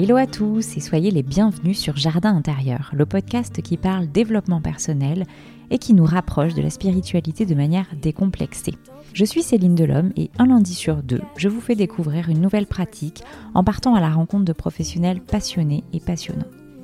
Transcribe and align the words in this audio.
Hello 0.00 0.14
à 0.14 0.28
tous 0.28 0.76
et 0.76 0.80
soyez 0.80 1.10
les 1.10 1.24
bienvenus 1.24 1.76
sur 1.76 1.96
Jardin 1.96 2.36
intérieur, 2.36 2.92
le 2.94 3.04
podcast 3.04 3.60
qui 3.62 3.76
parle 3.76 4.06
développement 4.06 4.60
personnel 4.60 5.24
et 5.72 5.78
qui 5.78 5.92
nous 5.92 6.04
rapproche 6.04 6.54
de 6.54 6.62
la 6.62 6.70
spiritualité 6.70 7.46
de 7.46 7.56
manière 7.56 7.88
décomplexée. 8.00 8.76
Je 9.12 9.24
suis 9.24 9.42
Céline 9.42 9.74
Delhomme 9.74 10.12
et 10.14 10.30
un 10.38 10.46
lundi 10.46 10.74
sur 10.74 11.02
deux, 11.02 11.22
je 11.36 11.48
vous 11.48 11.60
fais 11.60 11.74
découvrir 11.74 12.28
une 12.28 12.40
nouvelle 12.40 12.68
pratique 12.68 13.24
en 13.54 13.64
partant 13.64 13.96
à 13.96 14.00
la 14.00 14.10
rencontre 14.10 14.44
de 14.44 14.52
professionnels 14.52 15.20
passionnés 15.20 15.82
et 15.92 15.98
passionnants 15.98 16.46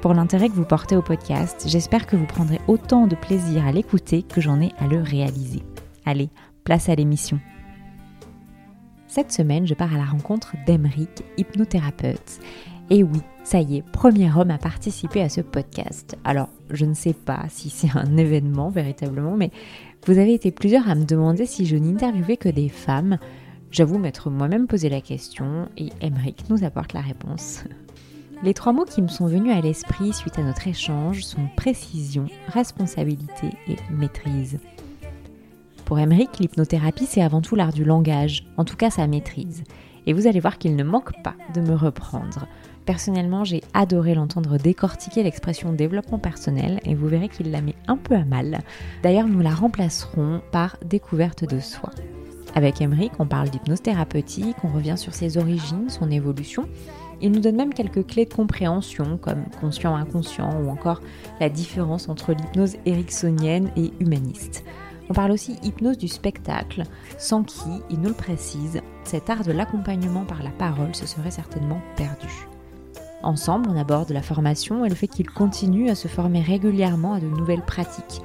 pour 0.00 0.14
l'intérêt 0.14 0.48
que 0.48 0.54
vous 0.54 0.64
portez 0.64 0.96
au 0.96 1.02
podcast. 1.02 1.64
J'espère 1.66 2.06
que 2.06 2.16
vous 2.16 2.26
prendrez 2.26 2.60
autant 2.68 3.06
de 3.06 3.16
plaisir 3.16 3.66
à 3.66 3.72
l'écouter 3.72 4.22
que 4.22 4.40
j'en 4.40 4.60
ai 4.60 4.72
à 4.78 4.86
le 4.86 5.00
réaliser. 5.00 5.62
Allez, 6.06 6.30
place 6.64 6.88
à 6.88 6.94
l'émission. 6.94 7.38
Cette 9.06 9.32
semaine, 9.32 9.66
je 9.66 9.74
pars 9.74 9.92
à 9.92 9.98
la 9.98 10.04
rencontre 10.04 10.54
d'Emeric, 10.66 11.22
hypnothérapeute. 11.36 12.40
Et 12.88 13.02
oui, 13.02 13.20
ça 13.44 13.60
y 13.60 13.76
est, 13.76 13.82
premier 13.82 14.32
homme 14.32 14.50
à 14.50 14.58
participer 14.58 15.20
à 15.20 15.28
ce 15.28 15.40
podcast. 15.40 16.16
Alors, 16.24 16.48
je 16.70 16.86
ne 16.86 16.94
sais 16.94 17.12
pas 17.14 17.44
si 17.48 17.70
c'est 17.70 17.96
un 17.96 18.16
événement 18.16 18.70
véritablement, 18.70 19.36
mais 19.36 19.50
vous 20.06 20.18
avez 20.18 20.34
été 20.34 20.50
plusieurs 20.50 20.88
à 20.88 20.94
me 20.94 21.04
demander 21.04 21.46
si 21.46 21.66
je 21.66 21.76
n'interviewais 21.76 22.36
que 22.36 22.48
des 22.48 22.68
femmes. 22.68 23.18
J'avoue 23.70 23.98
m'être 23.98 24.30
moi-même 24.30 24.66
posé 24.66 24.88
la 24.88 25.00
question 25.00 25.68
et 25.76 25.90
Emeric 26.00 26.48
nous 26.48 26.64
apporte 26.64 26.92
la 26.94 27.02
réponse. 27.02 27.64
Les 28.42 28.54
trois 28.54 28.72
mots 28.72 28.86
qui 28.86 29.02
me 29.02 29.08
sont 29.08 29.26
venus 29.26 29.52
à 29.52 29.60
l'esprit 29.60 30.14
suite 30.14 30.38
à 30.38 30.42
notre 30.42 30.66
échange 30.66 31.24
sont 31.24 31.46
précision, 31.56 32.24
responsabilité 32.48 33.50
et 33.68 33.76
maîtrise. 33.90 34.58
Pour 35.84 35.98
Emmerich, 35.98 36.38
l'hypnothérapie, 36.38 37.04
c'est 37.04 37.20
avant 37.20 37.42
tout 37.42 37.54
l'art 37.54 37.74
du 37.74 37.84
langage, 37.84 38.46
en 38.56 38.64
tout 38.64 38.76
cas 38.76 38.88
sa 38.88 39.06
maîtrise. 39.06 39.62
Et 40.06 40.14
vous 40.14 40.26
allez 40.26 40.40
voir 40.40 40.56
qu'il 40.56 40.74
ne 40.74 40.84
manque 40.84 41.12
pas 41.22 41.34
de 41.52 41.60
me 41.60 41.74
reprendre. 41.74 42.46
Personnellement, 42.86 43.44
j'ai 43.44 43.62
adoré 43.74 44.14
l'entendre 44.14 44.56
décortiquer 44.56 45.22
l'expression 45.22 45.74
développement 45.74 46.18
personnel 46.18 46.80
et 46.84 46.94
vous 46.94 47.08
verrez 47.08 47.28
qu'il 47.28 47.50
la 47.50 47.60
met 47.60 47.74
un 47.88 47.98
peu 47.98 48.14
à 48.14 48.24
mal. 48.24 48.60
D'ailleurs, 49.02 49.28
nous 49.28 49.40
la 49.40 49.54
remplacerons 49.54 50.40
par 50.50 50.78
découverte 50.82 51.44
de 51.44 51.60
soi. 51.60 51.90
Avec 52.54 52.80
Emmerich, 52.80 53.12
on 53.18 53.26
parle 53.26 53.50
d'hypnose 53.50 53.82
thérapeutique, 53.82 54.56
on 54.64 54.68
revient 54.68 54.96
sur 54.96 55.14
ses 55.14 55.36
origines, 55.36 55.88
son 55.88 56.10
évolution, 56.10 56.68
il 57.20 57.32
nous 57.32 57.40
donne 57.40 57.56
même 57.56 57.74
quelques 57.74 58.06
clés 58.06 58.24
de 58.24 58.34
compréhension 58.34 59.18
comme 59.18 59.44
conscient-inconscient 59.60 60.62
ou 60.62 60.70
encore 60.70 61.00
la 61.40 61.48
différence 61.48 62.08
entre 62.08 62.32
l'hypnose 62.32 62.76
ericksonienne 62.86 63.70
et 63.76 63.92
humaniste. 64.00 64.64
On 65.08 65.12
parle 65.12 65.32
aussi 65.32 65.56
hypnose 65.62 65.98
du 65.98 66.08
spectacle, 66.08 66.84
sans 67.18 67.42
qui, 67.42 67.68
il 67.90 68.00
nous 68.00 68.10
le 68.10 68.14
précise, 68.14 68.80
cet 69.04 69.28
art 69.28 69.42
de 69.42 69.52
l'accompagnement 69.52 70.24
par 70.24 70.42
la 70.42 70.50
parole 70.50 70.94
se 70.94 71.06
serait 71.06 71.32
certainement 71.32 71.80
perdu. 71.96 72.28
Ensemble, 73.22 73.68
on 73.68 73.76
aborde 73.76 74.10
la 74.10 74.22
formation 74.22 74.84
et 74.84 74.88
le 74.88 74.94
fait 74.94 75.08
qu'il 75.08 75.28
continue 75.28 75.90
à 75.90 75.94
se 75.94 76.08
former 76.08 76.40
régulièrement 76.40 77.12
à 77.12 77.20
de 77.20 77.26
nouvelles 77.26 77.64
pratiques. 77.64 78.22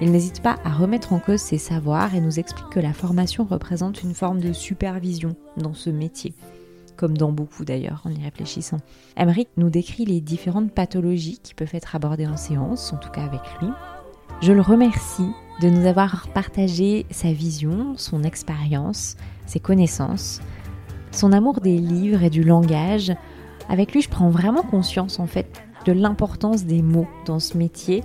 Il 0.00 0.10
n'hésite 0.10 0.42
pas 0.42 0.56
à 0.64 0.70
remettre 0.70 1.12
en 1.12 1.20
cause 1.20 1.40
ses 1.40 1.56
savoirs 1.56 2.14
et 2.14 2.20
nous 2.20 2.40
explique 2.40 2.68
que 2.68 2.80
la 2.80 2.92
formation 2.92 3.44
représente 3.44 4.02
une 4.02 4.12
forme 4.12 4.40
de 4.40 4.52
supervision 4.52 5.36
dans 5.56 5.72
ce 5.72 5.88
métier 5.88 6.34
comme 6.96 7.16
dans 7.16 7.32
beaucoup 7.32 7.64
d'ailleurs 7.64 8.02
en 8.04 8.10
y 8.10 8.22
réfléchissant. 8.22 8.78
Emmerich 9.16 9.48
nous 9.56 9.70
décrit 9.70 10.04
les 10.04 10.20
différentes 10.20 10.72
pathologies 10.72 11.38
qui 11.42 11.54
peuvent 11.54 11.74
être 11.74 11.94
abordées 11.96 12.26
en 12.26 12.36
séance, 12.36 12.92
en 12.92 12.96
tout 12.96 13.10
cas 13.10 13.24
avec 13.24 13.40
lui. 13.60 13.68
Je 14.40 14.52
le 14.52 14.60
remercie 14.60 15.30
de 15.60 15.68
nous 15.68 15.86
avoir 15.86 16.28
partagé 16.28 17.06
sa 17.10 17.32
vision, 17.32 17.94
son 17.96 18.22
expérience, 18.22 19.16
ses 19.46 19.60
connaissances, 19.60 20.40
son 21.12 21.32
amour 21.32 21.60
des 21.60 21.78
livres 21.78 22.22
et 22.22 22.30
du 22.30 22.42
langage. 22.42 23.12
Avec 23.68 23.92
lui, 23.92 24.02
je 24.02 24.08
prends 24.08 24.30
vraiment 24.30 24.62
conscience 24.62 25.20
en 25.20 25.26
fait 25.26 25.62
de 25.86 25.92
l'importance 25.92 26.64
des 26.64 26.82
mots 26.82 27.08
dans 27.26 27.38
ce 27.38 27.56
métier 27.56 28.02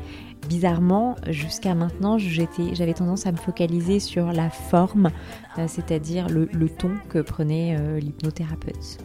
bizarrement, 0.50 1.16
jusqu'à 1.28 1.76
maintenant, 1.76 2.18
j'avais 2.18 2.94
tendance 2.94 3.28
à 3.28 3.32
me 3.32 3.38
focaliser 3.38 4.00
sur 4.00 4.34
la 4.34 4.50
forme, 4.50 5.12
euh, 5.58 5.66
c'est-à-dire 5.68 6.28
le, 6.28 6.48
ton 6.70 6.92
que 7.08 7.20
prenait 7.20 7.78
euh, 7.80 8.00
l'hypnothérapeute. 8.00 8.98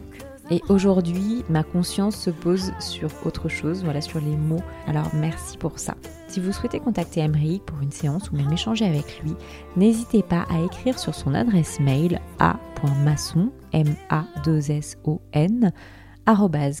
Et 0.51 0.61
aujourd'hui, 0.69 1.43
ma 1.49 1.63
conscience 1.63 2.17
se 2.17 2.29
pose 2.29 2.71
sur 2.79 3.09
autre 3.25 3.47
chose, 3.47 3.83
voilà, 3.83 4.01
sur 4.01 4.19
les 4.19 4.35
mots. 4.35 4.61
Alors 4.87 5.09
merci 5.13 5.57
pour 5.57 5.79
ça. 5.79 5.95
Si 6.27 6.39
vous 6.39 6.51
souhaitez 6.51 6.79
contacter 6.79 7.21
Emmerich 7.21 7.63
pour 7.63 7.79
une 7.81 7.91
séance 7.91 8.29
ou 8.31 8.35
même 8.35 8.51
échanger 8.51 8.85
avec 8.85 9.21
lui, 9.23 9.33
n'hésitez 9.75 10.21
pas 10.21 10.45
à 10.49 10.59
écrire 10.63 10.99
sur 10.99 11.15
son 11.15 11.33
adresse 11.33 11.79
mail 11.79 12.19
a.masson, 12.39 13.51
m 13.71 13.95
a 14.09 14.25
2 14.43 14.71
s 14.71 14.97
o 15.03 15.21
n 15.33 15.71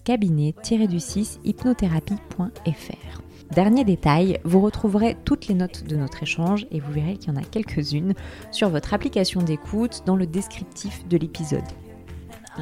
cabinet-du-6 0.03 1.39
hypnothérapie.fr. 1.43 3.24
Dernier 3.51 3.83
détail, 3.83 4.39
vous 4.43 4.59
retrouverez 4.59 5.15
toutes 5.23 5.47
les 5.47 5.53
notes 5.53 5.83
de 5.85 5.95
notre 5.95 6.23
échange 6.23 6.65
et 6.71 6.79
vous 6.79 6.91
verrez 6.91 7.17
qu'il 7.17 7.33
y 7.33 7.37
en 7.37 7.39
a 7.39 7.43
quelques-unes 7.43 8.13
sur 8.51 8.69
votre 8.69 8.93
application 8.93 9.41
d'écoute 9.41 10.03
dans 10.05 10.15
le 10.15 10.25
descriptif 10.25 11.07
de 11.07 11.17
l'épisode. 11.17 11.63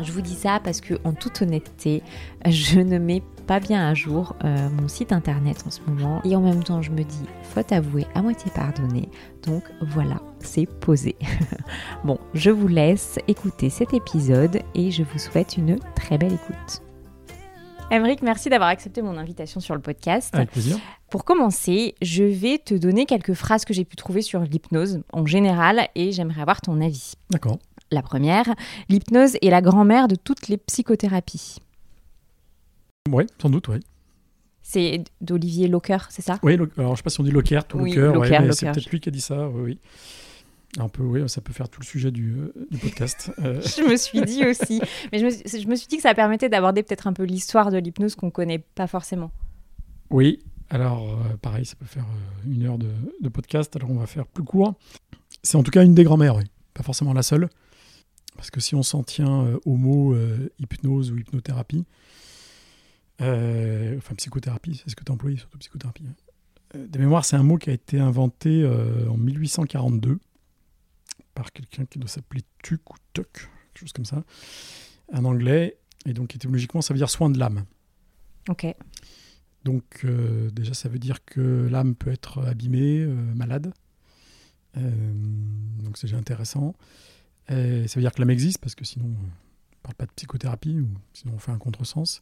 Je 0.01 0.11
vous 0.11 0.21
dis 0.21 0.35
ça 0.35 0.59
parce 0.63 0.81
que 0.81 0.95
en 1.03 1.13
toute 1.13 1.41
honnêteté, 1.41 2.01
je 2.47 2.79
ne 2.79 2.97
mets 2.97 3.21
pas 3.45 3.59
bien 3.59 3.87
à 3.87 3.93
jour 3.93 4.35
euh, 4.43 4.69
mon 4.69 4.87
site 4.87 5.11
internet 5.11 5.63
en 5.67 5.71
ce 5.71 5.81
moment 5.87 6.21
et 6.23 6.35
en 6.35 6.41
même 6.41 6.63
temps 6.63 6.81
je 6.81 6.91
me 6.91 7.03
dis 7.03 7.25
faute 7.43 7.71
avouée 7.71 8.07
à 8.15 8.21
moitié 8.21 8.49
pardonnée 8.55 9.09
donc 9.45 9.63
voilà 9.81 10.21
c'est 10.39 10.65
posé. 10.65 11.15
Bon 12.05 12.17
je 12.33 12.49
vous 12.49 12.69
laisse 12.69 13.19
écouter 13.27 13.69
cet 13.69 13.93
épisode 13.93 14.61
et 14.75 14.91
je 14.91 15.03
vous 15.03 15.19
souhaite 15.19 15.57
une 15.57 15.77
très 15.95 16.17
belle 16.17 16.33
écoute 16.33 16.81
Emeric, 17.93 18.23
merci 18.23 18.49
d'avoir 18.49 18.69
accepté 18.69 19.03
mon 19.03 19.17
invitation 19.17 19.59
sur 19.59 19.75
le 19.75 19.81
podcast. 19.81 20.33
Avec 20.33 20.49
plaisir. 20.49 20.79
Pour 21.11 21.25
commencer, 21.25 21.93
je 22.01 22.23
vais 22.23 22.57
te 22.57 22.73
donner 22.73 23.05
quelques 23.05 23.35
phrases 23.35 23.65
que 23.65 23.73
j'ai 23.73 23.85
pu 23.85 23.95
trouver 23.95 24.23
sur 24.23 24.39
l'hypnose 24.39 25.01
en 25.13 25.27
général 25.27 25.87
et 25.93 26.11
j'aimerais 26.11 26.41
avoir 26.41 26.59
ton 26.59 26.81
avis. 26.81 27.13
D'accord. 27.29 27.59
La 27.91 28.01
première, 28.01 28.45
l'hypnose 28.89 29.37
est 29.43 29.51
la 29.51 29.61
grand-mère 29.61 30.07
de 30.07 30.15
toutes 30.15 30.47
les 30.47 30.57
psychothérapies. 30.57 31.57
Oui, 33.11 33.25
sans 33.39 33.51
doute, 33.51 33.67
oui. 33.67 33.77
C'est 34.63 35.03
d'Olivier 35.21 35.67
Locker, 35.67 35.99
c'est 36.09 36.23
ça? 36.23 36.39
Oui, 36.41 36.53
alors 36.55 36.69
je 36.75 36.81
ne 36.81 36.95
sais 36.95 37.03
pas 37.03 37.11
si 37.11 37.19
on 37.19 37.23
dit 37.23 37.31
Locker, 37.31 37.61
ou 37.75 37.81
oui, 37.81 37.93
Locker, 37.93 38.53
c'est 38.53 38.71
peut-être 38.71 38.89
lui 38.89 39.01
qui 39.01 39.09
a 39.09 39.11
dit 39.11 39.21
ça, 39.21 39.47
oui. 39.49 39.61
oui. 39.63 39.79
Un 40.79 40.89
peu, 40.89 41.03
oui, 41.03 41.27
ça 41.29 41.39
peut 41.39 41.53
faire 41.53 41.69
tout 41.69 41.81
le 41.81 41.85
sujet 41.85 42.09
du, 42.09 42.33
euh, 42.33 42.51
podcast. 42.81 43.31
Euh. 43.39 43.61
je 43.61 43.83
me 43.83 43.95
suis 43.95 44.21
dit 44.21 44.45
aussi. 44.45 44.81
Mais 45.11 45.19
je 45.19 45.25
me, 45.25 45.31
je 45.31 45.67
me 45.67 45.75
suis 45.75 45.87
dit 45.87 45.97
que 45.97 46.01
ça 46.01 46.15
permettait 46.15 46.49
d'aborder 46.49 46.81
peut-être 46.81 47.07
un 47.07 47.13
peu 47.13 47.23
l'histoire 47.23 47.71
de 47.71 47.77
l'hypnose 47.77 48.15
qu'on 48.15 48.27
ne 48.27 48.31
connaît 48.31 48.59
pas 48.59 48.87
forcément. 48.87 49.31
Oui, 50.09 50.39
alors 50.69 51.09
euh, 51.09 51.35
pareil, 51.41 51.65
ça 51.65 51.75
peut 51.75 51.85
faire 51.85 52.05
une 52.45 52.63
heure 52.63 52.77
de, 52.77 53.29
podcast, 53.29 53.75
alors 53.75 53.91
on 53.91 53.97
va 53.97 54.07
faire 54.07 54.25
plus 54.25 54.43
court. 54.43 54.73
C'est 55.43 55.57
en 55.57 55.63
tout 55.63 55.71
cas 55.71 55.83
une 55.83 55.93
des 55.93 56.03
grand-mères, 56.03 56.35
oui. 56.35 56.43
Pas 56.73 56.83
forcément 56.83 57.13
la 57.13 57.23
seule. 57.23 57.49
Parce 58.35 58.49
que 58.49 58.59
si 58.59 58.73
on 58.73 58.83
s'en 58.83 59.03
tient 59.03 59.59
au 59.65 59.75
mot 59.75 60.15
hypnose 60.57 61.11
ou 61.11 61.17
hypnothérapie, 61.17 61.85
enfin 63.19 64.15
psychothérapie, 64.17 64.81
c'est 64.83 64.89
ce 64.89 64.95
que 64.95 65.03
tu 65.03 65.11
as 65.11 65.13
employé, 65.13 65.37
surtout 65.37 65.59
psychothérapie. 65.59 66.05
Hein. 66.07 66.79
de 66.89 66.99
mémoire, 66.99 67.25
c'est 67.25 67.35
un 67.35 67.43
mot 67.43 67.57
qui 67.57 67.69
a 67.69 67.73
été 67.73 67.99
inventé 67.99 68.65
en 69.07 69.17
1842 69.17 70.19
par 71.33 71.51
quelqu'un 71.51 71.85
qui 71.85 71.99
doit 71.99 72.09
s'appeler 72.09 72.41
Tuck 72.61 72.93
ou 72.93 72.97
Tuck, 73.13 73.49
quelque 73.73 73.79
chose 73.79 73.93
comme 73.93 74.05
ça, 74.05 74.23
un 75.11 75.25
anglais. 75.25 75.77
Et 76.05 76.13
donc 76.13 76.35
étymologiquement, 76.35 76.81
ça 76.81 76.93
veut 76.93 76.97
dire 76.97 77.09
soin 77.09 77.29
de 77.29 77.39
l'âme. 77.39 77.65
Ok. 78.49 78.65
Donc 79.63 80.01
euh, 80.03 80.49
déjà, 80.51 80.73
ça 80.73 80.89
veut 80.89 80.99
dire 80.99 81.23
que 81.25 81.67
l'âme 81.71 81.95
peut 81.95 82.11
être 82.11 82.43
abîmée, 82.45 82.99
euh, 82.99 83.13
malade. 83.35 83.73
Euh, 84.77 85.13
donc 85.83 85.97
c'est 85.97 86.07
déjà 86.07 86.17
intéressant. 86.17 86.75
Et 87.49 87.87
ça 87.87 87.95
veut 87.95 88.01
dire 88.01 88.11
que 88.11 88.19
l'âme 88.19 88.29
existe, 88.29 88.59
parce 88.59 88.75
que 88.75 88.85
sinon, 88.85 89.05
on 89.05 89.09
ne 89.09 89.81
parle 89.81 89.95
pas 89.95 90.05
de 90.05 90.11
psychothérapie, 90.11 90.79
ou 90.79 90.89
sinon 91.13 91.35
on 91.35 91.39
fait 91.39 91.51
un 91.51 91.57
contresens. 91.57 92.21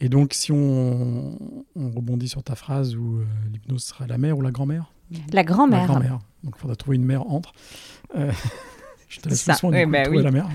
Et 0.00 0.08
donc, 0.08 0.32
si 0.32 0.50
on, 0.50 1.38
on 1.76 1.90
rebondit 1.90 2.28
sur 2.28 2.42
ta 2.42 2.54
phrase 2.54 2.96
où 2.96 3.18
euh, 3.18 3.24
l'hypnose 3.52 3.84
sera 3.84 4.06
la 4.06 4.16
mère 4.16 4.38
ou 4.38 4.40
la 4.40 4.50
grand-mère? 4.50 4.92
La 5.32 5.44
grand-mère. 5.44 5.80
La 5.80 5.86
grand-mère. 5.86 6.18
Donc, 6.42 6.54
il 6.56 6.60
faudra 6.60 6.74
trouver 6.74 6.96
une 6.96 7.04
mère 7.04 7.26
entre. 7.30 7.52
Euh, 8.16 8.32
je 9.08 9.20
te 9.20 9.28
laisse 9.28 9.42
Ça, 9.42 9.52
le 9.52 9.58
soin 9.58 9.70
de 9.70 9.76
oui, 9.76 9.86
bah 9.86 10.02
trouver 10.04 10.18
oui. 10.18 10.24
la 10.24 10.30
mère. 10.30 10.48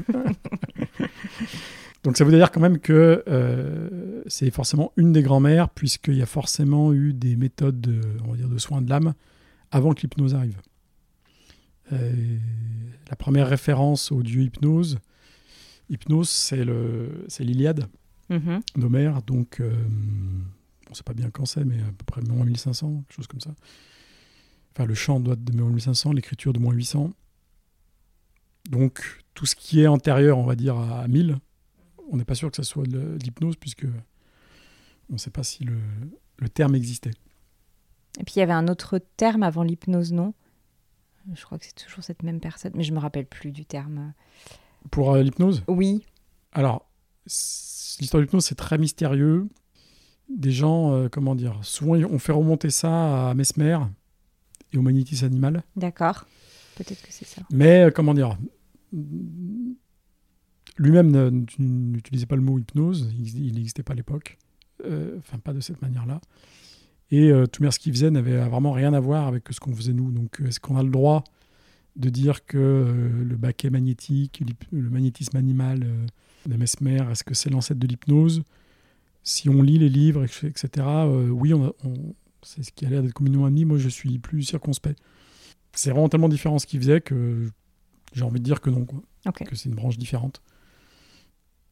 donc, 2.03 2.18
ça 2.18 2.24
veut 2.24 2.31
dire 2.31 2.51
quand 2.51 2.59
même 2.59 2.80
que 2.80 3.24
euh, 3.27 4.24
c'est 4.25 4.50
forcément 4.50 4.92
une 4.97 5.13
des 5.13 5.21
grand-mères, 5.21 5.69
puisqu'il 5.69 6.15
y 6.15 6.24
a 6.24 6.27
forcément 6.27 6.91
eu 6.91 7.13
des 7.13 7.36
méthodes 7.36 7.80
de, 7.80 8.01
on 8.25 8.31
va 8.31 8.38
dire, 8.38 8.50
de 8.50 8.57
soins 8.57 8.81
de 8.81 8.89
l'âme 8.89 9.13
avant 9.69 9.94
que 9.94 10.01
l'hypnose 10.01 10.33
arrive. 10.33 10.59
Euh, 11.94 12.38
la 13.07 13.15
première 13.15 13.48
référence 13.48 14.12
au 14.12 14.24
dieu 14.24 14.41
hypnose, 14.41 14.98
hypnose, 15.89 16.30
c'est 16.30 17.44
l'Iliade 17.44 17.86
D'Homère, 18.75 19.22
donc 19.22 19.60
euh, 19.60 19.72
on 20.88 20.89
ne 20.92 20.95
sait 20.95 21.04
pas 21.04 21.13
bien 21.13 21.30
quand 21.30 21.45
c'est, 21.45 21.63
mais 21.66 21.80
à 21.81 21.92
peu 21.98 22.06
près 22.06 22.22
moins 22.22 22.45
1500, 22.45 23.04
quelque 23.07 23.16
chose 23.16 23.27
comme 23.27 23.39
ça. 23.42 23.54
Enfin, 24.74 24.86
le 24.86 24.94
chant 24.95 25.19
doit 25.19 25.33
être 25.36 25.44
de 25.44 25.56
moins 25.62 25.69
1500, 25.72 26.12
l'écriture 26.13 26.51
de 26.54 26.60
moins 26.60 26.74
800. 26.74 27.12
Donc, 28.69 29.24
tout 29.33 29.45
ce 29.45 29.56
qui 29.56 29.81
est 29.81 29.88
antérieur, 29.88 30.38
on 30.38 30.44
va 30.45 30.56
dire, 30.56 30.77
à 30.77 31.07
1000, 31.07 31.38
on 32.12 32.18
n'est 32.18 32.25
pas 32.25 32.36
sûr 32.36 32.50
que 32.50 32.56
ça 32.57 32.63
soit 32.63 32.88
de 32.88 33.18
l'hypnose, 33.24 33.56
puisque 33.57 33.86
on 35.10 35.13
ne 35.13 35.18
sait 35.18 35.30
pas 35.30 35.44
si 35.44 35.63
le, 35.63 35.77
le 36.38 36.50
terme 36.50 36.75
existait. 36.75 37.12
Et 38.19 38.24
puis 38.24 38.36
il 38.38 38.39
y 38.39 38.42
avait 38.44 38.54
un 38.54 38.68
autre 38.68 39.00
terme 39.18 39.44
avant 39.44 39.63
l'hypnose, 39.63 40.13
non? 40.13 40.33
Je 41.33 41.44
crois 41.44 41.57
que 41.57 41.66
c'est 41.66 41.75
toujours 41.75 42.04
cette 42.04 42.24
même 42.24 42.39
personne, 42.39 42.72
mais 42.75 42.83
je 42.83 42.94
me 42.94 43.00
rappelle 43.00 43.25
plus 43.25 43.51
du 43.51 43.66
terme. 43.66 44.13
Pour 44.92 45.13
euh, 45.13 45.22
l'hypnose, 45.24 45.63
Oui. 45.68 46.04
alors, 46.54 46.85
l'histoire 47.25 48.22
de 48.22 48.25
l'hypnose, 48.25 48.45
c'est 48.45 48.56
très 48.56 48.77
mystérieux. 48.77 49.48
Des 50.30 50.51
gens, 50.51 50.94
euh, 50.94 51.07
comment 51.10 51.36
dire, 51.36 51.60
souvent 51.63 51.94
on 51.94 52.18
fait 52.18 52.31
remonter 52.31 52.69
ça 52.69 53.30
à 53.30 53.33
Mesmer 53.36 53.77
et 54.74 54.77
au 54.77 54.81
magnétisme 54.81 55.25
animal. 55.25 55.63
D'accord. 55.75 56.25
Peut-être 56.75 57.01
que 57.01 57.12
c'est 57.12 57.25
ça. 57.25 57.44
Mais 57.51 57.86
euh, 57.86 57.92
comment 57.92 58.13
dire 58.13 58.38
Lui-même 60.77 61.45
n'utilisait 61.60 62.25
pas 62.25 62.36
le 62.36 62.42
mot 62.42 62.57
hypnose, 62.57 63.13
il 63.13 63.54
n'existait 63.54 63.83
pas 63.83 63.94
à 63.94 63.95
l'époque, 63.95 64.38
Euh, 64.83 65.18
enfin 65.19 65.38
pas 65.38 65.54
de 65.54 65.62
cette 65.62 65.81
manière-là. 65.81 66.19
Et 67.12 67.31
tout 67.51 67.63
ce 67.72 67.80
qu'il 67.80 67.94
faisait 67.94 68.10
n'avait 68.10 68.38
vraiment 68.50 68.72
rien 68.72 68.94
à 68.94 69.00
voir 69.00 69.27
avec 69.27 69.44
ce 69.51 69.60
qu'on 69.60 69.75
faisait 69.75 69.94
nous. 69.94 70.12
Donc 70.12 70.42
est-ce 70.44 70.60
qu'on 70.60 70.75
a 70.75 70.81
le 70.83 70.89
droit 70.89 71.24
de 71.95 72.10
dire 72.10 72.45
que 72.45 73.13
le 73.24 73.36
baquet 73.38 73.69
magnétique, 73.69 74.44
le 74.72 74.89
magnétisme 74.89 75.38
animal 75.38 75.88
euh, 76.47 76.51
de 76.51 76.57
Mesmer, 76.57 77.00
est-ce 77.12 77.24
que 77.24 77.33
c'est 77.33 77.50
l'ancêtre 77.50 77.80
de 77.80 77.88
l'hypnose? 77.88 78.44
Si 79.24 79.50
on 79.50 79.62
lit 79.62 79.80
les 79.80 79.89
livres, 79.89 80.24
etc., 80.24 80.68
euh, 80.77 81.30
oui, 81.30 81.53
on 81.53 81.65
a- 81.68 81.74
on- 81.83 82.13
c'est 82.44 82.63
ce 82.63 82.71
qui 82.71 82.86
a 82.86 82.89
l'air 82.89 83.01
d'être 83.01 83.13
communément 83.13 83.45
admis. 83.45 83.65
Moi, 83.65 83.77
je 83.77 83.89
suis 83.89 84.19
plus 84.19 84.44
circonspect. 84.44 85.00
C'est 85.74 85.89
vraiment 85.89 86.09
tellement 86.09 86.30
différent 86.30 86.59
ce 86.59 86.68
qu'il 86.68 86.80
faisait 86.80 87.01
que 87.01 87.50
j'ai 88.13 88.24
envie 88.24 88.39
de 88.39 88.45
dire 88.45 88.62
que 88.62 88.69
non, 88.69 88.86
quoi. 88.86 89.01
Que 89.45 89.56
c'est 89.56 89.68
une 89.69 89.75
branche 89.75 89.97
différente. 89.97 90.42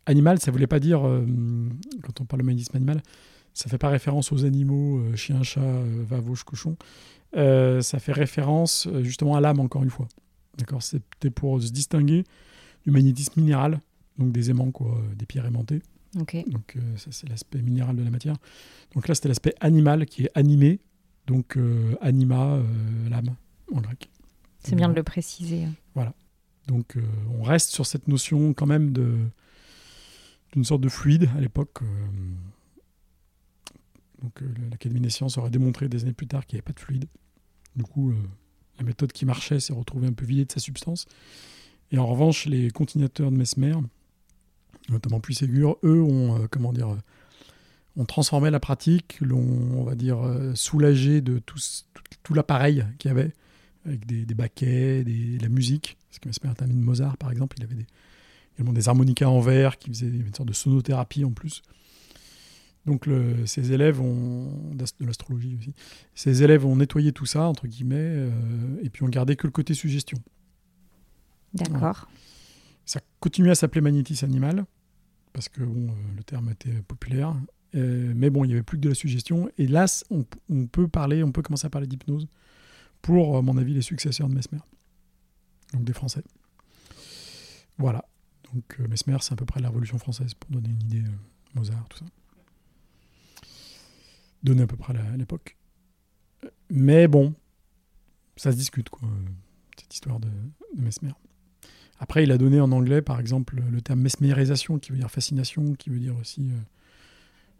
Animal, 0.05 0.39
ça 0.39 0.51
voulait 0.51 0.67
pas 0.67 0.79
dire, 0.79 1.07
euh, 1.07 1.25
quand 2.01 2.19
on 2.19 2.25
parle 2.25 2.41
de 2.41 2.45
magnétisme 2.47 2.75
animal, 2.75 3.01
ça 3.53 3.69
fait 3.69 3.77
pas 3.77 3.89
référence 3.89 4.31
aux 4.31 4.43
animaux, 4.43 4.97
euh, 4.99 5.15
chien, 5.15 5.43
chat, 5.43 5.61
euh, 5.61 6.03
va, 6.07 6.19
vauche, 6.19 6.43
cochon. 6.43 6.75
Euh, 7.37 7.81
ça 7.81 7.99
fait 7.99 8.11
référence 8.11 8.87
euh, 8.87 9.03
justement 9.03 9.35
à 9.35 9.41
l'âme, 9.41 9.59
encore 9.59 9.83
une 9.83 9.89
fois. 9.91 10.07
D'accord? 10.57 10.81
C'était 10.83 11.29
pour 11.29 11.61
se 11.61 11.71
distinguer 11.71 12.23
du 12.83 12.91
magnétisme 12.91 13.39
minéral, 13.39 13.79
donc 14.18 14.31
des 14.31 14.50
aimants, 14.50 14.71
quoi, 14.71 14.98
euh, 14.98 15.15
des 15.15 15.25
pierres 15.25 15.45
aimantées. 15.45 15.81
Donc 16.15 16.75
euh, 16.75 16.98
ça, 16.98 17.12
c'est 17.12 17.27
l'aspect 17.27 17.62
minéral 17.62 17.95
de 17.95 18.04
la 18.04 18.12
matière. 18.12 18.36
Donc 18.94 19.07
là, 19.07 19.15
c'était 19.15 19.30
l'aspect 19.30 19.56
animal 19.60 20.06
qui 20.06 20.24
est 20.24 20.30
animé, 20.36 20.80
donc 21.27 21.57
euh, 21.57 21.95
anima, 22.01 22.60
l'âme, 23.10 23.36
en 23.74 23.81
grec. 23.81 24.10
C'est 24.60 24.75
bien 24.75 24.89
de 24.89 24.95
le 24.95 25.04
préciser. 25.04 25.68
Donc 26.68 26.95
euh, 26.95 27.01
on 27.38 27.44
reste 27.44 27.71
sur 27.71 27.86
cette 27.86 28.07
notion 28.07 28.54
quand 28.54 28.65
même 28.65 28.94
de 28.94 29.18
d'une 30.54 30.63
sorte 30.63 30.81
de 30.81 30.89
fluide 30.89 31.30
à 31.36 31.42
l'époque. 31.42 31.81
euh, 31.81 31.86
donc 34.21 34.42
euh, 34.42 34.54
l'Académie 34.71 35.01
des 35.01 35.10
sciences 35.10 35.38
aurait 35.38 35.50
démontré 35.50 35.89
des 35.89 36.04
années 36.04 36.13
plus 36.13 36.27
tard 36.27 36.45
qu'il 36.45 36.56
n'y 36.56 36.60
avait 36.60 36.65
pas 36.65 36.74
de 36.74 36.80
fluide. 36.80 37.06
Du 37.75 37.83
coup, 37.83 38.13
la 38.77 38.86
méthode 38.86 39.12
qui 39.12 39.25
marchait 39.25 39.60
s'est 39.60 39.74
retrouvée 39.74 40.07
un 40.07 40.13
peu 40.13 40.25
vidée 40.25 40.45
de 40.45 40.51
sa 40.51 40.60
substance. 40.60 41.06
Et 41.92 41.98
en 41.98 42.06
revanche, 42.06 42.45
les 42.45 42.69
continuateurs 42.69 43.31
de 43.31 43.36
Mesmer, 43.36 43.75
notamment 44.89 45.19
Puisségur, 45.19 45.77
eux 45.83 46.01
ont 46.01 46.35
euh, 46.41 46.47
comment 46.50 46.74
dire 46.74 46.89
euh, 46.89 46.97
ont 47.95 48.06
transformé 48.06 48.50
la 48.50 48.59
pratique, 48.59 49.18
l'ont 49.21 49.38
on 49.77 49.83
va 49.83 49.95
dire 49.95 50.19
euh, 50.19 50.53
soulagé 50.56 51.21
de 51.21 51.39
tout, 51.39 51.57
ce- 51.59 51.83
tout, 51.94 52.03
tout 52.24 52.33
l'appareil 52.33 52.85
qu'il 52.97 53.09
y 53.09 53.12
avait 53.12 53.31
avec 53.85 54.06
des, 54.06 54.25
des 54.25 54.33
baquets, 54.33 55.03
des, 55.03 55.38
de 55.38 55.44
la 55.44 55.50
musique. 55.50 55.97
Parce 56.09 56.19
que 56.19 56.30
était 56.51 56.63
ami 56.63 56.74
de 56.75 56.80
Mozart, 56.80 57.18
par 57.18 57.31
exemple, 57.31 57.57
il 57.59 57.63
avait 57.63 57.75
des, 57.75 57.85
également 58.56 58.74
des 58.74 58.88
harmonicas 58.88 59.27
en 59.27 59.41
verre 59.41 59.77
qui 59.77 59.89
faisaient 59.89 60.07
une 60.07 60.33
sorte 60.33 60.47
de 60.50 60.53
sonothérapie 60.53 61.24
en 61.25 61.31
plus. 61.31 61.62
Donc 62.86 63.06
le, 63.06 63.45
ces 63.45 63.71
élèves 63.71 64.01
ont, 64.01 64.51
de 64.74 65.06
l'astrologie 65.06 65.56
aussi, 65.57 65.74
ces 66.15 66.44
élèves 66.44 66.65
ont 66.65 66.75
nettoyé 66.75 67.13
tout 67.13 67.25
ça, 67.25 67.44
entre 67.47 67.65
guillemets, 67.68 67.95
euh, 67.97 68.29
et 68.83 68.89
puis 68.89 69.03
ont 69.03 69.09
gardé 69.09 69.36
que 69.38 69.47
le 69.47 69.51
côté 69.51 69.74
suggestion. 69.74 70.18
D'accord. 71.53 72.09
Ça 72.85 73.00
continuait 73.19 73.51
à 73.51 73.56
s'appeler 73.56 73.81
magnétisme 73.81 74.25
animal, 74.25 74.65
parce 75.31 75.50
que 75.50 75.62
bon, 75.62 75.89
euh, 75.89 76.15
le 76.15 76.24
terme 76.24 76.50
était 76.50 76.81
populaire. 76.81 77.35
Euh, 77.75 78.13
mais 78.15 78.30
bon, 78.30 78.44
il 78.44 78.50
n'y 78.50 78.53
avait 78.53 78.63
plus 78.63 78.77
que 78.77 78.83
de 78.83 78.89
la 78.89 78.95
suggestion. 78.95 79.50
Et 79.57 79.68
là, 79.68 79.85
on, 80.12 80.25
peut 80.68 80.88
parler, 80.88 81.24
on 81.24 81.31
peut 81.31 81.41
commencer 81.41 81.65
à 81.65 81.69
parler 81.69 81.88
d'hypnose 81.88 82.27
pour, 83.01 83.38
à 83.38 83.41
mon 83.41 83.57
avis, 83.57 83.74
les 83.74 83.81
successeurs 83.81 84.30
de 84.30 84.35
Mesmer. 84.35 84.59
Donc 85.74 85.83
des 85.83 85.94
Français. 85.94 86.24
Voilà. 87.77 88.06
Donc 88.53 88.80
euh, 88.80 88.88
Mesmer, 88.88 89.18
c'est 89.21 89.33
à 89.33 89.36
peu 89.36 89.45
près 89.45 89.59
la 89.59 89.69
Révolution 89.69 89.97
française, 89.97 90.33
pour 90.36 90.51
donner 90.51 90.69
une 90.69 90.81
idée. 90.81 91.03
Mozart, 91.56 91.88
tout 91.89 92.00
ça. 92.00 92.06
Donner 94.44 94.63
à 94.63 94.68
peu 94.68 94.75
près 94.75 94.94
l'époque. 95.18 95.56
Mais 96.69 97.07
bon, 97.07 97.33
ça 98.36 98.51
se 98.51 98.57
discute, 98.57 98.89
quoi, 98.89 99.07
cette 99.79 99.94
histoire 99.94 100.19
de, 100.19 100.27
de 100.75 100.81
Mesmer. 100.81 101.13
Après, 102.03 102.24
il 102.24 102.33
a 102.33 102.38
donné 102.38 102.60
en 102.60 102.69
anglais, 102.74 103.01
par 103.01 103.17
exemple, 103.22 103.55
le 103.72 103.79
terme 103.79 104.01
mesmérisation, 104.01 104.77
qui 104.77 104.91
veut 104.91 104.98
dire 104.98 105.10
fascination, 105.10 105.74
qui 105.74 105.89
veut 105.89 106.00
dire 106.00 106.17
aussi 106.19 106.41
euh, 106.41 106.60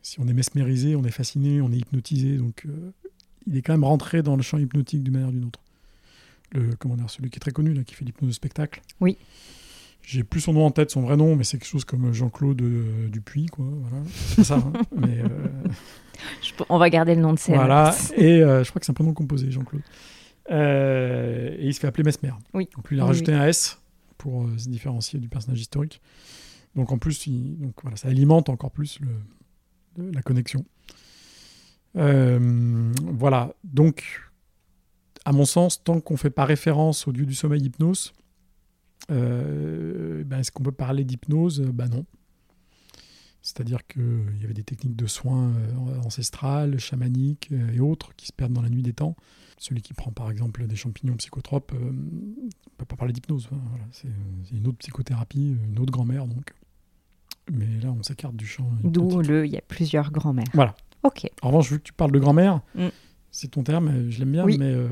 si 0.02 0.20
on 0.20 0.28
est 0.28 0.34
mesmérisé, 0.34 0.98
on 0.98 1.04
est 1.06 1.12
fasciné, 1.12 1.62
on 1.62 1.72
est 1.72 1.78
hypnotisé. 1.78 2.36
Donc, 2.36 2.66
euh, 2.66 2.92
il 3.48 3.56
est 3.56 3.62
quand 3.62 3.72
même 3.72 3.86
rentré 3.86 4.22
dans 4.22 4.36
le 4.36 4.42
champ 4.42 4.58
hypnotique 4.58 5.02
d'une 5.02 5.14
manière 5.14 5.30
ou 5.30 5.32
d'une 5.32 5.46
autre. 5.46 5.62
Le, 6.52 6.76
comment 6.78 6.98
dire, 6.98 7.10
celui 7.10 7.30
qui 7.30 7.38
est 7.38 7.40
très 7.40 7.54
connu, 7.54 7.74
là, 7.74 7.86
qui 7.86 7.96
fait 7.96 8.04
l'hypnose 8.04 8.32
de 8.32 8.34
spectacle. 8.34 8.82
Oui. 9.00 9.18
J'ai 10.02 10.26
plus 10.26 10.42
son 10.42 10.52
nom 10.52 10.66
en 10.66 10.72
tête, 10.72 10.92
son 10.92 11.04
vrai 11.04 11.16
nom, 11.16 11.38
mais 11.38 11.46
c'est 11.46 11.58
quelque 11.58 11.70
chose 11.70 11.86
comme 11.86 12.12
Jean-Claude 12.12 12.62
euh, 12.64 13.08
Dupuis, 13.08 13.46
quoi. 13.46 13.64
Voilà. 13.66 14.04
C'est 14.14 14.44
ça, 14.44 14.56
hein, 14.56 14.74
mais 14.98 15.22
euh, 15.22 15.28
Je 16.42 16.52
On 16.68 16.80
va 16.80 16.90
garder 16.90 17.16
le 17.16 17.22
nom 17.22 17.32
de 17.32 17.40
scène. 17.40 17.56
voilà. 17.56 17.96
Et 18.18 18.40
je 18.40 18.70
crois 18.70 18.82
que 18.82 18.86
c'est 18.86 18.92
un 18.92 18.94
prénom 18.94 19.14
composé, 19.14 19.50
Jean-Claude. 19.52 19.84
Et 20.50 21.66
il 21.66 21.74
se 21.74 21.80
fait 21.80 21.88
appeler 21.88 22.04
Mesmer. 22.04 22.34
Oui. 22.54 22.68
Donc 22.76 22.90
lui, 22.90 22.98
il 22.98 23.00
a 23.00 23.04
Oui, 23.04 23.08
rajouté 23.08 23.32
un 23.32 23.46
S 23.48 23.80
pour 24.24 24.46
euh, 24.46 24.58
se 24.58 24.70
différencier 24.70 25.20
du 25.20 25.28
personnage 25.28 25.60
historique. 25.60 26.02
Donc 26.76 26.94
en 26.94 26.98
plus, 26.98 27.30
ça 27.96 28.08
alimente 28.08 28.48
encore 28.48 28.72
plus 28.72 29.00
la 29.98 30.22
connexion. 30.22 30.64
Euh, 31.98 32.94
voilà. 33.04 33.54
Donc, 33.66 34.22
à 35.26 35.34
mon 35.34 35.44
sens, 35.44 35.84
tant 35.84 36.00
qu'on 36.00 36.14
ne 36.14 36.20
fait 36.20 36.30
pas 36.30 36.46
référence 36.46 37.06
au 37.06 37.12
dieu 37.12 37.26
du 37.26 37.36
sommeil 37.36 37.64
hypnose, 37.64 38.14
euh, 39.12 40.24
ben, 40.24 40.40
est-ce 40.40 40.52
qu'on 40.52 40.64
peut 40.64 40.72
parler 40.72 41.04
d'hypnose? 41.04 41.60
Ben 41.60 41.90
non. 41.90 42.06
C'est-à-dire 43.46 43.86
qu'il 43.86 44.38
y 44.42 44.46
avait 44.46 44.54
des 44.54 44.64
techniques 44.64 44.96
de 44.96 45.06
soins 45.06 45.50
euh, 45.52 46.00
ancestrales, 46.06 46.80
chamaniques 46.80 47.50
euh, 47.52 47.74
et 47.74 47.80
autres 47.82 48.16
qui 48.16 48.26
se 48.28 48.32
perdent 48.34 48.54
dans 48.54 48.62
la 48.62 48.70
nuit 48.70 48.82
des 48.84 48.94
temps. 48.94 49.16
Celui 49.58 49.82
qui 49.82 49.94
prend 49.94 50.12
par 50.12 50.32
exemple 50.32 50.66
des 50.66 50.76
champignons 50.78 51.16
psychotropes 51.18 51.74
euh, 51.74 51.92
ne 51.92 52.50
peut 52.78 52.86
pas 52.86 52.96
parler 52.96 53.12
d'hypnose. 53.14 53.50
Voilà, 53.52 53.84
c'est 53.92 54.08
une 54.56 54.66
autre 54.68 54.78
psychothérapie, 54.78 55.58
une 55.72 55.78
autre 55.80 55.92
grand-mère 55.92 56.26
donc. 56.26 56.54
Mais 57.52 57.68
là, 57.82 57.92
on 57.92 58.02
s'écarte 58.02 58.36
du 58.38 58.46
champ. 58.48 58.66
D'où 58.84 59.22
le, 59.22 59.46
il 59.46 59.52
y 59.52 59.58
a 59.58 59.62
plusieurs 59.62 60.10
grands-mères. 60.12 60.48
Voilà. 60.54 60.74
Ok. 61.04 61.30
En 61.42 61.48
revanche, 61.50 61.70
vu 61.70 61.80
que 61.80 61.84
tu 61.84 61.92
parles 61.94 62.14
de 62.14 62.20
grand-mère, 62.20 62.62
Mm. 62.76 62.88
c'est 63.32 63.50
ton 63.52 63.64
terme, 63.64 64.10
je 64.10 64.20
l'aime 64.20 64.32
bien, 64.32 64.46
Oui. 64.46 64.58
mais 64.58 64.72
euh, 64.74 64.88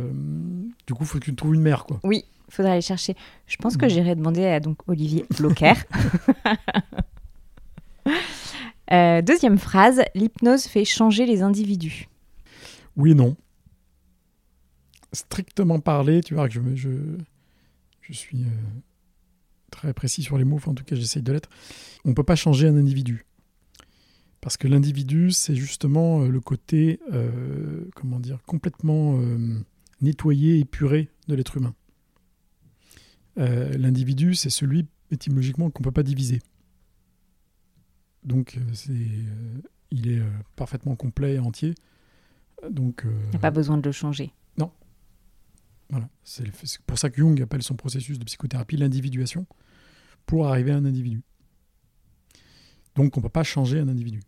du 0.85 0.93
coup, 0.93 1.03
il 1.03 1.07
faut 1.07 1.19
que 1.19 1.23
tu 1.23 1.33
trouves 1.35 1.55
une 1.55 1.61
mère. 1.61 1.85
Quoi. 1.85 2.01
Oui, 2.03 2.25
il 2.49 2.53
faudra 2.53 2.73
aller 2.73 2.81
chercher. 2.81 3.15
Je 3.47 3.55
pense 3.55 3.77
que 3.77 3.85
Mm. 3.85 3.89
j'irai 3.89 4.15
demander 4.15 4.43
à 4.45 4.59
donc, 4.59 4.79
Olivier 4.89 5.25
Blocher. 5.37 5.71
Euh, 8.91 9.21
deuxième 9.21 9.57
phrase, 9.57 10.01
l'hypnose 10.15 10.65
fait 10.65 10.85
changer 10.85 11.25
les 11.25 11.41
individus. 11.41 12.09
Oui 12.97 13.11
et 13.11 13.15
non. 13.15 13.37
Strictement 15.13 15.79
parlé, 15.79 16.21
tu 16.21 16.33
vois 16.33 16.49
que 16.49 16.53
je, 16.53 16.89
suis 18.11 18.43
euh, 18.43 18.49
très 19.71 19.93
précis 19.93 20.23
sur 20.23 20.37
les 20.37 20.43
mots, 20.43 20.59
en 20.65 20.73
tout 20.73 20.83
cas 20.83 20.95
j'essaye 20.95 21.21
de 21.21 21.31
l'être, 21.31 21.49
on 22.03 22.09
ne 22.09 22.13
peut 22.13 22.23
pas 22.23 22.35
changer 22.35 22.67
un 22.67 22.75
individu. 22.75 23.25
Parce 24.41 24.57
que 24.57 24.67
l'individu, 24.67 25.31
c'est 25.31 25.55
justement 25.55 26.23
euh, 26.23 26.27
le 26.29 26.39
côté, 26.41 26.99
comment 27.95 28.19
dire, 28.19 28.39
complètement 28.45 29.19
nettoyé, 30.01 30.59
épuré 30.59 31.09
de 31.27 31.35
l'être 31.35 31.57
humain. 31.57 31.75
L'individu, 33.37 34.35
c'est 34.35 34.49
celui, 34.49 34.87
étymologiquement, 35.11 35.69
qu'on 35.69 35.81
ne 35.81 35.85
peut 35.85 35.91
pas 35.91 36.03
diviser. 36.03 36.41
Donc, 38.23 38.57
euh, 38.57 38.73
c'est, 38.73 38.91
euh, 38.91 39.61
il 39.89 40.11
est 40.11 40.19
euh, 40.19 40.29
parfaitement 40.55 40.95
complet 40.95 41.35
et 41.35 41.39
entier. 41.39 41.75
Donc, 42.69 43.03
Il 43.05 43.29
n'y 43.29 43.35
a 43.35 43.39
pas 43.39 43.51
besoin 43.51 43.77
de 43.77 43.83
le 43.83 43.91
changer. 43.91 44.33
voilà. 45.89 46.07
C'est 46.23 46.45
pour 46.85 46.97
ça 46.97 47.09
que 47.09 47.17
Jung 47.17 47.41
appelle 47.41 47.63
son 47.63 47.75
processus 47.75 48.17
de 48.17 48.23
psychothérapie 48.23 48.77
l'individuation, 48.77 49.45
pour 50.25 50.47
arriver 50.47 50.71
à 50.71 50.77
un 50.77 50.85
individu. 50.85 51.21
Donc, 52.95 53.17
on 53.17 53.19
ne 53.19 53.23
peut 53.23 53.29
pas 53.29 53.43
changer 53.43 53.79
un 53.79 53.89
individu. 53.89 54.21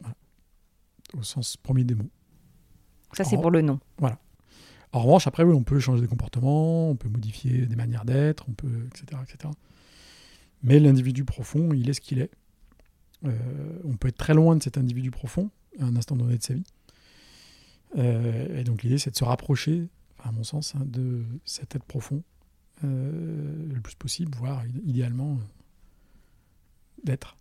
Voilà. 0.00 0.14
Au 1.18 1.22
sens 1.22 1.58
premier 1.58 1.84
des 1.84 1.94
mots. 1.94 2.08
Ça, 3.12 3.24
c'est 3.24 3.36
pour 3.36 3.50
le 3.50 3.60
nom. 3.60 3.78
En 4.92 5.00
revanche, 5.00 5.26
après, 5.26 5.42
oui, 5.42 5.54
on 5.54 5.62
peut 5.62 5.78
changer 5.80 6.00
des 6.00 6.08
comportements, 6.08 6.90
on 6.90 6.96
peut 6.96 7.08
modifier 7.08 7.66
des 7.66 7.76
manières 7.76 8.04
d'être, 8.04 8.46
on 8.48 8.52
peut, 8.52 8.86
etc., 8.86 9.20
etc. 9.22 9.52
Mais 10.62 10.78
l'individu 10.78 11.24
profond, 11.24 11.72
il 11.72 11.88
est 11.88 11.92
ce 11.92 12.00
qu'il 12.00 12.20
est. 12.20 12.30
Euh, 13.24 13.78
on 13.84 13.96
peut 13.96 14.08
être 14.08 14.16
très 14.16 14.34
loin 14.34 14.56
de 14.56 14.62
cet 14.62 14.78
individu 14.78 15.10
profond 15.10 15.50
à 15.78 15.84
un 15.84 15.96
instant 15.96 16.16
donné 16.16 16.38
de 16.38 16.42
sa 16.42 16.54
vie. 16.54 16.64
Euh, 17.98 18.58
et 18.58 18.64
donc 18.64 18.82
l'idée, 18.82 18.98
c'est 18.98 19.10
de 19.10 19.16
se 19.16 19.24
rapprocher, 19.24 19.88
à 20.22 20.32
mon 20.32 20.44
sens, 20.44 20.74
hein, 20.74 20.82
de 20.86 21.24
cet 21.44 21.76
être 21.76 21.84
profond 21.84 22.22
euh, 22.84 23.68
le 23.74 23.80
plus 23.80 23.94
possible, 23.94 24.32
voire 24.36 24.64
id- 24.66 24.82
idéalement 24.86 25.38
d'être, 27.04 27.36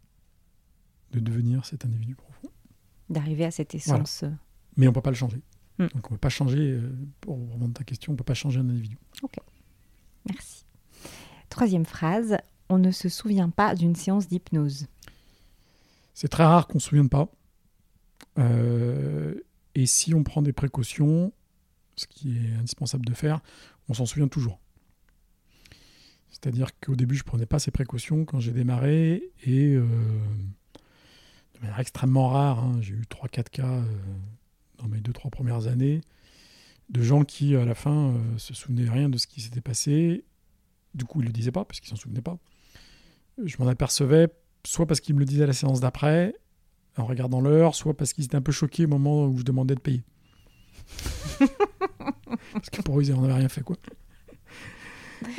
de 1.11 1.19
devenir 1.19 1.65
cet 1.65 1.85
individu 1.85 2.15
profond. 2.15 2.49
D'arriver 3.09 3.45
à 3.45 3.51
cette 3.51 3.73
essence. 3.73 4.23
Mais 4.75 4.87
on 4.87 4.91
ne 4.91 4.95
peut 4.95 5.01
pas 5.01 5.11
le 5.11 5.15
changer. 5.15 5.41
Hmm. 5.77 5.87
Donc 5.93 6.11
on 6.11 6.13
ne 6.13 6.15
peut 6.15 6.17
pas 6.17 6.29
changer, 6.29 6.79
pour 7.21 7.37
reprendre 7.37 7.73
ta 7.73 7.83
question, 7.83 8.11
on 8.11 8.13
ne 8.13 8.17
peut 8.17 8.23
pas 8.23 8.33
changer 8.33 8.59
un 8.59 8.69
individu. 8.69 8.97
Merci. 10.27 10.65
Troisième 11.49 11.85
phrase. 11.85 12.37
On 12.69 12.77
ne 12.77 12.91
se 12.91 13.09
souvient 13.09 13.49
pas 13.49 13.73
d'une 13.73 13.95
séance 13.95 14.27
d'hypnose. 14.27 14.85
C'est 16.19 16.27
très 16.27 16.43
rare 16.43 16.67
qu'on 16.67 16.79
ne 16.79 16.79
se 16.81 16.89
souvienne 16.89 17.07
pas. 17.07 17.31
Euh, 18.39 19.35
et 19.73 19.85
si 19.85 20.13
on 20.13 20.21
prend 20.21 20.41
des 20.41 20.51
précautions, 20.51 21.31
ce 21.95 22.07
qui 22.07 22.35
est 22.35 22.55
indispensable 22.55 23.05
de 23.05 23.13
faire, 23.13 23.39
on 23.87 23.93
s'en 23.93 24.05
souvient 24.05 24.27
toujours. 24.27 24.59
C'est-à-dire 26.29 26.77
qu'au 26.81 26.97
début, 26.97 27.15
je 27.15 27.21
ne 27.21 27.25
prenais 27.25 27.45
pas 27.45 27.57
ces 27.57 27.71
précautions 27.71 28.25
quand 28.25 28.41
j'ai 28.41 28.51
démarré 28.51 29.31
et 29.45 29.75
euh, 29.75 29.87
de 31.55 31.61
manière 31.61 31.79
extrêmement 31.79 32.27
rare, 32.27 32.65
hein, 32.65 32.77
j'ai 32.81 32.95
eu 32.95 33.05
3-4 33.09 33.43
cas 33.49 33.65
euh, 33.65 33.83
dans 34.77 34.89
mes 34.89 34.99
2-3 34.99 35.29
premières 35.29 35.67
années 35.67 36.01
de 36.89 37.01
gens 37.01 37.23
qui, 37.23 37.55
à 37.55 37.63
la 37.63 37.75
fin, 37.75 38.13
se 38.35 38.53
souvenaient 38.53 38.89
rien 38.89 39.07
de 39.07 39.17
ce 39.17 39.25
qui 39.25 39.39
s'était 39.39 39.61
passé. 39.61 40.25
Du 40.95 41.05
coup, 41.05 41.21
ils 41.21 41.23
ne 41.23 41.27
le 41.27 41.33
disaient 41.33 41.53
pas 41.53 41.63
parce 41.63 41.79
qu'ils 41.79 41.89
s'en 41.89 41.95
souvenaient 41.95 42.21
pas. 42.21 42.37
Je 43.41 43.55
m'en 43.57 43.69
apercevais 43.69 44.27
soit 44.65 44.85
parce 44.85 44.99
qu'ils 44.99 45.15
me 45.15 45.19
le 45.19 45.25
disaient 45.25 45.43
à 45.43 45.47
la 45.47 45.53
séance 45.53 45.79
d'après, 45.79 46.35
en 46.97 47.05
regardant 47.05 47.41
l'heure, 47.41 47.75
soit 47.75 47.95
parce 47.95 48.13
qu'ils 48.13 48.25
étaient 48.25 48.35
un 48.35 48.41
peu 48.41 48.51
choqués 48.51 48.85
au 48.85 48.89
moment 48.89 49.25
où 49.25 49.37
je 49.37 49.43
demandais 49.43 49.75
de 49.75 49.79
payer. 49.79 50.03
parce 52.53 52.69
que 52.71 52.81
pour 52.81 52.99
eux, 52.99 53.03
ils 53.03 53.13
n'en 53.13 53.23
avaient 53.23 53.33
rien 53.33 53.49
fait, 53.49 53.61
quoi. 53.61 53.77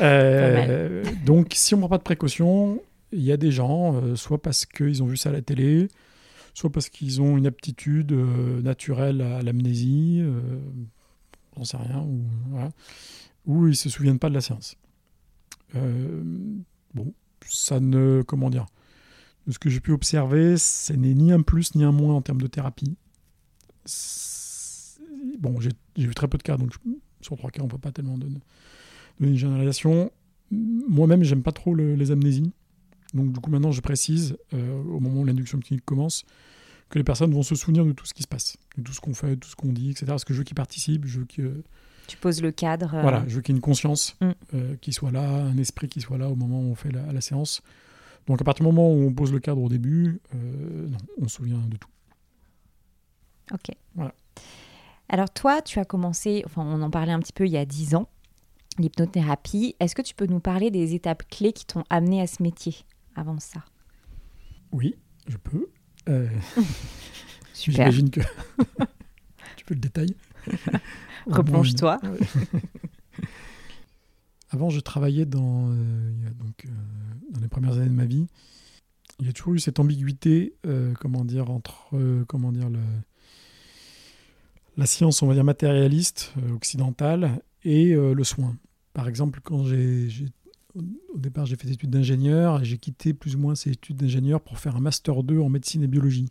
Euh, 0.00 1.05
donc, 1.25 1.53
si 1.55 1.75
on 1.75 1.79
ne 1.79 1.83
prend 1.83 1.89
pas 1.89 1.99
de 1.99 2.03
précaution, 2.03 2.83
il 3.12 3.23
y 3.23 3.33
a 3.33 3.37
des 3.37 3.50
gens, 3.50 3.95
euh, 3.95 4.17
soit 4.17 4.41
parce 4.41 4.67
qu'ils 4.67 5.03
ont 5.03 5.07
vu 5.07 5.17
ça 5.17 5.31
à 5.31 5.33
la 5.33 5.43
télé, 5.43 5.89
soit 6.55 6.71
parce 6.71 6.89
qu'ils 6.89 7.21
ont 7.21 7.37
une 7.37 7.47
aptitude 7.47 8.12
euh, 8.12 8.61
naturelle 8.62 9.23
à 9.23 9.43
l'amnésie, 9.43 10.23
j'en 11.57 11.65
sais 11.65 11.77
rien, 11.77 12.00
ou, 12.00 12.23
voilà, 12.50 12.71
ou 13.47 13.69
ils 13.69 13.77
se 13.77 13.89
souviennent 13.89 14.19
pas 14.19 14.29
de 14.29 14.35
la 14.35 14.41
séance. 14.41 14.77
Bon, 15.75 17.15
ça 17.47 17.81
ne, 17.81 18.23
comment 18.27 18.50
dire, 18.50 18.67
de 19.47 19.52
ce 19.52 19.59
que 19.59 19.68
j'ai 19.70 19.80
pu 19.80 19.92
observer, 19.92 20.56
ce 20.59 20.92
n'est 20.92 21.14
ni 21.14 21.32
un 21.32 21.40
plus 21.42 21.75
ni 21.75 21.85
un 21.85 21.92
moins 21.92 22.14
en 22.14 22.23
termes 22.23 22.40
de 22.42 22.47
thérapie. 22.47 22.97
Bon, 25.38 25.59
j'ai 25.61 25.70
vu 25.97 26.14
très 26.14 26.28
peu 26.28 26.38
de 26.38 26.42
cas, 26.42 26.56
donc 26.56 26.73
je- 26.73 26.90
sur 27.23 27.37
trois 27.37 27.50
cas, 27.50 27.62
on 27.62 27.66
ne 27.66 27.70
peut 27.70 27.78
pas 27.78 27.92
tellement 27.92 28.18
donner, 28.18 28.40
donner 29.18 29.32
une 29.32 29.38
généralisation. 29.38 30.11
Moi-même, 30.50 31.23
j'aime 31.23 31.42
pas 31.42 31.52
trop 31.52 31.75
le- 31.75 31.94
les 31.94 32.11
amnésies. 32.11 32.50
Donc, 33.14 33.32
du 33.32 33.40
coup, 33.40 33.50
maintenant, 33.50 33.73
je 33.73 33.80
précise, 33.80 34.37
euh, 34.54 34.82
au 34.82 35.00
moment 35.00 35.20
où 35.20 35.25
l'induction 35.25 35.59
clinique 35.59 35.85
commence, 35.85 36.25
que 36.90 36.99
les 36.99 37.04
personnes 37.04 37.32
vont 37.32 37.42
se 37.42 37.54
souvenir 37.54 37.85
de 37.85 37.92
tout 37.92 38.04
ce 38.06 38.14
qui 38.14 38.23
se 38.23 38.28
passe, 38.28 38.56
de 38.76 38.82
tout 38.82 38.92
ce 38.92 39.00
qu'on 39.00 39.14
fait, 39.14 39.30
de 39.30 39.35
tout 39.40 39.49
ce 39.49 39.56
qu'on 39.56 39.73
dit, 39.73 39.90
etc. 39.90 40.06
Parce 40.09 40.25
que 40.25 40.32
je 40.35 40.38
veux 40.38 40.44
qu'ils 40.44 40.54
participent, 40.56 41.06
je 41.06 41.20
veux 41.20 41.26
que, 41.26 41.62
Tu 42.06 42.16
poses 42.16 42.42
le 42.42 42.50
cadre. 42.50 42.94
euh, 42.94 43.02
voilà, 43.02 43.25
je 43.28 43.37
veux 43.37 43.42
qu'il 43.42 43.54
y 43.54 43.56
ait 43.56 43.59
une 43.59 43.62
conscience 43.62 44.16
Mm. 44.20 44.30
euh, 44.54 44.76
qui 44.80 44.92
soit 44.92 45.11
là, 45.12 45.28
un 45.44 45.56
esprit 45.59 45.88
qui 45.88 46.00
soit 46.00 46.18
là 46.18 46.28
au 46.28 46.35
moment 46.37 46.61
où 46.61 46.64
on 46.70 46.75
fait 46.75 46.90
la, 46.92 47.12
la 47.12 47.20
séance. 47.20 47.62
Donc 48.27 48.41
à 48.41 48.45
partir 48.45 48.65
du 48.65 48.73
moment 48.73 48.93
où 48.93 49.03
on 49.07 49.12
pose 49.12 49.33
le 49.33 49.41
cadre 49.41 49.62
au 49.62 49.69
début, 49.69 50.21
euh, 50.35 50.89
non, 50.89 50.99
on 51.19 51.29
se 51.29 51.37
souvient 51.37 51.59
de 51.59 51.77
tout. 51.77 51.89
Ok. 53.53 53.75
Voilà. 53.95 54.15
Alors 55.09 55.31
toi, 55.31 55.61
tu 55.61 55.79
as 55.79 55.85
commencé, 55.85 56.43
enfin 56.47 56.62
on 56.65 56.83
en 56.83 56.91
parlait 56.91 57.12
un 57.12 57.19
petit 57.19 57.33
peu 57.33 57.47
il 57.47 57.53
y 57.53 57.57
a 57.57 57.65
10 57.65 57.97
ans, 57.97 58.09
l'hypnothérapie. 58.79 59.75
Est-ce 59.81 59.95
que 59.95 60.03
tu 60.03 60.15
peux 60.15 60.27
nous 60.27 60.41
parler 60.41 60.71
des 60.71 60.95
étapes 60.95 61.25
clés 61.29 61.53
qui 61.53 61.67
t'ont 61.67 61.85
amené 61.91 62.21
à 62.21 62.27
ce 62.27 62.43
métier 62.43 62.77
avant 63.17 63.39
ça? 63.41 63.65
Oui, 64.73 64.95
je 65.27 65.37
peux. 65.37 65.69
Euh. 66.09 66.29
J'imagine 67.55 68.11
que 68.11 68.21
tu 69.57 69.65
peux 69.65 69.75
le 69.75 69.81
détail. 69.81 70.15
Replonge-toi. 71.27 72.00
Avant, 74.50 74.69
je 74.69 74.80
travaillais 74.80 75.26
dans, 75.26 75.71
euh, 75.71 76.30
donc, 76.38 76.66
euh, 76.66 76.71
dans 77.30 77.40
les 77.40 77.49
premières 77.49 77.75
années 77.75 77.88
de 77.88 77.95
ma 77.95 78.04
vie. 78.04 78.26
Il 79.21 79.26
y 79.26 79.28
a 79.28 79.33
toujours 79.33 79.54
eu 79.54 79.61
cette 79.61 79.78
ambiguïté, 79.78 80.54
euh, 80.66 80.92
comment 80.99 81.25
dire, 81.25 81.50
entre 81.50 81.90
comment 82.26 82.52
dire, 82.52 82.69
la 84.76 84.87
science, 84.87 85.23
on 85.23 85.26
va 85.26 85.35
dire, 85.35 85.45
matérialiste, 85.45 86.33
occidentale, 86.54 87.42
et 87.62 87.92
le 87.92 88.25
soin. 88.25 88.57
Par 88.95 89.09
exemple, 89.09 89.40
quand 89.42 89.64
j'ai, 89.64 90.09
au 90.75 91.19
départ, 91.19 91.45
j'ai 91.45 91.57
fait 91.57 91.66
des 91.66 91.75
études 91.75 91.90
d'ingénieur, 91.90 92.62
et 92.62 92.64
j'ai 92.64 92.78
quitté 92.78 93.12
plus 93.12 93.37
ou 93.37 93.38
moins 93.38 93.54
ces 93.54 93.73
études 93.73 93.97
d'ingénieur 93.97 94.40
pour 94.40 94.59
faire 94.59 94.75
un 94.75 94.80
Master 94.80 95.23
2 95.23 95.38
en 95.38 95.50
médecine 95.50 95.83
et 95.83 95.87
biologie. 95.87 96.30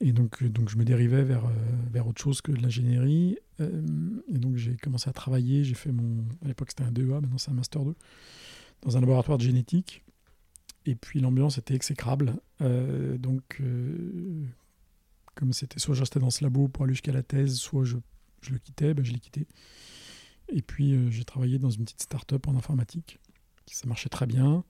Et 0.00 0.12
donc, 0.12 0.42
euh, 0.42 0.48
donc 0.48 0.68
je 0.68 0.76
me 0.76 0.84
dérivais 0.84 1.22
vers, 1.22 1.44
euh, 1.44 1.50
vers 1.90 2.06
autre 2.06 2.20
chose 2.20 2.40
que 2.40 2.52
de 2.52 2.60
l'ingénierie. 2.60 3.38
Euh, 3.60 3.82
et 4.32 4.38
donc 4.38 4.56
j'ai 4.56 4.76
commencé 4.76 5.08
à 5.08 5.12
travailler. 5.12 5.64
J'ai 5.64 5.74
fait 5.74 5.92
mon. 5.92 6.24
À 6.44 6.48
l'époque 6.48 6.70
c'était 6.70 6.84
un 6.84 6.92
DEA, 6.92 7.20
maintenant 7.20 7.38
c'est 7.38 7.50
un 7.50 7.54
Master 7.54 7.84
2, 7.84 7.94
dans 8.82 8.96
un 8.96 9.00
laboratoire 9.00 9.38
de 9.38 9.44
génétique. 9.44 10.04
Et 10.86 10.94
puis 10.94 11.20
l'ambiance 11.20 11.56
était 11.58 11.74
exécrable. 11.74 12.34
Donc, 12.60 13.62
comme 15.34 15.52
c'était 15.54 15.78
soit 15.78 15.94
je 15.94 16.00
restais 16.00 16.20
dans 16.20 16.28
ce 16.28 16.44
labo 16.44 16.68
pour 16.68 16.84
aller 16.84 16.92
jusqu'à 16.92 17.12
la 17.12 17.22
thèse, 17.22 17.56
soit 17.56 17.84
je, 17.84 17.96
je 18.42 18.50
le 18.50 18.58
quittais, 18.58 18.92
ben, 18.92 19.02
je 19.02 19.12
l'ai 19.12 19.18
quitté. 19.18 19.46
Et 20.50 20.60
puis 20.60 21.10
j'ai 21.10 21.24
travaillé 21.24 21.58
dans 21.58 21.70
une 21.70 21.84
petite 21.84 22.02
start-up 22.02 22.46
en 22.48 22.56
informatique. 22.56 23.18
Ça 23.66 23.86
marchait 23.86 24.10
très 24.10 24.26
bien. 24.26 24.62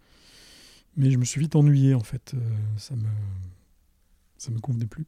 Mais 0.97 1.11
je 1.11 1.19
me 1.19 1.25
suis 1.25 1.41
vite 1.41 1.57
ennuyé 1.57 1.95
en 1.95 2.05
fait. 2.05 2.37
Ça 2.77 2.95
me 2.95 3.09
ça 4.45 4.51
me 4.51 4.61
convenait 4.61 4.87
plus. 4.87 5.07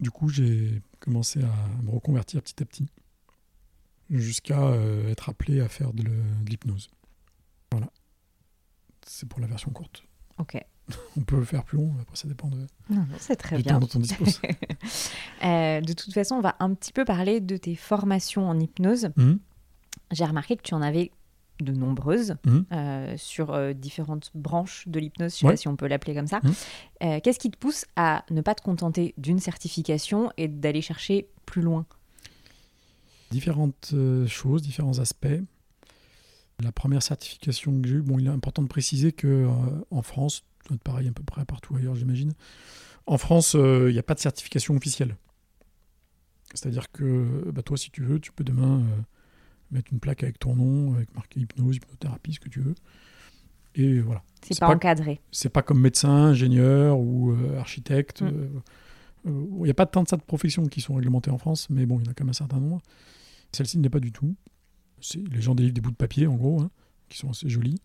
Du 0.00 0.10
coup, 0.10 0.28
j'ai 0.28 0.82
commencé 1.00 1.42
à 1.42 1.82
me 1.82 1.90
reconvertir 1.90 2.42
petit 2.42 2.62
à 2.62 2.66
petit, 2.66 2.88
jusqu'à 4.10 4.60
euh, 4.60 5.08
être 5.10 5.28
appelé 5.28 5.60
à 5.60 5.68
faire 5.68 5.92
de 5.92 6.04
l'hypnose. 6.46 6.90
Voilà. 7.72 7.90
C'est 9.06 9.28
pour 9.28 9.40
la 9.40 9.46
version 9.46 9.70
courte. 9.70 10.04
Ok. 10.38 10.58
On 11.16 11.22
peut 11.22 11.38
le 11.38 11.44
faire 11.44 11.64
plus 11.64 11.78
long, 11.78 11.94
après 12.00 12.16
ça 12.16 12.28
dépend 12.28 12.48
de, 12.48 12.66
Non, 12.90 13.06
non, 13.06 13.06
c'est 13.18 13.36
très 13.36 13.56
du 13.56 13.62
bien. 13.62 13.74
temps 13.74 13.86
dont 13.86 13.88
on 13.94 14.00
dispose. 14.00 14.40
Euh, 15.42 15.80
de 15.82 15.92
toute 15.92 16.14
façon, 16.14 16.36
on 16.36 16.40
va 16.40 16.56
un 16.60 16.72
petit 16.72 16.92
peu 16.92 17.04
parler 17.04 17.40
de 17.40 17.58
tes 17.58 17.74
formations 17.74 18.48
en 18.48 18.58
hypnose. 18.58 19.08
Mhm. 19.16 19.38
J'ai 20.10 20.24
remarqué 20.24 20.56
que 20.56 20.62
tu 20.62 20.72
en 20.72 20.80
avais 20.80 21.10
de 21.60 21.72
nombreuses 21.72 22.34
Mhm. 22.46 22.64
euh, 22.72 23.14
sur 23.16 23.52
euh, 23.52 23.72
différentes 23.72 24.30
branches 24.34 24.88
de 24.88 24.98
l'hypnose, 24.98 25.32
je 25.32 25.38
sais 25.38 25.46
Ouais. 25.46 25.52
pas 25.52 25.56
si 25.56 25.68
on 25.68 25.76
peut 25.76 25.86
l'appeler 25.86 26.14
comme 26.14 26.26
ça. 26.26 26.40
Mhm. 26.42 26.52
Euh, 27.04 27.20
Qu'est-ce 27.22 27.38
qui 27.38 27.50
te 27.50 27.56
pousse 27.56 27.84
à 27.96 28.24
ne 28.30 28.40
pas 28.40 28.54
te 28.54 28.62
contenter 28.62 29.14
d'une 29.18 29.38
certification 29.38 30.30
et 30.36 30.48
d'aller 30.48 30.82
chercher 30.82 31.28
plus 31.46 31.62
loin? 31.62 31.86
Différentes 33.30 33.94
choses, 34.26 34.62
différents 34.62 34.98
aspects. 34.98 35.26
La 36.62 36.70
première 36.72 37.02
certification 37.02 37.80
que 37.82 37.88
j'ai 37.88 37.96
eue, 37.96 38.02
bon, 38.02 38.18
il 38.18 38.26
est 38.26 38.30
important 38.30 38.62
de 38.62 38.68
préciser 38.68 39.10
que 39.12 39.48
en 39.90 40.02
France, 40.02 40.44
ça 40.62 40.68
doit 40.68 40.76
être 40.76 40.82
pareil 40.84 41.08
à 41.08 41.12
peu 41.12 41.22
près 41.24 41.44
partout 41.44 41.74
ailleurs, 41.76 41.96
j'imagine. 41.96 42.32
En 43.06 43.18
France, 43.18 43.54
il 43.54 43.92
n'y 43.92 43.98
a 43.98 44.02
pas 44.04 44.14
de 44.14 44.20
certification 44.20 44.76
officielle. 44.76 45.16
C'est-à-dire 46.54 46.90
que 46.92 47.50
bah, 47.52 47.62
toi, 47.62 47.76
si 47.76 47.90
tu 47.90 48.02
veux, 48.04 48.20
tu 48.20 48.30
peux 48.30 48.44
demain 48.44 48.82
mettre 49.74 49.92
une 49.92 50.00
plaque 50.00 50.22
avec 50.22 50.38
ton 50.38 50.54
nom, 50.54 50.94
avec 50.94 51.14
marqué 51.14 51.40
hypnose, 51.40 51.76
hypnothérapie, 51.76 52.32
ce 52.32 52.40
que 52.40 52.48
tu 52.48 52.60
veux. 52.60 52.74
Et 53.74 54.00
voilà. 54.00 54.22
C'est 54.42 54.58
pas, 54.58 54.68
encadré. 54.68 55.20
C'est 55.32 55.48
pas 55.48 55.62
comme 55.62 55.80
médecin, 55.80 56.10
ingénieur 56.10 56.98
ou 56.98 57.32
euh, 57.32 57.58
architecte. 57.58 58.22
Mm. 58.22 58.26
euh, 58.26 58.48
euh, 59.26 59.46
Il 59.58 59.64
n'y 59.64 59.70
a 59.70 59.74
pas 59.74 59.86
tant 59.86 60.02
de 60.02 60.06
tas 60.06 60.16
de 60.16 60.22
professions 60.22 60.66
qui 60.66 60.80
sont 60.80 60.94
réglementées 60.94 61.30
en 61.30 61.38
France, 61.38 61.68
mais 61.70 61.86
bon, 61.86 61.98
il 61.98 62.04
y 62.04 62.08
en 62.08 62.12
a 62.12 62.14
quand 62.14 62.24
même 62.24 62.30
un 62.30 62.34
certain 62.34 62.60
nombre. 62.60 62.80
Celle-ci 63.52 63.78
ne 63.78 63.82
l'est 63.82 63.90
pas 63.90 64.00
du 64.00 64.12
tout. 64.12 64.34
Les 65.30 65.40
gens 65.40 65.54
délivrent 65.54 65.74
des 65.74 65.80
bouts 65.80 65.90
de 65.90 65.96
papier, 65.96 66.26
en 66.26 66.34
gros, 66.34 66.60
hein, 66.60 66.70
qui 67.08 67.18
sont 67.18 67.30
assez 67.30 67.48
jolis, 67.48 67.80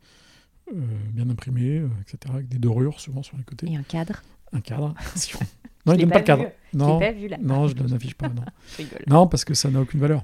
euh, 0.73 0.79
bien 1.11 1.29
imprimés, 1.29 1.83
etc., 2.01 2.33
avec 2.33 2.49
des 2.49 2.59
dorures 2.59 2.99
souvent 2.99 3.23
sur 3.23 3.37
les 3.37 3.43
côtés. 3.43 3.69
Et 3.69 3.75
un 3.75 3.83
cadre. 3.83 4.21
Un 4.53 4.61
cadre. 4.61 4.93
non, 5.85 5.93
l'ai 5.93 5.99
il 5.99 6.01
donne 6.01 6.09
pas 6.09 6.15
pas 6.15 6.19
de 6.21 6.25
cadre. 6.25 6.43
Je 6.71 6.77
Non, 6.77 6.99
l'ai 6.99 7.05
pas 7.07 7.11
vu 7.11 7.27
là. 7.27 7.37
non, 7.41 7.67
je 7.67 7.75
ne 7.75 7.87
l'affiche 7.87 8.15
pas. 8.15 8.29
Non. 8.29 8.43
Je 8.77 8.83
non, 9.07 9.27
parce 9.27 9.43
que 9.43 9.53
ça 9.53 9.69
n'a 9.69 9.81
aucune 9.81 9.99
valeur. 9.99 10.23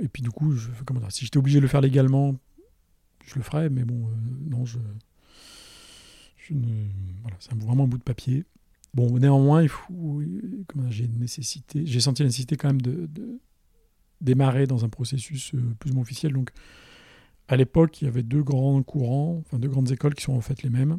Et 0.00 0.08
puis 0.08 0.22
du 0.22 0.30
coup, 0.30 0.54
comment 0.84 1.00
dire, 1.00 1.12
si 1.12 1.24
j'étais 1.24 1.38
obligé 1.38 1.58
de 1.58 1.62
le 1.62 1.68
faire 1.68 1.80
légalement, 1.80 2.36
je 3.24 3.34
le 3.36 3.42
ferais, 3.42 3.68
mais 3.70 3.84
bon, 3.84 4.08
euh, 4.08 4.12
non, 4.48 4.64
je, 4.64 4.78
voilà, 7.22 7.36
c'est 7.40 7.52
un- 7.52 7.56
vraiment 7.56 7.84
un 7.84 7.88
bout 7.88 7.98
de 7.98 8.02
papier. 8.02 8.44
Bon, 8.94 9.18
néanmoins, 9.18 9.62
il 9.62 9.68
faut, 9.68 10.22
dire, 10.22 10.90
j'ai 10.90 11.08
nécessité, 11.08 11.84
j'ai 11.84 12.00
senti 12.00 12.22
la 12.22 12.28
nécessité 12.28 12.56
quand 12.56 12.68
même 12.68 12.80
de, 12.80 13.06
de 13.06 13.40
démarrer 14.20 14.66
dans 14.66 14.84
un 14.84 14.88
processus 14.88 15.54
euh, 15.54 15.74
plus 15.78 15.90
ou 15.90 15.94
moins 15.94 16.02
officiel. 16.02 16.32
Donc, 16.32 16.50
à 17.48 17.56
l'époque, 17.56 18.00
il 18.00 18.06
y 18.06 18.08
avait 18.08 18.22
deux 18.22 18.42
grands 18.42 18.82
courants, 18.82 19.42
enfin 19.44 19.58
deux 19.58 19.68
grandes 19.68 19.90
écoles 19.90 20.14
qui 20.14 20.22
sont 20.24 20.32
en 20.34 20.40
fait 20.40 20.62
les 20.62 20.70
mêmes. 20.70 20.98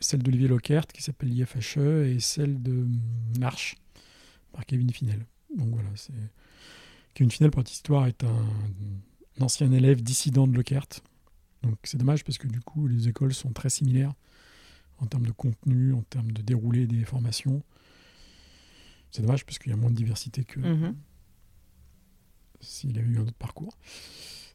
Celle 0.00 0.22
d'Olivier 0.22 0.48
Lockhart, 0.48 0.86
qui 0.86 1.02
s'appelle 1.02 1.30
l'IFHE, 1.30 1.78
et 2.06 2.20
celle 2.20 2.62
de 2.62 2.72
hum, 2.72 3.00
Marche, 3.38 3.76
par 4.52 4.64
Kevin 4.66 4.90
Finel. 4.90 5.26
Donc 5.56 5.68
voilà, 5.70 5.88
c'est 5.94 6.12
Kevin 7.16 7.30
Finel, 7.30 7.50
pour 7.50 7.62
cette 7.62 7.72
histoire, 7.72 8.06
est 8.06 8.24
un, 8.24 8.46
un 9.40 9.42
ancien 9.42 9.72
élève 9.72 10.02
dissident 10.02 10.46
de 10.46 10.54
Lockhart. 10.54 10.88
Donc 11.62 11.76
c'est 11.84 11.96
dommage 11.96 12.24
parce 12.24 12.36
que 12.36 12.46
du 12.46 12.60
coup, 12.60 12.86
les 12.86 13.08
écoles 13.08 13.32
sont 13.32 13.52
très 13.54 13.70
similaires 13.70 14.12
en 14.98 15.06
termes 15.06 15.24
de 15.24 15.32
contenu, 15.32 15.94
en 15.94 16.02
termes 16.02 16.30
de 16.32 16.42
déroulé 16.42 16.86
des 16.86 17.04
formations. 17.06 17.62
C'est 19.10 19.22
dommage 19.22 19.46
parce 19.46 19.58
qu'il 19.58 19.70
y 19.70 19.72
a 19.72 19.76
moins 19.76 19.90
de 19.90 19.96
diversité 19.96 20.44
que 20.44 20.60
Mhm. 20.60 20.94
s'il 22.60 22.98
avait 22.98 23.08
eu 23.08 23.16
un 23.18 23.22
autre 23.22 23.32
parcours. 23.32 23.78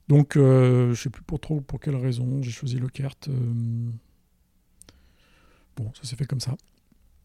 Donc, 0.07 0.35
euh, 0.35 0.85
je 0.85 0.89
ne 0.89 0.95
sais 0.95 1.09
plus 1.09 1.23
pour 1.23 1.39
trop 1.39 1.61
pour 1.61 1.79
quelle 1.79 1.95
raison 1.95 2.43
j'ai 2.43 2.51
choisi 2.51 2.77
Lockhart. 2.77 3.15
euh, 3.27 3.89
Bon, 5.77 5.91
ça 5.95 6.03
s'est 6.03 6.15
fait 6.15 6.25
comme 6.25 6.41
ça. 6.41 6.55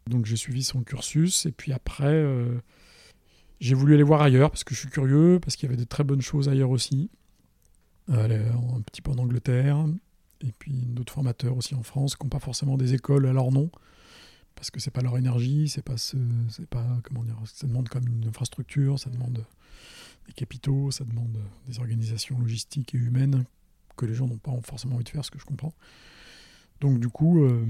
Donc, 0.09 0.25
j'ai 0.25 0.37
suivi 0.37 0.63
son 0.63 0.83
cursus. 0.83 1.45
Et 1.47 1.53
puis 1.53 1.73
après, 1.73 2.05
euh, 2.07 2.59
j'ai 3.61 3.75
voulu 3.75 3.95
aller 3.95 4.03
voir 4.03 4.23
ailleurs 4.23 4.51
parce 4.51 4.65
que 4.65 4.75
je 4.75 4.81
suis 4.81 4.89
curieux, 4.89 5.39
parce 5.41 5.57
qu'il 5.57 5.69
y 5.69 5.73
avait 5.73 5.81
de 5.81 5.89
très 5.89 6.05
bonnes 6.05 6.21
choses 6.21 6.49
ailleurs 6.49 6.71
aussi. 6.71 7.11
Euh, 8.11 8.53
un 8.53 8.81
petit 8.83 9.03
peu 9.03 9.11
en 9.11 9.19
Angleterre. 9.19 9.85
Et 10.43 10.53
puis 10.53 10.73
d'autres 10.73 11.13
formateurs 11.13 11.57
aussi 11.57 11.75
en 11.75 11.83
France 11.83 12.15
qui 12.15 12.25
n'ont 12.25 12.29
pas 12.31 12.39
forcément 12.39 12.77
des 12.77 12.95
écoles 12.95 13.27
à 13.27 13.33
leur 13.33 13.51
nom. 13.51 13.71
Parce 14.55 14.71
que 14.71 14.81
c'est 14.81 14.91
pas 14.91 15.03
leur 15.03 15.19
énergie, 15.19 15.69
c'est 15.69 15.83
pas 15.83 15.97
ce, 15.97 16.17
c'est 16.49 16.67
pas 16.67 16.87
comment 17.03 17.25
dire, 17.25 17.37
ça 17.45 17.67
demande 17.67 17.89
comme 17.89 18.07
une 18.09 18.27
infrastructure, 18.27 18.99
ça 18.99 19.11
demande 19.11 19.45
des 20.27 20.33
capitaux, 20.33 20.91
ça 20.91 21.05
demande 21.05 21.39
des 21.69 21.79
organisations 21.79 22.39
logistiques 22.39 22.95
et 22.95 22.99
humaines 22.99 23.45
que 23.97 24.07
les 24.07 24.15
gens 24.15 24.27
n'ont 24.27 24.39
pas 24.39 24.53
forcément 24.63 24.95
envie 24.95 25.05
de 25.05 25.11
faire, 25.11 25.25
ce 25.25 25.31
que 25.31 25.39
je 25.39 25.45
comprends. 25.45 25.75
Donc 26.81 27.01
du 27.01 27.09
coup, 27.09 27.45
euh, 27.45 27.67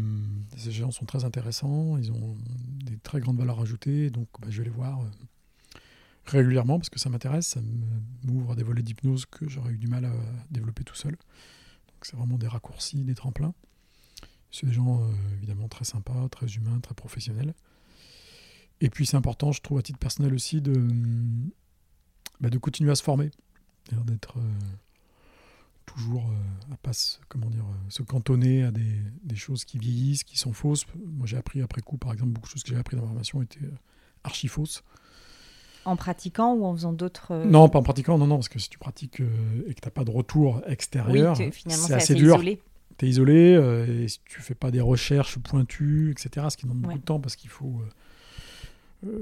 ces 0.57 0.73
gens 0.73 0.91
sont 0.91 1.05
très 1.05 1.25
intéressants, 1.25 1.97
ils 1.97 2.13
ont 2.13 2.37
des 2.85 2.99
très 2.99 3.21
grandes 3.21 3.39
valeurs 3.39 3.61
ajoutées, 3.61 4.11
donc 4.11 4.29
bah, 4.41 4.49
je 4.51 4.59
vais 4.59 4.65
les 4.65 4.75
voir 4.75 5.01
euh, 5.01 5.11
régulièrement 6.31 6.79
parce 6.79 6.91
que 6.91 6.99
ça 6.99 7.09
m'intéresse, 7.11 7.49
ça 7.49 7.61
m'ouvre 8.25 8.57
des 8.57 8.63
volets 8.63 8.83
d'hypnose 8.83 9.27
que 9.27 9.49
j'aurais 9.49 9.73
eu 9.73 9.79
du 9.79 9.89
mal 9.89 10.05
à 10.05 10.13
développer 10.51 10.85
tout 10.85 10.95
seul. 10.95 11.13
Donc 11.13 12.05
c'est 12.05 12.17
vraiment 12.17 12.39
des 12.39 12.49
raccourcis, 12.49 13.05
des 13.05 13.15
tremplins. 13.15 13.55
C'est 14.51 14.67
des 14.67 14.73
gens 14.73 15.03
euh, 15.03 15.13
évidemment 15.37 15.69
très 15.69 15.85
sympas, 15.85 16.29
très 16.29 16.47
humains, 16.47 16.81
très 16.81 16.95
professionnels. 16.95 17.55
Et 18.81 18.91
puis 18.91 19.07
c'est 19.07 19.17
important, 19.17 19.53
je 19.53 19.61
trouve 19.61 19.79
à 19.79 19.83
titre 19.83 19.99
personnel 19.99 20.35
aussi, 20.35 20.61
de, 20.61 20.89
bah, 22.41 22.51
de 22.51 22.59
continuer 22.59 22.91
à 22.91 22.95
se 22.95 23.03
former. 23.03 23.31
D'être 23.91 24.39
euh, 24.39 24.53
toujours 25.87 26.29
euh, 26.29 26.75
à 26.75 26.77
pas 26.77 26.93
se, 26.93 27.19
comment 27.29 27.49
dire, 27.49 27.65
se 27.89 28.03
cantonner 28.03 28.65
à 28.65 28.73
des, 28.73 29.01
des 29.23 29.37
choses 29.37 29.65
qui 29.65 29.79
vieillissent, 29.79 30.25
qui 30.25 30.37
sont 30.37 30.53
fausses. 30.53 30.87
Moi 31.07 31.27
j'ai 31.27 31.37
appris 31.37 31.63
après 31.63 31.83
coup, 31.83 31.97
par 31.97 32.13
exemple, 32.13 32.33
beaucoup 32.33 32.49
de 32.49 32.53
choses 32.53 32.63
que 32.63 32.71
j'ai 32.71 32.77
appris 32.77 32.97
dans 32.97 33.03
ma 33.03 33.09
formation 33.09 33.43
étaient 33.43 33.71
archi 34.25 34.49
fausses. 34.49 34.83
En 35.87 35.97
pratiquant 35.97 36.53
ou 36.55 36.65
en 36.67 36.75
faisant 36.75 36.93
d'autres. 36.93 37.29
euh, 37.31 37.45
Non, 37.45 37.69
pas 37.69 37.79
en 37.79 37.83
pratiquant, 37.83 38.19
non, 38.19 38.27
non, 38.27 38.37
parce 38.37 38.49
que 38.49 38.59
si 38.59 38.69
tu 38.69 38.79
pratiques 38.79 39.21
euh, 39.21 39.63
et 39.69 39.75
que 39.75 39.81
tu 39.81 39.87
n'as 39.87 39.93
pas 39.93 40.05
de 40.05 40.11
retour 40.11 40.61
extérieur, 40.67 41.37
c'est 41.37 41.53
assez 41.71 41.93
assez 41.95 42.15
dur. 42.15 42.35
isolé. 42.35 42.61
tu 42.99 43.07
es 43.07 43.09
isolé, 43.09 43.55
euh, 43.55 44.03
et 44.05 44.09
si 44.09 44.21
tu 44.25 44.41
fais 44.43 44.55
pas 44.55 44.71
des 44.71 44.81
recherches 44.81 45.39
pointues, 45.39 46.11
etc., 46.11 46.47
ce 46.51 46.57
qui 46.57 46.65
demande 46.67 46.81
beaucoup 46.81 46.99
de 46.99 47.05
temps 47.05 47.21
parce 47.21 47.37
qu'il 47.37 47.51
faut 47.51 47.81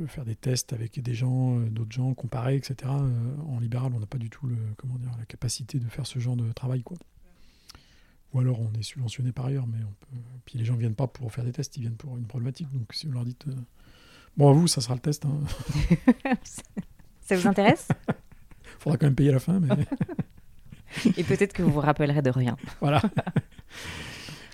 faire 0.07 0.24
des 0.24 0.37
tests 0.37 0.72
avec 0.72 0.98
des 1.03 1.14
gens, 1.14 1.59
d'autres 1.59 1.92
gens, 1.92 2.14
comparer, 2.14 2.57
etc. 2.57 2.90
En 3.48 3.61
libéral, 3.61 3.92
on 3.94 4.00
n'a 4.00 4.07
pas 4.07 4.18
du 4.18 4.31
tout 4.31 4.46
le, 4.46 4.57
comment 4.79 4.96
dire, 4.96 5.11
la 5.18 5.27
capacité 5.27 5.79
de 5.79 5.88
faire 5.88 6.07
ce 6.07 6.18
genre 6.18 6.37
de 6.37 6.50
travail. 6.53 6.83
Quoi. 6.83 6.96
Ou 8.33 8.40
alors 8.40 8.61
on 8.61 8.72
est 8.79 8.83
subventionné 8.83 9.33
par 9.33 9.46
ailleurs, 9.46 9.66
mais 9.66 9.79
on 9.85 9.92
peut... 10.00 10.22
puis 10.46 10.59
les 10.59 10.64
gens 10.64 10.77
viennent 10.77 10.94
pas 10.94 11.07
pour 11.07 11.31
faire 11.33 11.44
des 11.44 11.53
tests, 11.53 11.77
ils 11.77 11.81
viennent 11.81 11.96
pour 11.96 12.16
une 12.16 12.24
problématique. 12.27 12.68
Donc 12.72 12.92
si 12.94 13.07
on 13.07 13.12
leur 13.12 13.24
dit, 13.24 13.37
bon 14.37 14.51
à 14.51 14.53
vous, 14.53 14.66
ça 14.66 14.81
sera 14.81 14.94
le 14.94 15.01
test, 15.01 15.25
hein. 15.25 15.40
Ça 17.20 17.37
vous 17.37 17.47
intéresse? 17.47 17.88
Faudra 18.79 18.99
quand 18.99 19.07
même 19.07 19.14
payer 19.14 19.31
à 19.31 19.35
la 19.35 19.38
fin, 19.38 19.61
mais 19.61 19.68
Et 21.16 21.25
peut-être 21.25 21.53
que 21.53 21.62
vous 21.62 21.73
vous 21.73 21.81
rappellerez 21.81 22.23
de 22.23 22.31
rien. 22.31 22.57
voilà. 22.81 23.03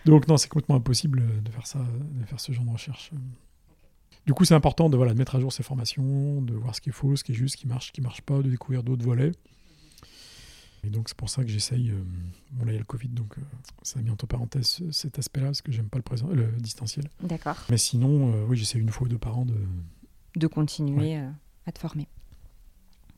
Donc 0.07 0.27
non, 0.29 0.37
c'est 0.37 0.49
complètement 0.49 0.77
impossible 0.77 1.23
de 1.43 1.51
faire 1.51 1.67
ça, 1.67 1.81
de 1.81 2.25
faire 2.25 2.41
ce 2.41 2.53
genre 2.53 2.65
de 2.65 2.71
recherche. 2.71 3.11
Du 4.27 4.33
coup, 4.33 4.45
c'est 4.45 4.55
important 4.55 4.89
de, 4.89 4.97
voilà, 4.97 5.13
de 5.13 5.19
mettre 5.19 5.35
à 5.35 5.41
jour 5.41 5.53
ces 5.53 5.63
formations, 5.63 6.41
de 6.41 6.55
voir 6.55 6.75
ce 6.75 6.81
qui 6.81 6.91
est 6.91 6.93
faux, 6.93 7.17
ce 7.17 7.25
qui 7.25 7.33
est 7.33 7.35
juste, 7.35 7.57
ce 7.57 7.61
qui 7.61 7.67
marche, 7.67 7.89
ce 7.89 7.93
qui 7.93 8.01
marche 8.01 8.23
pas, 8.23 8.39
de 8.39 8.49
découvrir 8.49 8.83
d'autres 8.83 9.05
volets. 9.05 9.33
Et 10.85 10.89
donc 10.91 11.09
c'est 11.09 11.17
pour 11.17 11.29
ça 11.29 11.43
que 11.45 11.51
j'essaye. 11.51 11.91
euh, 11.91 12.03
bon 12.53 12.65
là 12.65 12.73
il 12.73 12.75
y 12.75 12.77
a 12.77 12.81
le 12.81 12.85
Covid, 12.87 13.09
donc 13.09 13.37
euh, 13.39 13.43
ça 13.83 13.99
a 13.99 14.03
mis 14.03 14.11
entre 14.11 14.27
parenthèses 14.27 14.67
ce- 14.67 14.91
cet 14.93 15.19
aspect-là 15.19 15.47
parce 15.49 15.61
que 15.63 15.73
j'aime 15.73 15.89
pas 15.89 15.99
le 15.99 16.03
présent, 16.03 16.29
le 16.29 16.47
distanciel. 16.59 17.07
D'accord. 17.23 17.57
Mais 17.69 17.77
sinon, 17.77 18.33
euh, 18.33 18.45
oui, 18.49 18.57
j'essaie 18.57 18.79
une 18.79 18.89
fois 18.91 19.07
ou 19.07 19.11
deux 19.11 19.19
par 19.19 19.39
an 19.39 19.45
de. 19.45 19.55
De 20.37 20.47
continuer 20.47 21.17
à 21.67 21.73
te 21.73 21.79
former. 21.79 22.07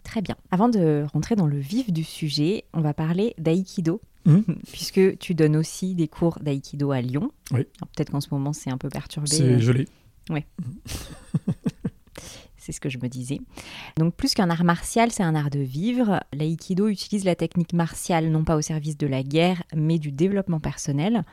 Très 0.03 0.23
bien. 0.23 0.37
Avant 0.51 0.69
de 0.69 1.05
rentrer 1.13 1.37
dans 1.37 1.47
le 1.47 1.59
vif 1.59 1.93
du 1.93 2.03
sujet, 2.05 2.65
on 2.73 2.81
va 2.81 2.93
parler 2.95 3.35
d'aïkido. 3.39 4.01
Mhm. 4.25 4.45
Puisque 4.73 5.19
tu 5.19 5.35
donnes 5.35 5.57
aussi 5.57 5.95
des 5.95 6.09
cours 6.09 6.39
d'aïkido 6.41 6.91
à 6.91 7.01
Lyon. 7.01 7.31
Oui. 7.53 7.65
Peut-être 7.95 8.11
qu'en 8.11 8.21
ce 8.21 8.29
moment 8.33 8.53
c'est 8.53 8.71
un 8.71 8.79
peu 8.79 8.89
perturbé. 8.89 9.29
C'est 9.29 9.61
gelé. 9.61 9.87
C'est 12.63 12.71
ce 12.71 12.79
que 12.79 12.89
je 12.89 12.99
me 12.99 13.09
disais. 13.09 13.41
Donc 13.99 14.15
plus 14.15 14.35
qu'un 14.35 14.49
art 14.49 14.63
martial, 14.63 15.11
c'est 15.11 15.25
un 15.25 15.35
art 15.35 15.51
de 15.51 15.59
vivre. 15.59 16.23
L'aïkido 16.33 16.87
utilise 16.87 17.25
la 17.25 17.35
technique 17.35 17.73
martiale 17.73 18.29
non 18.29 18.45
pas 18.45 18.55
au 18.55 18.61
service 18.61 18.97
de 18.97 19.09
la 19.09 19.25
guerre, 19.25 19.65
mais 19.75 19.99
du 19.99 20.13
développement 20.13 20.61
personnel. 20.61 21.25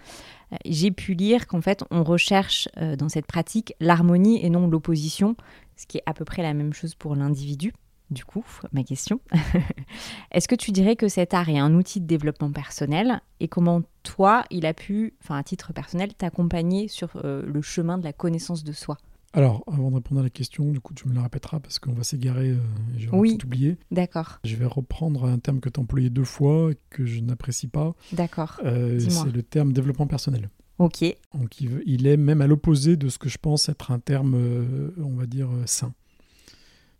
Euh, 0.51 0.57
J'ai 0.65 0.89
pu 0.89 1.13
lire 1.13 1.45
qu'en 1.45 1.61
fait, 1.61 1.83
on 1.91 2.03
recherche 2.03 2.67
euh, 2.77 2.95
dans 2.95 3.09
cette 3.09 3.27
pratique 3.27 3.75
l'harmonie 3.79 4.43
et 4.43 4.49
non 4.49 4.67
l'opposition, 4.67 5.35
ce 5.77 5.85
qui 5.85 5.99
est 5.99 6.03
à 6.07 6.15
peu 6.15 6.25
près 6.25 6.41
la 6.41 6.55
même 6.55 6.73
chose 6.73 6.95
pour 6.95 7.15
l'individu. 7.15 7.73
Du 8.09 8.25
coup, 8.25 8.43
ma 8.71 8.83
question. 8.83 9.19
Est-ce 10.31 10.47
que 10.47 10.55
tu 10.55 10.71
dirais 10.71 10.95
que 10.95 11.07
cet 11.07 11.35
art 11.35 11.47
est 11.49 11.59
un 11.59 11.75
outil 11.75 12.01
de 12.01 12.07
développement 12.07 12.51
personnel 12.51 13.21
et 13.39 13.47
comment 13.47 13.83
toi, 14.01 14.45
il 14.49 14.65
a 14.65 14.73
pu, 14.73 15.13
enfin 15.23 15.37
à 15.37 15.43
titre 15.43 15.73
personnel, 15.73 16.15
t'accompagner 16.15 16.87
sur 16.87 17.11
euh, 17.23 17.43
le 17.45 17.61
chemin 17.61 17.99
de 17.99 18.03
la 18.03 18.13
connaissance 18.13 18.63
de 18.63 18.71
soi? 18.71 18.97
Alors, 19.33 19.63
avant 19.67 19.91
de 19.91 19.95
répondre 19.95 20.21
à 20.21 20.23
la 20.23 20.29
question, 20.31 20.71
du 20.71 20.79
coup, 20.79 20.93
tu 20.95 21.07
me 21.07 21.13
la 21.13 21.21
répéteras 21.21 21.59
parce 21.59 21.77
qu'on 21.77 21.93
va 21.93 22.03
s'égarer 22.03 22.49
euh, 22.49 22.57
et 22.95 22.99
je 22.99 23.09
vais 23.09 23.15
Oui. 23.15 23.37
tout 23.37 23.45
oublier. 23.45 23.77
D'accord, 23.91 24.39
Je 24.43 24.55
vais 24.55 24.65
reprendre 24.65 25.25
un 25.25 25.37
terme 25.37 25.59
que 25.59 25.69
tu 25.69 25.79
as 25.79 25.83
employé 25.83 26.09
deux 26.09 26.23
fois 26.23 26.71
et 26.71 26.77
que 26.89 27.05
je 27.05 27.19
n'apprécie 27.19 27.67
pas. 27.67 27.93
d'accord. 28.11 28.59
Euh, 28.65 28.97
Dis-moi. 28.97 29.25
c'est 29.25 29.31
le 29.35 29.43
terme 29.43 29.71
développement 29.71 30.07
personnel. 30.07 30.49
Ok, 30.79 31.03
Donc, 31.35 31.59
il, 31.61 31.69
veut- 31.69 31.83
il 31.85 32.07
est 32.07 32.17
même 32.17 32.41
à 32.41 32.47
l'opposé 32.47 32.95
de 32.97 33.09
ce 33.09 33.19
que 33.19 33.29
je 33.29 33.37
pense 33.37 33.69
être 33.69 33.91
un 33.91 33.99
terme, 33.99 34.33
euh, 34.35 34.91
on 34.97 35.13
va 35.15 35.25
dire, 35.27 35.49
euh, 35.51 35.63
sain. 35.67 35.93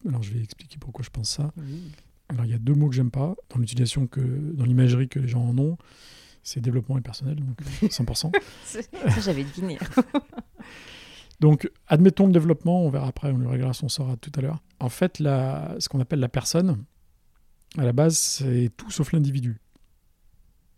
Alors, 0.08 0.22
je 0.22 0.32
vais 0.34 0.42
expliquer 0.44 0.78
pourquoi 0.80 1.04
je 1.04 1.10
pense 1.10 1.30
ça. 1.30 1.52
Alors, 2.28 2.46
il 2.46 2.52
y 2.52 2.54
a 2.54 2.60
deux 2.60 2.74
mots 2.76 2.90
que 2.90 2.96
j'aime 2.96 3.10
pas 3.10 3.36
dans 3.50 3.58
l'utilisation 3.60 4.06
que, 4.06 4.20
dans 4.22 4.66
l'imagerie 4.66 5.08
que 5.10 5.20
les 5.20 5.28
gens 5.28 5.42
en 5.44 5.58
ont. 5.58 5.78
C'est 6.44 6.62
développement 6.62 6.98
et 6.98 7.02
personnel, 7.02 7.36
donc 7.38 7.60
euh, 7.84 7.88
100%. 7.88 8.32
ça 8.66 8.80
j'avais 9.22 9.44
deviné. 9.44 9.78
Donc, 11.40 11.70
admettons 11.88 12.28
le 12.28 12.34
développement, 12.34 12.84
on 12.84 12.90
verra 12.90 13.08
après, 13.08 13.32
on 13.32 13.38
lui 13.38 13.48
réglera 13.48 13.74
son 13.74 13.88
sort 13.88 14.10
à 14.10 14.18
tout 14.18 14.32
à 14.36 14.42
l'heure. 14.42 14.62
En 14.80 14.90
fait, 14.90 15.18
ce 15.18 15.90
qu'on 15.90 16.00
appelle 16.00 16.20
la 16.20 16.30
personne, 16.30 16.84
à 17.78 17.84
la 17.84 17.94
base, 17.94 18.18
c'est 18.18 18.72
tout 18.76 18.92
sauf 18.92 19.14
l'individu. 19.14 19.60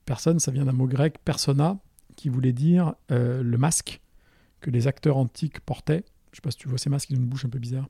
Personne, 0.05 0.39
ça 0.39 0.51
vient 0.51 0.65
d'un 0.65 0.73
mot 0.73 0.87
grec 0.87 1.17
persona, 1.23 1.79
qui 2.15 2.29
voulait 2.29 2.53
dire 2.53 2.93
euh, 3.11 3.41
le 3.41 3.57
masque 3.57 4.01
que 4.59 4.69
les 4.69 4.87
acteurs 4.87 5.17
antiques 5.17 5.59
portaient. 5.61 6.03
Je 6.31 6.37
sais 6.37 6.41
pas 6.41 6.51
si 6.51 6.57
tu 6.57 6.67
vois 6.67 6.77
ces 6.77 6.89
masques, 6.89 7.09
ils 7.09 7.17
ont 7.17 7.21
une 7.21 7.27
bouche 7.27 7.45
un 7.45 7.49
peu 7.49 7.59
bizarre. 7.59 7.87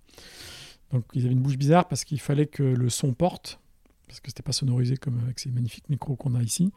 Donc, 0.91 1.05
ils 1.13 1.25
avaient 1.25 1.34
une 1.34 1.41
bouche 1.41 1.57
bizarre 1.57 1.88
parce 1.88 2.05
qu'il 2.05 2.19
fallait 2.19 2.47
que 2.47 2.63
le 2.63 2.89
son 2.89 3.13
porte. 3.13 3.60
parce 4.07 4.19
que 4.19 4.29
c'était 4.29 4.43
pas 4.43 4.51
sonorisé 4.51 4.97
comme 4.97 5.19
avec 5.19 5.39
ces 5.39 5.51
magnifiques 5.51 5.89
micros 5.89 6.15
qu'on 6.15 6.36
a 6.36 6.41
ici. 6.41 6.71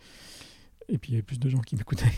Et 0.89 0.99
puis 0.99 1.13
il 1.13 1.15
y 1.15 1.17
avait 1.17 1.23
plus 1.23 1.39
de 1.39 1.49
gens 1.49 1.61
qui 1.61 1.77
m'écoutaient. 1.77 2.13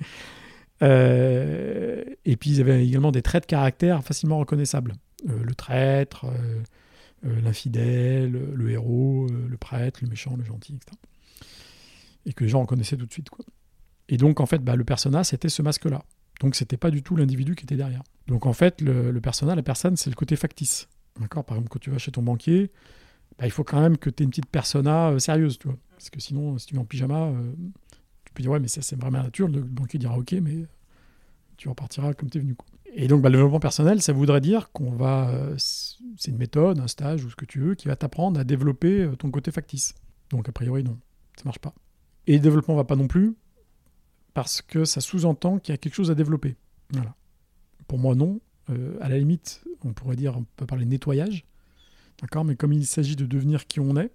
Euh, 0.82 2.04
et 2.24 2.36
puis 2.36 2.50
ils 2.50 2.60
avaient 2.60 2.84
également 2.84 3.12
des 3.12 3.22
traits 3.22 3.44
de 3.44 3.46
caractère 3.46 4.02
facilement 4.02 4.38
reconnaissables. 4.38 4.94
Euh, 5.28 5.42
le 5.42 5.54
traître, 5.54 6.26
euh, 6.26 7.40
l'infidèle, 7.40 8.32
le 8.32 8.70
héros, 8.70 9.28
le 9.28 9.56
prêtre, 9.56 10.00
le 10.02 10.08
méchant, 10.08 10.36
le 10.36 10.44
gentil, 10.44 10.74
etc. 10.74 10.96
Et 12.26 12.32
que 12.32 12.44
les 12.44 12.50
gens 12.50 12.60
reconnaissaient 12.60 12.96
tout 12.96 13.06
de 13.06 13.12
suite. 13.12 13.30
Quoi. 13.30 13.44
Et 14.08 14.16
donc 14.16 14.40
en 14.40 14.46
fait, 14.46 14.58
bah, 14.58 14.76
le 14.76 14.84
persona, 14.84 15.24
c'était 15.24 15.48
ce 15.48 15.62
masque-là. 15.62 16.02
Donc 16.40 16.56
c'était 16.56 16.76
pas 16.76 16.90
du 16.90 17.02
tout 17.02 17.16
l'individu 17.16 17.54
qui 17.54 17.64
était 17.64 17.76
derrière. 17.76 18.02
Donc 18.26 18.46
en 18.46 18.52
fait, 18.52 18.80
le, 18.80 19.10
le 19.10 19.20
persona, 19.20 19.54
la 19.54 19.62
personne, 19.62 19.96
c'est 19.96 20.10
le 20.10 20.16
côté 20.16 20.36
factice. 20.36 20.88
D'accord? 21.20 21.44
Par 21.44 21.56
exemple, 21.56 21.70
quand 21.70 21.78
tu 21.78 21.90
vas 21.90 21.98
chez 21.98 22.10
ton 22.10 22.22
banquier, 22.22 22.72
bah, 23.38 23.46
il 23.46 23.50
faut 23.50 23.64
quand 23.64 23.80
même 23.80 23.96
que 23.96 24.10
tu 24.10 24.22
aies 24.22 24.24
une 24.24 24.30
petite 24.30 24.46
persona 24.46 25.18
sérieuse, 25.18 25.58
tu. 25.58 25.68
Parce 25.90 26.10
que 26.10 26.20
sinon, 26.20 26.58
si 26.58 26.66
tu 26.66 26.74
es 26.74 26.78
en 26.78 26.84
pyjama, 26.84 27.32
peux 28.34 28.42
dire, 28.42 28.52
ouais, 28.52 28.60
mais 28.60 28.68
ça, 28.68 28.82
c'est 28.82 28.98
vraiment 28.98 29.22
nature. 29.22 29.48
Le 29.48 29.60
banquier 29.60 29.98
dira, 29.98 30.16
ok, 30.18 30.32
mais 30.42 30.66
tu 31.56 31.68
repartiras 31.68 32.14
comme 32.14 32.30
tu 32.30 32.38
es 32.38 32.40
venu. 32.40 32.56
Et 32.96 33.08
donc, 33.08 33.22
bah, 33.22 33.28
le 33.28 33.36
développement 33.36 33.60
personnel, 33.60 34.00
ça 34.02 34.12
voudrait 34.12 34.40
dire 34.40 34.70
qu'on 34.72 34.90
va. 34.90 35.30
Euh, 35.30 35.54
c'est 35.58 36.30
une 36.30 36.36
méthode, 36.36 36.78
un 36.78 36.86
stage 36.86 37.24
ou 37.24 37.30
ce 37.30 37.36
que 37.36 37.44
tu 37.44 37.60
veux 37.60 37.74
qui 37.74 37.88
va 37.88 37.96
t'apprendre 37.96 38.38
à 38.38 38.44
développer 38.44 39.02
euh, 39.02 39.16
ton 39.16 39.30
côté 39.30 39.50
factice. 39.50 39.94
Donc, 40.30 40.48
a 40.48 40.52
priori, 40.52 40.84
non, 40.84 40.98
ça 41.36 41.42
marche 41.44 41.58
pas. 41.58 41.74
Et 42.26 42.34
le 42.34 42.40
développement 42.40 42.76
va 42.76 42.84
pas 42.84 42.96
non 42.96 43.08
plus 43.08 43.34
parce 44.32 44.62
que 44.62 44.84
ça 44.84 45.00
sous-entend 45.00 45.58
qu'il 45.58 45.72
y 45.72 45.74
a 45.74 45.78
quelque 45.78 45.94
chose 45.94 46.10
à 46.10 46.14
développer. 46.14 46.56
Voilà. 46.90 47.14
Pour 47.88 47.98
moi, 47.98 48.14
non. 48.14 48.40
Euh, 48.70 48.96
à 49.00 49.08
la 49.08 49.18
limite, 49.18 49.62
on 49.84 49.92
pourrait 49.92 50.16
dire, 50.16 50.36
on 50.38 50.44
peut 50.56 50.66
parler 50.66 50.86
nettoyage. 50.86 51.44
D'accord 52.20 52.44
Mais 52.44 52.56
comme 52.56 52.72
il 52.72 52.86
s'agit 52.86 53.16
de 53.16 53.26
devenir 53.26 53.66
qui 53.66 53.80
on 53.80 53.96
est, 53.96 54.10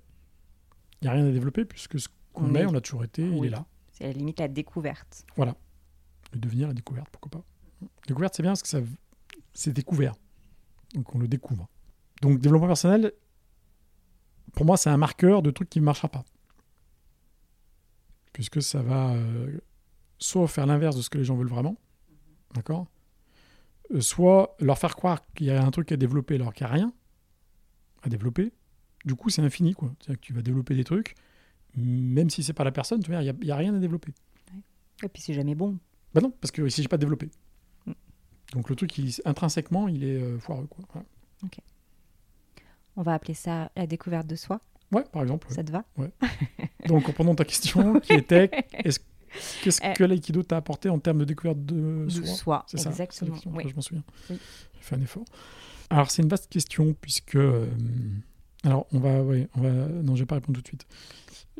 il 1.02 1.06
n'y 1.06 1.08
a 1.10 1.12
rien 1.12 1.26
à 1.26 1.32
développer 1.32 1.66
puisque 1.66 2.00
ce 2.00 2.08
qu'on 2.34 2.56
est, 2.56 2.66
on 2.66 2.72
l'a 2.72 2.82
toujours 2.82 3.04
été, 3.04 3.24
il 3.24 3.46
est 3.46 3.50
là. 3.50 3.66
C'est 4.00 4.06
à 4.06 4.08
la 4.08 4.14
limite 4.14 4.40
la 4.40 4.48
découverte. 4.48 5.26
Voilà. 5.36 5.56
Le 6.34 6.40
devenir, 6.40 6.68
la 6.68 6.74
découverte, 6.74 7.10
pourquoi 7.12 7.32
pas. 7.32 7.46
Découverte, 8.08 8.36
c'est 8.36 8.44
bien 8.44 8.52
parce 8.52 8.62
que 8.62 8.68
ça, 8.68 8.80
c'est 9.54 9.74
découvert. 9.74 10.16
Donc 10.94 11.14
on 11.14 11.20
le 11.20 11.28
découvre. 11.28 11.68
Donc 12.22 12.40
développement 12.40 12.68
personnel, 12.68 13.14
pour 14.54 14.66
moi, 14.66 14.78
c'est 14.78 14.90
un 14.90 14.98
marqueur 14.98 15.42
de 15.42 15.52
truc 15.52 15.70
qui 15.70 15.80
ne 15.80 15.86
marchera 15.86 16.08
pas. 16.08 16.24
Puisque 18.34 18.62
ça 18.62 18.82
va 18.82 19.14
euh, 19.14 19.60
soit 20.18 20.48
faire 20.48 20.66
l'inverse 20.66 20.96
de 20.96 21.02
ce 21.02 21.10
que 21.10 21.18
les 21.18 21.24
gens 21.24 21.36
veulent 21.36 21.50
vraiment, 21.50 21.76
d'accord 22.54 22.88
euh, 23.92 24.02
Soit 24.02 24.56
leur 24.60 24.78
faire 24.78 24.96
croire 24.96 25.22
qu'il 25.34 25.48
y 25.48 25.52
a 25.52 25.64
un 25.64 25.72
truc 25.72 25.92
à 25.92 25.98
développer 25.98 26.36
alors 26.36 26.54
qu'il 26.54 26.66
n'y 26.66 26.72
a 26.72 26.76
rien 26.76 26.94
à 28.02 28.10
développer. 28.10 28.54
Du 29.06 29.16
coup, 29.16 29.30
c'est 29.30 29.42
infini, 29.42 29.74
quoi. 29.74 29.92
C'est-à-dire 30.00 30.20
que 30.20 30.26
tu 30.26 30.34
vas 30.34 30.42
développer 30.42 30.76
des 30.76 30.84
trucs, 30.84 31.16
même 31.76 32.30
si 32.30 32.44
c'est 32.44 32.54
pas 32.54 32.64
la 32.64 32.72
personne, 32.72 33.02
tu 33.02 33.12
vois, 33.12 33.22
il 33.22 33.36
n'y 33.42 33.52
a, 33.52 33.56
rien 33.56 33.74
à 33.74 33.80
développer. 33.80 34.14
Et 35.04 35.08
puis 35.08 35.22
c'est 35.22 35.34
jamais 35.34 35.56
bon. 35.56 35.78
Bah 36.14 36.22
non, 36.22 36.32
parce 36.32 36.52
que 36.52 36.68
si 36.70 36.82
j'ai 36.82 36.88
pas 36.88 36.98
développé. 36.98 37.30
Mm. 37.86 37.92
Donc 38.54 38.70
le 38.70 38.76
truc, 38.76 38.98
il, 38.98 39.14
intrinsèquement, 39.26 39.88
il 39.88 40.04
est 40.04 40.22
euh, 40.22 40.40
foireux. 40.40 40.68
Quoi. 40.68 41.04
Ok. 41.44 41.58
On 42.96 43.02
va 43.02 43.14
appeler 43.14 43.34
ça 43.34 43.72
la 43.76 43.88
découverte 43.88 44.28
de 44.28 44.36
soi. 44.36 44.62
Ouais, 44.92 45.04
par 45.12 45.22
exemple. 45.22 45.48
Ça 45.52 45.64
te 45.64 45.72
va? 45.72 45.86
Ouais. 45.98 46.12
Donc, 46.88 47.08
reprenons 47.08 47.36
ta 47.36 47.46
question 47.46 48.00
qui 48.00 48.14
était 48.14 48.50
qu'est-ce 49.62 49.86
euh, 49.86 49.94
que 49.94 50.04
l'aïkido 50.04 50.44
t'a 50.44 50.58
apporté 50.58 50.90
en 50.90 51.00
termes 51.00 51.20
de 51.20 51.26
découverte 51.26 51.64
de, 51.64 52.06
de 52.06 52.26
soi, 52.26 52.66
C'est 52.68 52.78
ça, 52.78 52.90
exactement. 52.90 53.36
je 53.36 53.76
m'en 53.76 53.82
souviens. 53.82 54.04
J'ai 54.30 54.38
fait 54.82 54.96
un 54.96 55.02
effort. 55.02 55.26
Alors, 55.90 56.12
c'est 56.12 56.22
une 56.22 56.30
vaste 56.30 56.50
question 56.50 56.96
puisque. 57.00 57.36
Euh, 57.36 57.68
alors, 58.64 58.88
on 58.92 59.00
va, 59.00 59.22
ouais, 59.22 59.48
on 59.56 59.62
va. 59.62 59.70
Non, 59.70 60.16
je 60.16 60.24
vais 60.24 60.26
pas 60.26 60.36
répondre 60.36 60.58
tout 60.58 60.64
de 60.64 60.68
suite. 60.68 60.86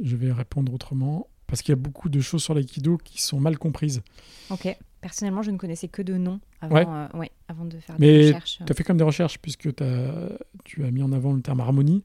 Je 0.02 0.16
vais 0.16 0.32
répondre 0.32 0.74
autrement 0.74 1.28
parce 1.50 1.62
qu'il 1.62 1.72
y 1.72 1.74
a 1.74 1.82
beaucoup 1.82 2.10
de 2.10 2.22
choses 2.22 2.44
sur 2.44 2.54
l'aïkido 2.54 2.98
qui 2.98 3.22
sont 3.22 3.40
mal 3.40 3.58
comprises. 3.58 4.02
Ok. 4.50 4.78
Personnellement, 5.02 5.42
je 5.42 5.52
ne 5.52 5.58
connaissais 5.58 5.88
que 5.88 6.02
de 6.02 6.18
noms 6.18 6.40
avant, 6.62 6.76
ouais. 6.76 6.86
Euh, 6.86 7.26
avant 7.48 7.66
de 7.66 7.80
faire 7.80 7.98
des 7.98 8.28
recherches. 8.28 8.60
Tu 8.66 8.72
as 8.72 8.76
fait 8.76 8.84
comme 8.84 8.98
des 8.98 9.04
recherches 9.04 9.40
puisque 9.40 9.70
as, 9.82 10.30
tu 10.66 10.84
as 10.84 10.92
mis 10.92 11.02
en 11.02 11.12
avant 11.12 11.34
le 11.34 11.42
terme 11.42 11.62
harmonie. 11.62 12.04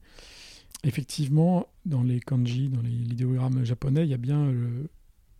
Effectivement, 0.83 1.67
dans 1.85 2.03
les 2.03 2.19
kanji, 2.19 2.69
dans 2.69 2.81
les 2.81 2.91
idéogrammes 2.91 3.63
japonais, 3.65 4.03
il 4.03 4.09
y 4.09 4.13
a 4.13 4.17
bien 4.17 4.49
le 4.49 4.89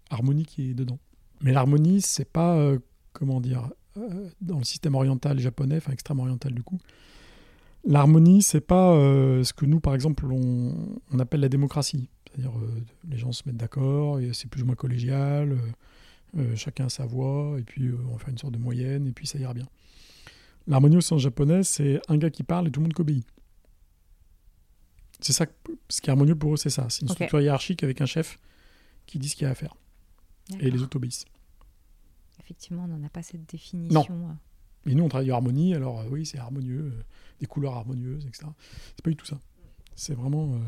harmonie 0.09 0.45
qui 0.45 0.71
est 0.71 0.73
dedans. 0.73 0.99
Mais 1.41 1.53
l'harmonie, 1.53 2.01
c'est 2.01 2.29
pas, 2.29 2.55
euh, 2.57 2.79
comment 3.13 3.39
dire, 3.39 3.69
euh, 3.97 4.29
dans 4.41 4.57
le 4.57 4.63
système 4.63 4.95
oriental 4.95 5.39
japonais, 5.39 5.77
enfin 5.77 5.93
extrême 5.93 6.19
oriental 6.19 6.53
du 6.53 6.63
coup, 6.63 6.79
l'harmonie, 7.85 8.41
c'est 8.41 8.61
pas 8.61 8.93
ce 8.95 9.53
que 9.53 9.65
nous, 9.65 9.79
par 9.79 9.95
exemple, 9.95 10.25
on, 10.25 10.75
on 11.11 11.19
appelle 11.19 11.41
la 11.41 11.49
démocratie. 11.49 12.09
C'est-à-dire, 12.35 12.57
euh, 12.57 12.83
les 13.07 13.17
gens 13.17 13.31
se 13.31 13.43
mettent 13.45 13.57
d'accord, 13.57 14.19
c'est 14.33 14.49
plus 14.49 14.63
ou 14.63 14.65
moins 14.65 14.75
collégial, 14.75 15.53
euh, 15.53 15.57
euh, 16.37 16.55
chacun 16.55 16.87
a 16.87 16.89
sa 16.89 17.05
voix, 17.05 17.55
et 17.59 17.63
puis 17.63 17.89
on 18.09 18.13
va 18.13 18.19
faire 18.19 18.29
une 18.29 18.37
sorte 18.37 18.53
de 18.53 18.59
moyenne, 18.59 19.07
et 19.07 19.11
puis 19.11 19.25
ça 19.25 19.39
ira 19.39 19.53
bien. 19.53 19.67
L'harmonie 20.67 20.97
au 20.97 21.01
sens 21.01 21.21
japonais, 21.21 21.63
c'est 21.63 22.01
un 22.09 22.17
gars 22.17 22.29
qui 22.29 22.43
parle 22.43 22.67
et 22.67 22.71
tout 22.71 22.81
le 22.81 22.85
monde 22.85 22.93
qui 22.93 23.01
obéit. 23.01 23.25
C'est 25.21 25.31
ça, 25.31 25.45
ce 25.87 26.01
qui 26.01 26.09
est 26.09 26.11
harmonieux 26.11 26.35
pour 26.35 26.53
eux, 26.53 26.57
c'est 26.57 26.69
ça. 26.69 26.87
C'est 26.89 27.03
une 27.03 27.07
structure 27.07 27.39
hiérarchique 27.39 27.83
avec 27.83 28.01
un 28.01 28.05
chef 28.05 28.37
qui 29.05 29.17
dit 29.17 29.29
ce 29.29 29.35
qu'il 29.35 29.45
y 29.45 29.47
a 29.47 29.51
à 29.51 29.55
faire. 29.55 29.75
Et 30.59 30.69
les 30.69 30.81
autres 30.81 30.97
obéissent. 30.97 31.25
Effectivement, 32.41 32.83
on 32.83 32.87
n'en 32.87 33.03
a 33.03 33.09
pas 33.09 33.23
cette 33.23 33.49
définition. 33.49 34.05
Non. 34.09 34.37
Et 34.87 34.93
nous, 34.93 35.03
on 35.03 35.09
travaille 35.09 35.31
en 35.31 35.35
harmonie, 35.35 35.73
alors 35.73 36.03
oui, 36.11 36.25
c'est 36.25 36.37
harmonieux, 36.37 36.91
des 37.39 37.45
couleurs 37.45 37.75
harmonieuses, 37.75 38.25
etc. 38.25 38.47
C'est 38.95 39.03
pas 39.03 39.09
du 39.09 39.15
tout 39.15 39.25
ça. 39.25 39.39
C'est 39.95 40.15
vraiment. 40.15 40.59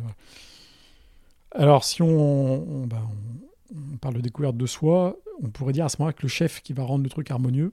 Alors, 1.51 1.83
si 1.83 2.01
ben, 2.01 2.07
on, 2.07 3.97
parle 3.99 4.15
de 4.15 4.21
découverte 4.21 4.57
de 4.57 4.65
soi, 4.65 5.17
on 5.41 5.49
pourrait 5.49 5.73
dire 5.73 5.85
à 5.85 5.89
ce 5.89 5.97
moment-là 5.99 6.13
que 6.13 6.23
le 6.23 6.27
chef 6.27 6.61
qui 6.61 6.73
va 6.73 6.83
rendre 6.83 7.03
le 7.03 7.09
truc 7.09 7.31
harmonieux, 7.31 7.71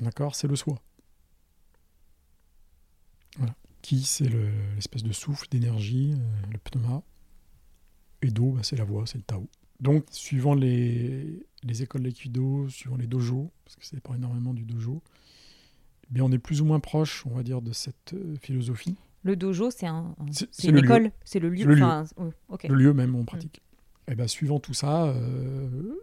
d'accord, 0.00 0.34
c'est 0.34 0.48
le 0.48 0.56
soi. 0.56 0.80
Qui, 3.82 4.02
c'est 4.02 4.28
l'espèce 4.28 5.04
de 5.04 5.12
souffle, 5.12 5.46
d'énergie, 5.48 6.14
euh, 6.16 6.46
le 6.50 6.58
pneuma. 6.58 7.02
Et 8.22 8.30
Do, 8.30 8.52
ben, 8.52 8.62
c'est 8.64 8.74
la 8.74 8.84
voix, 8.84 9.06
c'est 9.06 9.18
le 9.18 9.22
Tao. 9.22 9.46
Donc, 9.80 10.06
suivant 10.10 10.54
les, 10.54 11.44
écoles 11.80 12.02
d'aïkido, 12.02 12.68
suivant 12.68 12.96
les 12.96 13.06
dojos, 13.06 13.50
parce 13.64 13.76
que 13.76 13.84
ça 13.84 13.94
dépend 13.94 14.14
énormément 14.14 14.54
du 14.54 14.64
dojo, 14.64 15.02
eh 16.14 16.20
on 16.20 16.32
est 16.32 16.38
plus 16.38 16.60
ou 16.60 16.64
moins 16.64 16.80
proche, 16.80 17.24
on 17.26 17.34
va 17.34 17.42
dire, 17.42 17.60
de 17.60 17.72
cette 17.72 18.14
euh, 18.14 18.36
philosophie. 18.40 18.96
Le 19.26 19.34
dojo, 19.34 19.72
c'est 19.72 19.88
un, 19.88 20.14
une 20.62 20.78
école, 20.78 21.10
c'est 21.24 21.40
le 21.40 21.48
lieu. 21.48 21.64
Le, 21.64 21.74
lieu. 21.74 22.68
le 22.68 22.74
lieu 22.76 22.92
même 22.92 23.16
où 23.16 23.18
on 23.18 23.24
pratique. 23.24 23.60
Et 24.06 24.12
eh 24.12 24.14
ben, 24.14 24.28
suivant 24.28 24.60
tout 24.60 24.72
ça, 24.72 25.06
euh, 25.06 25.98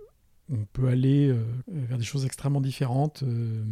on 0.52 0.66
peut 0.74 0.90
aller 0.90 1.30
euh, 1.30 1.42
vers 1.70 1.98
des 1.98 2.04
choses 2.04 2.26
extrêmement 2.26 2.60
différentes, 2.60 3.24
euh, 3.24 3.64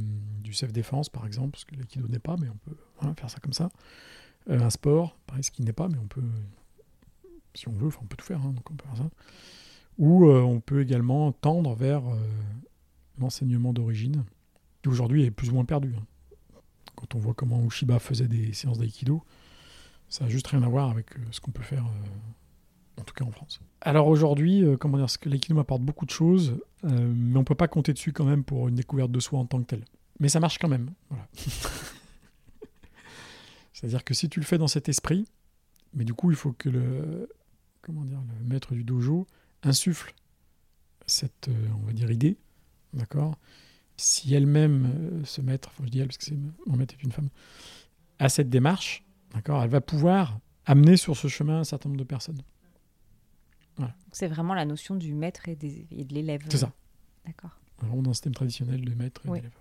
du 0.41 0.53
self-défense 0.53 1.09
par 1.09 1.25
exemple, 1.25 1.51
parce 1.51 1.65
que 1.65 1.75
l'aïkido 1.75 2.07
n'est 2.07 2.19
pas, 2.19 2.37
mais 2.39 2.47
on 2.47 2.55
peut 2.69 3.13
faire 3.17 3.29
ça 3.29 3.39
comme 3.39 3.51
ça. 3.51 3.71
un 4.47 4.69
sport, 4.69 5.17
pareil, 5.27 5.43
ce 5.43 5.51
qui 5.51 5.63
n'est 5.63 5.73
pas, 5.73 5.89
mais 5.89 5.97
on 5.97 6.07
peut, 6.07 6.23
si 7.53 7.67
on 7.67 7.73
veut, 7.73 7.89
on 8.01 8.05
peut 8.05 8.15
tout 8.15 8.25
faire, 8.25 8.39
hein, 8.39 8.53
donc 8.53 8.71
on 8.71 8.75
peut 8.75 8.85
faire 8.85 9.03
ça. 9.03 9.09
Ou 9.97 10.31
on 10.31 10.61
peut 10.61 10.81
également 10.81 11.33
tendre 11.33 11.75
vers 11.75 12.03
l'enseignement 13.19 13.73
d'origine, 13.73 14.23
qui 14.81 14.87
aujourd'hui 14.87 15.25
est 15.25 15.31
plus 15.31 15.49
ou 15.49 15.55
moins 15.55 15.65
perdu. 15.65 15.93
Hein. 15.97 16.05
Quand 16.95 17.15
on 17.15 17.19
voit 17.19 17.33
comment 17.33 17.61
Ushiba 17.65 17.99
faisait 17.99 18.29
des 18.29 18.53
séances 18.53 18.77
d'aïkido, 18.77 19.21
ça 20.12 20.26
n'a 20.26 20.30
juste 20.30 20.47
rien 20.47 20.62
à 20.62 20.67
voir 20.67 20.91
avec 20.91 21.15
euh, 21.15 21.21
ce 21.32 21.39
qu'on 21.39 21.52
peut 21.52 21.63
faire, 21.63 21.86
euh, 21.86 23.00
en 23.00 23.04
tout 23.04 23.13
cas 23.15 23.24
en 23.24 23.32
France. 23.32 23.62
Alors 23.80 24.08
aujourd'hui, 24.08 24.63
euh, 24.63 24.76
comment 24.76 24.97
dire, 24.97 25.10
ce 25.10 25.17
l'aïkido 25.24 25.56
m'apporte 25.56 25.82
beaucoup 25.82 26.06
de 26.06 26.12
choses, 26.12 26.60
mais 26.84 27.38
on 27.38 27.43
peut 27.43 27.56
pas 27.56 27.69
compter 27.69 27.93
dessus 27.93 28.12
quand 28.12 28.26
même 28.26 28.43
pour 28.43 28.67
une 28.67 28.76
découverte 28.76 29.12
de 29.12 29.19
soi 29.19 29.39
en 29.39 29.45
tant 29.45 29.60
que 29.60 29.67
tel. 29.67 29.86
Mais 30.19 30.28
ça 30.30 30.39
marche 30.39 30.58
quand 30.58 30.67
même. 30.67 30.91
C'est-à-dire 33.74 34.04
que 34.04 34.13
si 34.13 34.28
tu 34.30 34.39
le 34.39 34.45
fais 34.45 34.58
dans 34.58 34.67
cet 34.67 34.89
esprit, 34.89 35.26
mais 35.93 36.04
du 36.04 36.13
coup, 36.13 36.30
il 36.30 36.36
faut 36.36 36.52
que 36.52 36.69
le, 36.69 37.30
comment 37.82 38.04
dire, 38.04 38.19
le 38.39 38.45
maître 38.45 38.74
du 38.74 38.84
dojo 38.84 39.28
insuffle 39.63 40.13
cette, 41.06 41.50
on 41.82 41.86
va 41.86 41.93
dire, 41.93 42.12
idée, 42.12 42.38
d'accord? 42.93 43.38
Si 43.95 44.34
elle-même 44.34 45.21
se 45.24 45.41
mettre, 45.41 45.69
enfin 45.69 45.86
je 45.86 45.91
dis 45.91 46.00
elle 46.00 46.08
parce 46.08 46.17
que 46.17 46.34
mon 46.65 46.76
maître 46.76 46.95
est 47.00 47.04
une 47.04 47.12
femme, 47.12 47.30
à 48.19 48.28
cette 48.28 48.50
démarche, 48.50 49.04
D'accord 49.33 49.63
Elle 49.63 49.69
va 49.69 49.81
pouvoir 49.81 50.39
amener 50.65 50.97
sur 50.97 51.15
ce 51.15 51.27
chemin 51.27 51.59
un 51.59 51.63
certain 51.63 51.89
nombre 51.89 51.99
de 51.99 52.05
personnes. 52.05 52.41
C'est 54.11 54.27
vraiment 54.27 54.53
la 54.53 54.65
notion 54.65 54.95
du 54.95 55.13
maître 55.13 55.47
et, 55.47 55.55
de 55.55 56.13
l'élève. 56.13 56.43
C'est 56.49 56.57
ça. 56.57 56.71
D'accord. 57.25 57.57
Vraiment 57.79 58.01
dans 58.01 58.11
le 58.11 58.13
système 58.13 58.33
traditionnel 58.33 58.83
de 58.83 58.93
maître 58.93 59.21
et 59.25 59.31
d'élève. 59.31 59.53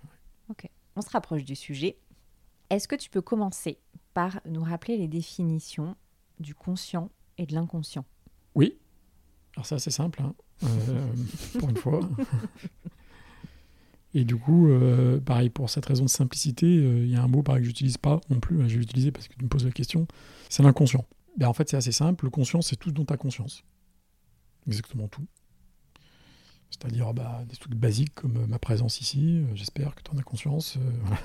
Ok. 0.49 0.69
On 0.95 1.01
se 1.01 1.09
rapproche 1.09 1.43
du 1.43 1.55
sujet. 1.55 1.97
Est-ce 2.69 2.87
que 2.87 2.95
tu 2.95 3.09
peux 3.09 3.21
commencer 3.21 3.79
par 4.13 4.41
nous 4.45 4.63
rappeler 4.63 4.97
les 4.97 5.07
définitions 5.07 5.95
du 6.39 6.53
conscient 6.53 7.09
et 7.37 7.45
de 7.45 7.55
l'inconscient? 7.55 8.05
Oui. 8.55 8.77
Alors 9.55 9.65
c'est 9.65 9.75
assez 9.75 9.91
simple, 9.91 10.21
hein. 10.21 10.33
euh, 10.63 11.13
pour 11.59 11.69
une 11.69 11.77
fois. 11.77 12.01
Et 14.13 14.25
du 14.25 14.35
coup, 14.35 14.67
euh, 14.67 15.19
pareil, 15.19 15.49
pour 15.49 15.69
cette 15.69 15.85
raison 15.85 16.03
de 16.03 16.09
simplicité, 16.09 16.65
euh, 16.65 17.05
il 17.05 17.09
y 17.09 17.15
a 17.15 17.23
un 17.23 17.27
mot 17.27 17.43
pareil, 17.43 17.61
que 17.61 17.67
j'utilise 17.67 17.97
pas 17.97 18.19
non 18.29 18.39
plus, 18.39 18.61
hein, 18.61 18.67
je 18.67 18.73
vais 18.73 18.79
l'utiliser 18.79 19.11
parce 19.11 19.27
que 19.27 19.35
tu 19.35 19.43
me 19.43 19.49
poses 19.49 19.65
la 19.65 19.71
question, 19.71 20.07
c'est 20.49 20.63
l'inconscient. 20.63 21.05
ben, 21.37 21.47
En 21.47 21.53
fait, 21.53 21.69
c'est 21.69 21.77
assez 21.77 21.93
simple. 21.93 22.25
Le 22.25 22.31
conscient, 22.31 22.61
c'est 22.61 22.75
tout 22.75 22.91
dont 22.91 23.05
tu 23.05 23.13
as 23.13 23.17
conscience. 23.17 23.63
Exactement 24.67 25.07
tout. 25.07 25.25
C'est-à-dire 26.71 27.13
bah, 27.13 27.43
des 27.47 27.57
trucs 27.57 27.75
basiques 27.75 28.15
comme 28.15 28.37
euh, 28.37 28.47
ma 28.47 28.57
présence 28.57 29.01
ici, 29.01 29.39
euh, 29.39 29.55
j'espère 29.55 29.93
que 29.93 30.01
tu 30.01 30.11
en 30.15 30.17
as 30.17 30.23
conscience, 30.23 30.77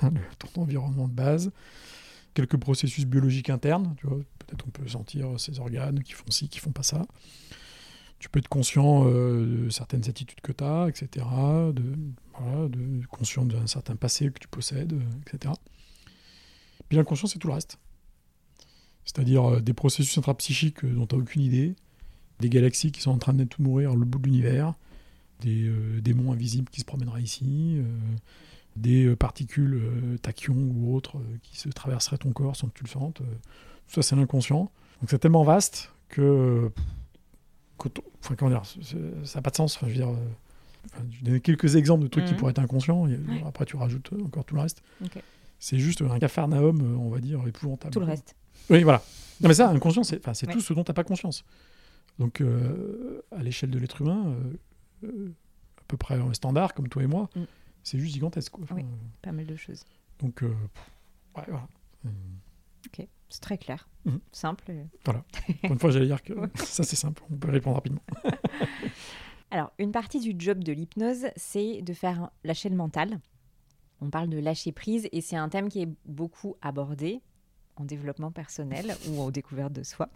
euh, 0.03 0.09
ton 0.39 0.61
environnement 0.61 1.07
de 1.07 1.13
base, 1.13 1.51
quelques 2.33 2.57
processus 2.57 3.05
biologiques 3.05 3.49
internes, 3.49 3.95
tu 3.97 4.07
vois, 4.07 4.17
peut-être 4.39 4.65
on 4.67 4.71
peut 4.71 4.87
sentir 4.87 5.39
ces 5.39 5.59
organes 5.59 6.03
qui 6.03 6.13
font 6.13 6.29
ci, 6.29 6.49
qui 6.49 6.59
font 6.59 6.71
pas 6.71 6.83
ça. 6.83 7.05
Tu 8.19 8.29
peux 8.29 8.39
être 8.39 8.47
conscient 8.47 9.05
de 9.05 9.69
certaines 9.69 10.09
attitudes 10.09 10.41
que 10.41 10.51
tu 10.51 10.63
as, 10.63 10.87
etc., 10.89 11.25
de, 11.71 13.05
conscient 13.09 13.45
d'un 13.45 13.67
certain 13.67 13.95
passé 13.95 14.31
que 14.31 14.39
tu 14.39 14.47
possèdes, 14.47 14.99
etc. 15.21 15.53
Puis 16.89 16.97
l'inconscient, 16.97 17.27
c'est 17.27 17.37
tout 17.37 17.47
le 17.47 17.53
reste. 17.53 17.77
C'est-à-dire 19.05 19.61
des 19.61 19.73
processus 19.73 20.17
intrapsychiques 20.17 20.83
dont 20.83 21.05
tu 21.05 21.15
n'as 21.15 21.21
aucune 21.21 21.43
idée, 21.43 21.75
des 22.39 22.49
galaxies 22.49 22.91
qui 22.91 23.01
sont 23.01 23.11
en 23.11 23.17
train 23.17 23.33
de 23.33 23.43
tout 23.43 23.61
mourir 23.61 23.95
le 23.95 24.05
bout 24.05 24.19
de 24.19 24.25
l'univers, 24.25 24.73
des 25.41 25.67
euh, 25.67 26.01
démons 26.01 26.31
invisibles 26.31 26.69
qui 26.69 26.81
se 26.81 26.85
promèneraient 26.85 27.21
ici, 27.21 27.77
euh, 27.77 27.83
des 28.75 29.05
euh, 29.05 29.15
particules 29.15 29.81
tachyons 30.21 30.71
ou 30.75 30.95
autres 30.95 31.17
qui 31.43 31.57
se 31.57 31.69
traverseraient 31.69 32.17
ton 32.17 32.31
corps 32.31 32.55
sans 32.55 32.67
que 32.67 32.73
tu 32.73 32.83
le 32.83 32.89
sentes. 32.89 33.17
tout 33.17 33.93
ça, 33.93 34.01
c'est 34.01 34.15
l'inconscient. 34.15 34.71
Donc 35.01 35.09
c'est 35.09 35.19
tellement 35.19 35.43
vaste 35.43 35.91
que. 36.09 36.71
Enfin, 37.79 38.35
comment 38.35 38.51
dire, 38.51 38.63
ça 39.23 39.39
n'a 39.39 39.41
pas 39.41 39.49
de 39.49 39.55
sens. 39.55 39.75
Enfin, 39.75 39.87
je 39.87 39.93
veux 39.93 39.97
dire. 39.97 40.09
je 41.11 41.23
donne 41.23 41.39
quelques 41.41 41.75
exemples 41.75 42.03
de 42.03 42.07
trucs 42.07 42.25
qui 42.25 42.33
mhm. 42.33 42.39
pourraient 42.39 42.51
être 42.51 42.59
inconscients, 42.59 43.07
et 43.07 43.19
après 43.45 43.65
tu 43.65 43.75
rajoutes 43.75 44.11
encore 44.23 44.45
tout 44.45 44.55
le 44.55 44.61
reste. 44.61 44.81
C'est 45.59 45.79
juste 45.79 46.01
un 46.01 46.19
cafarnaum, 46.19 46.81
on 46.99 47.09
va 47.09 47.19
dire, 47.19 47.45
épouvantable. 47.47 47.93
Tout 47.93 47.99
le 47.99 48.05
reste. 48.05 48.35
Oui, 48.69 48.83
voilà. 48.83 49.01
Non, 49.41 49.47
mais 49.47 49.55
ça, 49.55 49.69
inconscient, 49.69 50.03
c'est 50.03 50.19
tout 50.19 50.61
ce 50.61 50.73
dont 50.73 50.83
tu 50.83 50.91
n'as 50.91 50.95
pas 50.95 51.03
conscience. 51.03 51.43
Donc, 52.19 52.43
à 53.31 53.43
l'échelle 53.43 53.71
de 53.71 53.79
l'être 53.79 54.01
humain, 54.01 54.35
à 55.03 55.81
peu 55.87 55.97
près 55.97 56.19
standard, 56.33 56.73
comme 56.73 56.89
toi 56.89 57.03
et 57.03 57.07
moi, 57.07 57.29
mm. 57.35 57.43
c'est 57.83 57.99
juste 57.99 58.13
gigantesque. 58.13 58.51
Quoi. 58.51 58.65
oui, 58.75 58.85
pas 59.21 59.31
mal 59.31 59.45
de 59.45 59.55
choses. 59.55 59.85
Donc, 60.19 60.43
euh, 60.43 60.53
ouais, 61.35 61.43
voilà. 61.47 61.67
Ok, 62.85 63.07
c'est 63.29 63.41
très 63.41 63.57
clair, 63.57 63.87
mm. 64.05 64.17
simple. 64.31 64.73
Voilà. 65.05 65.23
Pour 65.61 65.71
une 65.71 65.79
fois, 65.79 65.91
j'allais 65.91 66.07
dire 66.07 66.23
que 66.23 66.33
ça, 66.55 66.83
c'est 66.83 66.95
simple, 66.95 67.21
on 67.31 67.37
peut 67.37 67.51
répondre 67.51 67.75
rapidement. 67.75 68.03
Alors, 69.51 69.71
une 69.79 69.91
partie 69.91 70.19
du 70.19 70.35
job 70.37 70.63
de 70.63 70.73
l'hypnose, 70.73 71.27
c'est 71.35 71.81
de 71.81 71.93
faire 71.93 72.31
lâcher 72.43 72.69
le 72.69 72.75
mental. 72.75 73.19
On 74.01 74.09
parle 74.09 74.29
de 74.29 74.37
lâcher 74.37 74.71
prise 74.71 75.07
et 75.11 75.21
c'est 75.21 75.37
un 75.37 75.49
thème 75.49 75.69
qui 75.69 75.81
est 75.81 75.89
beaucoup 76.05 76.55
abordé 76.61 77.21
en 77.77 77.85
développement 77.85 78.31
personnel 78.31 78.95
ou 79.09 79.21
en 79.21 79.31
découverte 79.31 79.71
de 79.71 79.83
soi. 79.83 80.09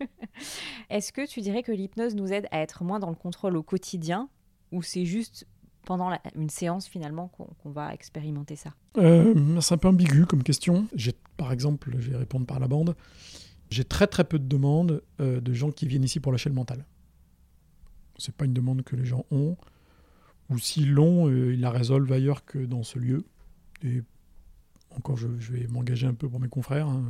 Est-ce 0.90 1.12
que 1.12 1.26
tu 1.26 1.40
dirais 1.40 1.62
que 1.62 1.72
l'hypnose 1.72 2.14
nous 2.14 2.32
aide 2.32 2.46
à 2.50 2.60
être 2.60 2.84
moins 2.84 2.98
dans 2.98 3.10
le 3.10 3.16
contrôle 3.16 3.56
au 3.56 3.62
quotidien 3.62 4.28
ou 4.72 4.82
c'est 4.82 5.04
juste 5.04 5.46
pendant 5.84 6.10
une 6.34 6.50
séance 6.50 6.86
finalement 6.86 7.28
qu'on 7.28 7.70
va 7.70 7.92
expérimenter 7.92 8.56
ça? 8.56 8.70
Euh, 8.96 9.60
C'est 9.60 9.74
un 9.74 9.78
peu 9.78 9.88
ambigu 9.88 10.26
comme 10.26 10.42
question. 10.42 10.86
J'ai, 10.94 11.14
par 11.40 11.52
exemple, 11.52 11.96
je 11.98 12.10
vais 12.10 12.18
répondre 12.18 12.44
par 12.44 12.60
la 12.60 12.68
bande, 12.68 12.94
j'ai 13.70 13.84
très 13.84 14.06
très 14.06 14.24
peu 14.24 14.38
de 14.38 14.44
demandes 14.44 15.02
euh, 15.20 15.40
de 15.40 15.54
gens 15.54 15.70
qui 15.70 15.86
viennent 15.86 16.04
ici 16.04 16.20
pour 16.20 16.32
lâcher 16.32 16.50
le 16.50 16.54
mental. 16.54 16.84
C'est 18.18 18.34
pas 18.34 18.44
une 18.44 18.52
demande 18.52 18.82
que 18.82 18.94
les 18.94 19.06
gens 19.06 19.24
ont, 19.30 19.56
ou 20.50 20.58
s'ils 20.58 20.92
l'ont, 20.92 21.30
euh, 21.30 21.54
ils 21.54 21.60
la 21.60 21.70
résolvent 21.70 22.12
ailleurs 22.12 22.44
que 22.44 22.58
dans 22.58 22.82
ce 22.82 22.98
lieu. 22.98 23.24
Et 23.82 24.02
encore, 24.90 25.16
je, 25.16 25.28
vais 25.28 25.66
m'engager 25.66 26.06
un 26.06 26.12
peu 26.12 26.28
pour 26.28 26.40
mes 26.40 26.48
confrères. 26.48 26.88
Hein. 26.88 27.04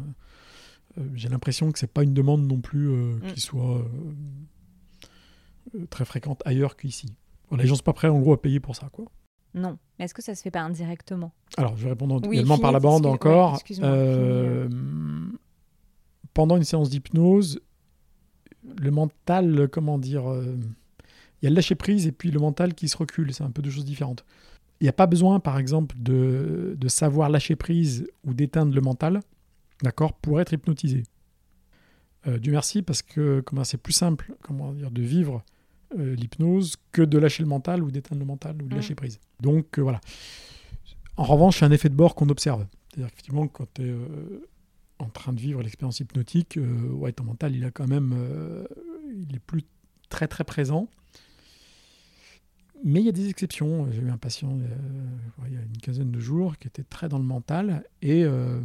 Euh, 0.99 1.09
j'ai 1.15 1.29
l'impression 1.29 1.73
que 1.73 1.81
c'est 1.81 1.93
pas 1.93 2.05
une 2.05 2.15
demande 2.15 2.47
non 2.47 2.61
plus 2.61 2.87
mm. 2.89 3.33
qui 3.35 3.41
soit 3.41 3.85
très 5.91 6.05
fréquente 6.05 6.41
ailleurs 6.45 6.77
qu'ici. 6.77 7.17
les 7.59 7.67
gens 7.67 7.75
sont 7.75 7.83
pas 7.83 7.95
prêts 7.95 8.07
en 8.07 8.21
gros 8.21 8.35
à 8.35 8.41
payer 8.41 8.61
pour 8.61 8.77
ça, 8.77 8.91
quoi. 8.93 9.07
Non. 9.55 9.79
Mais 9.99 10.05
est-ce 10.05 10.15
que 10.15 10.23
ça 10.23 10.35
se 10.35 10.43
fait 10.43 10.51
pas 10.51 10.61
indirectement? 10.61 11.33
Alors, 11.57 11.77
je 11.77 11.85
vais 11.85 11.91
répondre 11.91 12.21
également 12.31 12.59
par 12.59 12.73
la 12.73 12.81
bande 12.81 13.07
encore. 13.07 13.61
pendant 16.35 16.57
une 16.57 16.65
séance 16.65 16.91
d'hypnose, 16.91 17.61
le 18.81 18.91
mental, 18.91 19.69
comment 19.71 19.99
dire, 19.99 20.25
il 21.41 21.45
y 21.45 21.47
a 21.47 21.51
le 21.51 21.57
lâcher 21.57 21.75
prise 21.75 22.07
et 22.07 22.13
puis 22.13 22.31
le 22.31 22.39
mental 22.39 22.75
qui 22.75 22.89
se 22.89 22.97
recule. 22.97 23.33
C'est 23.33 23.45
un 23.45 23.51
peu 23.51 23.63
deux 23.63 23.71
choses 23.71 23.85
différentes. 23.85 24.25
Il 24.81 24.85
n'y 24.85 24.89
a 24.89 24.95
pas 24.95 25.07
besoin, 25.07 25.41
par 25.41 25.59
exemple, 25.59 25.95
de, 25.99 26.75
de 26.79 26.89
savoir 26.89 27.29
lâcher 27.29 27.57
prise 27.57 28.07
ou 28.25 28.33
d'éteindre 28.33 28.75
le 28.75 28.81
mental, 28.81 29.21
d'accord, 29.83 30.15
pour 30.15 30.41
être 30.41 30.53
hypnotisé. 30.53 31.03
Euh, 32.27 32.39
Dieu 32.39 32.53
merci, 32.53 32.83
parce 32.83 33.03
que 33.03 33.41
comment 33.41 33.65
c'est 33.65 33.79
plus 33.79 33.93
simple, 33.93 34.35
comment 34.43 34.73
dire, 34.73 34.91
de 34.91 35.03
vivre 35.03 35.43
euh, 35.99 36.15
l'hypnose 36.15 36.77
que 36.93 37.03
de 37.03 37.19
lâcher 37.19 37.43
le 37.43 37.49
mental 37.49 37.83
ou 37.83 37.91
d'éteindre 37.91 38.21
le 38.21 38.27
mental 38.27 38.61
ou 38.63 38.69
de 38.69 38.75
lâcher 38.75 38.93
mmh. 38.93 38.97
prise. 38.97 39.21
Donc 39.41 39.79
euh, 39.79 39.83
voilà. 39.83 40.01
En 41.17 41.25
revanche, 41.25 41.59
c'est 41.59 41.65
un 41.65 41.71
effet 41.71 41.89
de 41.89 41.95
bord 41.95 42.15
qu'on 42.15 42.29
observe. 42.29 42.67
C'est-à-dire 42.89 43.11
qu'effectivement, 43.11 43.47
quand 43.47 43.67
tu 43.75 43.89
es 43.89 43.95
en 44.99 45.09
train 45.09 45.33
de 45.33 45.41
vivre 45.41 45.63
l'expérience 45.63 46.01
hypnotique, 46.01 46.59
ouais, 46.93 47.13
ton 47.13 47.25
mental, 47.25 47.55
il 47.55 47.65
a 47.65 47.71
quand 47.71 47.87
même, 47.87 48.15
il 49.29 49.37
est 49.37 49.41
plus 49.41 49.65
très 50.09 50.29
très 50.29 50.45
présent. 50.45 50.89
Mais 52.83 53.01
il 53.01 53.07
y 53.07 53.09
a 53.09 53.13
des 53.13 53.29
exceptions. 53.29 53.91
J'ai 53.91 54.01
eu 54.01 54.11
un 54.11 54.17
patient 54.17 54.51
euh, 54.53 55.47
il 55.47 55.55
y 55.55 55.57
a 55.57 55.61
une 55.61 55.77
quinzaine 55.79 56.11
de 56.11 56.21
jours 56.21 56.57
qui 56.59 56.69
était 56.69 56.85
très 56.85 57.09
dans 57.09 57.19
le 57.19 57.25
mental 57.25 57.85
et 58.01 58.25
euh, 58.25 58.61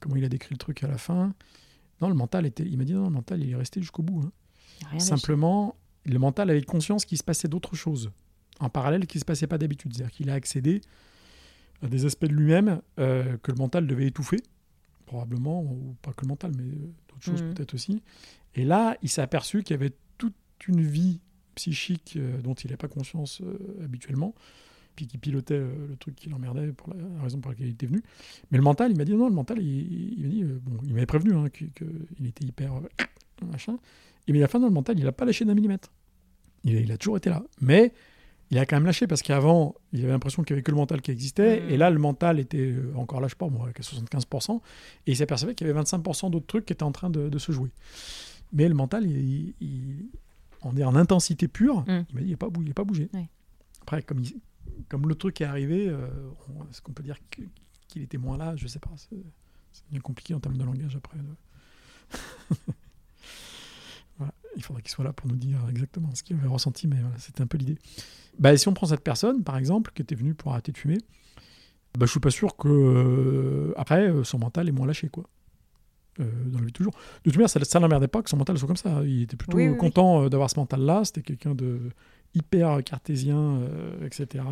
comment 0.00 0.16
il 0.16 0.24
a 0.24 0.28
décrit 0.28 0.54
le 0.54 0.58
truc 0.58 0.82
à 0.82 0.88
la 0.88 0.98
fin? 0.98 1.34
Non, 2.00 2.08
le 2.08 2.14
mental 2.14 2.46
était. 2.46 2.64
Il 2.64 2.78
m'a 2.78 2.84
dit 2.84 2.94
non, 2.94 3.04
le 3.04 3.10
mental 3.10 3.42
il 3.42 3.50
est 3.50 3.56
resté 3.56 3.80
jusqu'au 3.80 4.02
bout. 4.02 4.22
Hein. 4.92 4.98
Simplement, 4.98 5.76
le 6.12 6.18
mental 6.18 6.50
avait 6.50 6.62
conscience 6.62 7.04
qu'il 7.04 7.18
se 7.18 7.24
passait 7.24 7.48
d'autres 7.48 7.76
choses 7.76 8.10
en 8.60 8.68
parallèle 8.68 9.06
qui 9.06 9.18
ne 9.18 9.20
se 9.20 9.24
passait 9.24 9.46
pas 9.46 9.58
d'habitude. 9.58 9.94
C'est-à-dire 9.94 10.12
qu'il 10.12 10.30
a 10.30 10.34
accédé 10.34 10.80
à 11.82 11.88
des 11.88 12.06
aspects 12.06 12.26
de 12.26 12.32
lui-même 12.32 12.80
euh, 12.98 13.36
que 13.38 13.52
le 13.52 13.58
mental 13.58 13.86
devait 13.86 14.06
étouffer, 14.06 14.38
probablement, 15.04 15.62
ou 15.62 15.94
pas 16.02 16.12
que 16.12 16.22
le 16.22 16.28
mental, 16.28 16.52
mais 16.56 16.64
d'autres 17.08 17.22
choses 17.22 17.42
mmh. 17.42 17.54
peut-être 17.54 17.74
aussi. 17.74 18.02
Et 18.54 18.64
là, 18.64 18.96
il 19.02 19.08
s'est 19.08 19.20
aperçu 19.20 19.62
qu'il 19.62 19.74
y 19.74 19.78
avait 19.78 19.92
toute 20.16 20.34
une 20.66 20.80
vie 20.80 21.20
psychique 21.56 22.14
euh, 22.16 22.40
dont 22.40 22.54
il 22.54 22.70
n'a 22.70 22.76
pas 22.76 22.88
conscience 22.88 23.40
euh, 23.42 23.84
habituellement, 23.84 24.34
puis 24.94 25.06
qui 25.06 25.18
pilotait 25.18 25.54
euh, 25.54 25.88
le 25.88 25.96
truc 25.96 26.14
qui 26.14 26.28
l'emmerdait 26.28 26.72
pour 26.72 26.94
la 26.94 27.22
raison 27.22 27.40
pour 27.40 27.50
laquelle 27.50 27.66
il 27.66 27.72
était 27.72 27.86
venu. 27.86 28.02
Mais 28.50 28.58
le 28.58 28.64
mental, 28.64 28.92
il 28.92 28.96
m'a 28.96 29.04
dit 29.04 29.14
non, 29.14 29.28
le 29.28 29.34
mental, 29.34 29.60
il, 29.60 30.22
m'a 30.22 30.28
dit, 30.28 30.44
bon, 30.44 30.78
il 30.84 30.94
m'avait 30.94 31.06
prévenu 31.06 31.34
hein, 31.34 31.48
qu'il 31.50 32.26
était 32.26 32.46
hyper 32.46 32.72
machin. 33.50 33.78
Et 34.28 34.32
mais 34.32 34.38
à 34.38 34.42
la 34.42 34.48
fin, 34.48 34.60
dans 34.60 34.68
le 34.68 34.72
mental, 34.72 34.98
il 34.98 35.04
n'a 35.04 35.12
pas 35.12 35.24
lâché 35.24 35.44
d'un 35.44 35.54
millimètre. 35.54 35.90
Il, 36.66 36.90
a 36.90 36.98
toujours 36.98 37.16
été 37.16 37.30
là. 37.30 37.42
Mais 37.60 37.92
il 38.50 38.58
a 38.58 38.66
quand 38.66 38.76
même 38.76 38.86
lâché 38.86 39.06
parce 39.06 39.22
qu'avant, 39.22 39.74
il 39.92 40.02
avait 40.02 40.12
l'impression 40.12 40.42
qu'il 40.42 40.54
n'y 40.54 40.58
avait 40.58 40.62
que 40.62 40.70
le 40.70 40.76
mental 40.76 41.00
qui 41.00 41.10
existait. 41.10 41.60
Mmh. 41.60 41.70
Et 41.70 41.76
là, 41.76 41.90
le 41.90 41.98
mental 41.98 42.38
était 42.38 42.74
encore 42.96 43.20
lâche 43.20 43.34
pas, 43.34 43.48
moi, 43.48 43.64
avec 43.64 43.80
75%. 43.80 44.60
Et 45.06 45.12
il 45.12 45.16
s'apercevait 45.16 45.54
qu'il 45.54 45.66
y 45.66 45.70
avait 45.70 45.80
25% 45.80 46.30
d'autres 46.30 46.46
trucs 46.46 46.66
qui 46.66 46.72
étaient 46.72 46.82
en 46.82 46.92
train 46.92 47.10
de, 47.10 47.38
se 47.38 47.52
jouer. 47.52 47.70
Mais 48.52 48.68
le 48.68 48.74
mental, 48.74 49.06
il, 49.06 49.54
on 50.62 50.76
est 50.76 50.84
en 50.84 50.96
intensité 50.96 51.48
pure, 51.48 51.80
mm. 51.82 52.04
il 52.10 52.14
m'a 52.14 52.20
dit, 52.20 52.26
il 52.26 52.30
n'est 52.30 52.36
pas, 52.36 52.48
pas 52.74 52.84
bougé. 52.84 53.08
Après, 53.82 54.02
comme, 54.02 54.22
comme 54.88 55.08
le 55.08 55.14
truc 55.14 55.40
est 55.40 55.44
arrivé, 55.44 55.88
euh, 55.88 56.08
est-ce 56.70 56.82
qu'on 56.82 56.92
peut 56.92 57.02
dire 57.02 57.18
qu'il 57.88 58.02
était 58.02 58.18
moins 58.18 58.36
là? 58.36 58.56
Je 58.56 58.64
ne 58.64 58.68
sais 58.68 58.80
pas. 58.80 58.90
C'est 58.96 59.84
bien 59.90 60.00
compliqué 60.00 60.34
en 60.34 60.40
termes 60.40 60.56
de 60.56 60.64
langage 60.64 60.96
après. 60.96 61.18
Il 64.56 64.62
faudrait 64.62 64.82
qu'il 64.82 64.90
soit 64.90 65.04
là 65.04 65.12
pour 65.12 65.28
nous 65.28 65.36
dire 65.36 65.58
exactement 65.70 66.14
ce 66.14 66.22
qu'il 66.22 66.36
avait 66.36 66.48
ressenti, 66.48 66.88
mais 66.88 66.96
c'était 67.18 67.42
un 67.42 67.46
peu 67.46 67.58
l'idée. 67.58 67.78
Bah, 68.38 68.56
si 68.56 68.68
on 68.68 68.74
prend 68.74 68.86
cette 68.86 69.02
personne, 69.02 69.44
par 69.44 69.56
exemple, 69.56 69.92
qui 69.94 70.02
était 70.02 70.14
venue 70.14 70.34
pour 70.34 70.52
arrêter 70.52 70.72
de 70.72 70.78
fumer, 70.78 70.98
bah, 70.98 72.00
je 72.00 72.04
ne 72.04 72.08
suis 72.08 72.20
pas 72.20 72.30
sûr 72.30 72.56
que 72.56 72.68
euh, 72.68 73.72
après 73.76 74.12
son 74.24 74.38
mental 74.38 74.68
est 74.68 74.72
moins 74.72 74.86
lâché, 74.86 75.08
quoi. 75.08 75.24
Euh, 76.20 76.24
dans 76.46 76.60
la 76.60 76.64
vie 76.64 76.72
toujours. 76.72 76.92
De 76.92 77.30
toute 77.30 77.36
manière, 77.36 77.50
ça, 77.50 77.62
ça 77.62 77.78
l'emmerdait 77.78 78.08
pas 78.08 78.22
que 78.22 78.30
son 78.30 78.38
mental 78.38 78.56
soit 78.56 78.66
comme 78.66 78.76
ça. 78.76 79.02
Il 79.04 79.22
était 79.22 79.36
plutôt 79.36 79.58
content 79.76 80.24
euh, 80.24 80.28
d'avoir 80.28 80.48
ce 80.48 80.58
mental-là. 80.58 81.04
C'était 81.04 81.20
quelqu'un 81.20 81.54
de 81.54 81.90
hyper 82.34 82.82
cartésien, 82.84 83.38
euh, 83.38 84.06
etc., 84.06 84.44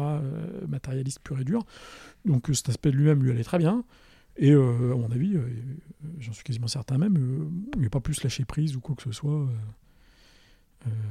matérialiste 0.69 1.21
pur 1.23 1.41
et 1.41 1.45
dur. 1.45 1.65
Donc 2.25 2.49
cet 2.53 2.69
aspect 2.69 2.91
de 2.91 2.97
lui-même 2.97 3.23
lui 3.23 3.31
allait 3.31 3.45
très 3.45 3.59
bien. 3.59 3.85
Et 4.37 4.53
à 4.53 4.57
mon 4.57 5.11
avis, 5.13 5.37
j'en 6.19 6.33
suis 6.33 6.43
quasiment 6.43 6.67
certain 6.67 6.99
même, 6.99 7.53
il 7.77 7.83
n'est 7.83 7.89
pas 7.89 8.01
plus 8.01 8.21
lâché 8.25 8.45
prise 8.45 8.75
ou 8.75 8.81
quoi 8.81 8.97
que 8.97 9.03
ce 9.03 9.13
soit 9.13 9.47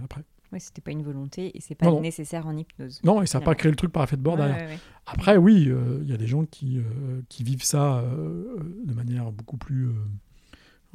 après. 0.04 0.24
Oui, 0.52 0.60
c'était 0.60 0.82
pas 0.82 0.92
une 0.92 1.02
volonté 1.02 1.58
et 1.58 1.62
c'est 1.62 1.74
pas 1.74 1.92
nécessaire 2.00 2.46
en 2.46 2.56
hypnose. 2.56 3.02
Non, 3.04 3.24
et 3.24 3.26
ça 3.26 3.40
n'a 3.40 3.46
pas 3.46 3.56
créé 3.56 3.72
le 3.72 3.76
truc 3.76 3.92
par 3.92 4.04
effet 4.04 4.18
de 4.18 4.22
bord 4.22 4.38
derrière. 4.38 4.78
Après, 5.08 5.36
oui, 5.36 5.72
il 6.02 6.08
y 6.08 6.14
a 6.14 6.18
des 6.18 6.28
gens 6.28 6.46
qui, 6.46 6.80
qui 7.28 7.44
vivent 7.44 7.64
ça 7.64 8.04
de 8.04 8.94
manière 8.94 9.32
beaucoup 9.32 9.58
plus 9.58 9.90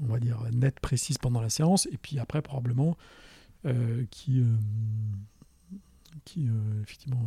on 0.02 0.06
va 0.06 0.20
dire, 0.20 0.42
nette, 0.52 0.80
précise 0.80 1.18
pendant 1.18 1.40
la 1.40 1.50
séance, 1.50 1.86
et 1.86 1.98
puis 1.98 2.18
après, 2.18 2.42
probablement, 2.42 2.96
euh, 3.66 4.04
qui, 4.10 4.40
euh, 4.40 4.56
qui 6.24 6.48
euh, 6.48 6.82
effectivement, 6.82 7.22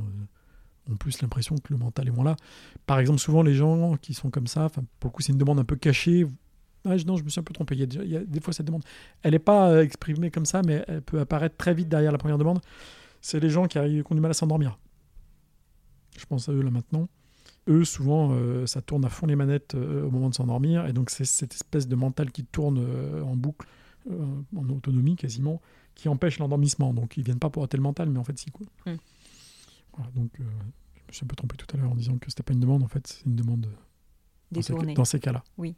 ont 0.90 0.96
plus 0.96 1.22
l'impression 1.22 1.56
que 1.56 1.74
le 1.74 1.78
mental 1.78 2.08
est 2.08 2.12
moins 2.12 2.26
là. 2.26 2.36
Par 2.86 3.00
exemple, 3.00 3.20
souvent, 3.20 3.44
les 3.44 3.54
gens 3.54 3.98
qui 3.98 4.14
sont 4.14 4.30
comme 4.30 4.48
ça, 4.48 4.70
pour 4.70 5.10
le 5.10 5.10
coup, 5.10 5.22
c'est 5.22 5.34
une 5.34 5.38
demande 5.38 5.60
un 5.60 5.66
peu 5.66 5.76
cachée, 5.76 6.26
Ah, 6.86 6.96
non, 7.06 7.16
je 7.18 7.24
me 7.24 7.30
suis 7.30 7.40
un 7.40 7.44
peu 7.44 7.54
trompé. 7.54 7.76
Il 7.76 7.80
y 7.82 7.84
a, 7.84 7.86
déjà- 7.86 8.04
il 8.04 8.10
y 8.10 8.18
a 8.18 8.24
des 8.24 8.40
fois 8.40 8.54
cette 8.54 8.66
demande. 8.66 8.84
Elle 9.22 9.32
n'est 9.34 9.40
pas 9.40 9.70
euh, 9.72 9.84
exprimée 9.84 10.32
comme 10.32 10.46
ça, 10.46 10.62
mais 10.66 10.84
elle 10.88 11.02
peut 11.02 11.20
apparaître 11.20 11.56
très 11.56 11.74
vite 11.74 11.90
derrière 11.90 12.12
la 12.12 12.18
première 12.18 12.38
demande. 12.38 12.60
C'est 13.22 13.40
les 13.40 13.50
gens 13.50 13.68
qui, 13.68 13.78
arrivent, 13.78 14.04
qui 14.04 14.12
ont 14.12 14.16
du 14.16 14.22
mal 14.22 14.32
à 14.32 14.34
s'endormir. 14.34 14.80
Je 16.18 16.26
pense 16.26 16.50
à 16.50 16.54
eux 16.54 16.62
là 16.62 16.72
maintenant. 16.72 17.08
Eux, 17.68 17.86
souvent, 17.86 18.30
euh, 18.32 18.66
ça 18.66 18.82
tourne 18.82 19.06
à 19.06 19.10
fond 19.10 19.28
les 19.28 19.36
manettes 19.36 19.76
euh, 19.76 20.08
au 20.08 20.10
moment 20.10 20.30
de 20.30 20.34
s'endormir. 20.34 20.88
Et 20.88 20.94
donc, 20.94 21.12
c'est 21.12 21.26
cette 21.26 21.54
espèce 21.54 21.88
de 21.88 21.96
mental 21.96 22.32
qui 22.32 22.44
tourne 22.44 22.80
euh, 22.80 23.22
en 23.22 23.36
boucle, 23.36 23.68
en 24.10 24.70
autonomie 24.70 25.16
quasiment, 25.16 25.62
qui 25.94 26.10
empêche 26.10 26.40
l'endormissement. 26.40 26.92
Donc, 26.94 27.18
ils 27.18 27.24
viennent 27.24 27.38
pas 27.38 27.52
pour 27.52 27.64
hâter 27.64 27.78
le 27.78 27.84
mental, 27.84 28.10
mais 28.10 28.18
en 28.18 28.24
fait, 28.24 28.38
si. 28.40 28.50
Quoi. 28.50 28.66
Mm. 28.88 28.96
Voilà, 29.96 30.12
donc, 30.16 30.32
je 30.40 30.44
me 30.44 31.12
suis 31.12 31.24
un 31.24 31.28
peu 31.28 31.36
trompé 31.36 31.56
tout 31.58 31.68
à 31.76 31.80
l'heure 31.80 31.92
en 31.92 31.96
disant 31.96 32.18
que 32.18 32.30
c'était 32.30 32.42
pas 32.42 32.54
une 32.54 32.60
demande. 32.60 32.82
En 32.82 32.88
fait, 32.88 33.06
c'est 33.06 33.26
une 33.28 33.36
demande 33.36 33.68
dans 34.52 34.62
ces, 34.64 34.74
dans 34.96 35.06
ces 35.06 35.20
cas-là. 35.20 35.44
Oui. 35.60 35.76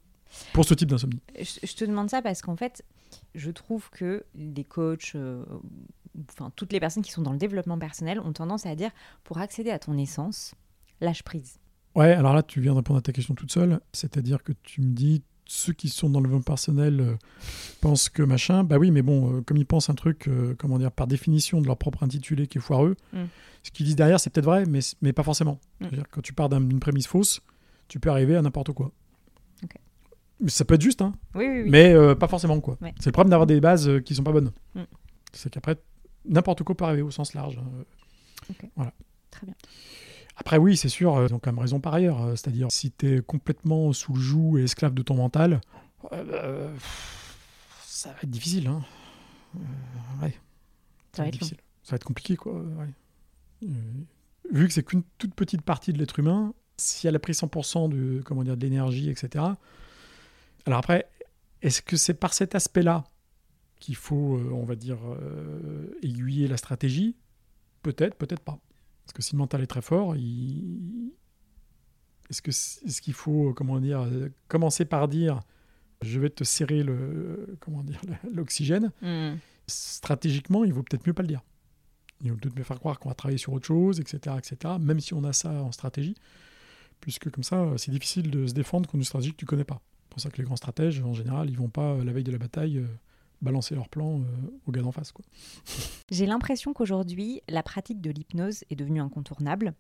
Pour 0.54 0.66
ce 0.66 0.74
type 0.74 0.90
d'insomnie. 0.90 1.20
Je, 1.40 1.60
je 1.68 1.74
te 1.76 1.86
demande 1.86 2.10
ça 2.10 2.22
parce 2.22 2.42
qu'en 2.42 2.56
fait, 2.56 2.84
je 3.36 3.52
trouve 3.52 3.90
que 3.92 4.24
les 4.36 4.64
coachs, 4.64 5.12
euh, 5.16 5.44
enfin 6.30 6.52
toutes 6.56 6.74
les 6.74 6.80
personnes 6.80 7.04
qui 7.04 7.12
sont 7.12 7.22
dans 7.22 7.32
le 7.32 7.38
développement 7.38 7.78
personnel 7.78 8.20
ont 8.20 8.34
tendance 8.34 8.66
à 8.66 8.76
dire 8.76 8.92
pour 9.24 9.38
accéder 9.40 9.70
à 9.72 9.80
ton 9.80 9.98
essence, 9.98 10.54
lâche 11.02 11.24
prise. 11.24 11.60
Ouais, 11.96 12.12
alors 12.14 12.34
là, 12.34 12.42
tu 12.42 12.60
viens 12.62 12.72
de 12.72 12.78
répondre 12.78 12.98
à 13.00 13.02
ta 13.02 13.12
question 13.12 13.36
toute 13.36 13.52
seule. 13.52 13.80
C'est-à-dire 13.92 14.42
que 14.44 14.52
tu 14.64 14.82
me 14.82 14.94
dis, 14.94 15.22
ceux 15.46 15.74
qui 15.74 15.90
sont 15.90 16.10
dans 16.10 16.20
le 16.20 16.26
développement 16.26 16.44
personnel 16.54 17.00
euh, 17.02 17.16
pensent 17.82 18.10
que 18.10 18.24
machin. 18.24 18.64
Bah 18.64 18.78
oui, 18.78 18.90
mais 18.90 19.04
bon, 19.04 19.38
euh, 19.38 19.42
comme 19.42 19.58
ils 19.58 19.66
pensent 19.66 19.90
un 19.90 19.96
truc, 19.96 20.28
euh, 20.28 20.56
comment 20.58 20.80
dire, 20.80 20.92
par 20.92 21.06
définition 21.06 21.62
de 21.62 21.68
leur 21.68 21.78
propre 21.78 22.02
intitulé 22.04 22.48
qui 22.48 22.58
est 22.58 22.62
foireux, 22.62 22.96
Mm. 23.12 23.26
ce 23.62 23.70
qu'ils 23.72 23.86
disent 23.86 23.96
derrière, 23.96 24.20
c'est 24.20 24.32
peut-être 24.32 24.46
vrai, 24.46 24.66
mais, 24.66 24.80
mais 25.04 25.14
pas 25.14 25.22
forcément. 25.24 25.60
Mm. 25.80 25.86
C'est-à-dire 25.86 26.04
que 26.10 26.16
quand 26.16 26.22
tu 26.22 26.34
pars 26.34 26.50
d'un- 26.50 26.62
d'une 26.62 26.80
prémisse 26.80 27.06
fausse, 27.08 27.42
tu 27.90 28.00
peux 28.00 28.10
arriver 28.10 28.36
à 28.36 28.42
n'importe 28.42 28.72
quoi. 28.72 28.92
Ça 30.48 30.66
peut 30.66 30.74
être 30.76 30.82
juste, 30.82 31.02
hein, 31.02 31.14
Oui, 31.36 31.46
oui, 31.48 31.62
oui. 31.64 31.70
mais 31.70 31.94
euh, 31.94 32.16
pas 32.16 32.28
forcément, 32.28 32.60
quoi. 32.60 32.78
Ouais. 32.82 32.94
C'est 33.00 33.08
le 33.08 33.12
problème 33.14 33.30
d'avoir 33.30 33.48
des 33.48 33.62
bases 33.62 33.88
euh, 33.88 34.00
qui 34.02 34.14
sont 34.16 34.24
pas 34.24 34.32
bonnes. 34.32 34.52
Mm. 34.76 34.82
C'est 35.32 35.50
qu'après, 35.52 35.78
n'importe 36.26 36.64
quoi 36.64 36.76
peut 36.76 36.86
arriver 36.86 37.02
au 37.02 37.12
sens 37.12 37.34
large. 37.34 37.58
hein. 37.58 37.84
Ok. 38.50 38.70
Voilà. 38.76 38.94
Très 39.32 39.46
bien. 39.46 39.56
Après, 40.36 40.58
oui, 40.58 40.76
c'est 40.76 40.90
sûr, 40.90 41.16
euh, 41.16 41.28
ils 41.30 41.34
ont 41.34 41.40
quand 41.40 41.52
même 41.52 41.60
raison 41.62 41.80
par 41.80 41.94
ailleurs. 41.94 42.22
euh, 42.24 42.32
C'est-à-dire, 42.36 42.68
si 42.72 42.92
tu 42.92 43.18
es 43.18 43.22
complètement 43.22 43.94
sous 43.94 44.14
le 44.14 44.20
joug 44.20 44.58
et 44.58 44.64
esclave 44.64 44.94
de 44.94 45.02
ton 45.02 45.16
mental, 45.16 45.62
ça 47.86 48.10
va 48.10 48.16
être 48.24 48.30
difficile. 48.30 48.68
Hein. 48.68 48.82
Ouais. 50.22 50.34
Ça 51.14 51.24
va 51.24 51.28
être 51.30 51.36
long. 51.36 51.40
difficile. 51.40 51.58
Ça 51.84 51.92
va 51.92 51.96
être 51.98 52.04
compliqué, 52.06 52.36
quoi. 52.36 52.54
ouais. 52.54 53.70
Vu 54.52 54.68
que 54.68 54.74
c'est 54.74 54.84
qu'une 54.84 55.04
toute 55.18 55.34
petite 55.36 55.62
partie 55.62 55.94
de 55.94 56.00
l'être 56.00 56.20
humain, 56.20 56.54
si 56.78 57.08
elle 57.08 57.16
a 57.16 57.20
pris 57.20 57.34
100% 57.34 57.90
de, 57.90 58.22
comment 58.26 58.44
dire, 58.44 58.58
de 58.58 58.62
l'énergie, 58.62 59.10
etc. 59.10 59.46
Alors 60.66 60.80
après, 60.80 61.10
est-ce 61.62 61.82
que 61.82 61.98
c'est 61.98 62.14
par 62.14 62.34
cet 62.34 62.56
aspect-là 62.56 63.04
qu'il 63.80 63.96
faut, 63.96 64.38
euh, 64.38 64.52
on 64.54 64.64
va 64.64 64.76
dire, 64.76 65.00
euh, 65.06 65.98
aiguiller 66.02 66.48
la 66.48 66.58
stratégie? 66.58 67.16
Peut-être, 67.82 68.16
peut-être 68.16 68.42
pas. 68.44 68.60
Parce 69.06 69.14
que 69.14 69.22
si 69.22 69.34
le 69.34 69.40
mental 69.40 69.62
est 69.62 69.68
très 69.68 69.82
fort, 69.82 70.16
il... 70.16 71.12
est-ce 72.30 73.02
qu'il 73.02 73.14
faut 73.14 73.50
euh, 73.50 73.54
comment 73.54 73.80
dire 73.80 74.08
commencer 74.48 74.86
par 74.86 75.08
dire 75.10 75.42
je 76.02 76.20
vais 76.20 76.30
te 76.30 76.44
serrer 76.44 76.84
le 76.84 77.58
comment 77.60 77.84
dire 77.84 78.02
l'oxygène 78.34 78.92
Hmm. 79.02 79.36
stratégiquement, 79.68 80.64
il 80.64 80.74
vaut 80.74 80.84
peut-être 80.84 81.06
mieux 81.08 81.14
pas 81.14 81.24
le 81.24 81.28
dire. 81.28 81.42
Il 82.22 82.32
vaut 82.32 82.38
peut-être 82.38 82.56
mieux 82.58 82.64
faire 82.64 82.80
croire 82.80 83.00
qu'on 83.00 83.10
va 83.10 83.16
travailler 83.16 83.38
sur 83.38 83.52
autre 83.52 83.68
chose, 83.68 84.00
etc., 84.00 84.38
etc. 84.38 84.76
Même 84.80 85.02
si 85.02 85.14
on 85.14 85.24
a 85.26 85.34
ça 85.34 85.52
en 85.52 85.74
stratégie, 85.74 86.16
puisque 87.02 87.30
comme 87.30 87.44
ça, 87.44 87.74
c'est 87.78 87.92
difficile 87.92 88.32
de 88.32 88.48
se 88.48 88.54
défendre 88.54 88.88
contre 88.88 88.96
une 88.96 89.04
stratégie 89.04 89.32
que 89.34 89.38
tu 89.38 89.46
connais 89.46 89.66
pas. 89.66 89.82
C'est 90.14 90.18
pour 90.18 90.22
ça 90.22 90.30
que 90.30 90.38
les 90.38 90.44
grands 90.44 90.56
stratèges, 90.56 91.02
en 91.02 91.14
général, 91.16 91.50
ils 91.50 91.58
vont 91.58 91.70
pas 91.70 91.94
euh, 91.94 92.04
la 92.04 92.14
veille 92.14 92.24
de 92.24 92.32
la 92.32 92.38
bataille 92.38 92.78
euh, 92.78 92.86
balancer 93.42 93.74
leur 93.74 93.90
plan 93.90 94.20
euh, 94.20 94.24
au 94.68 94.72
gars 94.72 94.84
d'en 94.84 94.92
face. 94.92 95.12
Quoi. 95.12 95.26
J'ai 96.12 96.28
l'impression 96.28 96.72
qu'aujourd'hui, 96.72 97.42
la 97.50 97.64
pratique 97.64 98.00
de 98.00 98.12
l'hypnose 98.12 98.64
est 98.70 98.76
devenue 98.76 99.02
incontournable. 99.02 99.74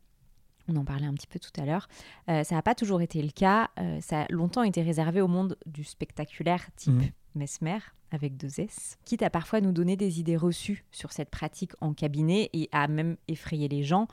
On 0.68 0.76
en 0.76 0.86
parlait 0.86 1.06
un 1.06 1.14
petit 1.14 1.28
peu 1.28 1.38
tout 1.38 1.52
à 1.62 1.66
l'heure. 1.66 1.88
Euh, 2.30 2.44
ça 2.44 2.56
n'a 2.56 2.64
pas 2.64 2.74
toujours 2.74 3.02
été 3.02 3.22
le 3.22 3.30
cas. 3.30 3.70
Ça 4.02 4.22
a 4.24 4.26
longtemps 4.32 4.64
été 4.64 4.82
réservé 4.82 5.22
au 5.22 5.28
monde 5.28 5.56
du 5.68 5.84
spectaculaire 5.84 6.66
type 6.78 6.94
Mhm. 6.94 7.12
Mesmer 7.36 7.80
avec 8.10 8.38
deux 8.38 8.60
S, 8.60 8.98
quitte 9.06 9.22
à 9.24 9.30
parfois 9.30 9.60
nous 9.60 9.72
donner 9.72 9.98
des 9.98 10.20
idées 10.20 10.38
reçues 10.38 10.86
sur 10.92 11.12
cette 11.12 11.30
pratique 11.30 11.74
en 11.82 11.94
cabinet 11.94 12.50
et 12.54 12.70
à 12.72 12.88
même 12.88 13.18
effrayer 13.28 13.68
les 13.68 13.84
gens. 13.84 14.08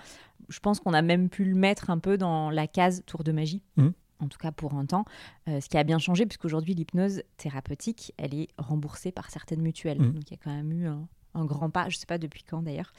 Je 0.49 0.59
pense 0.59 0.81
qu'on 0.81 0.95
a 0.95 1.03
même 1.03 1.29
pu 1.29 1.45
le 1.45 1.55
mettre 1.55 1.91
un 1.91 1.99
peu 1.99 2.19
dans 2.19 2.51
la 2.51 2.67
case 2.67 3.05
tour 3.07 3.25
de 3.25 3.33
magie. 3.33 3.63
Mhm. 3.77 3.93
En 4.21 4.29
tout 4.29 4.39
cas 4.39 4.53
pour 4.53 4.75
un 4.75 4.87
temps, 4.87 5.05
Euh, 5.49 5.61
ce 5.61 5.69
qui 5.69 5.77
a 5.79 5.85
bien 5.85 5.99
changé 5.99 6.27
puisqu'aujourd'hui 6.27 6.75
l'hypnose 6.75 7.23
thérapeutique, 7.37 8.13
elle 8.19 8.35
est 8.35 8.49
remboursée 8.59 9.11
par 9.13 9.31
certaines 9.31 9.63
mutuelles. 9.63 10.01
Mhm. 10.01 10.13
Donc 10.13 10.31
il 10.31 10.35
y 10.35 10.37
a 10.37 10.41
quand 10.43 10.55
même 10.55 10.73
eu 10.73 10.87
un, 10.87 11.09
un 11.35 11.45
grand 11.45 11.71
pas, 11.71 11.89
je 11.89 11.97
ne 11.97 12.01
sais 12.01 12.07
pas 12.07 12.19
depuis 12.19 12.43
quand 12.43 12.63
d'ailleurs. 12.63 12.93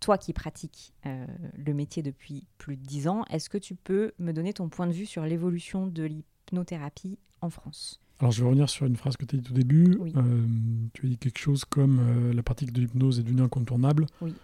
Toi 0.00 0.18
qui 0.18 0.32
pratiques 0.32 0.92
euh, 1.06 1.26
le 1.56 1.74
métier 1.74 2.02
depuis 2.02 2.46
plus 2.58 2.76
de 2.76 2.82
10 2.82 3.08
ans, 3.08 3.24
est-ce 3.30 3.48
que 3.48 3.58
tu 3.58 3.74
peux 3.74 4.12
me 4.18 4.32
donner 4.32 4.52
ton 4.52 4.68
point 4.68 4.86
de 4.86 4.92
vue 4.92 5.06
sur 5.06 5.24
l'évolution 5.24 5.86
de 5.86 6.02
l'hypnothérapie 6.04 7.18
en 7.40 7.50
France? 7.50 8.00
Alors, 8.18 8.30
je 8.30 8.40
vais 8.42 8.46
revenir 8.48 8.68
sur 8.70 8.86
une 8.86 8.96
phrase 8.96 9.16
que 9.16 9.24
tu 9.24 9.36
as 9.36 9.38
dit 9.40 9.50
au 9.50 9.54
début. 9.54 9.96
Oui. 9.98 10.12
Euh, 10.16 10.46
tu 10.92 11.06
as 11.06 11.08
dit 11.08 11.18
quelque 11.18 11.38
chose 11.38 11.64
comme 11.64 11.98
euh, 12.00 12.32
la 12.32 12.42
pratique 12.44 12.72
de 12.72 12.80
l'hypnose 12.80 13.18
est 13.18 13.22
devenue 13.24 13.42
incontournable. 13.42 14.06
Oui, 14.20 14.34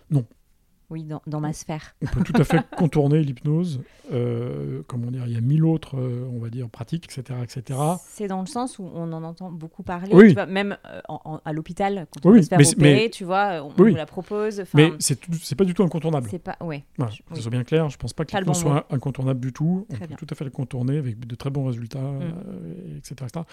dans, 0.90 1.20
dans 1.26 1.40
ma 1.40 1.52
sphère. 1.52 1.94
On 2.02 2.06
peut 2.06 2.22
tout 2.24 2.32
à 2.40 2.44
fait 2.44 2.58
contourner 2.76 3.20
l'hypnose. 3.22 3.80
Euh, 4.10 4.82
comment 4.86 5.10
dire 5.10 5.24
Il 5.26 5.34
y 5.34 5.36
a 5.36 5.40
mille 5.40 5.64
autres, 5.64 5.98
euh, 5.98 6.26
on 6.32 6.38
va 6.38 6.48
dire, 6.48 6.68
pratiques, 6.70 7.04
etc., 7.04 7.38
etc. 7.42 7.78
C'est 8.06 8.26
dans 8.26 8.40
le 8.40 8.46
sens 8.46 8.78
où 8.78 8.84
on 8.94 9.12
en 9.12 9.22
entend 9.22 9.50
beaucoup 9.50 9.82
parler, 9.82 10.14
Oui. 10.14 10.28
tu 10.28 10.34
vois, 10.34 10.46
même 10.46 10.78
euh, 10.86 11.00
en- 11.08 11.20
en- 11.24 11.40
à 11.44 11.52
l'hôpital, 11.52 12.06
quand 12.12 12.26
on 12.26 12.32
Oui, 12.32 12.42
se 12.42 12.48
faire 12.48 12.58
mais 12.58 12.64
c'est- 12.64 12.76
opérer, 12.76 12.94
mais- 13.04 13.10
tu 13.10 13.24
vois, 13.24 13.62
on 13.62 13.68
Oui. 13.82 13.90
nous 13.90 13.96
la 13.96 14.06
propose. 14.06 14.62
Mais 14.74 14.92
c'est 14.98 15.18
c'est 15.42 15.54
pas 15.56 15.64
du 15.64 15.74
tout 15.74 15.82
incontournable. 15.82 16.26
c'est 16.30 16.38
pas... 16.38 16.56
Ouais, 16.62 16.84
Voilà, 16.96 17.12
Je- 17.12 17.18
que 17.18 17.24
ce 17.30 17.34
oui. 17.34 17.42
soit 17.42 17.50
bien 17.50 17.64
clair, 17.64 17.88
je 17.90 17.98
pense 17.98 18.14
pas 18.14 18.24
que 18.24 18.34
l'hypnose 18.36 18.62
bon 18.64 18.70
soit 18.70 18.86
incontournable 18.90 19.40
du 19.40 19.52
tout. 19.52 19.86
On 19.90 19.94
peut 19.94 20.06
bien. 20.06 20.16
tout 20.16 20.26
à 20.30 20.34
fait 20.34 20.44
le 20.44 20.50
contourner 20.50 20.96
avec 20.96 21.26
de 21.26 21.34
très 21.34 21.50
bons 21.50 21.66
résultats, 21.66 21.98
Mm. 22.00 22.22
euh, 22.22 22.96
etc., 22.96 23.14
etc. 23.24 23.44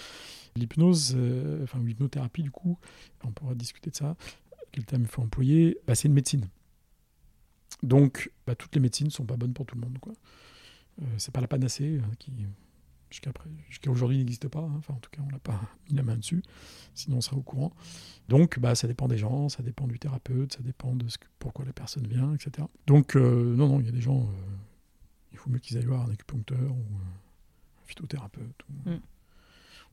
L'hypnose, 0.56 1.15
euh, 1.17 1.63
enfin 1.63 1.80
l'hypnothérapie 1.84 2.43
du 2.43 2.52
coup, 2.52 2.78
on 3.26 3.32
pourra 3.32 3.56
discuter 3.56 3.89
de 3.89 3.95
ça, 3.95 4.15
quel 4.71 4.86
terme 4.86 5.02
il 5.02 5.08
faut 5.10 5.21
employer, 5.21 5.78
bah, 5.86 5.95
c'est 5.95 6.08
une 6.08 6.13
médecine. 6.13 6.45
Donc, 7.83 8.31
bah, 8.47 8.55
toutes 8.55 8.73
les 8.75 8.81
médecines 8.81 9.09
sont 9.09 9.25
pas 9.25 9.38
bonnes 9.38 9.53
pour 9.53 9.65
tout 9.65 9.75
le 9.75 9.81
monde. 9.81 9.97
Quoi. 9.99 10.13
Euh, 11.01 11.05
c'est 11.17 11.33
pas 11.33 11.41
la 11.41 11.47
panacée 11.47 11.99
hein, 12.03 12.09
qui, 12.19 12.31
jusqu'à 13.09 13.31
aujourd'hui, 13.91 14.17
n'existe 14.17 14.47
pas. 14.47 14.59
hein. 14.59 14.73
Enfin, 14.77 14.93
en 14.93 14.99
tout 14.99 15.09
cas, 15.11 15.21
on 15.25 15.31
n'a 15.31 15.39
pas 15.39 15.59
mis 15.89 15.95
la 15.95 16.03
main 16.03 16.15
dessus. 16.17 16.41
Sinon, 16.93 17.17
on 17.17 17.21
serait 17.21 17.35
au 17.38 17.41
courant. 17.43 17.73
Donc, 18.29 18.59
bah, 18.59 18.75
ça 18.75 18.88
dépend 18.88 19.07
des 19.07 19.17
gens, 19.17 19.49
ça 19.49 19.61
dépend 19.63 19.88
du 19.88 19.99
thérapeute, 19.99 20.53
ça 20.53 20.61
dépend 20.61 20.95
de 20.95 21.07
ce 21.07 21.17
que, 21.17 21.27
pourquoi 21.39 21.65
la 21.65 21.73
personne 21.73 22.07
vient, 22.07 22.33
etc. 22.33 22.67
Donc, 22.88 23.15
euh, 23.15 23.55
non, 23.55 23.67
non, 23.67 23.79
il 23.79 23.85
y 23.85 23.89
a 23.89 23.93
des 23.93 24.01
gens, 24.01 24.21
euh, 24.21 24.55
il 25.31 25.38
faut 25.38 25.49
mieux 25.49 25.59
qu'ils 25.59 25.77
aillent 25.77 25.85
voir 25.85 26.07
un 26.07 26.11
acupuncteur 26.11 26.71
ou 26.71 26.95
un 26.97 27.85
phytothérapeute 27.85 28.61
ou 28.69 28.89
Mm. 28.89 28.99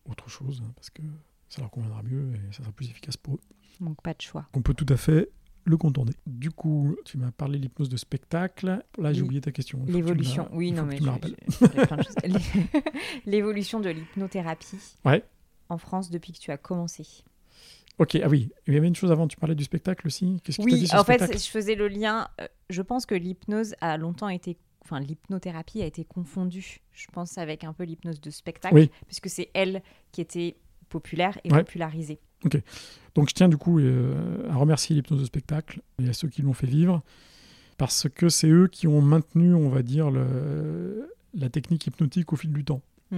autre 0.06 0.28
chose, 0.30 0.62
hein, 0.64 0.72
parce 0.76 0.90
que 0.90 1.02
ça 1.48 1.60
leur 1.60 1.70
conviendra 1.70 2.02
mieux 2.02 2.34
et 2.34 2.52
ça 2.52 2.62
sera 2.62 2.72
plus 2.72 2.88
efficace 2.88 3.16
pour 3.16 3.34
eux. 3.34 3.40
manque 3.80 4.00
pas 4.02 4.14
de 4.14 4.20
choix. 4.22 4.48
On 4.54 4.62
peut 4.62 4.74
tout 4.74 4.86
à 4.88 4.96
fait 4.96 5.28
le 5.64 5.76
contourner. 5.76 6.12
Du 6.26 6.50
coup, 6.50 6.96
tu 7.04 7.18
m'as 7.18 7.30
parlé 7.30 7.58
de 7.58 7.62
l'hypnose 7.62 7.88
de 7.88 7.96
spectacle. 7.96 8.82
Là, 8.98 9.12
j'ai 9.12 9.22
oublié 9.22 9.40
ta 9.40 9.52
question. 9.52 9.80
L'évolution, 9.86 10.48
oui, 10.52 10.72
non, 10.72 10.84
mais 10.84 10.96
je- 10.98 11.02
je- 11.04 11.66
je- 11.66 11.86
plein 11.86 11.96
de 11.96 12.02
choses. 12.02 12.14
L'é- 12.24 12.82
L'évolution 13.26 13.80
de 13.80 13.90
l'hypnothérapie 13.90 14.76
Ouais. 15.04 15.24
en 15.68 15.78
France 15.78 16.10
depuis 16.10 16.32
que 16.32 16.38
tu 16.38 16.50
as 16.50 16.56
commencé. 16.56 17.06
Ok, 17.98 18.16
ah 18.22 18.28
oui, 18.28 18.50
il 18.66 18.74
y 18.74 18.76
avait 18.76 18.88
une 18.88 18.94
chose 18.96 19.12
avant, 19.12 19.28
tu 19.28 19.36
parlais 19.36 19.54
du 19.54 19.64
spectacle 19.64 20.06
aussi. 20.06 20.40
Qu'est-ce 20.42 20.58
que 20.58 20.62
Oui, 20.64 20.74
dit 20.80 20.88
en 20.94 21.04
fait, 21.04 21.20
je 21.38 21.48
faisais 21.50 21.74
le 21.74 21.88
lien. 21.88 22.28
euh, 22.40 22.48
je 22.70 22.82
pense 22.82 23.06
que 23.06 23.14
l'hypnose 23.14 23.74
a 23.80 23.96
longtemps 23.98 24.28
été. 24.30 24.56
Enfin, 24.84 24.98
l'hypnothérapie 24.98 25.80
a 25.82 25.86
été 25.86 26.04
confondue, 26.04 26.80
je 26.92 27.06
pense, 27.12 27.38
avec 27.38 27.62
un 27.62 27.72
peu 27.72 27.84
l'hypnose 27.84 28.20
de 28.20 28.30
spectacle, 28.30 28.74
Oui. 28.74 28.90
puisque 29.06 29.28
c'est 29.28 29.50
elle 29.54 29.82
qui 30.10 30.20
était 30.20 30.56
populaire 30.88 31.38
et 31.44 31.52
Ouais. 31.52 31.58
popularisée. 31.62 32.18
Donc 33.14 33.28
je 33.28 33.34
tiens 33.34 33.48
du 33.48 33.56
coup 33.58 33.78
euh, 33.78 34.48
à 34.50 34.56
remercier 34.56 34.94
l'hypnose 34.96 35.20
de 35.20 35.24
spectacle 35.26 35.80
et 36.02 36.08
à 36.08 36.12
ceux 36.12 36.28
qui 36.28 36.42
l'ont 36.42 36.54
fait 36.54 36.66
vivre, 36.66 37.02
parce 37.76 38.08
que 38.08 38.28
c'est 38.28 38.48
eux 38.48 38.68
qui 38.68 38.86
ont 38.86 39.02
maintenu, 39.02 39.54
on 39.54 39.68
va 39.68 39.82
dire, 39.82 40.10
le- 40.10 41.08
la 41.34 41.48
technique 41.48 41.86
hypnotique 41.86 42.32
au 42.32 42.36
fil 42.36 42.52
du 42.52 42.64
temps. 42.64 42.82
Mm. 43.10 43.16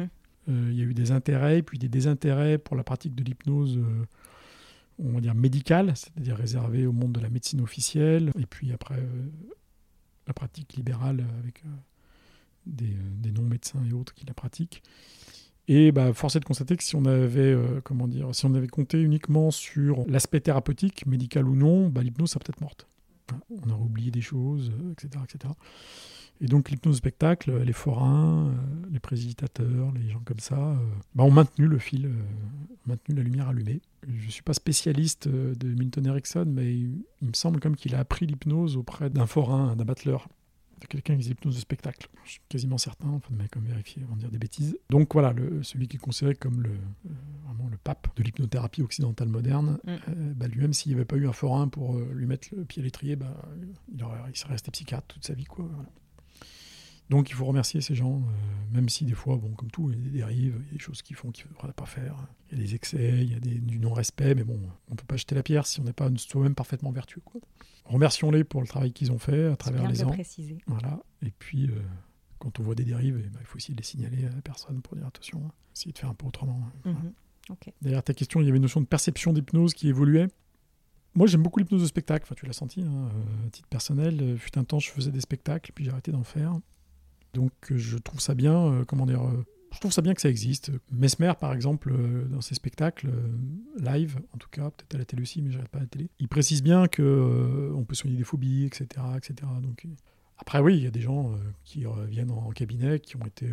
Euh, 0.48 0.68
Il 0.70 0.76
y 0.78 0.82
a 0.82 0.84
eu 0.84 0.94
des 0.94 1.10
intérêts, 1.12 1.62
puis 1.62 1.78
des 1.78 1.88
désintérêts 1.88 2.58
pour 2.58 2.76
la 2.76 2.84
pratique 2.84 3.14
de 3.14 3.22
l'hypnose, 3.24 3.78
euh, 3.78 4.04
on 4.98 5.12
va 5.12 5.20
dire 5.20 5.34
médicale, 5.34 5.92
c'est-à-dire 5.96 6.36
réservée 6.36 6.86
au 6.86 6.92
monde 6.92 7.12
de 7.12 7.20
la 7.20 7.30
médecine 7.30 7.60
officielle, 7.60 8.30
et 8.38 8.46
puis 8.46 8.72
après 8.72 9.02
la 10.26 10.32
pratique 10.34 10.74
libérale 10.74 11.24
avec 11.40 11.62
des, 12.66 12.96
des 13.18 13.30
non-médecins 13.30 13.82
et 13.88 13.92
autres 13.92 14.14
qui 14.14 14.24
la 14.26 14.34
pratiquent. 14.34 14.82
Et 15.66 15.92
bah, 15.92 16.12
force 16.12 16.36
est 16.36 16.40
de 16.40 16.44
constater 16.44 16.76
que 16.76 16.84
si 16.84 16.94
on 16.94 17.06
avait, 17.06 17.40
euh, 17.40 17.80
si 18.32 18.44
on 18.44 18.54
avait 18.54 18.68
compté 18.68 19.00
uniquement 19.00 19.50
sur 19.50 20.04
l'aspect 20.06 20.40
thérapeutique, 20.40 21.06
médical 21.06 21.48
ou 21.48 21.56
non, 21.56 21.88
bah, 21.88 22.02
l'hypnose 22.02 22.30
serait 22.30 22.44
peut-être 22.44 22.60
morte. 22.60 22.86
Enfin, 23.30 23.40
On 23.50 23.70
aurait 23.70 23.82
oublié 23.82 24.10
des 24.10 24.20
choses, 24.20 24.70
euh, 24.70 24.92
etc., 24.92 25.24
etc. 25.24 25.54
Et 26.40 26.46
donc 26.46 26.68
l'hypnose 26.68 26.96
spectacle, 26.96 27.62
les 27.62 27.72
forains, 27.72 28.48
euh, 28.48 28.52
les 28.92 28.98
présitateurs, 28.98 29.92
les 29.92 30.10
gens 30.10 30.20
comme 30.24 30.40
ça, 30.40 30.76
bah, 31.14 31.24
ont 31.24 31.30
maintenu 31.30 31.66
le 31.66 31.78
fil, 31.78 32.08
ont 32.08 32.88
maintenu 32.90 33.14
la 33.14 33.22
lumière 33.22 33.48
allumée. 33.48 33.80
Je 34.06 34.26
ne 34.26 34.30
suis 34.30 34.42
pas 34.42 34.52
spécialiste 34.52 35.28
de 35.28 35.68
Milton 35.68 36.04
Erickson, 36.06 36.44
mais 36.46 36.74
il, 36.74 37.04
il 37.22 37.28
me 37.28 37.34
semble 37.34 37.60
comme 37.60 37.76
qu'il 37.76 37.94
a 37.94 38.00
appris 38.00 38.26
l'hypnose 38.26 38.76
auprès 38.76 39.08
d'un 39.08 39.26
forain, 39.26 39.76
d'un 39.76 39.84
battleur, 39.84 40.28
de 40.84 40.88
quelqu'un 40.88 41.14
qui 41.16 41.22
faisait 41.22 41.30
l'hypnose 41.30 41.56
de 41.56 41.60
spectacle. 41.60 42.08
Je 42.24 42.30
suis 42.32 42.40
quasiment 42.48 42.78
certain, 42.78 43.08
enfin, 43.08 43.28
mais 43.36 43.48
comme 43.48 43.64
vérifier 43.64 44.02
avant 44.04 44.14
de 44.14 44.20
dire 44.20 44.30
des 44.30 44.38
bêtises. 44.38 44.78
Donc 44.90 45.12
voilà, 45.12 45.32
le- 45.32 45.62
celui 45.62 45.88
qui 45.88 45.96
est 45.96 46.00
considéré 46.00 46.34
comme 46.34 46.62
le, 46.62 46.70
euh, 46.70 47.08
vraiment 47.46 47.68
le 47.68 47.76
pape 47.76 48.08
de 48.16 48.22
l'hypnothérapie 48.22 48.82
occidentale 48.82 49.28
moderne, 49.28 49.78
Mm. 49.84 49.90
euh, 49.90 50.32
bah, 50.34 50.46
lui-même, 50.48 50.72
s'il 50.72 50.90
n'y 50.92 50.96
avait 50.96 51.04
pas 51.04 51.16
eu 51.16 51.26
un 51.26 51.32
forain 51.32 51.68
pour 51.68 51.96
euh, 51.96 52.10
lui 52.14 52.26
mettre 52.26 52.48
le 52.54 52.64
pied 52.64 52.80
à 52.82 52.84
l'étrier, 52.84 53.16
bah, 53.16 53.34
il, 53.94 54.02
aurait, 54.04 54.18
il 54.30 54.36
serait 54.36 54.52
resté 54.52 54.70
psychiatre 54.70 55.06
toute 55.08 55.24
sa 55.24 55.34
vie. 55.34 55.44
Quoi, 55.44 55.66
voilà. 55.70 55.88
Donc 57.10 57.28
il 57.30 57.34
faut 57.34 57.44
remercier 57.44 57.80
ces 57.82 57.94
gens, 57.94 58.16
euh, 58.22 58.72
même 58.74 58.88
si 58.88 59.04
des 59.04 59.14
fois, 59.14 59.36
bon, 59.36 59.50
comme 59.50 59.70
tout, 59.70 59.90
il 59.90 59.98
y 59.98 60.00
a 60.00 60.04
des 60.04 60.10
dérives, 60.18 60.56
il 60.60 60.66
y 60.66 60.70
a 60.70 60.72
des 60.72 60.78
choses 60.78 61.02
qu'ils 61.02 61.16
font 61.16 61.30
qu'il 61.30 61.46
ne 61.50 61.54
faudrait 61.54 61.74
pas 61.74 61.84
faire. 61.86 62.16
Il 62.50 62.58
y 62.58 62.60
a 62.62 62.64
des 62.64 62.74
excès, 62.74 63.18
il 63.22 63.30
y 63.30 63.34
a 63.34 63.40
des, 63.40 63.58
du 63.58 63.78
non-respect, 63.78 64.34
mais 64.34 64.44
bon, 64.44 64.58
on 64.88 64.92
ne 64.92 64.96
peut 64.96 65.04
pas 65.06 65.16
jeter 65.18 65.34
la 65.34 65.42
pierre 65.42 65.66
si 65.66 65.80
on 65.80 65.84
n'est 65.84 65.92
pas 65.92 66.08
soi-même 66.16 66.54
parfaitement 66.54 66.90
vertueux. 66.92 67.20
Quoi. 67.24 67.40
Remercions-les 67.84 68.44
pour 68.44 68.62
le 68.62 68.66
travail 68.66 68.92
qu'ils 68.92 69.12
ont 69.12 69.18
fait 69.18 69.46
à 69.46 69.56
travers 69.56 69.82
bien 69.82 69.90
les 69.90 69.98
le 69.98 70.06
ans. 70.06 70.10
préciser. 70.12 70.56
Voilà. 70.66 70.98
Et 71.20 71.30
puis, 71.38 71.66
euh, 71.66 71.78
quand 72.38 72.58
on 72.58 72.62
voit 72.62 72.74
des 72.74 72.84
dérives, 72.84 73.20
eh 73.22 73.28
ben, 73.28 73.38
il 73.40 73.46
faut 73.46 73.56
aussi 73.56 73.74
les 73.74 73.82
signaler 73.82 74.24
à 74.24 74.30
la 74.30 74.40
personne 74.40 74.80
pour 74.80 74.96
dire 74.96 75.06
attention, 75.06 75.42
hein, 75.46 75.52
essayer 75.76 75.92
de 75.92 75.98
faire 75.98 76.08
un 76.08 76.14
peu 76.14 76.26
autrement. 76.26 76.58
hein. 76.64 76.72
Voilà. 76.84 76.98
Mhm. 77.00 77.12
Ok. 77.50 77.70
Derrière 77.82 78.02
ta 78.02 78.14
question, 78.14 78.40
il 78.40 78.46
y 78.46 78.48
avait 78.48 78.56
une 78.56 78.62
notion 78.62 78.80
de 78.80 78.86
perception 78.86 79.34
d'hypnose 79.34 79.74
qui 79.74 79.88
évoluait. 79.88 80.28
Moi, 81.14 81.26
j'aime 81.26 81.42
beaucoup 81.42 81.58
l'hypnose 81.60 81.82
de 81.82 81.86
spectacle. 81.86 82.24
Enfin, 82.24 82.34
tu 82.34 82.46
l'as 82.46 82.54
senti, 82.54 82.80
hein, 82.80 83.10
euh, 83.14 83.46
à 83.46 83.50
titre 83.50 83.68
personnel. 83.68 84.38
Fut 84.38 84.56
un 84.58 84.64
temps, 84.64 84.78
je 84.78 84.90
faisais 84.90 85.10
des 85.12 85.20
spectacles, 85.20 85.70
puis 85.74 85.84
j'ai 85.84 85.90
arrêté 85.90 86.10
d'en 86.10 86.24
faire. 86.24 86.58
Donc, 87.34 87.52
euh, 87.70 87.76
je 87.76 87.98
trouve 87.98 88.20
ça 88.20 88.34
bien. 88.34 88.54
euh, 88.54 88.84
comment 88.84 89.06
dire 89.06 89.22
euh, 89.22 89.44
Je 89.72 89.80
trouve 89.80 89.92
ça 89.92 90.02
bien 90.02 90.14
que 90.14 90.20
ça 90.20 90.28
existe. 90.28 90.70
Mesmer, 90.90 91.32
par 91.38 91.52
exemple, 91.52 91.92
dans 92.28 92.40
ses 92.40 92.54
spectacles 92.54 93.08
live, 93.78 94.18
en 94.32 94.38
tout 94.38 94.48
cas, 94.50 94.70
peut-être 94.70 94.94
à 94.94 94.98
la 94.98 95.04
télé 95.04 95.22
aussi, 95.22 95.42
mais 95.42 95.50
je 95.50 95.58
pas 95.58 95.80
la 95.80 95.86
télé. 95.86 96.08
Il 96.20 96.28
précise 96.28 96.62
bien 96.62 96.86
que 96.86 97.72
on 97.74 97.84
peut 97.84 97.94
soigner 97.94 98.16
des 98.16 98.24
phobies, 98.24 98.64
etc., 98.64 98.86
etc. 99.16 99.34
Donc, 99.62 99.86
après, 100.38 100.60
oui, 100.60 100.76
il 100.76 100.82
y 100.82 100.86
a 100.86 100.90
des 100.90 101.00
gens 101.00 101.32
qui 101.64 101.86
reviennent 101.86 102.30
en, 102.30 102.50
cabinet, 102.50 103.00
qui 103.00 103.16
ont 103.16 103.26
été 103.26 103.48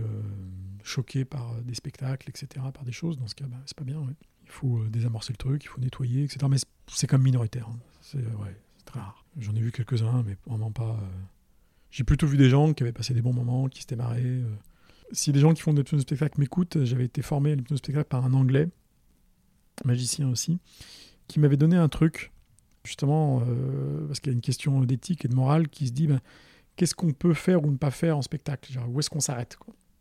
choqués 0.83 1.25
par 1.25 1.55
des 1.63 1.73
spectacles, 1.73 2.29
etc., 2.29 2.47
par 2.73 2.83
des 2.83 2.91
choses. 2.91 3.17
Dans 3.17 3.27
ce 3.27 3.35
cas, 3.35 3.45
bah, 3.45 3.57
c'est 3.65 3.77
pas 3.77 3.83
bien. 3.83 4.01
Il 4.43 4.51
faut 4.51 4.83
désamorcer 4.89 5.33
le 5.33 5.37
truc, 5.37 5.63
il 5.63 5.67
faut 5.67 5.81
nettoyer, 5.81 6.23
etc. 6.25 6.45
Mais 6.49 6.57
c'est- 6.87 7.07
quand 7.07 7.17
même 7.17 7.23
minoritaire. 7.25 7.67
hein. 7.67 7.79
C'est 8.01 8.19
très 8.85 8.99
rare. 8.99 9.25
J'en 9.39 9.55
ai 9.55 9.59
vu 9.61 9.71
quelques-uns, 9.71 10.23
mais 10.23 10.37
vraiment 10.45 10.71
pas. 10.71 10.99
J'ai 11.91 12.03
plutôt 12.03 12.25
vu 12.27 12.37
des 12.37 12.49
gens 12.49 12.73
qui 12.73 12.83
avaient 12.83 12.91
passé 12.93 13.13
des 13.13 13.21
bons 13.21 13.33
moments, 13.33 13.67
qui 13.67 13.81
s'étaient 13.81 13.95
marrés. 13.95 14.23
euh. 14.23 14.45
Si 15.11 15.31
des 15.33 15.39
gens 15.41 15.53
qui 15.53 15.61
font 15.61 15.73
de 15.73 15.81
l'hypnose 15.81 16.01
de 16.01 16.07
spectacle 16.07 16.39
m'écoutent, 16.39 16.83
j'avais 16.85 17.03
été 17.05 17.21
formé 17.21 17.51
à 17.51 17.55
l'hypnose 17.55 17.81
de 17.81 17.85
spectacle 17.85 18.07
par 18.07 18.25
un 18.25 18.33
Anglais, 18.33 18.69
magicien 19.83 20.29
aussi, 20.29 20.57
qui 21.27 21.39
m'avait 21.39 21.57
donné 21.57 21.75
un 21.75 21.89
truc, 21.89 22.31
justement, 22.85 23.43
euh, 23.45 24.07
parce 24.07 24.19
qu'il 24.21 24.31
y 24.31 24.33
a 24.33 24.35
une 24.35 24.41
question 24.41 24.79
d'éthique 24.81 25.25
et 25.25 25.27
de 25.27 25.35
morale 25.35 25.67
qui 25.67 25.87
se 25.87 25.91
dit 25.91 26.07
ben, 26.07 26.21
qu'est-ce 26.77 26.95
qu'on 26.95 27.11
peut 27.11 27.33
faire 27.33 27.63
ou 27.65 27.71
ne 27.71 27.77
pas 27.77 27.91
faire 27.91 28.17
en 28.17 28.21
spectacle? 28.21 28.71
Genre, 28.71 28.89
Où 28.89 28.99
est-ce 28.99 29.09
qu'on 29.09 29.19
s'arrête 29.19 29.57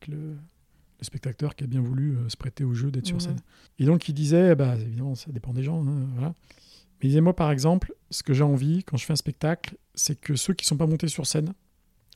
le, 0.08 0.16
le 0.16 1.04
spectateur 1.04 1.54
qui 1.56 1.64
a 1.64 1.66
bien 1.66 1.80
voulu 1.80 2.16
euh, 2.16 2.28
se 2.28 2.36
prêter 2.36 2.62
au 2.64 2.72
jeu 2.72 2.90
d'être 2.90 3.06
sur 3.06 3.20
scène. 3.20 3.36
Et 3.78 3.84
donc 3.84 4.08
il 4.08 4.14
disait, 4.14 4.54
bah, 4.54 4.76
évidemment, 4.76 5.14
ça 5.14 5.30
dépend 5.32 5.52
des 5.52 5.62
gens, 5.62 5.84
hein, 5.86 6.06
voilà. 6.14 6.28
Mais 6.28 7.06
il 7.06 7.08
disait, 7.08 7.20
moi 7.20 7.34
par 7.34 7.50
exemple, 7.50 7.92
ce 8.10 8.22
que 8.22 8.32
j'ai 8.32 8.44
envie 8.44 8.84
quand 8.84 8.96
je 8.96 9.04
fais 9.06 9.12
un 9.12 9.16
spectacle, 9.16 9.76
c'est 9.94 10.18
que 10.20 10.36
ceux 10.36 10.54
qui 10.54 10.64
ne 10.64 10.68
sont 10.68 10.76
pas 10.76 10.86
montés 10.86 11.08
sur 11.08 11.26
scène, 11.26 11.52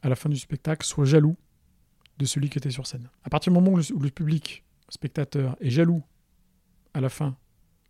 à 0.05 0.09
la 0.11 0.17
fin 0.17 0.29
du 0.29 0.37
spectacle, 0.37 0.87
soient 0.87 1.07
jaloux 1.07 1.37
de 2.19 2.27
celui 2.27 2.51
qui 2.51 2.59
était 2.59 2.71
sur 2.71 2.87
scène. 2.87 3.09
À 3.25 3.31
partir 3.31 3.53
du 3.53 3.59
moment 3.59 3.73
où 3.73 3.77
le, 3.77 4.11
public, 4.11 4.65
spectateur, 4.89 5.57
est 5.61 5.71
jaloux 5.71 6.03
à 6.93 7.01
la 7.01 7.09
fin 7.09 7.37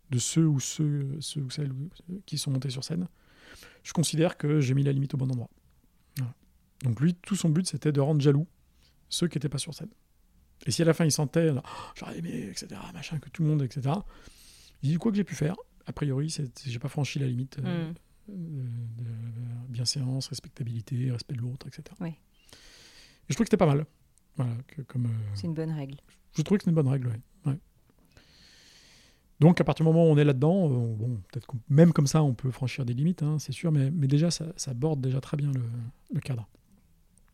de 0.09 0.17
ceux 0.17 0.47
ou 0.47 0.59
ceux, 0.59 1.17
ceux 1.19 1.41
ou 1.41 1.49
celles 1.49 1.73
qui 2.25 2.37
sont 2.37 2.51
montés 2.51 2.69
sur 2.69 2.83
scène, 2.83 3.07
je 3.83 3.91
considère 3.93 4.37
que 4.37 4.61
j'ai 4.61 4.73
mis 4.73 4.83
la 4.83 4.93
limite 4.93 5.13
au 5.13 5.17
bon 5.17 5.29
endroit. 5.29 5.49
Donc 6.83 6.99
lui, 6.99 7.15
tout 7.15 7.35
son 7.35 7.49
but, 7.49 7.67
c'était 7.67 7.91
de 7.91 8.01
rendre 8.01 8.21
jaloux 8.21 8.47
ceux 9.09 9.27
qui 9.27 9.37
n'étaient 9.37 9.49
pas 9.49 9.57
sur 9.57 9.73
scène. 9.73 9.89
Et 10.65 10.71
si 10.71 10.81
à 10.81 10.85
la 10.85 10.93
fin 10.93 11.05
il 11.05 11.11
sentait, 11.11 11.51
Oh, 11.55 11.61
j'aurais 11.95 12.17
aimé, 12.17 12.47
etc., 12.49 12.79
machin, 12.93 13.19
que 13.19 13.29
tout 13.29 13.43
le 13.43 13.49
monde, 13.49 13.61
etc., 13.61 13.95
il 14.81 14.89
dit 14.89 14.97
quoi 14.97 15.11
que 15.11 15.17
j'ai 15.17 15.23
pu 15.23 15.35
faire. 15.35 15.55
A 15.85 15.93
priori, 15.93 16.33
j'ai 16.65 16.79
pas 16.79 16.89
franchi 16.89 17.19
la 17.19 17.27
limite 17.27 17.59
euh, 17.59 17.87
Mhm. 17.89 17.93
De, 18.27 18.63
bienséance, 19.69 20.27
respectabilité, 20.27 21.11
respect 21.11 21.35
de 21.35 21.41
l'autre, 21.41 21.67
etc. 21.67 21.83
Oui. 21.99 22.09
Et 22.09 22.15
je 23.29 23.33
trouve 23.35 23.45
que 23.45 23.49
c'était 23.49 23.57
pas 23.57 23.65
mal. 23.65 23.85
Voilà, 24.35 24.53
que 24.67 24.81
comme, 24.83 25.05
euh, 25.05 25.33
C'est 25.33 25.47
une 25.47 25.53
bonne 25.53 25.71
règle. 25.71 25.97
je 26.35 26.41
trouve 26.41 26.57
que 26.57 26.63
c'est 26.63 26.69
une 26.69 26.75
bonne 26.75 26.87
règle. 26.87 27.07
Ouais. 27.45 27.57
Donc, 29.39 29.59
à 29.59 29.63
partir 29.63 29.85
du 29.85 29.91
moment 29.91 30.07
où 30.07 30.13
on 30.13 30.17
est 30.17 30.23
là-dedans, 30.23 30.69
euh, 30.69 30.95
bon, 30.95 31.21
peut-être 31.31 31.47
même 31.67 31.91
comme 31.91 32.07
ça, 32.07 32.23
on 32.23 32.33
peut 32.33 32.51
franchir 32.51 32.85
des 32.85 32.93
limites, 32.93 33.21
hein, 33.21 33.37
c'est 33.39 33.51
sûr, 33.51 33.71
mais, 33.71 33.91
mais 33.91 34.07
déjà, 34.07 34.31
ça, 34.31 34.45
ça 34.55 34.71
aborde 34.71 35.01
déjà 35.01 35.19
très 35.19 35.35
bien 35.35 35.51
le, 35.51 35.61
le 36.13 36.19
cadre. 36.21 36.47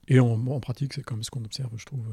Et 0.08 0.20
en, 0.20 0.48
en 0.48 0.60
pratique, 0.60 0.94
c'est 0.94 1.04
comme 1.04 1.22
ce 1.24 1.30
qu'on 1.30 1.46
observe, 1.46 1.72
je 1.78 1.86
trouve. 1.86 2.06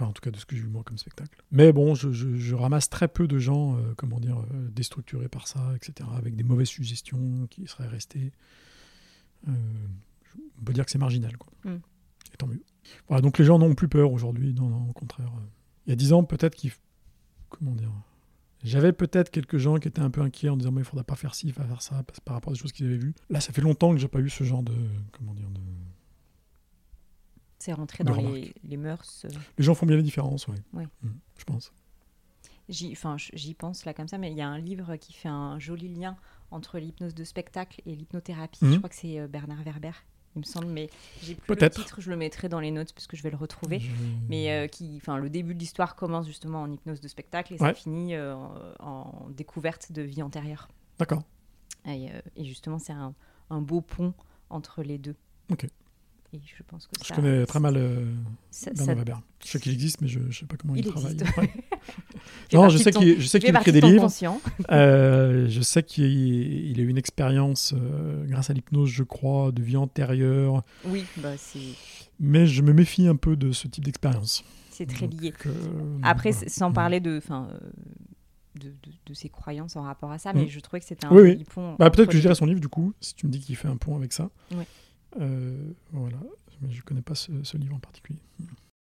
Enfin, 0.00 0.10
en 0.10 0.12
tout 0.12 0.22
cas, 0.22 0.30
de 0.30 0.36
ce 0.38 0.46
que 0.46 0.56
j'ai 0.56 0.62
vu 0.62 0.68
moi 0.68 0.82
comme 0.84 0.98
spectacle. 0.98 1.42
Mais 1.50 1.72
bon, 1.72 1.94
je, 1.94 2.10
je- 2.12 2.34
je 2.36 2.54
ramasse 2.54 2.88
très 2.88 3.08
peu 3.08 3.28
de 3.28 3.38
gens, 3.38 3.76
euh, 3.76 3.94
comment 3.96 4.18
dire, 4.20 4.38
euh, 4.54 4.68
déstructurés 4.70 5.28
par 5.28 5.46
ça, 5.46 5.72
etc., 5.76 6.08
avec 6.16 6.36
des 6.36 6.44
mauvaises 6.44 6.68
suggestions 6.68 7.46
qui 7.50 7.66
seraient 7.66 7.88
restées. 7.88 8.32
Euh, 9.48 9.52
on 10.60 10.64
peut 10.64 10.72
dire 10.72 10.84
que 10.84 10.90
c'est 10.90 10.98
marginal, 10.98 11.36
quoi. 11.36 11.52
Mm. 11.64 11.76
Et 12.32 12.36
tant 12.38 12.46
mieux. 12.46 12.62
Voilà, 13.08 13.20
donc 13.20 13.38
les 13.38 13.44
gens 13.44 13.58
n'ont 13.58 13.74
plus 13.74 13.88
peur 13.88 14.12
aujourd'hui, 14.12 14.54
non, 14.54 14.68
non, 14.68 14.88
au 14.88 14.92
contraire. 14.92 15.30
Il 15.86 15.90
y 15.90 15.92
a 15.92 15.96
dix 15.96 16.12
ans, 16.12 16.24
peut-être 16.24 16.54
qu'il. 16.54 16.72
Comment 17.48 17.74
dire 17.74 17.90
J'avais 18.62 18.92
peut-être 18.92 19.30
quelques 19.30 19.58
gens 19.58 19.76
qui 19.78 19.88
étaient 19.88 20.00
un 20.00 20.10
peu 20.10 20.20
inquiets 20.22 20.48
en 20.48 20.56
disant 20.56 20.70
mais 20.70 20.82
il 20.82 20.84
faudra 20.84 21.02
pas 21.04 21.16
faire 21.16 21.34
ci, 21.34 21.48
il 21.48 21.52
faudra 21.52 21.68
faire 21.68 21.82
ça, 21.82 22.04
par 22.24 22.34
rapport 22.36 22.52
à 22.52 22.54
des 22.54 22.58
choses 22.60 22.72
qu'ils 22.72 22.86
avaient 22.86 22.96
vues. 22.98 23.14
Là, 23.28 23.40
ça 23.40 23.52
fait 23.52 23.60
longtemps 23.62 23.92
que 23.92 23.98
j'ai 23.98 24.08
pas 24.08 24.20
eu 24.20 24.30
ce 24.30 24.44
genre 24.44 24.62
de. 24.62 24.72
Comment 25.12 25.34
dire 25.34 25.50
de... 25.50 25.60
C'est 27.60 27.72
rentré 27.72 28.02
dans 28.02 28.14
les, 28.14 28.52
les 28.64 28.76
mœurs. 28.76 29.22
euh, 29.26 29.28
Les 29.58 29.64
gens 29.64 29.74
font 29.74 29.86
bien 29.86 29.96
la 29.96 30.02
différence, 30.02 30.48
oui. 30.48 30.56
Ouais. 30.72 30.86
je 31.38 31.44
pense. 31.44 31.72
J'y 32.68 32.96
j'y 33.34 33.54
pense 33.54 33.84
là 33.84 33.94
comme 33.94 34.08
ça, 34.08 34.16
mais 34.18 34.30
il 34.30 34.36
y 34.36 34.42
a 34.42 34.48
un 34.48 34.58
livre 34.58 34.96
qui 34.96 35.12
fait 35.12 35.28
un 35.28 35.58
joli 35.58 35.88
lien 35.88 36.16
entre 36.50 36.78
l'hypnose 36.78 37.14
de 37.14 37.22
spectacle 37.24 37.80
et 37.86 37.94
l'hypnothérapie. 37.94 38.64
Mhm. 38.64 38.72
Je 38.72 38.78
crois 38.78 38.88
que 38.88 38.94
c'est 38.96 39.18
euh, 39.20 39.26
Bernard 39.28 39.62
Werber, 39.64 39.90
il 40.36 40.40
me 40.40 40.44
semble, 40.44 40.66
mais 40.68 40.88
j'ai 41.22 41.34
plus 41.34 41.54
le 41.54 41.68
titre, 41.70 42.00
je 42.00 42.08
le 42.10 42.16
mettrai 42.16 42.48
dans 42.48 42.60
les 42.60 42.70
notes 42.70 42.92
parce 42.92 43.06
que 43.08 43.16
je 43.16 43.22
vais 43.22 43.30
le 43.30 43.36
retrouver. 43.36 43.82
Mais 44.28 44.50
euh, 44.52 44.66
qui, 44.68 44.96
enfin, 44.96 45.18
le 45.18 45.28
début 45.28 45.54
de 45.54 45.58
l'histoire 45.58 45.96
commence 45.96 46.26
justement 46.26 46.62
en 46.62 46.70
hypnose 46.70 47.00
de 47.00 47.08
spectacle 47.08 47.52
et 47.54 47.58
ça 47.58 47.74
finit 47.74 48.14
euh, 48.14 48.34
en, 48.36 48.70
en 48.78 49.30
découverte 49.30 49.90
de 49.92 50.02
vie 50.02 50.22
antérieure. 50.22 50.68
D'accord. 50.98 51.24
Et, 51.86 52.10
euh, 52.10 52.20
et 52.36 52.44
justement, 52.44 52.78
c'est 52.78 52.92
un, 52.92 53.14
un 53.50 53.60
beau 53.60 53.80
pont 53.80 54.14
entre 54.48 54.82
les 54.84 54.98
deux. 54.98 55.16
Ok. 55.50 55.66
Et 56.32 56.38
je 56.44 56.62
pense 56.62 56.86
que 56.86 56.92
Je 57.02 57.08
ça, 57.08 57.14
connais 57.16 57.44
très 57.44 57.58
mal 57.58 57.76
euh, 57.76 58.04
ça- 58.52 58.70
Bernard 58.70 58.86
ça- 58.86 58.94
Weber. 58.94 59.20
Je 59.44 59.48
sais 59.48 59.58
qu'il 59.58 59.72
existe, 59.72 60.00
mais 60.00 60.06
je 60.06 60.20
ne 60.20 60.30
sais 60.30 60.46
pas 60.46 60.56
comment 60.56 60.76
il, 60.76 60.84
Il 60.84 60.90
travaille. 60.92 61.16
Ouais. 61.16 61.50
non, 62.52 62.60
partie 62.62 62.76
je 62.78 62.82
sais 62.82 62.92
qu'il 62.92 63.20
fait 63.20 63.48
écrit 63.48 63.72
des 63.72 63.80
livres. 63.80 64.08
Euh, 64.70 65.48
je 65.48 65.60
sais 65.60 65.82
qu'il 65.82 66.04
il 66.06 66.78
a 66.78 66.82
eu 66.84 66.88
une 66.88 66.98
expérience, 66.98 67.74
euh, 67.76 68.24
grâce 68.26 68.48
à 68.50 68.52
l'hypnose, 68.52 68.90
je 68.90 69.02
crois, 69.02 69.50
de 69.50 69.60
vie 69.62 69.76
antérieure. 69.76 70.62
Oui, 70.84 71.04
bah, 71.16 71.36
c'est 71.36 71.58
Mais 72.20 72.46
je 72.46 72.62
me 72.62 72.72
méfie 72.72 73.08
un 73.08 73.16
peu 73.16 73.34
de 73.34 73.50
ce 73.50 73.66
type 73.66 73.84
d'expérience. 73.84 74.44
c'est 74.70 74.86
très 74.86 75.08
Donc, 75.08 75.20
lié. 75.20 75.32
euh, 75.46 75.98
Après, 76.02 76.30
voilà. 76.30 76.48
sans 76.48 76.70
Mm. 76.70 76.74
parler 76.74 77.00
de, 77.00 77.20
euh, 77.30 77.58
de, 78.60 78.68
de, 78.68 78.74
de 79.06 79.14
ses 79.14 79.28
croyances 79.30 79.74
en 79.76 79.82
rapport 79.82 80.10
à 80.12 80.18
ça, 80.18 80.32
Mm. 80.32 80.36
mais 80.36 80.48
je 80.48 80.60
trouvais 80.60 80.80
que 80.80 80.86
c'était 80.86 81.06
un 81.06 81.10
Oui, 81.12 81.22
oui. 81.22 81.44
pont. 81.52 81.74
Bah, 81.78 81.90
peut-être 81.90 82.06
que 82.08 82.12
je 82.12 82.18
les 82.18 82.22
dirai 82.22 82.34
deux. 82.34 82.38
son 82.38 82.46
livre, 82.46 82.60
du 82.60 82.68
coup, 82.68 82.92
si 83.00 83.14
tu 83.14 83.26
me 83.26 83.32
dis 83.32 83.40
qu'il 83.40 83.56
fait 83.56 83.68
un 83.68 83.76
pont 83.76 83.96
avec 83.96 84.12
ça. 84.12 84.30
Ouais. 84.54 84.66
Euh, 85.18 85.72
voilà. 85.92 86.18
Mais 86.60 86.70
je 86.70 86.82
connais 86.82 87.02
pas 87.02 87.14
ce, 87.14 87.42
ce 87.42 87.56
livre 87.56 87.74
en 87.74 87.80
particulier. 87.80 88.18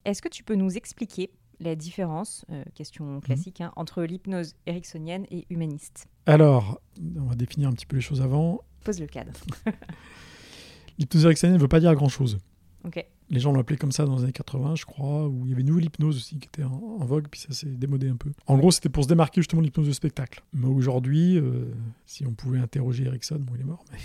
Est-ce 0.05 0.21
que 0.21 0.29
tu 0.29 0.43
peux 0.43 0.55
nous 0.55 0.77
expliquer 0.77 1.29
la 1.59 1.75
différence, 1.75 2.45
euh, 2.51 2.59
Mhm. 2.59 2.71
question 2.73 3.19
classique, 3.21 3.61
hein, 3.61 3.71
entre 3.75 4.03
l'hypnose 4.03 4.55
ericksonienne 4.65 5.25
et 5.31 5.45
humaniste? 5.49 6.07
Alors, 6.25 6.81
on 7.17 7.23
va 7.25 7.35
définir 7.35 7.69
un 7.69 7.73
petit 7.73 7.85
peu 7.85 7.95
les 7.97 8.01
choses 8.01 8.21
avant. 8.21 8.61
Pose 8.83 8.99
le 8.99 9.07
cadre. 9.07 9.31
L'hypnose 10.97 11.25
ericksonienne 11.25 11.57
ne 11.57 11.61
veut 11.61 11.67
pas 11.67 11.79
dire 11.79 11.93
grand-chose. 11.95 12.37
Ok. 12.83 13.03
Les 13.29 13.39
gens 13.39 13.51
l'ont 13.51 13.59
appelé 13.59 13.77
comme 13.77 13.91
ça 13.91 14.05
dans 14.05 14.17
les 14.17 14.23
années 14.23 14.31
80, 14.31 14.75
je 14.75 14.85
crois, 14.85 15.27
où 15.27 15.45
il 15.45 15.49
y 15.49 15.53
avait 15.53 15.61
une 15.61 15.67
nouvelle 15.69 15.85
hypnose 15.85 16.15
aussi 16.17 16.37
qui 16.37 16.47
était 16.47 16.63
en, 16.63 16.71
en 16.73 17.05
vogue, 17.05 17.27
puis 17.29 17.39
ça 17.39 17.51
s'est 17.53 17.65
démodé 17.65 18.07
un 18.07 18.15
peu. 18.17 18.31
En 18.45 18.57
gros, 18.57 18.69
c'était 18.69 18.89
pour 18.89 19.03
se 19.03 19.09
démarquer 19.09 19.41
justement 19.41 19.61
de 19.61 19.65
l'hypnose 19.65 19.87
de 19.87 19.93
spectacle. 19.93 20.43
Mais 20.53 20.67
aujourd'hui, 20.67 21.37
euh, 21.37 21.73
si 22.05 22.25
on 22.27 22.33
pouvait 22.33 22.59
interroger 22.59 23.05
Erickson, 23.05 23.37
bon, 23.39 23.53
il 23.55 23.61
est 23.61 23.65
mort, 23.65 23.83
mais 23.91 23.97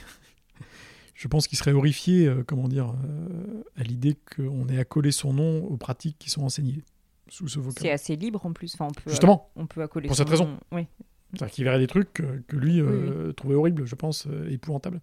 je 1.20 1.28
pense 1.28 1.46
qu'il 1.46 1.58
serait 1.58 1.72
horrifié, 1.72 2.26
euh, 2.26 2.42
comment 2.46 2.66
dire, 2.66 2.94
euh, 3.04 3.62
à 3.76 3.82
l'idée 3.82 4.16
qu'on 4.36 4.66
ait 4.70 4.78
accolé 4.78 5.10
son 5.12 5.34
nom 5.34 5.62
aux 5.64 5.76
pratiques 5.76 6.16
qui 6.18 6.30
sont 6.30 6.42
enseignées 6.42 6.82
sous 7.28 7.46
ce 7.46 7.54
C'est 7.54 7.60
vocable. 7.60 7.88
assez 7.90 8.16
libre 8.16 8.46
en 8.46 8.52
plus. 8.54 8.72
Enfin, 8.74 8.86
on 8.88 8.92
peut, 8.94 9.10
Justement, 9.10 9.50
on 9.54 9.66
peut 9.66 9.82
accoler 9.82 10.06
Pour 10.08 10.16
son 10.16 10.22
cette 10.22 10.30
raison. 10.30 10.46
nom. 10.46 10.58
Oui. 10.72 10.86
c'est-à-dire 11.34 11.54
qu'il 11.54 11.64
verrait 11.64 11.78
des 11.78 11.86
trucs 11.86 12.12
que, 12.14 12.42
que 12.48 12.56
lui 12.56 12.80
Oui, 12.80 12.88
euh, 12.88 13.32
trouvait 13.32 13.54
horribles, 13.54 13.84
je 13.84 13.94
pense, 13.96 14.26
euh, 14.28 14.48
épouvantables. 14.50 15.00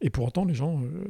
Et 0.00 0.10
pour 0.10 0.26
autant, 0.26 0.44
les 0.44 0.54
gens 0.54 0.82
euh, 0.82 1.04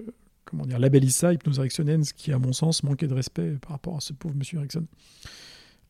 comment 0.45 0.67
dire, 0.67 0.79
labellise 0.79 1.17
ça, 1.17 1.33
hypnose 1.33 1.59
ericksonienne, 1.59 2.05
ce 2.05 2.13
qui, 2.13 2.31
à 2.31 2.39
mon 2.39 2.53
sens, 2.53 2.83
manquait 2.83 3.09
de 3.09 3.15
respect 3.15 3.53
par 3.63 3.71
rapport 3.71 3.97
à 3.97 4.01
ce 4.01 4.13
pauvre 4.13 4.35
monsieur 4.37 4.59
Erickson. 4.59 4.87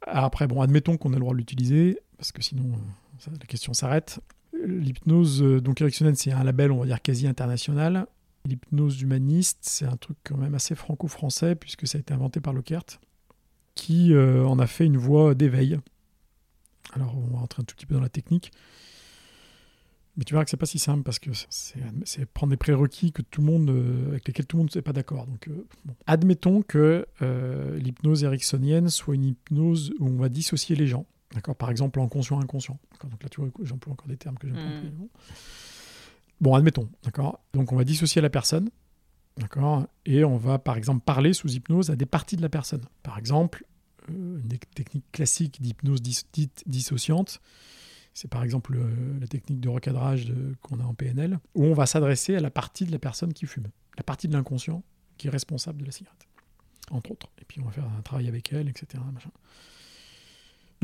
Après, 0.07 0.47
bon, 0.47 0.61
admettons 0.61 0.97
qu'on 0.97 1.11
a 1.11 1.15
le 1.17 1.21
droit 1.21 1.33
de 1.33 1.39
l'utiliser, 1.39 1.99
parce 2.19 2.31
que 2.31 2.41
sinon, 2.43 2.65
euh, 2.73 2.77
ça, 3.19 3.31
la 3.33 3.47
question 3.47 3.73
s'arrête. 3.75 4.21
L'hypnose 4.67 5.43
euh, 5.43 5.61
donc 5.61 5.81
ericksonienne, 5.81 6.15
c'est 6.15 6.31
un 6.33 6.45
label, 6.45 6.71
on 6.73 6.79
va 6.81 6.87
dire, 6.87 7.03
quasi 7.03 7.27
international. 7.27 8.07
L'hypnose 8.47 9.01
humaniste, 9.01 9.59
c'est 9.63 9.87
un 9.87 9.97
truc 9.97 10.19
quand 10.25 10.37
même 10.37 10.55
assez 10.55 10.75
franco-français, 10.75 11.55
puisque 11.55 11.87
ça 11.87 11.97
a 11.99 12.01
été 12.01 12.13
inventé 12.13 12.41
par 12.41 12.53
Lockhart, 12.53 13.01
qui 13.75 14.13
euh, 14.13 14.45
en 14.47 14.59
a 14.59 14.67
fait 14.67 14.85
une 14.85 14.99
voie 14.99 15.35
d'éveil. 15.35 15.79
Alors, 16.93 17.17
on 17.17 17.33
va 17.33 17.39
rentrer 17.39 17.63
un 17.63 17.65
tout 17.65 17.75
petit 17.75 17.87
peu 17.87 17.95
dans 17.95 18.01
la 18.03 18.09
technique. 18.11 18.53
Mais 20.17 20.23
tu 20.25 20.33
verras 20.35 20.45
que 20.45 20.51
c'est 20.51 20.57
pas 20.57 20.67
si 20.67 20.79
simple 20.79 21.03
parce 21.03 21.19
que 21.19 21.31
c'est 21.33 22.27
prendre 22.27 22.53
des 22.53 22.57
prérequis 22.57 23.11
que 23.11 23.21
tout 23.23 23.41
le 23.41 23.47
monde, 23.49 23.69
euh, 23.71 24.09
avec 24.11 24.29
lesquels 24.29 24.47
tout 24.47 24.57
le 24.59 24.63
monde 24.63 24.71
n'est 24.73 24.83
pas 24.83 24.93
d'accord. 24.93 25.27
Donc, 25.27 25.49
euh, 25.49 25.67
bon. 25.85 25.95
admettons 26.07 26.63
que 26.63 27.07
euh, 27.23 27.77
l'hypnose 27.79 28.23
ericksonienne 28.23 28.91
soit 28.91 29.17
une 29.17 29.25
hypnose 29.25 29.93
où 29.99 30.07
on 30.07 30.17
va 30.17 30.29
dissocier 30.29 30.77
les 30.77 30.87
gens. 30.87 31.07
D'accord? 31.33 31.57
Par 31.57 31.69
exemple, 31.71 31.99
en 31.99 32.07
conscient 32.07 32.39
inconscient. 32.41 32.79
Donc 33.11 33.21
là, 33.25 33.29
tu 33.29 33.41
vois, 33.41 33.51
j'emploie 33.63 33.93
encore 33.95 34.07
des 34.07 34.17
termes 34.17 34.39
que 34.39 34.47
j'aime 34.47 34.57
Mm. 34.57 34.77
employer. 34.77 34.93
Bon. 36.41 36.55
Admettons. 36.55 36.89
D'accord? 37.03 37.41
Donc, 37.53 37.73
on 37.73 37.77
va 37.77 37.85
dissocier 37.85 38.21
la 38.23 38.31
personne. 38.31 38.71
D'accord? 39.37 39.87
Et 40.07 40.25
on 40.25 40.37
va, 40.37 40.59
par 40.59 40.77
exemple, 40.77 41.03
parler 41.05 41.33
sous 41.33 41.49
hypnose 41.49 41.91
à 41.91 41.97
des 41.97 42.07
parties 42.07 42.37
de 42.37 42.43
la 42.43 42.49
personne. 42.49 42.85
Par 43.03 43.19
exemple, 43.19 43.65
euh, 44.11 44.39
une 44.39 44.49
des 44.49 44.59
techniques 44.59 45.11
classiques 45.13 45.61
d'hypnose 45.61 46.03
dite 46.03 46.63
dissociante, 46.67 47.41
c'est 48.13 48.29
par 48.29 48.45
exemple 48.45 48.77
euh, 48.77 49.19
la 49.21 49.27
technique 49.27 49.61
de 49.61 49.69
recadrage 49.69 50.33
qu'on 50.63 50.79
a 50.81 50.85
en 50.85 50.95
PNL, 50.95 51.39
où 51.55 51.65
on 51.65 51.75
va 51.75 51.87
s'adresser 51.87 52.37
à 52.37 52.41
la 52.41 52.51
partie 52.51 52.85
de 52.85 52.93
la 52.93 52.99
personne 52.99 53.33
qui 53.33 53.47
fume, 53.47 53.67
la 53.97 54.05
partie 54.05 54.29
de 54.29 54.33
l'inconscient 54.35 54.83
qui 55.19 55.27
est 55.27 55.31
responsable 55.31 55.81
de 55.81 55.87
la 55.87 55.93
cigarette, 55.93 56.27
entre 56.91 57.11
autres. 57.13 57.29
Et 57.41 57.45
puis 57.45 57.61
on 57.61 57.65
va 57.65 57.73
faire 57.73 57.89
un 57.99 58.03
travail 58.03 58.29
avec 58.29 58.53
elle, 58.53 58.69
etc. 58.69 59.03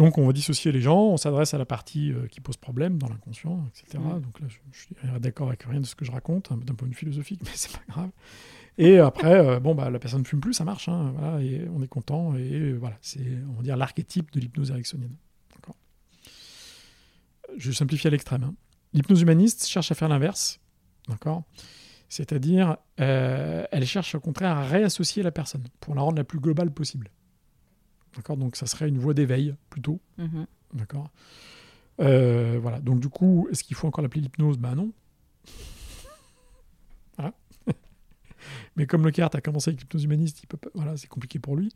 Donc 0.01 0.16
on 0.16 0.26
va 0.26 0.32
dissocier 0.32 0.72
les 0.72 0.80
gens, 0.80 0.98
on 0.98 1.18
s'adresse 1.18 1.53
à 1.53 1.59
la 1.59 1.66
partie 1.66 2.11
euh, 2.11 2.26
qui 2.26 2.40
pose 2.40 2.57
problème 2.57 2.96
dans 2.96 3.07
l'inconscient, 3.09 3.66
etc. 3.68 4.03
Donc 4.22 4.40
là, 4.40 4.46
je, 4.48 4.57
je 4.72 4.78
suis 4.80 4.96
d'accord 5.20 5.48
avec 5.48 5.62
rien 5.64 5.78
de 5.78 5.84
ce 5.84 5.94
que 5.94 6.07
je 6.07 6.11
raconte, 6.11 6.51
hein, 6.51 6.59
d'un 6.64 6.74
point 6.74 6.88
de 6.88 6.94
vue 6.94 6.98
philosophique, 6.98 7.40
mais 7.44 7.51
c'est 7.53 7.70
pas 7.72 7.82
grave. 7.86 8.09
Et 8.78 8.98
après, 8.98 9.46
euh, 9.46 9.61
bon, 9.61 9.74
bah, 9.74 9.90
la 9.90 9.98
personne 9.98 10.20
ne 10.20 10.26
fume 10.26 10.40
plus, 10.40 10.55
ça 10.55 10.64
marche, 10.64 10.88
hein, 10.88 11.12
voilà, 11.18 11.42
et 11.42 11.68
on 11.74 11.82
est 11.82 11.86
content. 11.86 12.34
Et 12.34 12.51
euh, 12.51 12.76
voilà, 12.78 12.96
c'est, 13.03 13.20
on 13.51 13.53
va 13.53 13.62
dire, 13.62 13.76
l'archétype 13.76 14.32
de 14.32 14.40
l'hypnose 14.40 14.70
ericksonienne. 14.70 15.14
D'accord 15.55 15.76
Je 17.59 17.70
simplifie 17.70 18.07
à 18.07 18.11
l'extrême. 18.11 18.44
hein. 18.44 18.55
L'hypnose 18.94 19.20
humaniste 19.20 19.66
cherche 19.66 19.92
à 19.92 19.94
faire 19.94 20.09
l'inverse, 20.09 20.61
d'accord 21.09 21.42
C'est-à-dire, 22.09 22.78
elle 22.96 23.86
cherche 23.86 24.14
au 24.14 24.20
contraire 24.20 24.57
à 24.57 24.64
réassocier 24.64 25.22
la 25.22 25.30
personne 25.30 25.64
pour 25.78 25.94
la 25.94 26.01
rendre 26.01 26.16
la 26.16 26.24
plus 26.24 26.40
globale 26.40 26.72
possible. 26.72 27.11
D'accord 28.16 28.36
Donc, 28.36 28.56
ça 28.56 28.66
serait 28.66 28.88
une 28.88 28.98
voie 28.98 29.14
d'éveil 29.14 29.54
plutôt. 29.70 30.00
Mhm. 30.18 30.46
D'accord 30.74 31.11
Euh, 32.00 32.58
Voilà. 32.61 32.80
Donc, 32.80 33.00
du 33.00 33.08
coup, 33.08 33.48
est-ce 33.50 33.62
qu'il 33.64 33.76
faut 33.76 33.86
encore 33.86 34.02
l'appeler 34.02 34.22
l'hypnose? 34.22 34.58
Ben 34.58 34.74
non. 34.74 34.92
voilà. 37.16 37.34
Mais 38.76 38.86
comme 38.86 39.04
le 39.06 39.12
a 39.22 39.28
commencé 39.40 39.70
avec 39.70 39.80
l'hypnose 39.80 40.04
humaniste, 40.04 40.42
il 40.42 40.46
peut 40.46 40.56
pas- 40.56 40.70
voilà, 40.74 40.96
c'est 40.96 41.06
compliqué 41.08 41.38
pour 41.38 41.56
lui. 41.56 41.72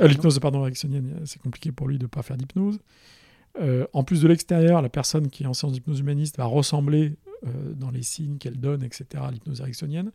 Euh, 0.00 0.08
l'hypnose, 0.08 0.38
pardon, 0.38 0.62
ericksonienne, 0.62 1.20
c'est 1.24 1.40
compliqué 1.40 1.72
pour 1.72 1.88
lui 1.88 1.98
de 1.98 2.04
ne 2.04 2.08
pas 2.08 2.22
faire 2.22 2.36
d'hypnose. 2.36 2.78
Euh, 3.60 3.86
en 3.92 4.04
plus 4.04 4.22
de 4.22 4.28
l'extérieur, 4.28 4.80
la 4.82 4.88
personne 4.88 5.28
qui 5.28 5.42
est 5.42 5.46
en 5.46 5.54
séance 5.54 5.72
d'hypnose 5.72 6.00
humaniste 6.00 6.36
va 6.36 6.44
ressembler 6.44 7.16
dans 7.74 7.90
les 7.90 8.02
signes 8.02 8.36
qu'elle 8.38 8.58
donne, 8.60 8.82
etc., 8.82 9.06
à 9.14 9.30
l'hypnose 9.30 9.60
ericksonienne. 9.60 10.12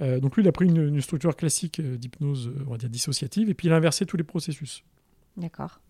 Euh, 0.00 0.20
donc 0.20 0.36
lui, 0.36 0.44
il 0.44 0.48
a 0.48 0.52
pris 0.52 0.66
une, 0.66 0.76
une 0.76 1.00
structure 1.00 1.34
classique 1.36 1.80
euh, 1.80 1.96
d'hypnose, 1.96 2.48
euh, 2.48 2.64
on 2.66 2.70
va 2.72 2.78
dire 2.78 2.88
dissociative, 2.88 3.50
et 3.50 3.54
puis 3.54 3.66
il 3.68 3.72
a 3.72 3.76
inversé 3.76 4.06
tous 4.06 4.16
les 4.16 4.24
processus. 4.24 4.84
D'accord. 5.36 5.80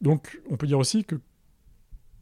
Donc 0.00 0.40
on 0.48 0.56
peut 0.56 0.66
dire 0.66 0.78
aussi 0.78 1.04
que 1.04 1.20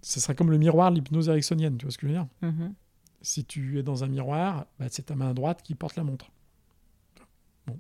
ce 0.03 0.19
serait 0.19 0.35
comme 0.35 0.51
le 0.51 0.59
miroir 0.59 0.91
l'hypnose 0.91 1.29
ericksonienne, 1.29 1.79
tu 1.79 1.85
vois 1.87 1.93
ce 1.93 1.99
que 1.99 2.09
je 2.09 2.13
veux 2.13 2.19
dire? 2.19 2.27
Mhm. 2.43 2.75
Si 3.23 3.45
tu 3.45 3.79
es 3.79 3.83
dans 3.85 4.03
un 4.03 4.09
miroir, 4.09 4.67
bah, 4.79 4.87
c'est 4.91 5.07
ta 5.07 5.15
main 5.15 5.33
droite 5.33 5.63
qui 5.63 5.75
porte 5.77 5.95
la 5.97 6.03
montre. 6.03 6.31
Bon. 7.67 7.79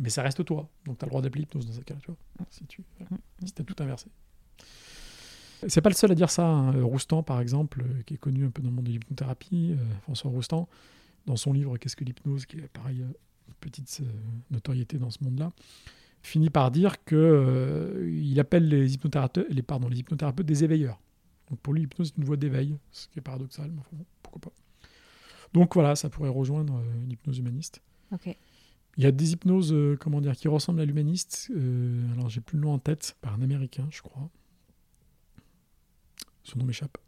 Mais 0.00 0.10
ça 0.10 0.22
reste 0.22 0.44
toi, 0.44 0.68
donc 0.84 0.98
tu 0.98 1.04
as 1.04 1.06
le 1.06 1.10
droit 1.10 1.22
d'appeler 1.22 1.42
l'hypnose 1.42 1.66
dans 1.66 1.72
ce 1.72 1.80
cas-là, 1.80 2.00
tu 2.00 2.06
vois. 2.08 2.16
Si 2.50 2.66
tu 2.66 2.82
voilà. 2.98 3.22
si 3.44 3.54
as 3.58 3.64
tout 3.64 3.76
inversé. 3.80 4.06
C'est 5.68 5.80
pas 5.80 5.88
le 5.90 5.94
seul 5.94 6.10
à 6.10 6.14
dire 6.14 6.30
ça. 6.30 6.46
hein. 6.46 6.82
Roustan, 6.82 7.22
par 7.22 7.40
exemple, 7.40 7.84
qui 8.04 8.14
est 8.14 8.18
connu 8.18 8.44
un 8.44 8.50
peu 8.50 8.62
dans 8.62 8.68
le 8.70 8.74
monde 8.74 8.84
de 8.84 8.90
l'hypnothérapie, 8.90 9.72
euh, 9.78 9.94
François 10.02 10.30
Roustan, 10.30 10.68
dans 11.26 11.36
son 11.36 11.52
livre 11.52 11.76
Qu'est-ce 11.78 11.96
que 11.96 12.04
l'hypnose, 12.04 12.46
qui 12.46 12.58
est 12.58 12.68
pareil, 12.68 13.02
euh, 13.02 13.12
petite 13.60 14.00
euh, 14.02 14.10
notoriété 14.50 14.98
dans 14.98 15.10
ce 15.10 15.22
monde-là, 15.24 15.52
finit 16.26 16.50
par 16.50 16.70
dire 16.70 17.04
que 17.04 17.14
euh, 17.16 18.10
il 18.12 18.38
appelle 18.40 18.68
les 18.68 18.94
hypnothérapeutes, 18.94 19.46
les, 19.48 19.62
pardon, 19.62 19.88
les 19.88 19.98
hypnothérapeutes 19.98 20.46
des 20.46 20.64
éveilleurs. 20.64 21.00
Donc 21.48 21.60
pour 21.60 21.72
lui, 21.72 21.82
l'hypnose 21.82 22.08
est 22.08 22.18
une 22.18 22.24
voie 22.24 22.36
d'éveil, 22.36 22.76
ce 22.90 23.08
qui 23.08 23.18
est 23.18 23.22
paradoxal, 23.22 23.70
mais 23.70 23.80
enfin 23.80 23.90
bon, 23.92 24.04
pourquoi 24.22 24.40
pas. 24.40 24.52
Donc 25.52 25.74
voilà, 25.74 25.94
ça 25.94 26.10
pourrait 26.10 26.30
rejoindre 26.30 26.76
euh, 26.76 27.02
une 27.04 27.12
hypnose 27.12 27.38
humaniste. 27.38 27.80
Ok. 28.12 28.36
Il 28.96 29.04
y 29.04 29.06
a 29.06 29.12
des 29.12 29.32
hypnoses, 29.32 29.72
euh, 29.72 29.96
comment 30.00 30.20
dire, 30.20 30.34
qui 30.34 30.48
ressemblent 30.48 30.80
à 30.80 30.84
l'humaniste. 30.84 31.50
alors 32.12 32.28
j'ai 32.28 32.40
plus 32.40 32.56
le 32.56 32.62
nom 32.62 32.72
en 32.72 32.78
tête, 32.78 33.16
par 33.20 33.34
un 33.34 33.42
américain, 33.42 33.86
je 33.90 34.02
crois. 34.02 34.28
Son 36.42 36.58
nom 36.58 36.64
m'échappe. 36.64 36.98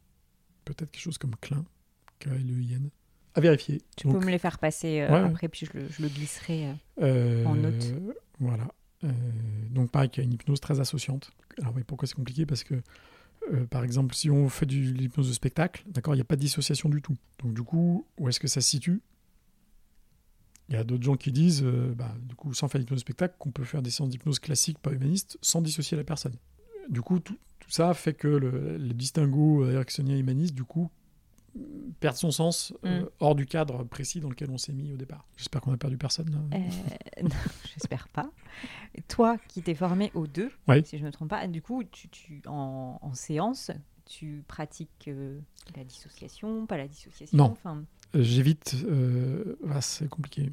Peut-être 0.65 0.91
quelque 0.91 1.03
chose 1.03 1.19
comme 1.19 1.35
Klein, 1.41 1.65
K-L-E-I-N. 2.19 2.91
À 3.39 3.41
vérifier. 3.41 3.81
Tu 3.97 4.09
Donc, 4.09 4.19
peux 4.19 4.27
me 4.27 4.31
les 4.33 4.39
faire 4.39 4.59
passer 4.59 5.01
euh, 5.01 5.09
Ouais, 5.11 5.29
après, 5.29 5.49
puis 5.49 5.65
je 5.73 5.79
le, 5.79 5.87
je 5.89 6.03
le 6.03 6.09
glisserai. 6.09 6.67
euh. 6.67 6.73
euh, 7.03 7.45
en 7.47 7.55
note. 7.55 7.95
Voilà. 8.41 8.67
Donc 9.71 9.93
pareil, 9.93 10.11
il 10.15 10.17
y 10.19 10.21
a 10.23 10.25
une 10.25 10.33
hypnose 10.33 10.61
très 10.61 10.81
associante. 10.81 11.31
Alors 11.61 11.73
oui, 11.77 11.83
pourquoi 11.87 12.09
c'est 12.09 12.15
compliqué? 12.17 12.47
Parce 12.47 12.65
que, 12.65 12.75
par 13.71 13.85
exemple, 13.85 14.13
si 14.15 14.29
on 14.29 14.49
fait 14.49 14.67
de 14.67 14.75
l'hypnose 14.75 15.29
de 15.29 15.33
spectacle, 15.33 15.85
d'accord, 15.87 16.15
il 16.15 16.19
n'y 16.19 16.23
a 16.23 16.25
pas 16.25 16.35
de 16.35 16.41
dissociation 16.41 16.89
du 16.89 17.01
tout. 17.01 17.17
Donc 17.43 17.55
du 17.55 17.63
coup, 17.63 18.07
où 18.19 18.29
est-ce 18.29 18.41
que 18.41 18.49
ça 18.49 18.61
se 18.61 18.69
situe? 18.69 19.01
Il 20.69 20.75
y 20.75 20.79
a 20.79 20.85
d'autres 20.85 21.05
gens 21.05 21.17
qui 21.17 21.31
disent, 21.33 21.63
euh, 21.65 21.95
bah, 21.95 22.15
du 22.29 22.35
coup, 22.35 22.53
sans 22.55 22.69
faire 22.69 22.81
d'hypnose 22.81 22.99
de 22.99 23.01
spectacle, 23.03 23.37
qu'on 23.39 23.51
peut 23.53 23.65
faire 23.65 23.81
des 23.83 23.91
séances 23.91 24.11
d'hypnose 24.11 24.39
classiques, 24.39 24.79
pas 24.79 24.93
humanistes, 24.93 25.39
sans 25.41 25.63
dissocier 25.63 25.97
la 25.97 26.05
personne. 26.05 26.35
Du 26.91 27.01
coup, 27.01 27.21
tout, 27.21 27.39
tout 27.61 27.71
ça 27.71 27.95
fait 27.95 28.13
que 28.15 28.29
le, 28.29 28.77
le 28.77 28.95
distinguo 28.95 29.65
ericksonien 29.71 30.17
humaniste, 30.19 30.55
du 30.55 30.65
coup, 30.65 30.91
perd 32.01 32.17
son 32.17 32.31
sens 32.31 32.73
euh, 32.85 33.03
Mm. 33.03 33.09
hors 33.21 33.35
du 33.35 33.47
cadre 33.47 33.83
précis 33.85 34.21
dans 34.21 34.29
lequel 34.29 34.51
on 34.51 34.59
s'est 34.59 34.73
mis 34.73 34.93
au 34.93 34.97
départ. 34.97 35.25
J'espère 35.37 35.61
qu'on 35.61 35.71
n'a 35.73 35.77
perdu 35.77 35.97
personne. 35.99 36.31
là. 36.31 36.59
Euh, 36.59 37.23
non, 37.23 37.29
J'espère 37.75 38.09
pas. 38.09 38.31
Toi 39.09 39.37
qui 39.49 39.63
t'es 39.63 39.75
formé 39.75 40.11
aux 40.15 40.27
deux, 40.27 40.51
Oui. 40.69 40.85
si 40.85 40.97
je 40.99 41.03
ne 41.03 41.09
me 41.09 41.13
trompe 41.13 41.31
pas, 41.31 41.47
du 41.47 41.63
coup, 41.63 41.83
tu, 41.85 42.09
tu- 42.09 42.43
en, 42.47 42.99
en 43.03 43.15
séance, 43.15 43.71
tu 44.05 44.45
pratiques 44.49 45.07
euh, 45.09 45.41
la 45.77 45.85
dissociation, 45.85 46.67
pas 46.67 46.77
la 46.77 46.89
dissociation 46.89 47.37
Non. 47.37 47.85
J'évite, 48.15 48.77
ah, 49.71 49.81
c'est 49.81 50.09
compliqué. 50.09 50.51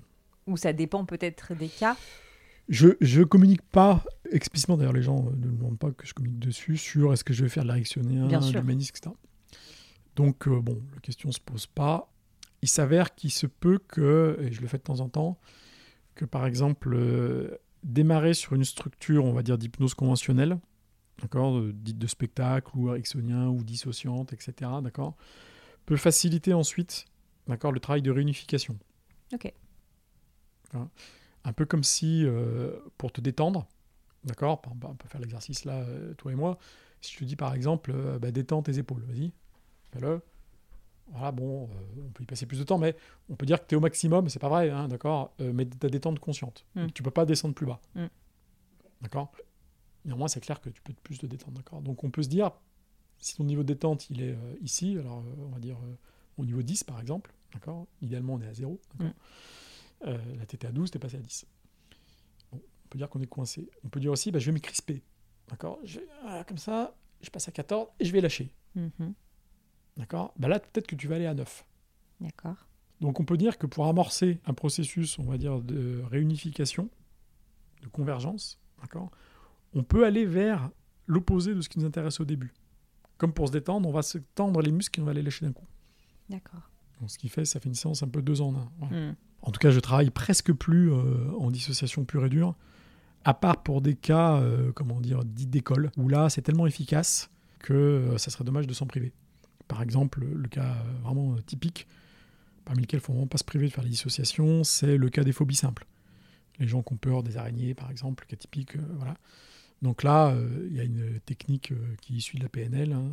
Ou 0.47 0.57
ça 0.57 0.73
dépend 0.73 1.05
peut-être 1.05 1.55
des 1.55 1.69
cas. 1.69 1.95
Je 2.67 2.89
je 2.99 3.21
communique 3.21 3.61
pas 3.61 4.03
explicitement, 4.31 4.75
d'ailleurs 4.75 4.93
les 4.93 5.03
gens 5.03 5.21
ne 5.23 5.47
me 5.47 5.55
demandent 5.57 5.77
pas 5.77 5.91
que 5.91 6.05
je 6.07 6.13
communique 6.15 6.39
dessus, 6.39 6.77
sur 6.77 7.13
est-ce 7.13 7.23
que 7.23 7.31
je 7.33 7.43
vais 7.43 7.49
faire 7.49 7.63
de 7.63 7.69
de 8.39 8.43
sûr. 8.43 8.59
l'humanisme, 8.61 8.93
etc. 8.97 9.15
Donc 10.15 10.47
euh, 10.47 10.61
bon, 10.61 10.81
la 10.93 10.99
question 11.01 11.31
se 11.31 11.39
pose 11.39 11.67
pas. 11.67 12.11
Il 12.61 12.69
s'avère 12.69 13.15
qu'il 13.15 13.31
se 13.31 13.47
peut 13.47 13.79
que, 13.79 14.37
et 14.41 14.51
je 14.51 14.61
le 14.61 14.67
fais 14.67 14.77
de 14.77 14.83
temps 14.83 14.99
en 14.99 15.09
temps, 15.09 15.37
que 16.15 16.25
par 16.25 16.45
exemple, 16.45 16.93
euh, 16.93 17.57
démarrer 17.83 18.33
sur 18.33 18.53
une 18.53 18.63
structure, 18.63 19.25
on 19.25 19.33
va 19.33 19.43
dire 19.43 19.57
d'hypnose 19.57 19.93
conventionnelle, 19.93 20.57
d'accord, 21.21 21.57
euh, 21.57 21.73
dite 21.73 21.97
de 21.97 22.07
spectacle 22.07 22.71
ou 22.75 22.89
ericksonien 22.89 23.49
ou 23.49 23.63
dissociante, 23.63 24.33
etc., 24.33 24.71
d'accord, 24.81 25.15
peut 25.85 25.97
faciliter 25.97 26.53
ensuite, 26.53 27.05
d'accord, 27.47 27.71
le 27.71 27.79
travail 27.79 28.01
de 28.01 28.11
réunification. 28.11 28.77
Ok. 29.33 29.51
Un 31.45 31.53
peu 31.53 31.65
comme 31.65 31.83
si, 31.83 32.25
euh, 32.25 32.71
pour 32.97 33.13
te 33.13 33.21
détendre, 33.21 33.67
d'accord 34.23 34.61
On 34.69 34.95
peut 34.95 35.07
faire 35.07 35.21
l'exercice 35.21 35.63
là, 35.63 35.85
toi 36.17 36.31
et 36.31 36.35
moi. 36.35 36.57
Si 37.01 37.13
je 37.13 37.19
te 37.19 37.23
dis 37.23 37.35
par 37.35 37.53
exemple, 37.53 37.91
euh, 37.93 38.17
bah, 38.19 38.31
détends 38.31 38.63
tes 38.63 38.79
épaules, 38.79 39.03
vas-y, 39.03 39.31
fais-le. 39.99 40.21
Voilà, 41.07 41.31
bon, 41.31 41.65
euh, 41.65 42.01
on 42.07 42.09
peut 42.11 42.23
y 42.23 42.25
passer 42.25 42.45
plus 42.45 42.59
de 42.59 42.63
temps, 42.63 42.79
mais 42.79 42.95
on 43.29 43.35
peut 43.35 43.45
dire 43.45 43.61
que 43.61 43.67
tu 43.67 43.75
es 43.75 43.77
au 43.77 43.81
maximum, 43.81 44.27
c'est 44.27 44.39
pas 44.39 44.49
vrai, 44.49 44.69
hein, 44.71 44.87
d'accord 44.87 45.33
euh, 45.39 45.53
Mais 45.53 45.65
ta 45.65 45.87
détente 45.87 46.19
consciente. 46.19 46.65
Mm. 46.75 46.87
Tu 46.87 47.03
peux 47.03 47.11
pas 47.11 47.25
descendre 47.25 47.53
plus 47.53 47.67
bas. 47.67 47.79
Mm. 47.93 48.05
D'accord? 49.01 49.31
Néanmoins, 50.03 50.27
c'est 50.27 50.41
clair 50.41 50.61
que 50.61 50.69
tu 50.69 50.81
peux 50.81 50.93
plus 50.93 51.19
te 51.19 51.25
détendre, 51.25 51.57
d'accord? 51.57 51.81
Donc 51.81 52.03
on 52.03 52.09
peut 52.09 52.23
se 52.23 52.29
dire, 52.29 52.51
si 53.19 53.35
ton 53.35 53.43
niveau 53.43 53.61
de 53.61 53.67
détente, 53.67 54.09
il 54.09 54.21
est 54.21 54.31
euh, 54.31 54.55
ici, 54.61 54.97
alors 54.99 55.23
on 55.37 55.49
va 55.49 55.59
dire 55.59 55.77
au 56.37 56.45
niveau 56.45 56.61
10 56.61 56.83
par 56.83 56.99
exemple, 56.99 57.33
d'accord? 57.53 57.87
Idéalement, 58.01 58.33
on 58.33 58.41
est 58.41 58.47
à 58.47 58.53
0, 58.53 58.79
d'accord? 58.93 59.13
Euh, 60.07 60.17
là, 60.37 60.45
tu 60.45 60.55
étais 60.55 60.67
à 60.67 60.71
12, 60.71 60.91
tu 60.91 60.97
es 60.97 60.99
passé 60.99 61.17
à 61.17 61.21
10. 61.21 61.45
Bon, 62.51 62.59
on 62.59 62.87
peut 62.89 62.97
dire 62.97 63.09
qu'on 63.09 63.21
est 63.21 63.27
coincé. 63.27 63.69
On 63.83 63.89
peut 63.89 63.99
dire 63.99 64.11
aussi, 64.11 64.31
bah, 64.31 64.39
je 64.39 64.47
vais 64.47 64.51
me 64.51 64.59
crisper. 64.59 65.01
D'accord? 65.47 65.79
Ah, 66.25 66.43
Comme 66.43 66.57
ça, 66.57 66.95
je 67.21 67.29
passe 67.29 67.47
à 67.47 67.51
14 67.51 67.87
et 67.99 68.05
je 68.05 68.11
vais 68.11 68.21
lâcher. 68.21 68.51
Mhm. 68.75 69.13
D'accord? 69.97 70.33
Bah 70.37 70.47
Là, 70.47 70.59
peut-être 70.59 70.87
que 70.87 70.95
tu 70.95 71.07
vas 71.07 71.15
aller 71.15 71.25
à 71.25 71.33
9. 71.33 71.65
D'accord. 72.21 72.55
Donc 73.01 73.19
on 73.19 73.25
peut 73.25 73.37
dire 73.37 73.57
que 73.57 73.67
pour 73.67 73.87
amorcer 73.87 74.39
un 74.45 74.53
processus, 74.53 75.19
on 75.19 75.23
va 75.23 75.37
dire, 75.37 75.61
de 75.61 76.01
réunification, 76.09 76.89
de 77.81 77.87
convergence, 77.87 78.59
d'accord, 78.81 79.11
on 79.73 79.83
peut 79.83 80.05
aller 80.05 80.25
vers 80.25 80.69
l'opposé 81.07 81.53
de 81.53 81.61
ce 81.61 81.69
qui 81.69 81.79
nous 81.79 81.85
intéresse 81.85 82.19
au 82.19 82.25
début. 82.25 82.53
Comme 83.17 83.33
pour 83.33 83.47
se 83.47 83.53
détendre, 83.53 83.87
on 83.87 83.91
va 83.91 84.01
se 84.01 84.17
tendre 84.17 84.61
les 84.61 84.71
muscles 84.71 84.99
et 84.99 85.03
on 85.03 85.05
va 85.05 85.13
les 85.13 85.21
lâcher 85.21 85.45
d'un 85.45 85.51
coup. 85.51 85.67
D'accord. 86.29 86.69
Donc 86.99 87.11
ce 87.11 87.17
qui 87.17 87.29
fait, 87.29 87.45
ça 87.45 87.59
fait 87.59 87.69
une 87.69 87.75
séance 87.75 88.03
un 88.03 88.07
peu 88.07 88.21
deux 88.21 88.41
en 88.41 88.55
un. 88.55 88.71
Voilà. 88.79 89.11
Hmm. 89.11 89.15
En 89.41 89.51
tout 89.51 89.59
cas, 89.59 89.69
je 89.69 89.79
travaille 89.79 90.09
presque 90.09 90.51
plus 90.53 90.91
euh, 90.91 91.31
en 91.37 91.51
dissociation 91.51 92.03
pure 92.03 92.25
et 92.25 92.29
dure, 92.29 92.55
à 93.25 93.33
part 93.33 93.61
pour 93.61 93.81
des 93.81 93.95
cas, 93.95 94.37
euh, 94.37 94.71
comment 94.71 94.99
dire, 94.99 95.23
dits 95.23 95.45
d'école, 95.45 95.91
où 95.97 96.07
là, 96.07 96.29
c'est 96.29 96.41
tellement 96.41 96.65
efficace 96.65 97.29
que 97.59 97.73
euh, 97.73 98.17
ça 98.17 98.31
serait 98.31 98.43
dommage 98.43 98.65
de 98.65 98.73
s'en 98.73 98.87
priver. 98.87 99.13
Par 99.67 99.81
exemple, 99.81 100.23
le 100.23 100.47
cas 100.47 100.75
euh, 100.75 100.99
vraiment 101.03 101.33
euh, 101.33 101.41
typique, 101.41 101.87
parmi 102.65 102.81
lesquels 102.81 102.99
il 102.99 103.01
ne 103.01 103.05
faut 103.05 103.13
vraiment 103.13 103.27
pas 103.27 103.37
se 103.37 103.43
priver 103.43 103.67
de 103.67 103.71
faire 103.73 103.83
la 103.83 103.89
dissociation, 103.89 104.63
c'est 104.63 104.97
le 104.97 105.09
cas 105.09 105.23
des 105.23 105.31
phobies 105.31 105.55
simples. 105.55 105.85
Les 106.59 106.67
gens 106.67 106.81
qui 106.83 106.93
ont 106.93 106.97
peur 106.97 107.23
des 107.23 107.37
araignées, 107.37 107.73
par 107.73 107.91
exemple, 107.91 108.25
cas 108.27 108.35
typique, 108.35 108.75
euh, 108.75 108.81
voilà. 108.97 109.15
Donc 109.81 110.03
là, 110.03 110.29
euh, 110.29 110.67
il 110.69 110.75
y 110.75 110.79
a 110.79 110.83
une 110.83 111.19
technique 111.25 111.71
euh, 111.71 111.95
qui 112.01 112.13
est 112.13 112.17
issue 112.17 112.37
de 112.37 112.43
la 112.43 112.49
PNL, 112.49 112.93
hein, 112.93 113.11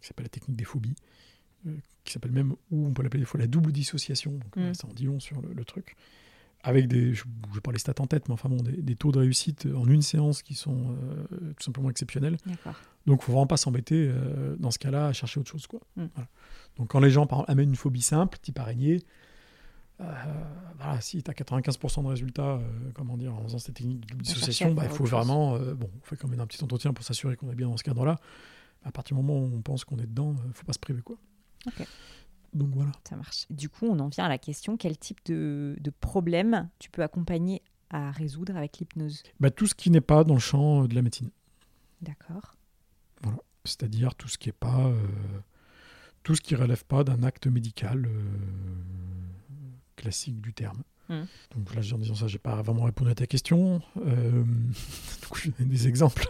qui 0.00 0.06
s'appelle 0.08 0.26
la 0.26 0.30
technique 0.30 0.56
des 0.56 0.64
phobies, 0.64 0.94
qui 2.04 2.12
s'appelle 2.12 2.30
même, 2.32 2.54
ou 2.70 2.86
on 2.86 2.92
peut 2.92 3.02
l'appeler 3.02 3.20
des 3.20 3.26
fois 3.26 3.40
la 3.40 3.46
double 3.46 3.72
dissociation, 3.72 4.32
donc 4.32 4.54
Mm. 4.56 4.60
voilà, 4.60 4.74
ça 4.74 4.86
en 4.86 4.92
dit 4.92 5.06
long 5.06 5.18
sur 5.18 5.40
le, 5.40 5.52
le 5.52 5.64
truc, 5.64 5.96
avec 6.66 6.88
des, 6.88 7.14
je 7.14 7.24
ne 7.24 7.54
vais 7.54 7.60
pas 7.60 7.70
les 7.70 7.78
stats 7.78 7.94
en 8.00 8.08
tête, 8.08 8.28
mais 8.28 8.34
enfin 8.34 8.48
bon, 8.48 8.56
des, 8.56 8.72
des 8.72 8.96
taux 8.96 9.12
de 9.12 9.20
réussite 9.20 9.68
en 9.72 9.86
une 9.86 10.02
séance 10.02 10.42
qui 10.42 10.54
sont 10.54 10.96
euh, 11.00 11.52
tout 11.56 11.62
simplement 11.62 11.88
exceptionnels. 11.90 12.38
Donc, 13.06 13.22
faut 13.22 13.30
vraiment 13.30 13.46
pas 13.46 13.56
s'embêter 13.56 14.10
euh, 14.10 14.56
dans 14.58 14.72
ce 14.72 14.80
cas-là 14.80 15.06
à 15.06 15.12
chercher 15.12 15.38
autre 15.38 15.50
chose. 15.50 15.68
Quoi. 15.68 15.78
Mm. 15.94 16.06
Voilà. 16.12 16.28
Donc, 16.76 16.88
quand 16.88 16.98
les 16.98 17.10
gens 17.10 17.24
par 17.28 17.38
exemple, 17.38 17.52
amènent 17.52 17.68
une 17.68 17.76
phobie 17.76 18.02
simple, 18.02 18.36
type 18.42 18.58
araignée, 18.58 19.00
euh, 20.00 20.04
voilà, 20.76 21.00
si 21.00 21.22
tu 21.22 21.30
as 21.30 21.34
95% 21.34 22.02
de 22.02 22.08
résultats, 22.08 22.58
comment 22.94 23.16
dire, 23.16 23.32
en 23.32 23.44
faisant 23.44 23.58
cette 23.60 23.76
technique 23.76 24.04
de 24.04 24.16
dissociation, 24.16 24.74
bah, 24.74 24.82
il 24.86 24.90
faut 24.90 25.04
vraiment, 25.04 25.56
bon, 25.56 25.88
on 26.02 26.04
fait 26.04 26.16
quand 26.16 26.26
même 26.26 26.40
un 26.40 26.46
petit 26.48 26.62
entretien 26.64 26.92
pour 26.92 27.04
s'assurer 27.04 27.36
qu'on 27.36 27.48
est 27.48 27.54
bien 27.54 27.68
dans 27.68 27.76
ce 27.76 27.84
cadre-là. 27.84 28.18
À 28.84 28.90
partir 28.90 29.16
du 29.16 29.22
moment 29.22 29.38
où 29.40 29.52
on 29.54 29.62
pense 29.62 29.84
qu'on 29.84 29.98
est 29.98 30.06
dedans, 30.06 30.32
euh, 30.32 30.52
faut 30.52 30.64
pas 30.64 30.72
se 30.72 30.78
priver, 30.80 31.02
quoi. 31.02 31.16
Donc 32.52 32.70
voilà. 32.74 32.92
Ça 33.08 33.16
marche. 33.16 33.46
Du 33.50 33.68
coup, 33.68 33.86
on 33.86 33.98
en 33.98 34.08
vient 34.08 34.24
à 34.24 34.28
la 34.28 34.38
question 34.38 34.76
quel 34.76 34.96
type 34.96 35.20
de, 35.26 35.76
de 35.80 35.90
problème 35.90 36.68
tu 36.78 36.90
peux 36.90 37.02
accompagner 37.02 37.62
à 37.90 38.10
résoudre 38.10 38.56
avec 38.56 38.78
l'hypnose? 38.78 39.22
Bah, 39.40 39.50
tout 39.50 39.66
ce 39.66 39.74
qui 39.74 39.90
n'est 39.90 40.00
pas 40.00 40.24
dans 40.24 40.34
le 40.34 40.40
champ 40.40 40.84
euh, 40.84 40.88
de 40.88 40.94
la 40.94 41.02
médecine. 41.02 41.30
D'accord. 42.02 42.56
c'est-à-dire 43.64 44.14
tout 44.14 44.28
ce 44.28 44.38
qui 44.38 44.48
est 44.50 44.52
pas 44.52 44.86
euh, 44.86 44.96
tout 46.26 46.34
ce 46.34 46.40
qui 46.40 46.56
relève 46.56 46.84
pas 46.84 47.04
d'un 47.04 47.22
acte 47.22 47.46
médical 47.46 48.06
euh, 48.06 48.22
classique 49.94 50.40
du 50.40 50.52
terme. 50.52 50.82
Mm. 51.08 51.22
Donc 51.54 51.74
là, 51.74 51.80
en 51.94 51.98
disant 51.98 52.16
ça, 52.16 52.26
j'ai 52.26 52.38
pas 52.38 52.60
vraiment 52.62 52.82
répondu 52.82 53.12
à 53.12 53.14
ta 53.14 53.28
question. 53.28 53.80
Euh, 54.04 54.42
du 55.22 55.26
coup, 55.28 55.38
je 55.38 55.50
vais 55.50 55.54
donner 55.58 55.70
des 55.70 55.86
exemples. 55.86 56.28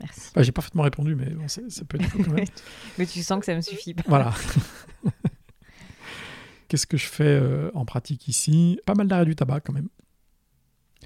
Merci. 0.00 0.30
J'ai 0.36 0.52
parfaitement 0.52 0.82
répondu, 0.82 1.14
mais 1.14 1.30
bon, 1.30 1.48
ça 1.48 1.62
peut 1.88 1.98
être 1.98 2.12
quand 2.12 2.32
même. 2.32 2.44
Mais 2.98 3.06
tu 3.06 3.22
sens 3.22 3.40
que 3.40 3.46
ça 3.46 3.54
me 3.54 3.62
suffit 3.62 3.94
pas. 3.94 4.02
voilà. 4.06 4.34
Qu'est-ce 6.74 6.88
que 6.88 6.96
je 6.96 7.06
fais 7.06 7.22
euh, 7.40 7.70
en 7.74 7.84
pratique 7.84 8.26
ici? 8.26 8.80
Pas 8.84 8.94
mal 8.94 9.06
d'arrêt 9.06 9.24
du 9.26 9.36
tabac 9.36 9.60
quand 9.60 9.72
même. 9.72 9.88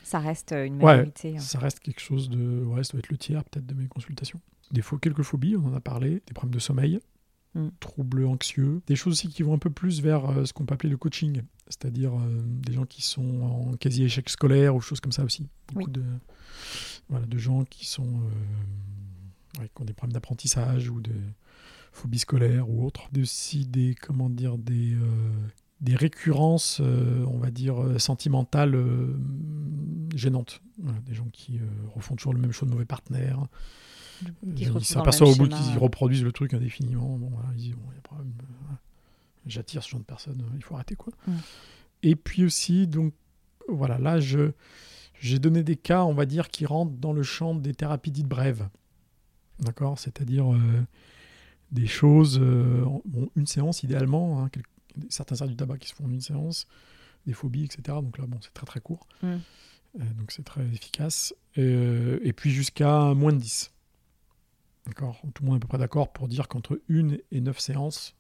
Ça 0.03 0.19
reste 0.19 0.53
euh, 0.53 0.65
une 0.65 0.77
majorité. 0.77 1.37
hein. 1.37 1.41
Ça 1.41 1.59
reste 1.59 1.81
quelque 1.81 2.01
chose 2.01 2.31
de. 2.31 2.65
Ouais, 2.65 2.83
ça 2.85 2.93
doit 2.93 3.01
être 3.01 3.11
le 3.11 3.19
tiers 3.19 3.45
peut-être 3.45 3.67
de 3.67 3.75
mes 3.75 3.87
consultations. 3.87 4.41
Des 4.71 4.81
fois, 4.81 4.99
quelques 4.99 5.21
phobies, 5.21 5.57
on 5.57 5.67
en 5.67 5.75
a 5.75 5.81
parlé, 5.81 6.23
des 6.27 6.33
problèmes 6.33 6.55
de 6.55 6.59
sommeil, 6.59 7.01
Mm. 7.55 7.69
troubles 7.81 8.25
anxieux, 8.25 8.81
des 8.87 8.97
choses 8.97 9.13
aussi 9.13 9.29
qui 9.29 9.43
vont 9.43 9.53
un 9.53 9.59
peu 9.59 9.69
plus 9.69 10.01
vers 10.01 10.25
euh, 10.31 10.45
ce 10.47 10.55
qu'on 10.55 10.65
peut 10.65 10.73
appeler 10.73 10.89
le 10.91 10.97
coaching, 10.97 11.43
c'est-à-dire 11.67 12.15
euh, 12.15 12.41
des 12.45 12.73
gens 12.73 12.87
qui 12.87 13.03
sont 13.03 13.43
en 13.43 13.73
quasi-échec 13.77 14.29
scolaire 14.31 14.75
ou 14.75 14.81
choses 14.81 15.01
comme 15.01 15.13
ça 15.13 15.23
aussi. 15.25 15.49
Beaucoup 15.69 15.87
Oui. 15.87 15.93
de, 15.93 16.03
voilà, 17.11 17.27
de 17.27 17.37
gens 17.39 17.65
qui, 17.67 17.85
sont, 17.87 18.07
euh, 18.07 19.61
ouais, 19.61 19.69
qui 19.75 19.83
ont 19.83 19.85
des 19.85 19.93
problèmes 19.93 20.15
d'apprentissage 20.15 20.89
ou 20.89 21.01
de 21.03 21.13
phobies 21.93 22.19
scolaires 22.21 22.69
ou 22.69 22.85
autres. 22.85 23.09
Des- 23.13 23.23
Aussi 23.23 23.67
des, 23.67 23.95
comment 24.01 24.31
dire, 24.31 24.59
des, 24.59 24.95
euh, 24.95 25.31
des 25.81 25.95
récurrences, 25.97 26.81
euh, 26.81 27.25
on 27.27 27.39
va 27.39 27.51
dire, 27.51 27.83
euh, 27.83 27.99
sentimentales 27.99 28.77
gênantes. 30.15 30.61
Voilà, 30.79 30.99
des 31.01 31.15
gens 31.15 31.29
qui 31.33 31.61
refont 31.95 32.17
toujours 32.17 32.35
le 32.35 32.41
même 32.41 32.53
choix 32.53 32.67
de 32.67 32.73
mauvais 32.73 32.85
partenaire. 32.85 33.47
Qui 34.57 34.65
se 34.65 34.71
Ils 34.73 34.85
s'aperçoivent 34.85 35.31
au 35.31 35.37
bout 35.37 35.49
qu'ils 35.49 35.79
reproduisent 35.79 36.25
le 36.25 36.33
truc 36.33 36.55
indéfiniment. 36.55 37.19
Bon, 37.19 37.29
voilà, 37.33 37.49
ils 37.55 37.59
disent, 37.63 37.75
bon, 37.75 37.91
y 37.95 37.99
a 37.99 38.01
pas. 38.09 38.17
J'attire 39.47 39.83
ce 39.83 39.91
genre 39.91 40.01
de 40.01 40.05
personnes, 40.05 40.43
il 40.57 40.63
faut 40.63 40.75
arrêter. 40.75 40.95
quoi. 40.95 41.13
Mm. 41.27 41.33
Et 42.03 42.17
puis 42.17 42.45
aussi, 42.45 42.87
donc, 42.87 43.15
voilà, 43.69 43.99
là, 43.99 44.21
je, 44.21 44.51
j'ai 45.21 45.39
donné 45.39 45.63
des 45.63 45.77
cas, 45.77 46.05
on 46.05 46.15
va 46.15 46.27
dire, 46.27 46.49
qui 46.51 46.67
rentrent 46.67 46.97
dans 46.97 47.13
le 47.13 47.23
champ 47.23 47.55
des 47.55 47.75
thérapies 47.75 48.11
dites 48.11 48.27
brèves. 48.29 48.69
D'accord? 49.61 49.99
C'est-à-dire 49.99 50.53
euh, 50.53 50.59
des 51.71 51.87
choses, 51.87 52.39
euh, 52.41 52.85
bon, 53.05 53.31
une 53.37 53.47
séance 53.47 53.83
idéalement, 53.83 54.43
hein, 54.43 54.51
certains 55.09 55.41
arts 55.43 55.49
du 55.49 55.57
tabac 55.57 55.79
qui 55.79 55.89
se 55.89 55.95
font 55.95 56.07
en 56.07 56.11
une 56.11 56.21
séance, 56.21 56.67
des 57.27 57.33
phobies, 57.33 57.65
etc. 57.65 57.99
Donc 58.03 58.19
là, 58.19 58.27
bon, 58.27 58.39
c'est 58.41 58.55
très 58.55 58.67
très 58.67 58.81
court. 58.81 59.07
Mm. 59.23 59.37
Euh, 60.01 60.05
donc 60.19 60.33
c'est 60.33 60.45
très 60.45 60.65
efficace. 60.67 61.35
Euh, 61.57 62.19
et 62.23 62.33
puis 62.33 62.51
jusqu'à 62.51 63.15
moins 63.15 63.33
de 63.33 63.39
10. 63.39 63.73
D'accord? 64.87 65.21
Tout 65.35 65.43
le 65.43 65.49
monde 65.49 65.57
est 65.57 65.59
à 65.59 65.61
peu 65.61 65.69
près 65.69 65.79
d'accord 65.79 66.13
pour 66.13 66.29
dire 66.29 66.49
qu'entre 66.49 66.81
une 66.89 67.19
et 67.31 67.41
neuf 67.41 67.59
séances, 67.59 68.15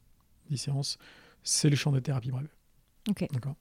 10 0.50 0.58
séances, 0.58 0.98
c'est 1.42 1.70
le 1.70 1.76
champ 1.76 1.92
des 1.92 2.02
thérapies 2.02 2.30
brèves. 2.30 2.48
Ok. 3.08 3.26
D'accord? 3.32 3.56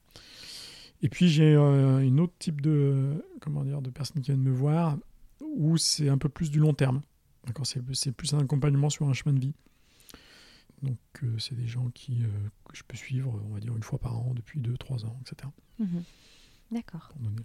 Et 1.01 1.09
puis 1.09 1.29
j'ai 1.29 1.55
euh, 1.55 1.99
une 1.99 2.19
autre 2.19 2.33
type 2.39 2.59
de 2.59 3.23
comment 3.39 3.63
dire 3.63 3.81
de 3.81 3.89
personnes 3.91 4.21
qui 4.21 4.31
viennent 4.31 4.41
me 4.41 4.51
voir 4.51 4.97
où 5.41 5.77
c'est 5.77 6.09
un 6.09 6.17
peu 6.17 6.27
plus 6.27 6.49
du 6.49 6.59
long 6.59 6.73
terme. 6.73 7.01
D'accord, 7.45 7.65
c'est 7.65 8.11
plus 8.11 8.33
un 8.33 8.39
accompagnement 8.39 8.89
sur 8.89 9.07
un 9.07 9.13
chemin 9.13 9.33
de 9.33 9.39
vie. 9.39 9.53
Donc 10.81 10.97
euh, 11.23 11.37
c'est 11.39 11.55
des 11.55 11.67
gens 11.67 11.89
qui 11.89 12.23
euh, 12.23 12.27
que 12.69 12.75
je 12.77 12.83
peux 12.83 12.95
suivre, 12.97 13.41
on 13.49 13.53
va 13.53 13.59
dire 13.59 13.75
une 13.75 13.83
fois 13.83 13.97
par 13.99 14.17
an 14.19 14.33
depuis 14.35 14.59
2-3 14.59 15.05
ans, 15.05 15.17
etc. 15.21 15.49
Mhm. 15.79 16.03
D'accord. 16.71 17.11
donner- 17.19 17.43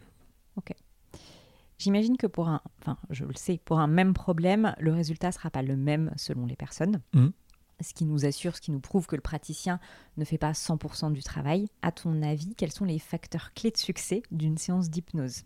J'imagine 1.78 2.16
que 2.16 2.28
pour 2.28 2.48
un, 2.48 2.60
enfin, 2.80 2.96
je 3.10 3.24
le 3.24 3.34
sais, 3.34 3.58
pour 3.64 3.80
un 3.80 3.88
même 3.88 4.14
problème, 4.14 4.74
le 4.78 4.92
résultat 4.92 5.32
sera 5.32 5.50
pas 5.50 5.62
le 5.62 5.76
même 5.76 6.12
selon 6.16 6.46
les 6.46 6.54
personnes. 6.54 7.00
Mhm. 7.14 7.32
Ce 7.80 7.92
qui 7.94 8.04
nous 8.04 8.24
assure, 8.24 8.54
ce 8.54 8.60
qui 8.60 8.70
nous 8.70 8.78
prouve 8.78 9.08
que 9.08 9.16
le 9.16 9.22
praticien 9.22 9.80
ne 10.16 10.24
fait 10.24 10.38
pas 10.38 10.52
100% 10.52 11.10
du 11.12 11.22
travail. 11.24 11.66
À 11.80 11.90
ton 11.90 12.22
avis, 12.22 12.54
quels 12.54 12.70
sont 12.70 12.84
les 12.84 13.00
facteurs 13.00 13.52
clés 13.54 13.72
de 13.72 13.76
succès 13.78 14.22
d'une 14.30 14.58
séance 14.58 14.90
d'hypnose? 14.90 15.42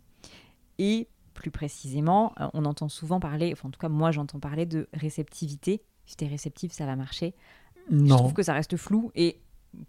Et 0.78 1.09
plus 1.32 1.51
précisément, 1.51 2.34
euh, 2.41 2.49
on 2.53 2.66
entend 2.66 2.91
souvent 2.91 3.18
parler, 3.20 3.53
enfin 3.53 3.68
en 3.68 3.70
tout 3.70 3.80
cas 3.80 3.89
moi 3.89 4.11
j'entends 4.11 4.41
parler 4.41 4.66
de 4.66 4.89
réceptivité. 4.93 5.82
Si 6.05 6.16
tu 6.16 6.24
es 6.24 6.28
réceptif, 6.28 6.72
ça 6.72 6.84
va 6.84 6.97
marcher. 6.97 7.34
Je 7.91 7.95
Non, 7.97 8.16
trouve 8.16 8.32
que 8.32 8.43
ça 8.43 8.53
reste 8.55 8.76
flou 8.76 9.11
et 9.14 9.41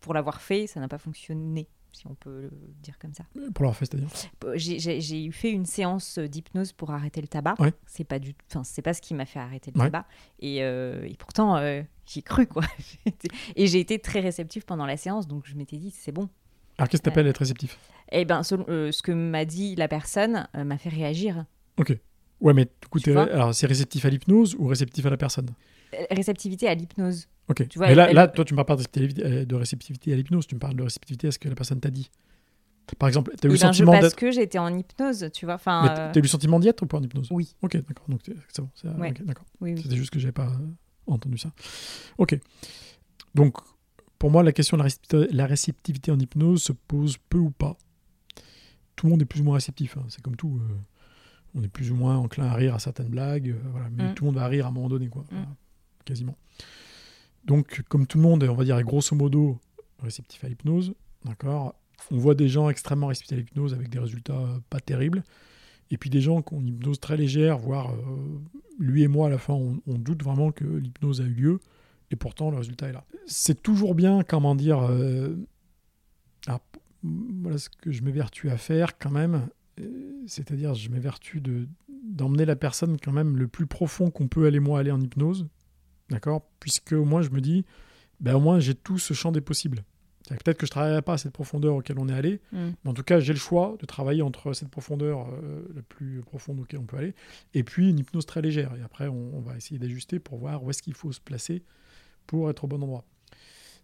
pour 0.01 0.13
l'avoir 0.13 0.41
fait, 0.41 0.67
ça 0.67 0.79
n'a 0.79 0.87
pas 0.87 0.97
fonctionné, 0.97 1.67
si 1.93 2.05
on 2.07 2.15
peut 2.15 2.41
le 2.41 2.51
dire 2.81 2.97
comme 2.99 3.13
ça. 3.13 3.23
pour 3.53 3.63
leur 3.63 3.75
fait, 3.75 3.85
c'est-à-dire. 3.85 4.09
J'ai- 4.55 5.25
eu 5.25 5.31
fait 5.31 5.51
une 5.51 5.65
séance 5.65 6.19
d'hypnose 6.19 6.73
pour 6.73 6.91
arrêter 6.91 7.21
le 7.21 7.27
tabac. 7.27 7.55
Ouais. 7.59 7.73
C'est 7.85 8.03
pas 8.03 8.19
du, 8.19 8.35
enfin 8.51 8.63
c'est 8.63 8.81
pas 8.81 8.93
ce 8.93 9.01
qui 9.01 9.13
m'a 9.13 9.25
fait 9.25 9.39
arrêter 9.39 9.71
le 9.73 9.79
Ouais. 9.79 9.87
tabac. 9.87 10.05
Et, 10.39 10.63
euh, 10.63 11.03
et 11.07 11.15
pourtant 11.17 11.55
euh, 11.57 11.81
j'y 12.05 12.19
ai 12.19 12.21
cru 12.21 12.45
quoi. 12.47 12.63
et 13.55 13.67
j'ai 13.67 13.79
été 13.79 13.99
très 13.99 14.19
réceptif 14.19 14.65
pendant 14.65 14.85
la 14.85 14.97
séance, 14.97 15.27
donc 15.27 15.45
je 15.45 15.55
m'étais 15.55 15.77
dit 15.77 15.91
c'est 15.91 16.11
bon. 16.11 16.29
Alors 16.77 16.89
qu'est-ce 16.89 17.01
que 17.01 17.05
t'appelles 17.09 17.27
être 17.27 17.37
réceptif? 17.39 17.79
Et 18.11 18.25
ben 18.25 18.43
selon 18.43 18.65
euh, 18.69 18.91
ce 18.91 19.01
que 19.01 19.11
m'a 19.11 19.45
dit 19.45 19.75
la 19.75 19.87
personne 19.87 20.47
euh, 20.55 20.63
m'a 20.63 20.77
fait 20.77 20.89
réagir. 20.89 21.45
Ok. 21.77 21.97
Ouais, 22.39 22.53
mais 22.53 22.65
du 22.65 22.87
coup, 22.89 22.99
alors 23.17 23.55
c'est 23.55 23.65
réceptif 23.65 24.05
à 24.05 24.09
l'hypnose 24.09 24.55
ou 24.59 24.67
réceptif 24.67 25.05
à 25.07 25.09
la 25.09 25.17
personne? 25.17 25.49
Euh, 25.95 26.03
Réceptivité 26.11 26.67
à 26.67 26.75
l'hypnose. 26.75 27.27
Ok. 27.49 27.67
Tu 27.69 27.77
vois, 27.77 27.87
mais 27.87 27.95
là, 27.95 28.09
elle- 28.09 28.15
là, 28.15 28.27
toi, 28.27 28.43
tu 28.45 28.53
me 28.53 28.57
parles 28.57 28.65
pas 28.67 28.75
de 28.75 28.79
réceptivité, 28.79 29.23
euh, 29.25 29.45
de 29.45 29.55
réceptivité 29.55 30.13
à 30.13 30.15
l'hypnose, 30.15 30.47
tu 30.47 30.55
me 30.55 30.59
parles 30.59 30.75
de 30.75 30.83
réceptivité 30.83 31.27
à 31.27 31.31
ce 31.31 31.39
que 31.39 31.47
la 31.49 31.55
personne 31.55 31.79
t'a 31.79 31.89
dit. 31.89 32.09
Par 32.99 33.07
exemple, 33.09 33.31
tu 33.39 33.47
as 33.47 33.49
eu 33.49 33.53
le 33.53 33.53
ben, 33.53 33.55
je 33.57 33.61
sentiment 33.67 33.91
parce 33.91 34.03
d'être. 34.05 34.15
que 34.15 34.31
j'étais 34.31 34.57
en 34.59 34.73
hypnose, 34.77 35.29
tu 35.33 35.45
vois. 35.45 35.55
Enfin, 35.55 35.81
Mais 35.83 35.89
euh, 35.91 35.95
t'as 35.95 36.11
t'as 36.11 36.19
eu 36.19 36.23
le 36.23 36.27
sentiment 36.29 36.59
d'y 36.59 36.69
être 36.69 36.81
ou 36.83 36.85
pas 36.87 36.97
en 36.97 37.03
hypnose? 37.03 37.27
Oui, 37.31 37.53
Ok, 37.61 37.75
d'accord. 37.75 38.05
Donc 38.07 38.23
t'es- 38.23 38.33
c'est 38.53 38.61
bon. 38.61 38.99
Ouais. 38.99 39.13
d'accord. 39.25 39.45
oui, 39.61 39.73
oui. 39.73 39.81
C'était 39.83 39.97
juste 39.97 40.09
que 40.09 40.19
j'avais 40.19 40.31
pas 40.31 40.47
euh, 40.47 40.67
entendu 41.07 41.37
ça. 41.37 41.51
Ok. 42.17 42.39
Donc, 43.35 43.57
pour 44.19 44.31
moi, 44.31 44.41
la 44.41 44.51
question 44.53 44.77
de 44.77 44.83
la 45.31 45.45
réceptivité, 45.45 46.11
en 46.11 46.19
hypnose 46.19 46.63
se 46.63 46.71
pose 46.71 47.17
peu 47.29 47.37
ou 47.37 47.49
pas. 47.51 47.77
Tout 48.95 49.05
le 49.05 49.11
monde 49.11 49.21
est 49.21 49.25
plus 49.25 49.41
ou 49.41 49.43
moins 49.43 49.55
réceptif. 49.55 49.97
hein. 49.97 50.05
C'est 50.09 50.21
comme 50.21 50.35
tout. 50.37 50.59
euh, 50.61 50.73
on 51.55 51.63
est 51.63 51.67
plus 51.67 51.91
ou 51.91 51.95
moins 51.95 52.17
enclin 52.17 52.45
à 52.47 52.53
rire 52.53 52.73
à 52.75 52.79
certaines 52.79 53.09
blagues. 53.09 53.49
euh, 53.49 53.59
voilà. 53.71 53.89
Mais 53.91 54.11
Mm. 54.11 54.13
tout 54.15 54.23
le 54.23 54.27
monde 54.31 54.35
va 54.39 54.47
rire 54.47 54.65
à 54.65 54.69
un 54.69 54.71
moment 54.71 54.89
donné, 54.89 55.07
quoi. 55.07 55.23
Mm. 55.31 55.43
Quasiment. 56.05 56.35
Donc, 57.45 57.81
comme 57.89 58.07
tout 58.07 58.17
le 58.17 58.23
monde, 58.23 58.43
on 58.43 58.53
va 58.53 58.63
dire, 58.63 58.77
est 58.77 58.83
grosso 58.83 59.15
modo 59.15 59.59
réceptif 59.99 60.43
à 60.43 60.49
l'hypnose, 60.49 60.93
d'accord? 61.25 61.75
On 62.11 62.17
voit 62.17 62.35
des 62.35 62.47
gens 62.47 62.69
extrêmement 62.69 63.07
réceptifs 63.07 63.37
à 63.37 63.41
l'hypnose 63.41 63.73
avec 63.73 63.89
des 63.89 63.99
résultats 63.99 64.59
pas 64.69 64.79
terribles. 64.79 65.23
Et 65.89 65.97
puis 65.97 66.09
des 66.09 66.21
gens 66.21 66.41
qui 66.41 66.53
ont 66.53 66.59
une 66.59 66.67
hypnose 66.67 66.99
très 66.99 67.17
légère, 67.17 67.57
voire 67.57 67.91
euh, 67.91 68.41
lui 68.77 69.03
et 69.03 69.07
moi, 69.07 69.27
à 69.27 69.29
la 69.29 69.37
fin, 69.37 69.53
on, 69.53 69.97
doute 69.97 70.23
vraiment 70.23 70.51
que 70.51 70.65
l'hypnose 70.65 71.21
a 71.21 71.23
eu 71.23 71.33
lieu. 71.33 71.59
Et 72.11 72.15
pourtant, 72.15 72.51
le 72.51 72.57
résultat 72.57 72.89
est 72.89 72.93
là. 72.93 73.05
C'est 73.25 73.61
toujours 73.61 73.95
bien, 73.95 74.23
comment 74.23 74.55
dire, 74.55 74.79
euh, 74.79 75.35
voilà 77.03 77.57
ce 77.57 77.69
que 77.69 77.91
je 77.91 78.03
m'évertue 78.03 78.49
à 78.49 78.57
faire 78.57 78.97
quand 78.97 79.11
même. 79.11 79.47
Euh, 79.79 80.23
C'est-à-dire, 80.27 80.73
je 80.73 80.89
m'évertue 80.89 81.41
de 81.41 81.67
d'emmener 82.03 82.45
la 82.45 82.55
personne 82.55 82.97
quand 83.03 83.11
même 83.11 83.35
le 83.35 83.49
plus 83.49 83.65
profond 83.65 84.09
qu'on 84.11 84.29
peut 84.29 84.45
aller 84.45 84.61
moi 84.61 84.79
aller 84.79 84.91
en 84.91 85.01
hypnose. 85.01 85.47
D'accord? 86.09 86.43
Puisque 86.59 86.93
au 86.93 87.05
moins 87.05 87.21
je 87.21 87.29
me 87.29 87.41
dis, 87.41 87.65
ben 88.19 88.35
au 88.35 88.39
moins 88.39 88.59
j'ai 88.59 88.75
tout 88.75 88.97
ce 88.97 89.13
champ 89.13 89.31
des 89.31 89.41
possibles. 89.41 89.83
Peut-être 90.29 90.57
que 90.57 90.65
je 90.65 90.71
ne 90.71 90.73
travaillerai 90.73 91.01
pas 91.01 91.13
à 91.13 91.17
cette 91.17 91.31
profondeur 91.31 91.75
auquel 91.75 91.97
on 91.99 92.09
est 92.09 92.13
allé, 92.13 92.41
Mm. 92.51 92.71
mais 92.83 92.89
en 92.89 92.93
tout 92.93 93.03
cas 93.03 93.19
j'ai 93.21 93.31
le 93.31 93.39
choix 93.39 93.77
de 93.79 93.85
travailler 93.85 94.21
entre 94.21 94.51
cette 94.53 94.67
profondeur 94.69 95.25
euh, 95.29 95.65
la 95.73 95.81
plus 95.81 96.19
profonde 96.21 96.59
auquel 96.59 96.79
on 96.79 96.83
peut 96.85 96.97
aller 96.97 97.13
et 97.53 97.63
puis 97.63 97.89
une 97.89 97.99
hypnose 97.99 98.25
très 98.25 98.41
légère. 98.41 98.73
Et 98.77 98.81
après 98.81 99.07
on, 99.07 99.37
on 99.37 99.39
va 99.41 99.55
essayer 99.55 99.79
d'ajuster 99.79 100.19
pour 100.19 100.37
voir 100.37 100.63
où 100.63 100.69
est-ce 100.69 100.81
qu'il 100.81 100.93
faut 100.95 101.11
se 101.13 101.21
placer 101.21 101.63
pour 102.25 102.49
être 102.49 102.65
au 102.65 102.67
bon 102.67 102.83
endroit. 102.83 103.05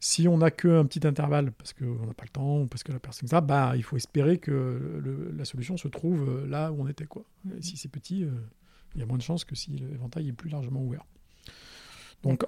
Si 0.02 0.28
on 0.28 0.38
n'a 0.38 0.52
qu'un 0.52 0.86
petit 0.86 1.08
intervalle 1.08 1.54
parce 1.54 1.72
qu'on 1.72 2.06
n'a 2.06 2.14
pas 2.14 2.26
le 2.26 2.30
temps 2.30 2.60
ou 2.62 2.68
parce 2.68 2.84
que 2.84 2.92
la 2.92 3.00
personne 3.00 3.30
ça, 3.30 3.40
bah, 3.40 3.72
il 3.78 3.84
faut 3.84 3.96
espérer 3.96 4.38
que 4.38 4.52
le- 5.02 5.32
la 5.38 5.46
solution 5.46 5.78
se 5.78 5.88
trouve 5.88 6.28
euh, 6.30 6.46
là 6.48 6.74
où 6.74 6.82
on 6.82 6.88
était. 6.90 7.06
Quoi. 7.06 7.24
Et 7.58 7.62
si 7.62 7.78
c'est 7.78 7.88
petit, 7.88 8.26
euh, 8.26 8.32
il 8.96 9.00
y 9.00 9.04
a 9.04 9.06
moins 9.06 9.18
de 9.18 9.24
chances 9.24 9.46
que 9.46 9.56
si 9.56 9.72
l'éventail 9.72 10.28
est 10.28 10.34
plus 10.34 10.50
largement 10.50 10.82
ouvert. 10.84 11.06
Donc 12.24 12.46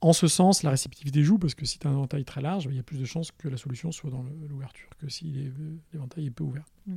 en 0.00 0.12
ce 0.12 0.28
sens, 0.28 0.62
la 0.62 0.70
réceptivité 0.70 1.22
joue 1.22 1.38
parce 1.38 1.54
que 1.54 1.64
si 1.64 1.78
tu 1.78 1.86
as 1.86 1.90
un 1.90 1.94
éventail 1.94 2.24
très 2.24 2.42
large, 2.42 2.66
il 2.70 2.76
y 2.76 2.78
a 2.78 2.82
plus 2.82 2.98
de 2.98 3.04
chances 3.04 3.30
que 3.32 3.48
la 3.48 3.56
solution 3.56 3.90
soit 3.90 4.10
dans 4.10 4.24
l'ouverture 4.48 4.90
que 4.98 5.08
si 5.08 5.50
l'éventail 5.92 6.26
est 6.26 6.30
peu 6.30 6.44
ouvert. 6.44 6.66
Mm. 6.86 6.96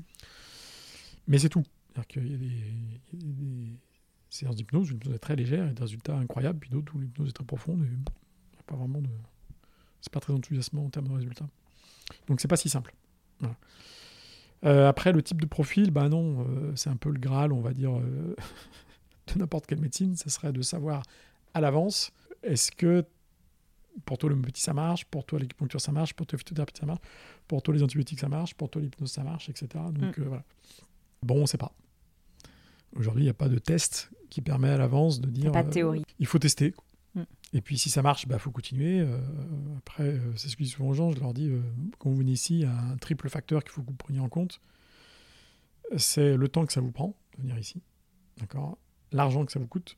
Mais 1.28 1.40
c'est 1.40 1.50
tout. 1.50 1.64
Y 1.96 2.20
a 2.20 2.38
des, 2.38 2.46
il 3.14 3.28
y 3.28 3.30
a 3.30 3.34
des 3.34 3.80
séances 4.30 4.56
d'hypnose 4.56 4.92
où 4.92 4.94
l'hypnose 4.94 5.16
est 5.16 5.20
très 5.20 5.36
légère 5.36 5.68
et 5.68 5.74
des 5.74 5.82
résultats 5.82 6.18
incroyables, 6.18 6.60
puis 6.60 6.70
d'autres 6.70 6.94
où 6.96 7.00
l'hypnose 7.00 7.30
est 7.30 7.34
très 7.34 7.46
profonde 7.46 7.84
et 7.84 8.60
a 8.60 8.64
pas 8.64 8.76
vraiment 8.76 9.02
de. 9.02 9.10
C'est 10.02 10.12
pas 10.12 10.20
très 10.20 10.34
enthousiasmant 10.34 10.86
en 10.86 10.90
termes 10.90 11.08
de 11.08 11.14
résultats. 11.14 11.48
Donc 12.28 12.40
c'est 12.40 12.48
pas 12.48 12.58
si 12.58 12.70
simple. 12.70 12.94
Voilà. 13.40 13.56
Euh, 14.66 14.88
après, 14.88 15.12
le 15.12 15.22
type 15.22 15.42
de 15.42 15.46
profil, 15.46 15.92
bah 15.92 16.10
non, 16.10 16.46
euh, 16.50 16.72
c'est 16.76 16.90
un 16.90 16.96
peu 16.96 17.10
le 17.10 17.20
Graal, 17.20 17.52
on 17.52 17.62
va 17.62 17.74
dire, 17.74 17.98
euh, 17.98 18.36
de 19.34 19.40
n'importe 19.40 19.68
quelle 19.68 19.80
médecine. 19.80 20.16
Ça 20.16 20.30
serait 20.30 20.52
de 20.52 20.62
savoir 20.62 21.04
à 21.54 21.62
l'avance 21.62 22.12
est-ce 22.44 22.72
que 22.72 23.06
pour 24.06 24.18
toi 24.18 24.30
l'homéopathie 24.30 24.62
ça 24.62 24.74
marche, 24.74 25.06
pour 25.06 25.26
toi 25.26 25.40
l'acupuncture 25.40 25.82
ça 25.82 25.92
marche, 25.92 26.14
pour 26.14 26.28
toi 26.28 26.36
la 26.38 26.40
phytothérapie 26.40 26.74
ça 26.80 26.86
marche, 26.86 27.02
pour 27.48 27.62
toi 27.64 27.74
les 27.74 27.82
antibiotiques 27.84 28.20
ça 28.20 28.30
marche, 28.30 28.54
pour 28.54 28.70
toi 28.70 28.82
l'hypnose 28.82 29.12
ça 29.12 29.24
marche, 29.24 29.50
etc. 29.50 29.68
Donc 29.92 30.18
Mm. 30.18 30.22
euh, 30.22 30.26
voilà. 30.28 30.44
Bon, 31.24 31.42
on 31.42 31.46
sait 31.48 31.58
pas. 31.58 31.74
Aujourd'hui, 32.96 33.24
il 33.24 33.26
n'y 33.26 33.32
a 33.32 33.34
pas 33.34 33.50
de 33.50 33.58
test 33.58 34.12
qui 34.30 34.42
permet 34.42 34.70
à 34.70 34.78
l'avance 34.78 35.20
de 35.20 35.30
dire. 35.30 35.52
pas 35.52 35.64
de 35.64 35.70
euh, 35.70 35.72
théorie. 35.72 36.04
il 36.20 36.26
faut 36.28 36.38
tester. 36.40 36.76
Mm. 37.16 37.24
Et 37.54 37.62
puis 37.62 37.78
si 37.80 37.90
ça 37.90 38.02
marche, 38.04 38.24
il 38.24 38.28
bah, 38.30 38.38
faut 38.38 38.52
continuer. 38.52 39.00
Euh, 39.00 39.20
après, 39.80 40.20
c'est 40.36 40.48
ce 40.50 40.56
que 40.56 40.64
je 40.64 40.70
dis 40.70 40.74
souvent 40.74 40.90
aux 40.90 40.94
gens, 40.94 41.12
je 41.12 41.20
leur 41.20 41.34
dis, 41.34 41.52
quand 41.98 42.10
vous 42.12 42.18
venez 42.18 42.34
ici, 42.34 42.54
il 42.60 42.62
y 42.62 42.66
a 42.66 42.78
un 42.78 42.98
triple 42.98 43.30
facteur 43.30 43.64
qu'il 43.64 43.72
faut 43.72 43.82
que 43.82 43.88
vous 43.88 43.94
preniez 43.96 44.20
en 44.20 44.30
compte. 44.30 44.62
C'est 45.96 46.36
le 46.38 46.48
temps 46.50 46.66
que 46.66 46.74
ça 46.74 46.82
vous 46.82 46.92
prend 46.92 47.16
de 47.38 47.42
venir 47.42 47.58
ici, 47.58 47.82
d'accord? 48.38 48.78
L'argent 49.12 49.44
que 49.46 49.52
ça 49.52 49.60
vous 49.60 49.68
coûte 49.68 49.98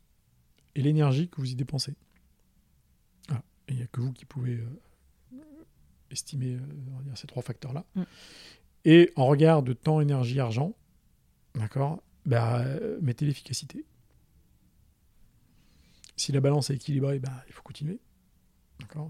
et 0.79 0.81
l'énergie 0.81 1.27
que 1.27 1.37
vous 1.37 1.51
y 1.51 1.55
dépensez. 1.55 1.93
Et 3.67 3.73
il 3.73 3.75
n'y 3.75 3.83
a 3.83 3.87
que 3.87 4.01
vous 4.01 4.13
qui 4.13 4.25
pouvez 4.25 4.55
euh, 4.55 5.35
estimer 6.09 6.55
euh, 6.55 7.03
dire, 7.03 7.15
ces 7.15 7.27
trois 7.27 7.43
facteurs-là. 7.43 7.85
Mm. 7.93 8.03
Et 8.85 9.11
en 9.15 9.27
regard 9.27 9.61
de 9.61 9.73
temps, 9.73 10.01
énergie, 10.01 10.39
argent, 10.39 10.73
d'accord 11.53 12.01
bah, 12.25 12.63
mettez 13.01 13.25
l'efficacité. 13.25 13.85
Si 16.15 16.31
la 16.31 16.39
balance 16.39 16.69
est 16.69 16.75
équilibrée, 16.75 17.19
bah, 17.19 17.43
il 17.47 17.53
faut 17.53 17.61
continuer. 17.61 17.99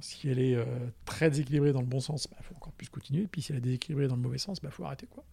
Si 0.01 0.27
elle 0.27 0.39
est 0.39 0.55
euh, 0.55 0.65
très 1.05 1.29
déséquilibrée 1.29 1.73
dans 1.73 1.81
le 1.81 1.87
bon 1.87 1.99
sens, 1.99 2.27
il 2.37 2.43
faut 2.43 2.55
encore 2.55 2.73
plus 2.73 2.89
continuer. 2.89 3.27
Puis 3.27 3.41
si 3.41 3.51
elle 3.51 3.59
est 3.59 3.61
déséquilibrée 3.61 4.07
dans 4.07 4.15
le 4.15 4.21
mauvais 4.21 4.37
sens, 4.37 4.59
il 4.63 4.69
faut 4.69 4.85
arrêter. 4.85 5.07
quoi. 5.07 5.23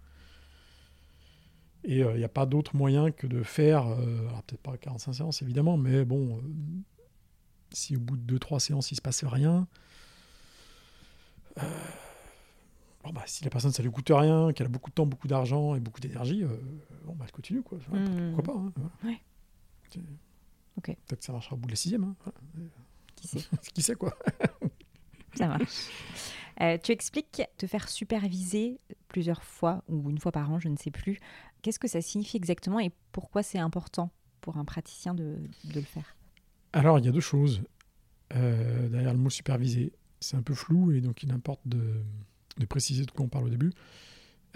Et 1.88 1.98
il 2.00 2.16
n'y 2.16 2.24
a 2.24 2.28
pas 2.28 2.46
d'autre 2.46 2.74
moyen 2.74 3.12
que 3.12 3.28
de 3.28 3.44
faire, 3.44 3.86
euh, 3.86 4.26
alors 4.28 4.42
peut-être 4.42 4.60
pas 4.60 4.76
45 4.76 5.12
séances 5.12 5.42
évidemment, 5.42 5.76
mais 5.76 6.04
bon, 6.04 6.36
euh, 6.36 6.40
si 7.70 7.96
au 7.96 8.00
bout 8.00 8.16
de 8.16 8.38
2-3 8.38 8.58
séances 8.58 8.90
il 8.90 8.94
ne 8.94 8.96
se 8.96 9.02
passe 9.02 9.22
rien, 9.24 9.68
euh, 11.58 11.62
bon, 13.04 13.12
bah, 13.12 13.22
si 13.26 13.44
la 13.44 13.50
personne 13.50 13.70
ça 13.70 13.82
ne 13.82 13.88
lui 13.88 13.94
coûte 13.94 14.10
rien, 14.10 14.52
qu'elle 14.52 14.66
a 14.66 14.70
beaucoup 14.70 14.90
de 14.90 14.94
temps, 14.94 15.06
beaucoup 15.06 15.28
d'argent 15.28 15.74
et 15.76 15.80
beaucoup 15.80 16.00
d'énergie, 16.00 16.42
euh, 16.42 16.48
bon, 17.04 17.14
bah, 17.14 17.24
elle 17.26 17.32
continue. 17.32 17.62
Quoi. 17.62 17.78
Mhm. 17.92 18.32
Pourquoi 18.34 18.54
pas 18.54 18.60
hein, 18.60 18.72
voilà. 18.74 18.90
Ouais. 19.04 19.20
Peut-être 20.82 21.20
que 21.20 21.24
ça 21.24 21.32
marchera 21.32 21.54
au 21.54 21.58
bout 21.58 21.66
de 21.66 21.72
la 21.72 21.76
sixième. 21.76 22.04
hein, 22.04 22.16
voilà. 22.24 22.38
Qui 23.14 23.28
sait 23.28 23.40
Qui 23.74 23.82
sait 23.82 23.94
quoi 23.94 24.14
Ça 25.34 25.46
marche. 25.48 25.88
Euh, 26.60 26.78
tu 26.82 26.92
expliques 26.92 27.42
te 27.58 27.66
faire 27.66 27.88
superviser 27.88 28.78
plusieurs 29.08 29.42
fois 29.42 29.82
ou 29.88 30.10
une 30.10 30.18
fois 30.18 30.32
par 30.32 30.50
an, 30.50 30.58
je 30.58 30.68
ne 30.68 30.76
sais 30.76 30.90
plus. 30.90 31.18
Qu'est-ce 31.66 31.80
que 31.80 31.88
ça 31.88 32.00
signifie 32.00 32.36
exactement 32.36 32.78
et 32.78 32.92
pourquoi 33.10 33.42
c'est 33.42 33.58
important 33.58 34.12
pour 34.40 34.56
un 34.56 34.64
praticien 34.64 35.14
de, 35.14 35.36
le 35.74 35.80
faire? 35.80 36.14
Alors, 36.72 37.00
il 37.00 37.04
y 37.04 37.08
a 37.08 37.10
deux 37.10 37.18
choses. 37.18 37.60
Euh, 38.36 38.88
derrière 38.88 39.12
le 39.12 39.18
mot 39.18 39.30
superviser, 39.30 39.92
c'est 40.20 40.36
un 40.36 40.42
peu 40.42 40.54
flou 40.54 40.92
et 40.92 41.00
donc 41.00 41.24
il 41.24 41.32
importe 41.32 41.58
de, 41.64 42.04
préciser 42.68 43.04
de 43.04 43.10
quoi 43.10 43.24
on 43.24 43.28
parle 43.28 43.46
au 43.46 43.48
début. 43.48 43.72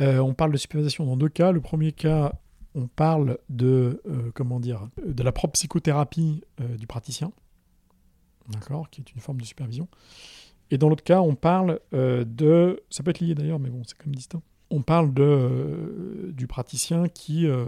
Euh, 0.00 0.20
on 0.20 0.34
parle 0.34 0.52
de 0.52 0.56
supervision 0.56 1.04
dans 1.04 1.16
deux 1.16 1.28
cas. 1.28 1.50
Le 1.50 1.60
premier 1.60 1.90
cas, 1.90 2.38
on 2.76 2.86
parle 2.86 3.38
de, 3.48 4.00
euh, 4.06 4.30
comment 4.32 4.60
dire, 4.60 4.88
de 5.04 5.24
la 5.24 5.32
propre 5.32 5.54
psychothérapie 5.54 6.44
du 6.78 6.86
praticien, 6.86 7.32
d'accord, 8.50 8.88
qui 8.88 9.00
est 9.00 9.12
une 9.12 9.20
forme 9.20 9.40
de 9.40 9.46
supervision. 9.46 9.88
Et 10.70 10.78
dans 10.78 10.88
l'autre 10.88 11.02
cas, 11.02 11.22
on 11.22 11.34
parle 11.34 11.80
de, 11.90 12.80
ça 12.88 13.02
peut 13.02 13.10
être 13.10 13.18
lié 13.18 13.34
d'ailleurs, 13.34 13.58
mais 13.58 13.68
bon, 13.70 13.82
c'est 13.84 13.98
quand 13.98 14.06
même 14.06 14.14
distinct. 14.14 14.42
On 14.70 14.82
parle 14.82 15.12
de, 15.12 15.22
euh, 15.22 16.32
du 16.32 16.46
praticien 16.46 17.08
qui 17.08 17.46
euh, 17.46 17.66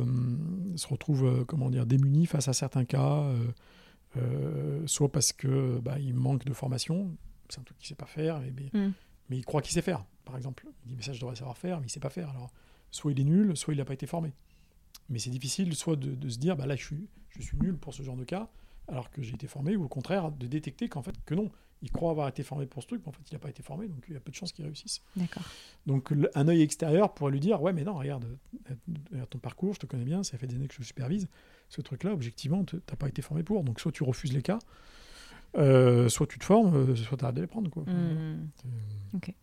se 0.77 0.87
retrouve, 0.87 1.25
euh, 1.25 1.45
comment 1.45 1.69
dire, 1.69 1.85
démuni 1.85 2.27
face 2.27 2.47
à 2.49 2.53
certains 2.53 2.85
cas. 2.85 3.25
soit 4.87 5.11
parce 5.11 5.33
que 5.33 5.79
bah, 5.81 5.99
il 5.99 6.15
manque 6.15 6.45
de 6.45 6.53
formation, 6.53 7.11
c'est 7.49 7.61
un 7.61 7.63
truc 7.65 7.79
qu'il 7.79 7.89
sait 7.89 7.95
pas 7.95 8.07
faire, 8.07 8.41
mais, 8.41 8.53
mais, 8.53 8.71
Mm. 8.89 8.93
mais 9.31 9.37
il 9.39 9.45
croit 9.45 9.63
qu'il 9.63 9.73
sait 9.73 9.83
faire, 9.83 10.05
par 10.25 10.37
exemple. 10.37 10.67
Il 10.85 10.91
dit 10.91 10.97
mais 10.97 11.03
ça 11.03 11.13
je 11.13 11.21
devrais 11.21 11.35
savoir 11.37 11.57
faire, 11.57 11.81
mais 11.81 11.87
il 11.87 11.91
sait 11.91 12.01
pas 12.01 12.11
faire. 12.11 12.29
Alors 12.31 12.51
soit 12.91 13.13
il 13.13 13.21
est 13.21 13.25
nul, 13.25 13.57
soit 13.57 13.73
il 13.75 13.79
n'a 13.79 13.85
pas 13.85 13.95
été 13.95 14.07
formé. 14.07 14.33
Mais 15.09 15.19
c'est 15.19 15.31
difficile 15.31 15.75
soit 15.75 15.97
de, 15.97 16.15
de 16.15 16.29
se 16.29 16.39
dire 16.39 16.57
bah 16.57 16.67
là 16.67 16.77
je 16.77 16.85
suis, 16.85 17.09
je 17.31 17.43
suis 17.43 17.57
nul 17.59 17.77
pour 17.79 17.95
ce 17.95 18.03
genre 18.03 18.17
de 18.17 18.25
cas, 18.25 18.49
alors 18.87 19.11
que 19.11 19.23
j'ai 19.23 19.35
été 19.35 19.47
formé, 19.47 19.77
ou 19.77 19.85
au 19.85 19.89
contraire 19.89 20.31
de 20.31 20.47
détecter 20.47 20.89
qu'en 20.89 21.03
fait 21.03 21.15
que 21.25 21.35
non, 21.35 21.51
il 21.83 21.91
croit 21.91 22.13
avoir 22.13 22.29
été 22.29 22.43
formé 22.43 22.67
pour 22.67 22.83
ce 22.83 22.89
truc, 22.89 23.03
mais 23.05 23.09
en 23.09 23.13
fait 23.13 23.23
il 23.31 23.35
n'a 23.35 23.41
pas 23.41 23.51
été 23.51 23.63
formé, 23.63 23.89
donc 23.89 24.05
il 24.09 24.15
y 24.15 24.17
a 24.17 24.21
peu 24.21 24.31
de 24.31 24.37
chances 24.37 24.53
qu'il 24.53 24.65
réussisse. 24.65 25.03
D'accord. 25.17 25.43
Donc 25.87 26.13
un 26.35 26.49
œil 26.49 26.63
extérieur 26.63 27.13
pourrait 27.13 27.33
lui 27.33 27.41
dire 27.41 27.61
ouais 27.61 27.73
mais 27.73 27.85
non 27.85 27.95
regarde, 27.95 28.25
euh, 28.71 28.75
regarde 29.11 29.31
ton 29.31 29.39
parcours, 29.39 29.75
je 29.75 29.81
te 29.81 29.87
connais 29.87 30.05
bien, 30.05 30.23
ça 30.23 30.39
fait 30.39 30.47
des 30.47 30.55
années 30.55 30.69
que 30.69 30.75
je 30.75 30.83
supervise, 30.83 31.29
ce 31.69 31.81
truc-là 31.81 32.13
objectivement 32.13 32.65
tu 32.65 32.77
n'as 32.77 32.97
pas 32.97 33.09
été 33.09 33.21
formé 33.21 33.43
pour, 33.43 33.65
donc 33.65 33.81
soit 33.81 33.93
tu 33.93 34.05
refuses 34.05 34.33
les 34.33 34.43
cas, 34.43 34.61
euh, 35.57 36.09
soit 36.09 36.27
tu 36.27 36.39
te 36.39 36.45
formes, 36.45 36.75
euh, 36.75 36.97
soit 36.97 37.19
tu 37.19 37.25
arrêtes 37.25 37.37
de 37.37 37.41
les 37.41 37.47
prendre 37.47 37.69
quoi. 37.69 37.85
Ok. 39.15 39.35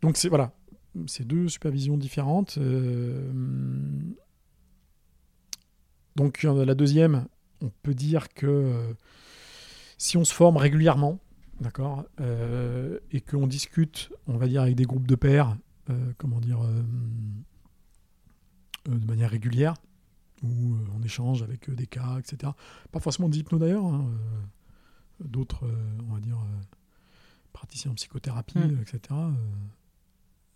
Donc 0.00 0.16
c'est 0.16 0.28
voilà, 0.28 0.52
c'est 1.06 1.26
deux 1.26 1.48
supervisions 1.48 1.96
différentes. 1.96 2.56
euh, 2.58 3.30
donc 6.16 6.42
la 6.42 6.74
deuxième, 6.74 7.26
on 7.60 7.70
peut 7.82 7.94
dire 7.94 8.32
que 8.34 8.94
si 10.02 10.16
on 10.16 10.24
se 10.24 10.34
forme 10.34 10.56
régulièrement, 10.56 11.20
d'accord, 11.60 12.04
euh, 12.20 12.98
et 13.12 13.20
qu'on 13.20 13.46
discute, 13.46 14.10
on 14.26 14.36
va 14.36 14.48
dire 14.48 14.62
avec 14.62 14.74
des 14.74 14.82
groupes 14.84 15.06
de 15.06 15.14
pairs, 15.14 15.56
euh, 15.90 16.12
comment 16.18 16.40
dire, 16.40 16.60
euh, 16.62 16.82
de 18.88 19.06
manière 19.06 19.30
régulière, 19.30 19.74
où 20.42 20.74
euh, 20.74 20.78
on 20.98 21.02
échange 21.04 21.44
avec 21.44 21.70
des 21.70 21.86
cas, 21.86 22.18
etc. 22.18 22.50
Pas 22.90 22.98
forcément 22.98 23.28
des 23.28 23.38
hypnos 23.38 23.60
d'ailleurs, 23.60 23.84
hein, 23.86 24.10
d'autres, 25.24 25.70
on 26.08 26.14
va 26.14 26.18
dire, 26.20 26.38
praticiens 27.52 27.92
en 27.92 27.94
psychothérapie, 27.94 28.58
Mm. 28.58 28.62
euh, 28.78 28.80
etc. 28.82 29.00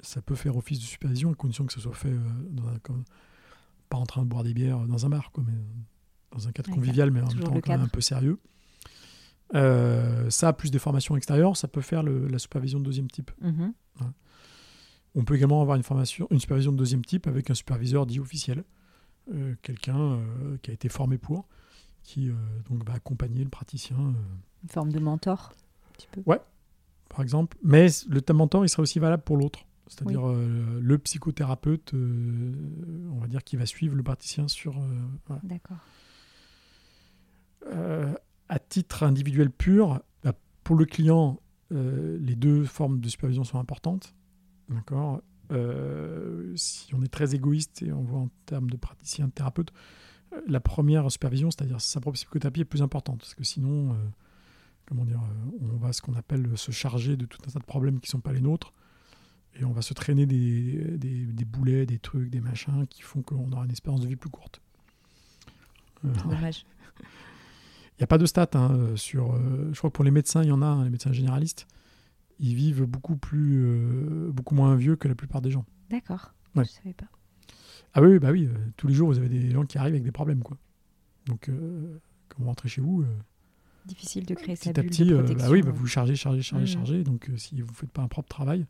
ça 0.01 0.23
peut 0.23 0.35
faire 0.35 0.57
office 0.57 0.81
de 0.81 0.85
supervision 0.85 1.31
à 1.31 1.35
condition 1.37 1.67
que 1.67 1.73
ce 1.73 1.81
soit 1.81 1.95
fait 1.95 2.15
dans 2.51 2.67
un, 2.67 2.79
comme- 2.81 3.05
pas 3.89 3.97
en 3.99 4.07
train 4.07 4.23
de 4.25 4.29
boire 4.29 4.43
des 4.43 4.55
bières 4.55 4.81
dans 4.89 5.07
un 5.07 5.09
bar, 5.09 5.31
quoi, 5.31 5.45
mais 5.47 5.55
dans 6.33 6.49
un 6.49 6.53
cadre 6.53 6.69
Ouais, 6.71 6.75
convivial, 6.75 7.13
mais 7.13 7.21
en 7.21 7.29
même 7.29 7.39
temps 7.39 7.61
quand 7.61 7.73
même 7.73 7.83
un 7.83 7.89
peu 7.89 8.01
sérieux. 8.01 8.41
Euh, 9.55 10.29
ça, 10.31 10.53
plus 10.53 10.71
des 10.71 10.79
formations 10.79 11.17
extérieures, 11.17 11.57
ça 11.57 11.69
peut 11.69 11.81
faire 11.81 12.03
le- 12.03 12.27
la 12.27 12.39
supervision 12.39 12.81
de 12.81 12.85
deuxième 12.85 13.09
type. 13.11 13.31
Mhm. 13.41 13.73
On 15.15 15.25
peut 15.25 15.35
également 15.37 15.63
avoir 15.63 15.77
une 15.77 15.83
formation, 15.83 16.27
une 16.31 16.41
supervision 16.41 16.73
de 16.73 16.77
deuxième 16.77 17.03
type 17.05 17.27
avec 17.27 17.49
un 17.49 17.55
superviseur 17.55 18.05
dit 18.07 18.21
officiel, 18.21 18.65
euh, 19.33 19.55
quelqu'un 19.63 19.99
euh, 19.99 20.59
qui 20.61 20.71
a 20.71 20.75
été 20.75 20.89
formé 20.91 21.17
pour, 21.17 21.47
qui 22.03 22.31
donc 22.69 22.85
va 22.87 22.95
accompagner 22.95 23.43
le 23.43 23.49
praticien, 23.51 23.97
Une 24.63 24.69
forme 24.69 24.93
de 24.93 24.99
mentor, 24.99 25.53
un 25.89 25.93
petit 25.95 26.09
peu. 26.13 26.23
par 27.09 27.21
exemple. 27.23 27.57
Mais 27.63 27.87
le 28.09 28.21
thème 28.21 28.37
mentor, 28.37 28.65
il 28.65 28.69
sera 28.69 28.83
aussi 28.83 28.99
valable 28.99 29.23
pour 29.23 29.37
l'autre, 29.39 29.61
c'est-à-dire 29.87 30.21
le 30.27 30.99
psychothérapeute, 30.99 31.95
on 31.95 33.19
va 33.19 33.27
dire, 33.27 33.43
qui 33.43 33.57
va 33.57 33.65
suivre 33.65 33.95
le 33.97 34.03
praticien 34.03 34.49
sur. 34.49 34.75
voilà. 35.27 35.41
D'accord. 35.45 35.79
À 38.49 38.59
titre 38.59 39.03
individuel 39.03 39.51
pur, 39.51 40.01
bah, 40.23 40.33
pour 40.65 40.77
le 40.77 40.85
client, 40.85 41.41
euh, 41.73 42.17
les 42.21 42.37
deux 42.37 42.65
formes 42.65 43.01
de 43.01 43.09
supervision 43.09 43.45
sont 43.45 43.59
importantes. 43.59 44.15
D'accord 44.69 45.21
Euh, 45.53 46.53
Si 46.57 46.95
on 46.95 47.03
est 47.03 47.09
très 47.09 47.35
égoïste 47.35 47.83
et 47.83 47.93
on 47.93 48.03
voit 48.03 48.21
en 48.21 48.31
termes 48.47 48.71
de 48.71 48.77
praticien, 48.77 49.27
de 49.27 49.33
thérapeute, 49.33 49.73
euh, 50.33 50.41
la 50.47 50.61
première 50.61 51.11
supervision, 51.11 51.51
c'est-à-dire 51.51 51.81
sa 51.81 52.01
propre 52.01 52.15
psychothérapie, 52.17 52.61
est 52.61 52.65
plus 52.65 52.83
importante. 52.83 53.19
Parce 53.19 53.35
que 53.35 53.45
sinon, 53.45 53.97
comment 54.87 55.05
dire, 55.05 55.21
on 55.61 55.77
va 55.77 55.93
ce 55.93 56.01
qu'on 56.03 56.15
appelle 56.15 56.57
se 56.57 56.71
charger 56.71 57.17
de 57.17 57.27
tout 57.27 57.39
un 57.49 57.51
tas 57.51 57.59
de 57.59 57.65
problèmes 57.65 58.01
qui 58.01 58.09
ne 58.09 58.13
sont 58.13 58.21
pas 58.21 58.33
les 58.33 58.41
nôtres. 58.41 58.73
Et 59.59 59.65
on 59.65 59.73
va 59.73 59.81
se 59.83 59.95
traîner 59.95 60.27
des, 60.27 60.99
des, 60.99 61.25
des 61.25 61.45
boulets, 61.47 61.87
des 61.87 61.99
trucs, 61.99 62.29
des 62.29 62.41
machins 62.41 62.87
qui 62.87 63.03
font 63.03 63.23
qu'on 63.23 63.51
aura 63.53 63.65
une 63.65 63.71
espérance 63.73 64.03
de 64.03 64.07
vie 64.07 64.17
plus 64.17 64.29
courte. 64.31 64.61
Dommage. 66.05 66.65
Il 67.99 68.03
n'y 68.03 68.05
a 68.05 68.07
pas 68.09 68.19
de 68.19 68.27
stats 68.27 68.51
hein, 68.55 68.73
euh, 68.75 68.97
sur. 68.97 69.33
euh, 69.35 69.71
je 69.73 69.79
crois 69.79 69.91
que 69.91 69.95
pour 69.95 70.05
les 70.05 70.11
médecins, 70.11 70.43
il 70.43 70.49
y 70.49 70.53
en 70.53 70.61
a, 70.63 70.67
hein, 70.67 70.85
les 70.85 70.91
médecins 70.91 71.13
généralistes. 71.13 71.67
Ils 72.39 72.55
vivent 72.55 72.85
beaucoup, 72.85 73.17
plus, 73.17 73.65
euh, 73.65 74.31
beaucoup 74.31 74.55
moins 74.55 74.75
vieux 74.77 74.97
que 74.97 75.09
la 75.09 75.15
plupart 75.15 75.41
des 75.41 75.51
gens. 75.51 75.65
D'accord. 75.89 76.35
Ouais. 76.55 76.65
Je 76.65 76.71
savais 76.71 76.93
pas. 76.93 77.07
Ah 77.95 78.03
oui, 78.03 78.19
bah 78.19 78.31
oui, 78.33 78.47
euh, 78.47 78.55
tous 78.77 78.87
les 78.89 78.95
jours, 78.95 79.09
vous 79.09 79.19
avez 79.19 79.31
des 79.31 79.51
gens 79.51 79.65
qui 79.65 79.79
arrivent 79.79 79.95
avec 79.95 80.05
des 80.05 80.13
problèmes. 80.13 80.43
Quoi. 80.43 80.59
Donc, 81.27 81.51
quand 82.29 82.37
vous 82.39 82.47
rentrez 82.47 82.69
chez 82.69 82.81
vous, 82.83 83.05
Difficile 83.87 84.27
de 84.27 84.35
créer 84.35 84.57
sa 84.57 84.73
petit 84.73 84.81
à 84.81 84.83
bulle 84.83 84.91
petit, 84.91 85.05
de 85.07 85.15
euh, 85.15 85.19
protection. 85.23 85.47
bah 85.47 85.53
oui, 85.53 85.63
bah 85.63 85.71
vous 85.73 85.87
chargez, 85.87 86.17
chargez, 86.17 86.43
chargez, 86.43 86.65
Mhm. 86.67 86.73
chargez. 86.73 87.05
Donc, 87.05 87.31
si 87.37 87.61
vous 87.63 87.69
ne 87.71 87.77
faites 87.77 87.91
pas 87.93 88.03
un 88.03 88.09
propre 88.09 88.29
travail, 88.29 88.67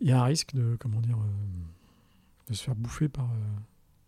il 0.00 0.08
y 0.08 0.12
a 0.12 0.20
un 0.20 0.24
risque 0.24 0.54
de, 0.54 0.76
comment 0.80 1.00
dire, 1.02 1.18
de 2.48 2.54
se 2.54 2.64
faire 2.64 2.74
bouffer 2.74 3.08
par 3.10 3.28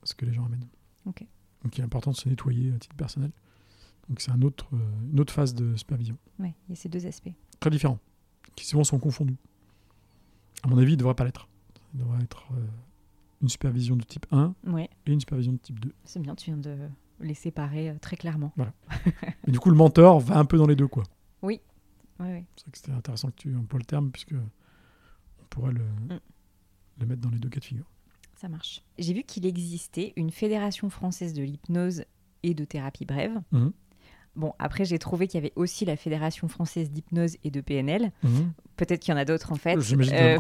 ce 0.02 0.14
que 0.14 0.24
les 0.26 0.32
gens 0.32 0.46
amènent. 0.46 0.66
Ok. 1.06 1.24
Donc, 1.62 1.76
il 1.76 1.82
est 1.82 1.84
important 1.84 2.10
de 2.10 2.16
se 2.16 2.28
nettoyer 2.28 2.72
à 2.72 2.78
titre 2.78 2.96
personnel. 2.96 3.30
Donc, 4.08 4.20
c'est 4.20 4.30
un 4.30 4.42
autre, 4.42 4.66
euh, 4.74 4.78
une 5.12 5.20
autre 5.20 5.32
phase 5.32 5.54
de 5.54 5.74
supervision. 5.76 6.16
Ouais, 6.38 6.54
il 6.68 6.70
y 6.70 6.72
a 6.72 6.76
ces 6.76 6.88
deux 6.88 7.06
aspects. 7.06 7.30
très 7.60 7.70
différents, 7.70 7.98
qui 8.56 8.66
souvent 8.66 8.84
sont 8.84 8.98
confondus. 8.98 9.36
À 10.64 10.68
mon 10.68 10.78
avis, 10.78 10.92
il 10.92 10.96
ne 10.96 10.98
devrait 11.00 11.14
pas 11.14 11.24
l'être. 11.24 11.48
Il 11.94 12.00
devrait 12.00 12.22
être 12.22 12.44
euh, 12.52 12.66
une 13.42 13.48
supervision 13.48 13.96
de 13.96 14.02
type 14.04 14.26
1 14.32 14.54
Ouais, 14.66 14.88
et 15.06 15.12
une 15.12 15.20
supervision 15.20 15.52
de 15.52 15.58
type 15.58 15.78
2. 15.80 15.92
c'est 16.04 16.20
bien, 16.20 16.34
tu 16.34 16.46
viens 16.46 16.56
de 16.56 16.76
les 17.20 17.34
séparer 17.34 17.90
euh, 17.90 17.94
très 18.00 18.16
clairement. 18.16 18.52
Et 19.46 19.50
du 19.52 19.58
coup, 19.60 19.70
le 19.70 19.76
mentor 19.76 20.20
va 20.20 20.38
un 20.38 20.44
peu 20.44 20.56
dans 20.58 20.66
les 20.66 20.76
deux. 20.76 20.88
quoi. 20.88 21.04
Ouais, 21.42 21.60
ouais. 22.20 22.44
C'est 22.56 22.64
vrai 22.64 22.72
que 22.72 22.78
c'était 22.78 22.92
intéressant 22.92 23.28
que 23.30 23.36
tu 23.36 23.54
emploies 23.56 23.78
le 23.80 23.84
terme, 23.84 24.10
puisque 24.10 24.34
on 24.34 25.44
pourrait 25.50 25.72
le, 25.72 25.82
Mm. 25.84 26.20
le 27.00 27.06
mettre 27.06 27.20
dans 27.20 27.30
les 27.30 27.38
deux 27.38 27.48
cas 27.48 27.60
de 27.60 27.64
figure. 27.64 27.86
Ça 28.36 28.48
marche. 28.48 28.82
J'ai 28.98 29.12
vu 29.14 29.22
qu'il 29.22 29.46
existait 29.46 30.12
une 30.16 30.30
fédération 30.30 30.90
française 30.90 31.32
de 31.32 31.42
l'hypnose 31.42 32.04
et 32.42 32.54
de 32.54 32.64
thérapie 32.64 33.04
brève. 33.04 33.40
Mhm. 33.52 33.72
Bon, 34.34 34.54
après, 34.58 34.86
j'ai 34.86 34.98
trouvé 34.98 35.26
qu'il 35.26 35.38
y 35.38 35.42
avait 35.42 35.52
aussi 35.56 35.84
la 35.84 35.96
fédération 35.96 36.48
française 36.48 36.90
d'hypnose 36.90 37.36
et 37.44 37.50
de 37.50 37.60
PNL. 37.60 38.12
Mhm. 38.22 38.52
Peut-être 38.76 39.00
qu'il 39.00 39.12
y 39.12 39.14
en 39.14 39.20
a 39.20 39.26
d'autres 39.26 39.52
en 39.52 39.56
fait. 39.56 39.76
Euh, 39.76 40.38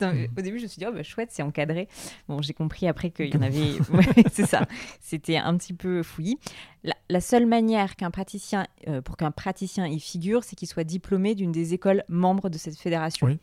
non. 0.00 0.12
Au 0.38 0.40
début, 0.40 0.58
je 0.58 0.64
me 0.64 0.68
suis 0.68 0.78
dit, 0.78 0.86
oh, 0.88 0.92
bah, 0.92 1.02
chouette, 1.02 1.28
c'est 1.32 1.42
encadré. 1.42 1.88
Bon, 2.28 2.40
j'ai 2.40 2.54
compris 2.54 2.88
après 2.88 3.10
qu'il 3.10 3.32
y 3.34 3.36
en 3.36 3.42
avait. 3.42 3.56
Ouais, 3.92 4.04
c'est 4.32 4.46
ça. 4.46 4.66
C'était 5.00 5.36
un 5.36 5.56
petit 5.56 5.72
peu 5.72 6.02
fouillis. 6.02 6.38
La, 6.82 6.94
la 7.08 7.20
seule 7.20 7.46
manière 7.46 7.96
qu'un 7.96 8.10
praticien, 8.10 8.66
euh, 8.88 9.00
pour 9.02 9.16
qu'un 9.16 9.30
praticien 9.30 9.86
y 9.86 10.00
figure, 10.00 10.42
c'est 10.44 10.56
qu'il 10.56 10.68
soit 10.68 10.84
diplômé 10.84 11.34
d'une 11.34 11.52
des 11.52 11.74
écoles 11.74 12.04
membres 12.08 12.48
de 12.48 12.58
cette 12.58 12.76
fédération. 12.76 13.26
Oui. 13.26 13.38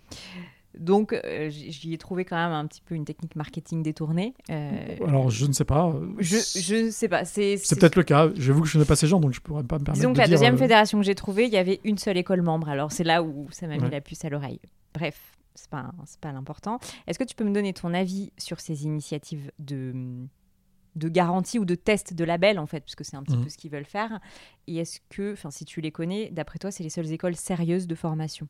Donc, 0.78 1.14
euh, 1.14 1.50
j'y 1.50 1.94
ai 1.94 1.98
trouvé 2.00 2.26
quand 2.26 2.36
même 2.36 2.52
un 2.52 2.66
petit 2.66 2.82
peu 2.82 2.96
une 2.96 3.06
technique 3.06 3.36
marketing 3.36 3.84
détournée. 3.84 4.34
Euh, 4.50 4.98
Alors, 5.08 5.30
je 5.30 5.46
ne 5.46 5.54
sais 5.54 5.66
pas. 5.66 5.94
je, 6.20 6.86
ne 6.86 6.90
sais 6.90 7.08
pas. 7.08 7.26
C'est 7.26 7.58
peut-être 7.78 7.96
le 7.96 8.04
cas. 8.04 8.30
J'avoue 8.36 8.62
que 8.62 8.68
je 8.68 8.80
n'ai 8.80 8.86
pas 8.86 8.96
ces 8.96 9.06
gens, 9.08 9.20
donc 9.20 9.34
je 9.34 9.40
ne 9.40 9.44
pourrais 9.44 9.64
pas 9.64 9.78
me 9.78 9.84
permettre 9.84 10.00
Disons 10.00 10.10
de 10.10 10.16
que 10.16 10.20
la 10.22 10.28
dire, 10.28 10.36
deuxième 10.38 10.56
euh, 10.56 10.58
fédération 10.58 10.98
que 11.00 11.06
j'ai 11.06 11.16
trouvée, 11.16 11.46
il 11.46 11.54
y 11.54 11.58
avait 11.58 11.80
une 11.84 11.98
seule 12.00 12.18
école 12.18 12.42
membre. 12.42 12.70
Alors 12.70 12.92
c'est 12.92 13.04
là 13.04 13.22
où 13.22 13.48
ça 13.52 13.68
m'a 13.68 13.78
mis 13.78 13.84
Ouais. 13.84 13.90
la 13.92 14.02
puce 14.02 14.26
à 14.26 14.30
l'oreille. 14.30 14.60
Bref, 14.96 15.38
c'est 15.56 15.70
pas 15.70 15.92
c'est 16.06 16.20
pas 16.20 16.32
l'important. 16.32 16.80
Est-ce 17.06 17.20
que 17.20 17.24
tu 17.24 17.36
peux 17.36 17.44
me 17.44 17.54
donner 17.54 17.74
ton 17.74 17.94
avis 17.94 18.32
sur 18.40 18.60
ces 18.60 18.86
initiatives 18.86 19.52
de 19.60 19.94
de 20.96 21.10
garantie 21.10 21.58
ou 21.58 21.66
de 21.66 21.74
test 21.76 22.14
de 22.14 22.24
label 22.24 22.58
en 22.60 22.68
fait, 22.68 22.82
puisque 22.82 23.04
c'est 23.06 23.16
un 23.16 23.24
petit 23.24 23.36
Mhm. 23.38 23.44
peu 23.44 23.50
ce 23.50 23.58
qu'ils 23.58 23.72
veulent 23.72 23.84
faire. 23.86 24.20
Et 24.68 24.78
est-ce 24.78 25.00
que, 25.10 25.34
enfin, 25.34 25.50
si 25.50 25.66
tu 25.66 25.82
les 25.82 25.92
connais, 25.92 26.30
d'après 26.32 26.60
toi, 26.60 26.70
c'est 26.72 26.84
les 26.84 26.90
seules 26.92 27.12
écoles 27.12 27.36
sérieuses 27.36 27.88
de 27.88 27.96
formation? 27.96 28.48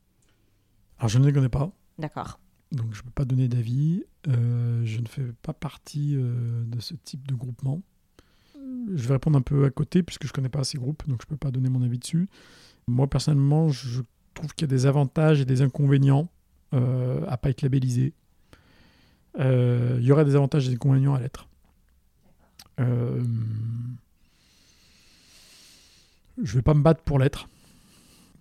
Alors, 1.00 1.08
je 1.10 1.20
ne 1.20 1.26
les 1.26 1.32
connais 1.34 1.48
pas. 1.50 1.72
D'accord. 2.00 2.40
Donc 2.72 2.94
je 2.94 3.00
ne 3.00 3.04
peux 3.04 3.12
pas 3.12 3.26
donner 3.26 3.48
d'avis. 3.48 4.04
Euh, 4.28 4.84
je 4.86 5.00
ne 5.00 5.08
fais 5.08 5.24
pas 5.42 5.54
partie 5.54 6.16
euh, 6.16 6.64
de 6.66 6.80
ce 6.80 6.96
type 6.96 7.28
de 7.28 7.36
groupement. 7.36 7.82
Je 8.96 9.08
vais 9.08 9.14
répondre 9.14 9.38
un 9.38 9.42
peu 9.42 9.66
à 9.66 9.70
côté 9.70 10.02
puisque 10.04 10.24
je 10.24 10.30
ne 10.30 10.34
connais 10.34 10.50
pas 10.50 10.64
ces 10.64 10.78
groupes, 10.78 11.08
donc 11.08 11.22
je 11.22 11.28
ne 11.28 11.30
peux 11.30 11.38
pas 11.38 11.52
donner 11.52 11.70
mon 11.70 11.84
avis 11.84 12.00
dessus. 12.00 12.28
Moi 12.88 13.08
personnellement, 13.08 13.70
je 13.70 14.02
trouve 14.34 14.54
qu'il 14.56 14.68
y 14.68 14.70
a 14.70 14.76
des 14.76 14.86
avantages 14.86 15.40
et 15.42 15.46
des 15.46 15.62
inconvénients 15.62 16.30
euh, 16.74 17.24
à 17.28 17.38
pas 17.38 17.50
être 17.50 17.62
labellisé. 17.62 18.14
Il 19.40 20.02
y 20.02 20.12
aurait 20.12 20.26
des 20.26 20.36
avantages 20.36 20.66
et 20.66 20.70
des 20.70 20.76
inconvénients 20.76 21.14
à 21.14 21.20
l'être. 21.20 21.48
Je 22.78 22.84
ne 26.42 26.46
vais 26.46 26.62
pas 26.62 26.74
me 26.74 26.82
battre 26.82 27.04
pour 27.04 27.20
l'être. 27.20 27.48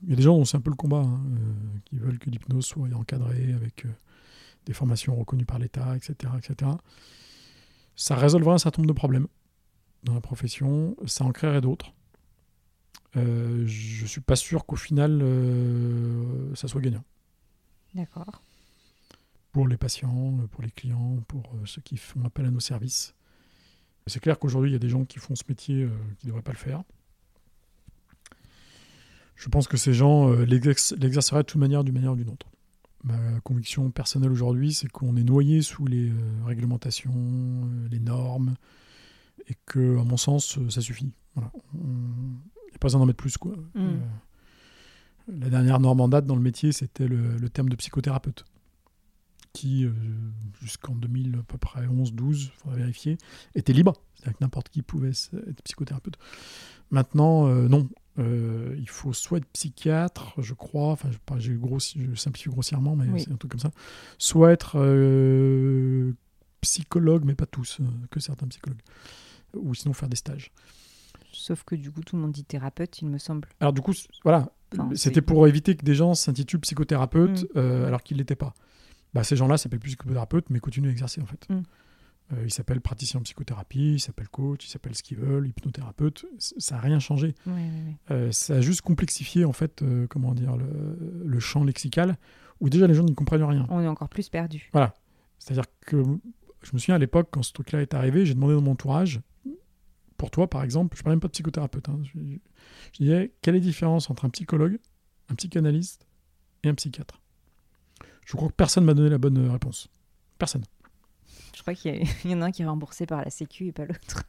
Il 0.05 0.11
y 0.11 0.13
a 0.13 0.17
des 0.17 0.23
gens 0.23 0.45
c'est 0.45 0.57
un 0.57 0.61
peu 0.61 0.71
le 0.71 0.77
combat, 0.77 0.99
hein, 0.99 1.21
euh, 1.27 1.79
qui 1.85 1.97
veulent 1.99 2.19
que 2.19 2.31
l'hypnose 2.31 2.67
soit 2.67 2.89
encadrée 2.95 3.53
avec 3.53 3.87
euh, 3.87 3.91
des 4.67 4.73
formations 4.73 5.15
reconnues 5.15 5.45
par 5.45 5.59
l'État, 5.59 5.97
etc., 5.97 6.33
etc. 6.37 6.71
Ça 7.97 8.17
résolverait 8.17 8.55
un 8.55 8.59
certain 8.59 8.83
nombre 8.83 8.93
de 8.93 8.99
problèmes 8.99 9.29
dans 10.05 10.15
la 10.15 10.21
profession, 10.21 10.97
ça 11.07 11.25
en 11.25 11.33
créerait 11.33 11.61
d'autres. 11.61 11.93
Euh, 13.17 13.65
je 13.67 14.07
suis 14.07 14.21
pas 14.21 14.37
sûr 14.37 14.65
qu'au 14.65 14.77
final, 14.77 15.21
euh, 15.23 16.55
ça 16.55 16.67
soit 16.67 16.81
gagnant. 16.81 17.05
D'accord. 17.95 18.43
Pour 19.53 19.69
les 19.69 19.77
patients, 19.77 20.39
pour 20.51 20.63
les 20.63 20.71
clients, 20.71 21.19
pour 21.29 21.53
ceux 21.67 21.83
qui 21.83 21.99
font 21.99 22.25
appel 22.25 22.47
à 22.47 22.51
nos 22.51 22.61
services. 22.61 23.15
C'est 24.07 24.21
clair 24.21 24.39
qu'aujourd'hui, 24.39 24.71
il 24.71 24.73
y 24.73 24.77
a 24.77 24.81
des 24.81 24.89
gens 24.89 25.05
qui 25.05 25.19
font 25.19 25.35
ce 25.35 25.45
métier 25.49 25.83
euh, 25.83 25.91
qui 26.19 26.27
ne 26.27 26.31
devraient 26.31 26.43
pas 26.43 26.53
le 26.53 26.59
faire. 26.59 26.83
Je 29.37 29.49
pense 29.49 29.67
que 29.67 29.77
ces 29.77 29.93
gens 29.95 30.31
euh, 30.31 30.45
l'exerce- 30.45 30.95
l'exerceraient 30.99 31.43
de 31.43 31.47
toute 31.47 31.61
manière, 31.61 31.85
d'une 31.85 31.95
manière 31.95 32.13
ou 32.13 32.17
d'une 32.17 32.31
autre. 32.31 32.47
Ma 33.05 33.41
conviction 33.41 33.91
personnelle 33.91 34.31
aujourd'hui, 34.31 34.73
c'est 34.73 34.89
qu'on 34.89 35.17
est 35.17 35.25
noyé 35.25 35.61
sous 35.63 35.85
les 35.87 36.11
euh, 36.11 36.15
réglementations, 36.45 37.13
euh, 37.13 37.89
les 37.91 37.99
normes, 37.99 38.55
et 39.49 39.57
que, 39.67 39.99
à 39.99 40.05
mon 40.05 40.17
sens, 40.17 40.59
ça 40.71 40.81
suffit. 40.81 41.13
Voilà. 41.35 41.51
Il 41.75 41.81
n'y 41.81 42.75
a 42.75 42.79
pas 42.79 42.87
besoin 42.87 43.01
d'en 43.01 43.07
mettre 43.07 43.17
plus. 43.17 43.37
Quoi. 43.37 43.55
Euh, 43.77 43.97
la 45.29 45.51
dernière 45.51 45.81
norme 45.81 46.01
en 46.01 46.09
date 46.09 46.27
dans 46.27 46.37
le 46.37 46.43
métier, 46.43 46.71
c'était 46.71 47.09
le, 47.09 47.37
le 47.37 47.49
terme 47.49 47.69
de 47.69 47.75
psychothérapeute, 47.77 48.45
qui, 49.53 49.87
jusqu'en 50.61 50.95
2000 50.95 51.37
à 51.41 51.43
peu 51.43 51.59
près 51.59 51.87
11-12, 51.87 52.45
il 52.45 52.51
faudra 52.57 52.77
vérifier, 52.77 53.19
était 53.55 53.73
libre. 53.73 53.95
C'est-à-dire 54.15 54.39
que 54.39 54.45
n'importe 54.45 54.69
qui 54.69 54.83
pouvait 54.83 55.11
être 55.11 55.63
psychothérapeute. 55.65 56.17
Maintenant, 56.91 57.49
non. 57.69 57.89
Euh, 58.19 58.75
il 58.79 58.89
faut 58.91 59.13
soit 59.15 59.39
être 59.39 59.47
psychiatre, 59.53 60.35
je 60.39 60.53
crois, 60.53 60.89
enfin, 60.93 61.09
je, 61.39 61.53
grossi- 61.53 61.99
je 62.11 62.15
simplifie 62.15 62.51
grossièrement, 62.51 62.95
mais 62.95 63.07
Oui. 63.09 63.23
c'est 63.23 63.33
un 63.33 63.37
truc 63.37 63.53
comme 63.53 63.61
ça, 63.61 63.71
soit 64.19 64.53
être 64.53 64.79
euh, 64.79 66.13
psychologue, 66.61 67.25
mais 67.25 67.35
pas 67.35 67.47
tous, 67.47 67.79
euh, 67.81 67.85
que 68.11 68.21
certains 68.21 68.47
psychologues, 68.49 68.81
ou 69.55 69.75
sinon 69.75 69.95
faire 69.95 70.09
des 70.11 70.17
stages. 70.17 70.53
Sauf 71.33 71.65
que 71.65 71.75
du 71.75 71.91
coup, 71.91 72.03
tout 72.03 72.17
le 72.17 72.23
monde 72.23 72.33
dit 72.33 72.45
thérapeute, 72.45 73.01
il 73.01 73.09
me 73.09 73.17
semble. 73.19 73.49
Alors 73.61 73.73
du 73.73 73.81
coup, 73.81 73.95
voilà, 74.25 74.53
Enfin, 74.75 74.91
c'était 74.95 75.23
pour 75.23 75.47
éviter 75.49 75.75
que 75.77 75.85
des 75.85 75.95
gens 75.95 76.15
s'intitulent 76.15 76.61
psychothérapeutes 76.61 77.45
Mm. 77.45 77.59
euh, 77.59 77.87
alors 77.87 78.03
qu'ils 78.03 78.17
ne 78.17 78.21
l'étaient 78.23 78.37
pas. 78.37 78.55
Bah, 79.15 79.25
ces 79.25 79.37
gens-là 79.37 79.57
s'appellent 79.59 79.81
plus 79.81 79.91
psychothérapeutes, 79.97 80.49
mais 80.51 80.61
continuent 80.61 80.89
à 80.89 80.93
exercer 80.93 81.21
en 81.23 81.27
fait. 81.27 81.47
Mm. 81.49 81.63
Euh, 82.33 82.43
ils 82.45 82.53
s'appellent 82.53 82.81
praticiens 82.81 83.21
en 83.21 83.23
psychothérapie, 83.23 83.95
ils 83.95 84.01
s'appellent 84.01 84.29
coach, 84.29 84.65
ils 84.67 84.71
s'appellent 84.71 84.95
ce 84.95 85.03
qu'ils 85.03 85.19
veulent, 85.19 85.47
hypnothérapeutes. 85.49 86.25
C- 86.39 86.55
Ça 86.59 86.77
n'a 86.77 86.81
rien 86.81 86.99
changé. 86.99 87.35
Euh, 88.11 88.33
ça 88.33 88.55
a 88.57 88.61
juste 88.61 88.81
complexifié 88.81 89.45
en 89.45 89.53
fait, 89.53 89.83
euh, 89.83 90.07
comment 90.07 90.35
dire, 90.35 90.57
le, 90.57 91.25
le 91.25 91.41
champ 91.41 91.65
lexical 91.65 92.17
où 92.61 92.71
déjà 92.71 92.87
les 92.87 92.95
gens 92.95 93.03
n'y 93.05 93.15
comprennent 93.15 93.43
rien. 93.43 93.67
On 93.71 93.81
est 93.81 93.87
encore 93.89 94.09
plus 94.09 94.29
perdu. 94.29 94.71
C'est-à-dire 95.39 95.65
que 95.85 95.97
je 96.63 96.71
me 96.73 96.79
souviens 96.79 96.95
à 96.95 96.99
l'époque, 96.99 97.29
quand 97.33 97.43
ce 97.43 97.53
truc-là 97.53 97.83
est 97.83 97.93
arrivé, 97.93 98.25
j'ai 98.25 98.35
demandé 98.35 98.55
dans 98.55 98.63
mon 98.63 98.71
entourage, 98.73 99.21
pour 100.17 100.31
toi 100.31 100.49
par 100.49 100.63
exemple, 100.63 100.97
je 100.97 101.01
ne 101.01 101.05
parlais 101.05 101.17
même 101.17 101.21
pas 101.21 101.27
de 101.29 101.33
psychothérapeute, 101.33 101.89
hein, 101.89 101.99
je, 102.05 102.19
je 102.93 102.99
disais, 103.03 103.33
quelle 103.43 103.57
est 103.57 103.59
la 103.59 103.65
différence 103.65 104.09
entre 104.09 104.25
un 104.25 104.31
psychologue, 104.31 104.79
un 105.29 105.35
psychanalyste 105.35 106.07
et 106.63 106.69
un 106.69 106.75
psychiatre? 106.75 107.21
Je 108.25 108.37
crois 108.37 108.49
que 108.49 108.55
personne 108.55 108.85
m'a 108.85 108.95
donné 108.95 109.11
la 109.11 109.19
bonne 109.19 109.37
euh, 109.39 109.51
réponse. 109.51 109.89
Personne. 110.39 110.63
Je 111.57 111.61
crois 111.63 111.75
qu'il 111.75 111.95
y, 111.95 111.99
a- 111.99 112.07
il 112.25 112.31
y 112.31 112.35
en 112.35 112.43
a 112.43 112.47
un 112.47 112.51
qui 112.51 112.63
est 112.63 112.67
remboursé 112.67 113.07
par 113.07 113.23
la 113.23 113.31
Sécu 113.31 113.67
et 113.67 113.73
pas 113.73 113.85
l'autre. 113.85 114.23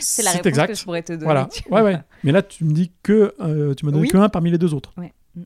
C'est 0.00 0.22
la 0.22 0.32
réponse 0.32 0.46
exact. 0.46 0.68
que 0.68 0.74
je 0.74 0.84
pourrais 0.84 1.02
te 1.02 1.12
donner. 1.12 1.24
Voilà. 1.24 1.48
Ouais, 1.70 1.80
ouais. 1.80 1.98
Mais 2.22 2.32
là, 2.32 2.42
tu 2.42 2.64
me 2.64 2.72
dis 2.72 2.92
que 3.02 3.34
euh, 3.40 3.74
tu 3.74 3.86
m'as 3.86 3.92
donné 3.92 4.02
Oui. 4.02 4.08
que 4.08 4.18
un 4.18 4.28
parmi 4.28 4.50
les 4.50 4.58
deux 4.58 4.74
autres. 4.74 4.92
Ouais. 4.98 5.12
Mm. 5.34 5.42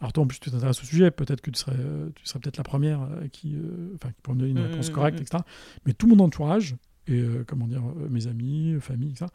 Alors 0.00 0.12
toi, 0.12 0.24
en 0.24 0.26
plus, 0.26 0.38
tu 0.40 0.50
t'intéresses 0.50 0.82
au 0.82 0.84
sujet. 0.84 1.10
Peut-être 1.10 1.40
que 1.40 1.50
tu 1.50 1.58
serais, 1.58 1.76
euh, 1.78 2.10
tu 2.14 2.26
serais 2.26 2.40
peut-être 2.40 2.56
la 2.58 2.64
première 2.64 3.02
euh, 3.02 3.28
qui, 3.28 3.54
euh, 3.54 3.92
enfin, 3.94 4.10
qui 4.12 4.20
pourrait 4.20 4.34
me 4.34 4.40
donner 4.40 4.52
une 4.52 4.58
Mm, 4.66 4.70
réponse 4.72 4.90
mm, 4.90 4.94
correcte, 4.94 5.20
etc. 5.20 5.42
Mais 5.86 5.92
tout 5.94 6.06
mon 6.06 6.18
entourage 6.18 6.76
et 7.06 7.20
euh, 7.20 7.44
comment 7.46 7.66
dire, 7.66 7.82
mes 8.10 8.26
amis, 8.26 8.76
famille, 8.80 9.10
etc. 9.10 9.26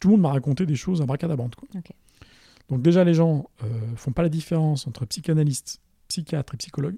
Tout 0.00 0.08
le 0.08 0.12
monde 0.12 0.22
m'a 0.22 0.30
raconté 0.30 0.66
des 0.66 0.74
choses 0.76 1.00
à 1.00 1.06
bracadabrante. 1.06 1.54
quoi. 1.54 1.68
Ok. 1.74 1.90
Donc 2.68 2.82
déjà, 2.82 3.04
les 3.04 3.14
gens 3.14 3.48
euh, 3.62 3.66
font 3.94 4.10
pas 4.12 4.22
la 4.22 4.28
différence 4.28 4.86
entre 4.88 5.06
psychanalyste 5.06 5.80
psychiatre 6.08 6.54
et 6.54 6.56
psychologue. 6.56 6.96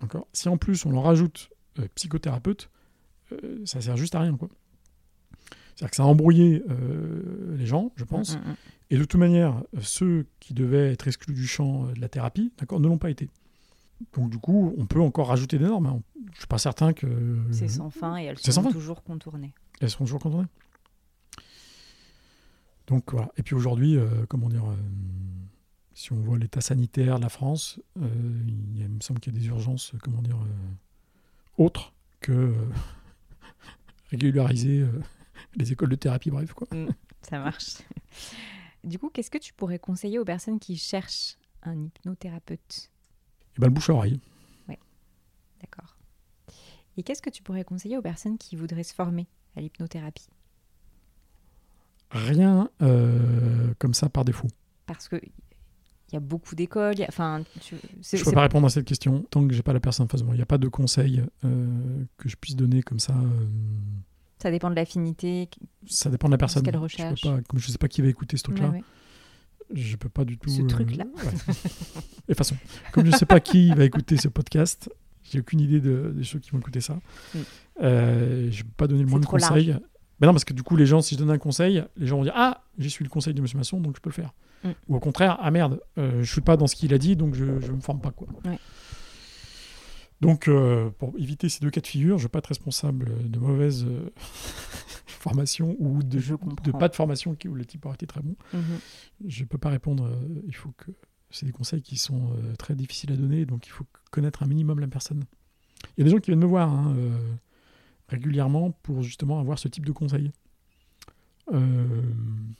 D'accord 0.00 0.26
si 0.32 0.48
en 0.48 0.56
plus 0.58 0.84
on 0.86 0.90
leur 0.90 1.04
rajoute 1.04 1.50
euh, 1.78 1.86
psychothérapeute, 1.94 2.70
euh, 3.32 3.60
ça 3.64 3.80
sert 3.80 3.96
juste 3.96 4.14
à 4.14 4.20
rien. 4.20 4.36
quoi. 4.36 4.48
C'est-à-dire 5.74 5.90
que 5.90 5.96
ça 5.96 6.02
a 6.04 6.06
embrouillé 6.06 6.62
euh, 6.70 7.56
les 7.56 7.66
gens, 7.66 7.92
je 7.96 8.04
pense. 8.04 8.36
Mm, 8.36 8.40
mm, 8.40 8.50
mm. 8.50 8.56
Et 8.90 8.96
de 8.98 9.04
toute 9.04 9.18
manière, 9.20 9.62
ceux 9.80 10.26
qui 10.40 10.54
devaient 10.54 10.92
être 10.92 11.06
exclus 11.08 11.34
du 11.34 11.46
champ 11.46 11.86
de 11.86 12.00
la 12.00 12.08
thérapie, 12.08 12.52
d'accord, 12.58 12.80
ne 12.80 12.86
l'ont 12.88 12.98
pas 12.98 13.10
été. 13.10 13.28
Donc 14.14 14.30
du 14.30 14.38
coup, 14.38 14.74
on 14.78 14.86
peut 14.86 15.00
encore 15.00 15.28
rajouter 15.28 15.58
des 15.58 15.64
normes. 15.64 15.86
hein. 15.86 16.02
Je 16.32 16.38
suis 16.38 16.46
pas 16.46 16.58
certain 16.58 16.92
que 16.92 17.06
C'est 17.50 17.68
sans 17.68 17.90
fin 17.90 18.16
et 18.18 18.24
elles 18.24 18.38
sont 18.38 18.70
toujours 18.70 19.02
contournées. 19.02 19.54
elles 19.80 19.90
seront 19.90 20.04
toujours 20.04 20.20
contournées. 20.20 20.48
Donc 22.86 23.12
voilà. 23.12 23.30
Et 23.36 23.42
puis 23.42 23.54
aujourd'hui, 23.54 23.96
euh, 23.96 24.26
comment 24.28 24.48
dire, 24.48 24.64
euh, 24.66 24.74
si 25.96 26.12
on 26.12 26.16
voit 26.16 26.36
l'état 26.36 26.60
sanitaire 26.60 27.16
de 27.16 27.22
la 27.22 27.30
France, 27.30 27.80
euh, 27.98 28.06
il, 28.76 28.86
me 28.86 29.00
semble 29.00 29.18
qu'il 29.18 29.32
y 29.32 29.36
a 29.36 29.40
des 29.40 29.46
urgences, 29.46 29.94
euh, 29.94 29.98
comment 30.02 30.20
dire, 30.20 30.36
euh, 30.36 31.64
autres 31.64 31.94
que 32.20 32.32
euh, 32.32 32.68
régulariser 34.10 34.86
les 35.56 35.72
écoles 35.72 35.88
de 35.88 35.96
thérapie, 35.96 36.30
bref 36.30 36.52
quoi. 36.52 36.68
Ça 37.22 37.40
marche. 37.40 37.78
Du 38.84 39.00
coup, 39.00 39.10
qu'est-ce 39.10 39.32
que 39.32 39.38
tu 39.38 39.52
pourrais 39.52 39.80
conseiller 39.80 40.20
aux 40.20 40.24
personnes 40.24 40.60
qui 40.60 40.76
cherchent 40.76 41.38
un 41.64 41.86
hypnothérapeute? 41.86 42.92
Et 43.56 43.60
ben 43.60 43.66
le 43.66 43.72
bouche 43.72 43.90
à 43.90 43.94
oreille. 43.94 44.20
D'accord. 45.60 45.96
Et 46.96 47.02
qu'est-ce 47.02 47.22
que 47.22 47.30
tu 47.30 47.42
pourrais 47.42 47.64
conseiller 47.64 47.98
aux 47.98 48.02
personnes 48.02 48.38
qui 48.38 48.54
voudraient 48.54 48.84
se 48.84 48.94
former 48.94 49.26
à 49.56 49.60
l'hypnothérapie? 49.60 50.28
Rien 52.12 52.70
comme 53.80 53.94
ça 53.94 54.08
par 54.08 54.24
défaut. 54.24 54.46
Parce 54.86 55.08
que 55.08 55.20
il 56.08 56.14
y 56.14 56.16
a 56.16 56.20
beaucoup 56.20 56.54
d'écoles, 56.54 57.00
a- 57.02 57.06
enfin, 57.08 57.42
tu- 57.60 57.74
Je 58.02 58.16
ne 58.16 58.22
peux 58.24 58.32
pas 58.32 58.42
répondre 58.42 58.66
à 58.66 58.70
cette 58.70 58.84
question 58.84 59.24
tant 59.30 59.46
que 59.46 59.52
j'ai 59.54 59.62
pas 59.62 59.72
la 59.72 59.80
personne 59.80 60.04
en 60.04 60.08
face 60.08 60.20
de 60.20 60.26
moi. 60.26 60.34
Il 60.34 60.38
n'y 60.38 60.42
a 60.42 60.46
pas 60.46 60.58
de 60.58 60.68
conseil 60.68 61.24
euh, 61.44 62.04
que 62.16 62.28
je 62.28 62.36
puisse 62.36 62.54
donner 62.56 62.82
comme 62.82 63.00
ça. 63.00 63.12
euh, 63.14 63.46
ça 64.38 64.50
dépend 64.50 64.70
de 64.70 64.76
l'affinité. 64.76 65.48
ça 65.86 66.10
dépend 66.10 66.28
de 66.28 66.32
la 66.32 66.38
personne. 66.38 66.62
qu'elle 66.62 66.74
Je 66.74 66.78
recherche. 66.78 67.22
comme 67.22 67.58
je 67.58 67.66
ne 67.66 67.72
sais 67.72 67.78
pas 67.78 67.88
qui 67.88 68.02
va 68.02 68.08
écouter 68.08 68.36
ce 68.36 68.42
truc-là, 68.44 68.68
Ouais, 68.68 68.76
ouais. 68.78 68.84
je 69.74 69.96
peux 69.96 70.08
pas 70.08 70.24
du 70.24 70.38
tout. 70.38 70.48
Ce 70.50 70.62
euh, 70.62 70.66
truc-là. 70.66 71.04
ouais. 71.04 71.22
Et 71.24 71.32
de 71.32 72.34
toute 72.34 72.36
façon, 72.38 72.56
comme 72.92 73.04
je 73.06 73.10
ne 73.10 73.16
sais 73.16 73.26
pas 73.26 73.40
qui 73.40 73.70
va 73.74 73.84
écouter 73.84 74.16
ce 74.16 74.28
podcast, 74.28 74.90
j'ai 75.24 75.40
aucune 75.40 75.60
idée 75.60 75.80
de- 75.80 76.12
des 76.14 76.22
gens 76.22 76.38
qui 76.38 76.50
vont 76.50 76.58
écouter 76.58 76.80
ça. 76.80 76.98
Je 77.80 77.86
ne 77.88 78.50
peux 78.62 78.68
pas 78.76 78.86
donner 78.86 79.02
le 79.02 79.08
moins 79.08 79.18
de 79.20 79.26
large. 79.38 79.80
Ben 80.20 80.26
non, 80.26 80.32
parce 80.32 80.44
que 80.44 80.54
du 80.54 80.62
coup, 80.62 80.76
les 80.76 80.86
gens, 80.86 81.02
si 81.02 81.14
je 81.14 81.20
donne 81.20 81.30
un 81.30 81.38
conseil, 81.38 81.84
les 81.96 82.06
gens 82.06 82.16
vont 82.16 82.22
dire 82.24 82.32
Ah, 82.36 82.64
j'ai 82.78 82.88
suivi 82.88 83.04
le 83.08 83.12
conseil 83.12 83.34
de 83.34 83.42
Monsieur 83.42 83.58
Masson, 83.58 83.80
donc 83.80 83.96
je 83.96 84.00
peux 84.00 84.10
le 84.10 84.14
faire. 84.14 84.32
Mm. 84.64 84.70
Ou 84.88 84.96
au 84.96 85.00
contraire, 85.00 85.36
Ah 85.40 85.50
merde, 85.50 85.80
euh, 85.98 86.12
je 86.12 86.16
ne 86.18 86.24
suis 86.24 86.40
pas 86.40 86.56
dans 86.56 86.66
ce 86.66 86.74
qu'il 86.76 86.94
a 86.94 86.98
dit, 86.98 87.16
donc 87.16 87.34
je 87.34 87.44
ne 87.44 87.72
me 87.72 87.80
forme 87.80 88.00
pas. 88.00 88.10
Quoi. 88.10 88.28
Ouais. 88.44 88.58
Donc, 90.20 90.48
euh, 90.48 90.90
pour 90.98 91.12
éviter 91.18 91.48
ces 91.48 91.60
deux 91.60 91.70
cas 91.70 91.80
de 91.80 91.86
figure, 91.86 92.16
je 92.16 92.22
ne 92.22 92.24
veux 92.24 92.30
pas 92.30 92.38
être 92.38 92.46
responsable 92.46 93.28
de 93.28 93.38
mauvaise 93.38 93.84
euh, 93.86 94.08
formation 95.06 95.76
ou 95.78 96.02
de, 96.02 96.18
pas 96.72 96.88
de 96.88 96.94
formation 96.94 97.34
qui, 97.34 97.48
où 97.48 97.54
le 97.54 97.64
type 97.64 97.84
aurait 97.84 97.96
été 97.96 98.06
très 98.06 98.22
bon. 98.22 98.34
Mhm. 98.54 98.62
Je 99.26 99.42
ne 99.42 99.48
peux 99.48 99.58
pas 99.58 99.68
répondre. 99.68 100.06
euh, 100.06 100.42
il 100.46 100.54
faut 100.54 100.72
que. 100.76 100.90
C'est 101.30 101.44
des 101.44 101.52
conseils 101.52 101.82
qui 101.82 101.96
sont 101.96 102.30
euh, 102.30 102.54
très 102.56 102.76
difficiles 102.76 103.12
à 103.12 103.16
donner, 103.16 103.44
donc 103.46 103.66
il 103.66 103.70
faut 103.70 103.84
connaître 104.12 104.44
un 104.44 104.46
minimum 104.46 104.78
la 104.78 104.86
personne. 104.86 105.24
Il 105.96 106.00
y 106.00 106.02
a 106.02 106.04
des 106.04 106.10
gens 106.10 106.18
qui 106.18 106.30
viennent 106.30 106.40
me 106.40 106.46
voir 106.46 106.70
hein, 106.70 106.96
régulièrement 108.08 108.70
pour 108.70 109.02
justement 109.02 109.38
avoir 109.40 109.58
ce 109.58 109.68
type 109.68 109.84
de 109.86 109.92
conseils. 109.92 110.30
Euh, 111.52 112.02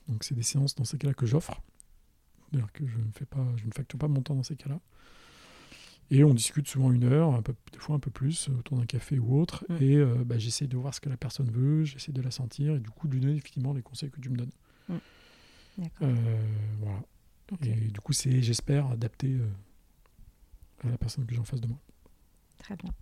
donc 0.08 0.22
c'est 0.24 0.34
des 0.34 0.42
séances 0.42 0.74
dans 0.74 0.84
ces 0.84 0.98
cas-là 0.98 1.14
que 1.14 1.26
j'offre. 1.26 1.60
C'est-à-dire 2.50 2.72
que 2.72 2.86
je 2.86 2.98
ne 2.98 3.10
fais 3.12 3.26
pas, 3.26 3.44
je 3.56 3.66
ne 3.66 3.72
facture 3.72 3.98
pas 3.98 4.08
mon 4.08 4.22
temps 4.22 4.34
dans 4.34 4.42
ces 4.42 4.56
cas-là. 4.56 4.80
Et 6.10 6.22
on 6.22 6.34
discute 6.34 6.68
souvent 6.68 6.92
une 6.92 7.04
heure, 7.04 7.34
un 7.34 7.42
peu, 7.42 7.54
des 7.72 7.78
fois 7.78 7.96
un 7.96 7.98
peu 7.98 8.10
plus, 8.12 8.48
autour 8.48 8.78
d'un 8.78 8.86
café 8.86 9.18
ou 9.18 9.40
autre. 9.40 9.64
Et 9.80 9.96
euh, 9.96 10.22
bah, 10.24 10.38
j'essaie 10.38 10.68
de 10.68 10.76
voir 10.76 10.94
ce 10.94 11.00
que 11.00 11.08
la 11.08 11.16
personne 11.16 11.50
veut, 11.50 11.84
j'essaie 11.84 12.12
de 12.12 12.22
la 12.22 12.30
sentir 12.30 12.76
et 12.76 12.80
du 12.80 12.90
coup 12.90 13.08
de 13.08 13.14
lui 13.14 13.20
donner 13.20 13.34
effectivement 13.34 13.72
les 13.72 13.82
conseils 13.82 14.10
que 14.10 14.20
tu 14.20 14.30
me 14.30 14.36
donnes. 14.36 14.52
Euh, 16.02 16.46
voilà. 16.80 17.00
Et 17.62 17.74
du 17.74 18.00
coup, 18.00 18.12
c'est, 18.12 18.40
j'espère, 18.40 18.86
adapté 18.90 19.34
euh, 19.34 19.48
à 20.84 20.90
la 20.90 20.98
personne 20.98 21.26
que 21.26 21.34
j'ai 21.34 21.40
en 21.40 21.44
face 21.44 21.60
de 21.60 21.68
moi. 21.68 21.78
Très 22.58 22.76
bien. 22.76 22.92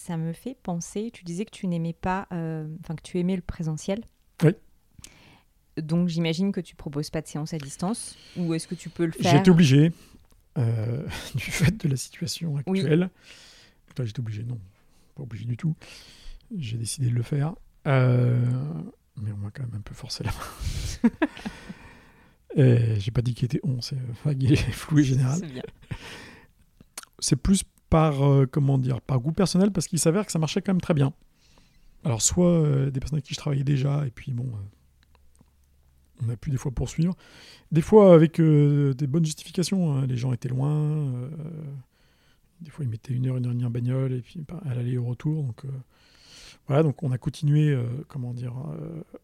Ça 0.00 0.16
me 0.16 0.32
fait 0.32 0.54
penser, 0.54 1.10
tu 1.12 1.24
disais 1.24 1.44
que 1.44 1.50
tu 1.50 1.66
n'aimais 1.66 1.92
pas, 1.92 2.28
euh, 2.32 2.68
enfin 2.80 2.94
que 2.94 3.02
tu 3.02 3.18
aimais 3.18 3.34
le 3.34 3.42
présentiel. 3.42 4.04
Oui. 4.44 4.52
Donc 5.76 6.08
j'imagine 6.08 6.52
que 6.52 6.60
tu 6.60 6.76
proposes 6.76 7.10
pas 7.10 7.20
de 7.20 7.26
séance 7.26 7.52
à 7.52 7.58
distance 7.58 8.16
ou 8.36 8.54
est-ce 8.54 8.68
que 8.68 8.76
tu 8.76 8.90
peux 8.90 9.06
le 9.06 9.12
faire 9.12 9.40
été 9.40 9.50
obligé, 9.50 9.92
euh, 10.56 11.04
du 11.34 11.50
fait 11.50 11.76
de 11.76 11.88
la 11.88 11.96
situation 11.96 12.54
Oui. 12.66 12.78
actuelle. 12.78 13.10
Toi, 13.96 14.04
j'étais 14.04 14.20
obligé, 14.20 14.44
non, 14.44 14.58
pas 15.16 15.24
obligé 15.24 15.44
du 15.44 15.56
tout. 15.56 15.74
J'ai 16.56 16.78
décidé 16.78 17.10
de 17.10 17.14
le 17.14 17.22
faire. 17.22 17.54
Euh, 17.88 18.46
mais 19.20 19.32
on 19.32 19.36
m'a 19.38 19.50
quand 19.50 19.64
même 19.64 19.74
un 19.74 19.80
peu 19.80 19.94
forcé 19.94 20.22
la 20.22 20.30
main. 20.30 21.10
J'ai 22.98 23.10
pas 23.10 23.20
dit 23.20 23.34
qu'il 23.34 23.46
était 23.46 23.60
on, 23.64 23.80
c'est 23.80 23.98
vague 24.24 24.44
et 24.44 24.56
flou 24.56 25.00
et 25.00 25.04
général. 25.04 25.38
C'est 25.40 25.52
bien. 25.52 25.62
c'est 27.18 27.36
plus 27.36 27.64
par 27.90 28.22
euh, 28.22 28.46
comment 28.46 28.78
dire 28.78 29.00
par 29.00 29.18
goût 29.20 29.32
personnel 29.32 29.70
parce 29.72 29.86
qu'il 29.88 29.98
s'avère 29.98 30.26
que 30.26 30.32
ça 30.32 30.38
marchait 30.38 30.60
quand 30.62 30.72
même 30.72 30.80
très 30.80 30.94
bien. 30.94 31.12
Alors 32.04 32.22
soit 32.22 32.46
euh, 32.50 32.90
des 32.90 33.00
personnes 33.00 33.16
avec 33.16 33.24
qui 33.24 33.34
je 33.34 33.38
travaillais 33.38 33.64
déjà 33.64 34.06
et 34.06 34.10
puis 34.10 34.32
bon 34.32 34.44
euh, 34.46 36.24
on 36.26 36.28
a 36.30 36.36
pu 36.36 36.50
des 36.50 36.56
fois 36.56 36.72
poursuivre, 36.72 37.14
des 37.70 37.80
fois 37.80 38.12
avec 38.14 38.40
des 38.40 39.06
bonnes 39.06 39.24
justifications. 39.24 39.94
hein. 39.96 40.06
Les 40.06 40.16
gens 40.16 40.32
étaient 40.32 40.48
loin, 40.48 41.12
des 42.60 42.70
fois 42.70 42.84
ils 42.84 42.88
mettaient 42.88 43.14
une 43.14 43.26
heure 43.26 43.36
une 43.36 43.46
heure 43.46 43.52
et 43.52 43.54
demie 43.54 43.64
en 43.66 43.70
bagnole 43.70 44.12
et 44.12 44.20
puis 44.20 44.40
bah, 44.46 44.60
à 44.66 44.74
l'aller 44.74 44.92
et 44.92 44.98
au 44.98 45.04
retour 45.04 45.44
donc 45.44 45.62
voilà 46.66 46.82
donc 46.82 47.02
on 47.04 47.12
a 47.12 47.18
continué 47.18 47.78
comment 48.08 48.34
dire 48.34 48.52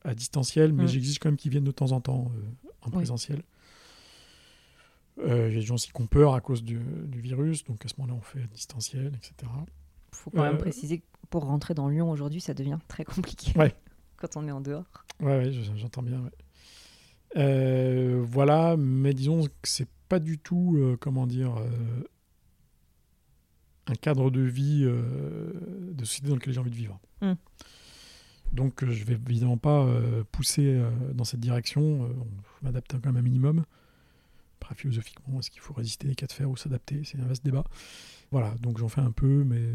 à 0.04 0.14
distanciel 0.14 0.72
mais 0.72 0.86
j'exige 0.86 1.18
quand 1.18 1.28
même 1.30 1.36
qu'ils 1.36 1.50
viennent 1.50 1.64
de 1.64 1.72
temps 1.72 1.90
en 1.92 2.00
temps 2.00 2.30
en 2.82 2.86
Oui. 2.90 2.92
présentiel. 2.92 3.42
Euh, 5.18 5.48
Il 5.48 5.54
y 5.54 5.56
a 5.56 5.60
des 5.60 5.66
gens 5.66 5.74
aussi 5.76 5.90
qui 5.92 6.00
ont 6.02 6.06
peur 6.06 6.34
à 6.34 6.40
cause 6.40 6.62
du, 6.64 6.78
du 7.06 7.20
virus, 7.20 7.64
donc 7.64 7.84
à 7.84 7.88
ce 7.88 7.94
moment-là, 7.98 8.18
on 8.18 8.22
fait 8.22 8.42
à 8.42 8.46
distanciel, 8.48 9.12
etc. 9.16 9.50
faut 10.10 10.30
quand 10.30 10.42
même 10.42 10.54
Euh, 10.54 10.58
préciser 10.58 10.98
que 11.00 11.04
pour 11.30 11.44
rentrer 11.44 11.74
dans 11.74 11.88
Lyon 11.88 12.10
aujourd'hui, 12.10 12.40
ça 12.40 12.52
devient 12.54 12.78
très 12.88 13.04
compliqué 13.04 13.56
Ouais. 13.58 13.74
quand 14.16 14.36
on 14.36 14.46
est 14.48 14.52
en 14.52 14.60
dehors. 14.60 14.84
Ouais, 15.20 15.38
ouais, 15.38 15.52
je- 15.52 15.74
j'entends 15.76 16.02
bien. 16.02 16.20
ouais. 16.20 16.30
Euh, 17.36 18.22
voilà, 18.26 18.76
mais 18.76 19.12
disons 19.14 19.42
que 19.44 19.50
c'est 19.64 19.88
pas 20.08 20.18
du 20.20 20.38
tout, 20.38 20.96
comment 21.00 21.26
dire, 21.26 21.54
un 23.86 23.94
cadre 23.94 24.30
de 24.30 24.40
vie 24.40 24.82
euh, 24.84 25.52
de 25.92 26.04
société 26.04 26.28
dans 26.28 26.36
lequel 26.36 26.54
j'ai 26.54 26.60
envie 26.60 26.70
de 26.70 26.76
vivre. 26.76 26.98
Mm. 27.20 27.32
Donc, 28.52 28.82
euh, 28.84 28.90
je 28.90 29.04
vais 29.04 29.14
évidemment 29.14 29.56
pas 29.58 29.84
euh, 29.84 30.22
pousser 30.30 30.80
dans 31.12 31.24
cette 31.24 31.40
direction. 31.40 32.08
Je 32.08 32.64
m'adapte 32.66 32.92
quand 32.92 33.06
même 33.06 33.16
un 33.16 33.22
minimum. 33.22 33.64
Après, 34.64 34.74
philosophiquement, 34.76 35.38
est-ce 35.40 35.50
qu'il 35.50 35.60
faut 35.60 35.74
résister 35.74 36.08
des 36.08 36.14
cas 36.14 36.26
de 36.26 36.32
fer 36.32 36.48
ou 36.48 36.56
s'adapter? 36.56 37.02
C'est 37.04 37.20
un 37.20 37.26
vaste 37.26 37.44
débat. 37.44 37.64
Voilà, 38.30 38.54
donc 38.62 38.78
j'en 38.78 38.88
fais 38.88 39.02
un 39.02 39.10
peu, 39.10 39.44
mais 39.44 39.58
euh, 39.60 39.74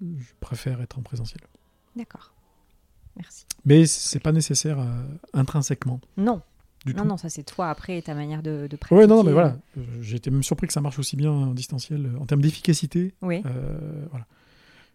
je 0.00 0.32
préfère 0.40 0.80
être 0.80 0.98
en 0.98 1.02
présentiel. 1.02 1.40
D'accord. 1.94 2.32
Merci. 3.16 3.44
Mais 3.64 3.84
c'est 3.86 4.20
pas 4.20 4.32
nécessaire 4.32 4.78
euh, 4.78 5.02
intrinsèquement 5.34 6.00
Non, 6.16 6.40
du 6.86 6.94
non, 6.94 7.02
tout. 7.02 7.08
non, 7.08 7.16
ça 7.18 7.28
c'est 7.28 7.42
toi 7.42 7.68
après 7.68 7.98
et 7.98 8.02
ta 8.02 8.14
manière 8.14 8.42
de, 8.42 8.66
de 8.70 8.76
pratiquer. 8.76 9.00
Ouais, 9.00 9.06
non, 9.06 9.16
non, 9.16 9.24
mais 9.24 9.32
voilà. 9.32 9.58
Euh, 9.76 10.02
été 10.14 10.30
même 10.30 10.42
surpris 10.42 10.66
que 10.68 10.72
ça 10.72 10.80
marche 10.80 10.98
aussi 10.98 11.16
bien 11.16 11.30
en 11.32 11.52
distanciel 11.52 12.10
en 12.18 12.24
termes 12.26 12.40
d'efficacité. 12.40 13.14
Oui, 13.22 13.42
euh, 13.44 14.06
voilà. 14.10 14.26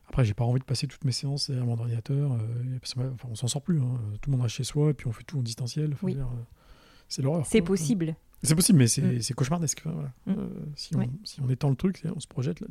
Après, 0.09 0.25
j'ai 0.25 0.33
pas 0.33 0.43
envie 0.45 0.59
de 0.59 0.65
passer 0.65 0.87
toutes 0.87 1.03
mes 1.05 1.11
séances 1.11 1.49
derrière 1.49 1.65
mon 1.65 1.77
ordinateur. 1.77 2.33
euh, 2.33 2.37
parce 2.81 2.93
que, 2.93 2.99
ouais, 2.99 3.09
enfin, 3.13 3.27
on 3.31 3.35
s'en 3.35 3.47
sort 3.47 3.61
plus. 3.61 3.79
hein. 3.81 3.99
Tout 4.21 4.29
le 4.29 4.37
monde 4.37 4.41
reste 4.43 4.55
chez 4.55 4.63
soi 4.63 4.89
et 4.89 4.93
puis 4.93 5.07
on 5.07 5.11
fait 5.11 5.23
tout 5.23 5.37
en 5.39 5.43
distanciel. 5.43 5.95
Oui. 6.01 6.15
dire, 6.15 6.27
c'est 7.13 7.21
l'horreur. 7.21 7.45
c'est 7.45 7.61
possible. 7.61 8.15
C'est 8.41 8.55
possible, 8.55 8.79
mais 8.79 8.87
c'est 8.87 9.01
Mm. 9.01 9.21
c'est 9.21 9.33
cauchemardesque. 9.33 9.81
Voilà. 9.85 10.11
Mm. 10.25 10.31
Euh, 10.31 10.49
si, 10.75 10.95
on, 10.95 10.99
Ouais. 10.99 11.09
si 11.23 11.39
on 11.41 11.49
étend 11.49 11.69
le 11.69 11.75
truc, 11.75 12.01
on 12.15 12.19
se 12.19 12.27
projette 12.27 12.59
là. 12.59 12.67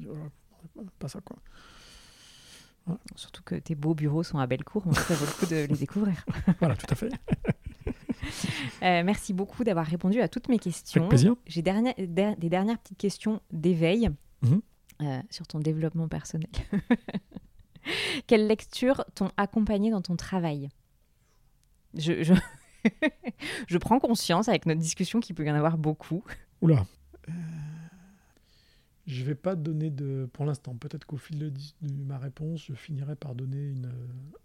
pas 0.98 1.08
ça, 1.08 1.20
quoi. 1.20 1.36
Surtout 3.16 3.42
que 3.44 3.54
tes 3.54 3.74
beaux 3.76 3.94
bureaux 3.94 4.22
sont 4.24 4.38
à 4.38 4.46
Bellecour, 4.46 4.82
donc 4.84 4.96
ça 4.96 5.14
vaut 5.14 5.24
le 5.24 5.32
coup 5.32 5.46
de 5.46 5.54
les 5.72 5.78
découvrir. 5.78 6.24
voilà, 6.60 6.76
tout 6.76 6.86
à 6.90 6.94
fait. 6.94 7.10
Euh, 8.82 9.02
merci 9.04 9.32
beaucoup 9.32 9.64
d'avoir 9.64 9.84
répondu 9.86 10.20
à 10.20 10.28
toutes 10.28 10.48
mes 10.48 10.58
questions. 10.58 11.02
Avec 11.02 11.10
plaisir. 11.10 11.34
J'ai 11.46 11.62
dernière- 11.62 11.94
der- 11.98 12.36
des 12.36 12.48
dernières 12.48 12.78
petites 12.78 12.98
questions 12.98 13.40
d'éveil 13.52 14.10
Mhm. 14.42 14.60
euh, 15.02 15.20
sur 15.30 15.46
ton 15.46 15.58
développement 15.58 16.06
personnel. 16.08 16.48
Quelles 18.26 18.46
lectures 18.46 19.04
t'ont 19.14 19.30
accompagné 19.36 19.90
dans 19.90 20.02
ton 20.02 20.14
travail? 20.16 20.68
Je, 21.94 22.22
je... 22.22 22.34
je 23.68 23.78
prends 23.78 23.98
conscience 23.98 24.48
avec 24.48 24.66
notre 24.66 24.80
discussion 24.80 25.20
qu'il 25.20 25.34
peut 25.34 25.44
y 25.44 25.50
en 25.50 25.54
avoir 25.54 25.78
beaucoup. 25.78 26.24
Oula. 26.60 26.84
Euh, 27.28 27.32
je 29.06 29.22
vais 29.24 29.34
pas 29.34 29.54
donner 29.56 29.90
de. 29.90 30.28
Pour 30.32 30.44
l'instant, 30.44 30.74
peut-être 30.76 31.04
qu'au 31.06 31.16
fil 31.16 31.38
de, 31.38 31.48
de 31.50 32.02
ma 32.04 32.18
réponse, 32.18 32.64
je 32.66 32.74
finirai 32.74 33.16
par 33.16 33.34
donner 33.34 33.62
une, 33.70 33.92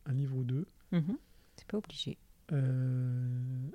un 0.05 0.13
livre 0.13 0.35
ou 0.37 0.43
deux. 0.43 0.67
Mhm. 0.91 1.17
C'est 1.57 1.67
pas 1.67 1.77
obligé. 1.77 2.17
Euh, 2.51 3.69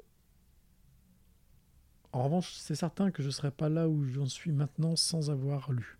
En 2.12 2.24
revanche, 2.24 2.52
c'est 2.54 2.74
certain 2.74 3.10
que 3.10 3.22
je 3.22 3.28
ne 3.28 3.32
serais 3.32 3.50
pas 3.50 3.68
là 3.68 3.88
où 3.88 4.04
j'en 4.04 4.26
suis 4.26 4.52
maintenant 4.52 4.96
sans 4.96 5.30
avoir 5.30 5.72
lu, 5.72 5.98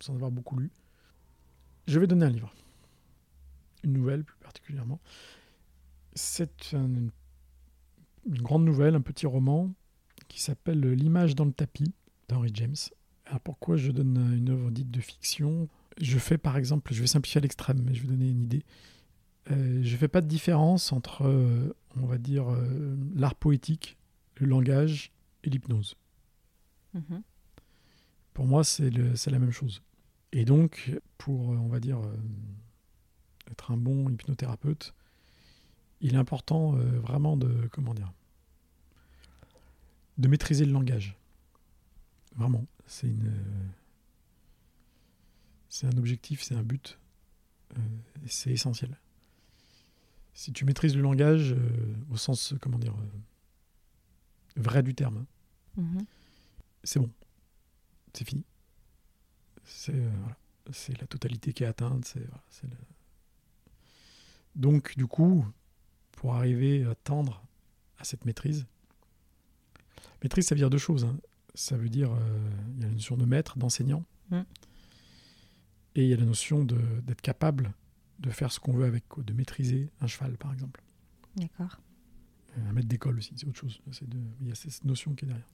sans 0.00 0.14
avoir 0.14 0.30
beaucoup 0.30 0.58
lu. 0.58 0.70
Je 1.86 2.00
vais 2.00 2.06
donner 2.06 2.26
un 2.26 2.30
livre, 2.30 2.52
une 3.84 3.92
nouvelle 3.92 4.24
plus 4.24 4.36
particulièrement. 4.38 5.00
C'est 6.14 6.72
un- 6.74 6.86
une 6.86 7.10
grande 8.26 8.64
nouvelle, 8.64 8.94
un 8.94 9.00
petit 9.00 9.26
roman 9.26 9.72
qui 10.28 10.40
s'appelle 10.40 10.80
L'image 10.80 11.34
dans 11.34 11.44
le 11.44 11.52
tapis 11.52 11.92
d'Henry 12.28 12.50
James. 12.54 12.76
Alors 13.26 13.40
pourquoi 13.40 13.76
je 13.76 13.90
donne 13.90 14.16
une 14.36 14.50
œuvre 14.50 14.70
dite 14.70 14.90
de 14.90 15.00
fiction? 15.00 15.68
Je 16.00 16.18
fais 16.18 16.38
par 16.38 16.56
exemple, 16.56 16.92
je 16.92 17.00
vais 17.00 17.06
simplifier 17.06 17.38
à 17.38 17.42
l'extrême, 17.42 17.82
mais 17.84 17.94
je 17.94 18.02
vais 18.02 18.08
donner 18.08 18.28
une 18.28 18.42
idée. 18.42 18.64
Euh, 19.50 19.80
je 19.82 19.92
ne 19.92 19.98
fais 19.98 20.08
pas 20.08 20.20
de 20.20 20.26
différence 20.26 20.92
entre, 20.92 21.26
euh, 21.26 21.74
on 21.96 22.06
va 22.06 22.18
dire, 22.18 22.50
euh, 22.50 22.96
l'art 23.14 23.34
poétique, 23.34 23.98
le 24.36 24.46
langage 24.46 25.12
et 25.42 25.50
l'hypnose. 25.50 25.96
Mhm. 26.94 27.22
Pour 28.32 28.46
moi, 28.46 28.64
c'est 28.64 28.90
la 28.90 29.38
même 29.38 29.52
chose. 29.52 29.82
Et 30.32 30.44
donc, 30.44 30.90
pour, 31.18 31.50
on 31.50 31.68
va 31.68 31.78
dire, 31.78 32.00
être 33.48 33.70
un 33.70 33.76
bon 33.76 34.08
hypnothérapeute, 34.10 34.92
il 36.04 36.14
est 36.14 36.18
important 36.18 36.76
euh, 36.76 36.84
vraiment 37.00 37.36
de, 37.36 37.66
comment 37.72 37.94
dire, 37.94 38.12
de 40.18 40.28
maîtriser 40.28 40.64
le 40.64 40.72
langage. 40.72 41.16
Vraiment, 42.36 42.64
c'est 42.86 43.08
une, 43.08 43.26
euh, 43.28 43.66
c'est 45.68 45.86
un 45.86 45.96
objectif, 45.96 46.42
c'est 46.42 46.54
un 46.54 46.62
but, 46.62 46.98
euh, 47.76 47.80
c'est 48.26 48.52
essentiel. 48.52 48.96
Si 50.34 50.52
tu 50.52 50.64
maîtrises 50.64 50.94
le 50.94 51.02
langage 51.02 51.52
euh, 51.52 51.94
au 52.10 52.16
sens, 52.16 52.54
comment 52.60 52.78
dire, 52.78 52.94
vrai 54.56 54.82
du 54.82 54.94
terme, 54.94 55.18
hein, 55.18 55.26
Mhm. 55.76 56.04
c'est 56.84 57.00
bon. 57.00 57.10
C'est 58.12 58.24
fini. 58.28 58.44
C'est 59.64 59.92
voilà. 59.98 60.36
La 61.00 61.06
totalité 61.06 61.52
qui 61.52 61.64
est 61.64 61.66
atteinte. 61.66 62.04
C'est, 62.04 62.24
voilà, 62.26 62.42
Donc, 64.54 64.96
du 64.96 65.06
coup, 65.06 65.44
pour 66.24 66.34
arriver 66.36 66.86
à 66.86 66.94
tendre 66.94 67.44
à 67.98 68.04
cette 68.04 68.24
maîtrise, 68.24 68.64
maîtrise, 70.22 70.46
ça 70.46 70.54
veut 70.54 70.58
dire 70.58 70.70
deux 70.70 70.78
choses. 70.78 71.04
hein. 71.04 71.18
Ça 71.54 71.76
veut 71.76 71.90
dire, 71.90 72.10
euh, 72.14 72.50
il 72.76 72.80
y 72.80 72.84
a 72.84 72.88
la 72.88 72.94
notion 72.94 73.18
de 73.18 73.26
maître, 73.26 73.58
d'enseignant, 73.58 74.02
Mm. 74.30 74.36
et 75.96 76.02
il 76.04 76.08
y 76.08 76.14
a 76.14 76.16
la 76.16 76.24
notion 76.24 76.64
d'être 76.64 77.20
capable 77.20 77.74
de 78.20 78.30
faire 78.30 78.50
ce 78.52 78.58
qu'on 78.58 78.72
veut 78.72 78.86
avec, 78.86 79.04
de 79.18 79.34
maîtriser 79.34 79.90
un 80.00 80.06
cheval, 80.06 80.38
par 80.38 80.50
exemple. 80.50 80.82
D'accord. 81.36 81.78
Un 82.56 82.72
maître 82.72 82.88
d'école 82.88 83.18
aussi, 83.18 83.34
c'est 83.36 83.46
autre 83.46 83.58
chose. 83.60 83.82
De- 84.00 84.16
il 84.40 84.48
y 84.48 84.50
a 84.50 84.54
cette 84.54 84.82
notion 84.86 85.14
qui 85.14 85.26
est 85.26 85.28
derrière. 85.28 85.48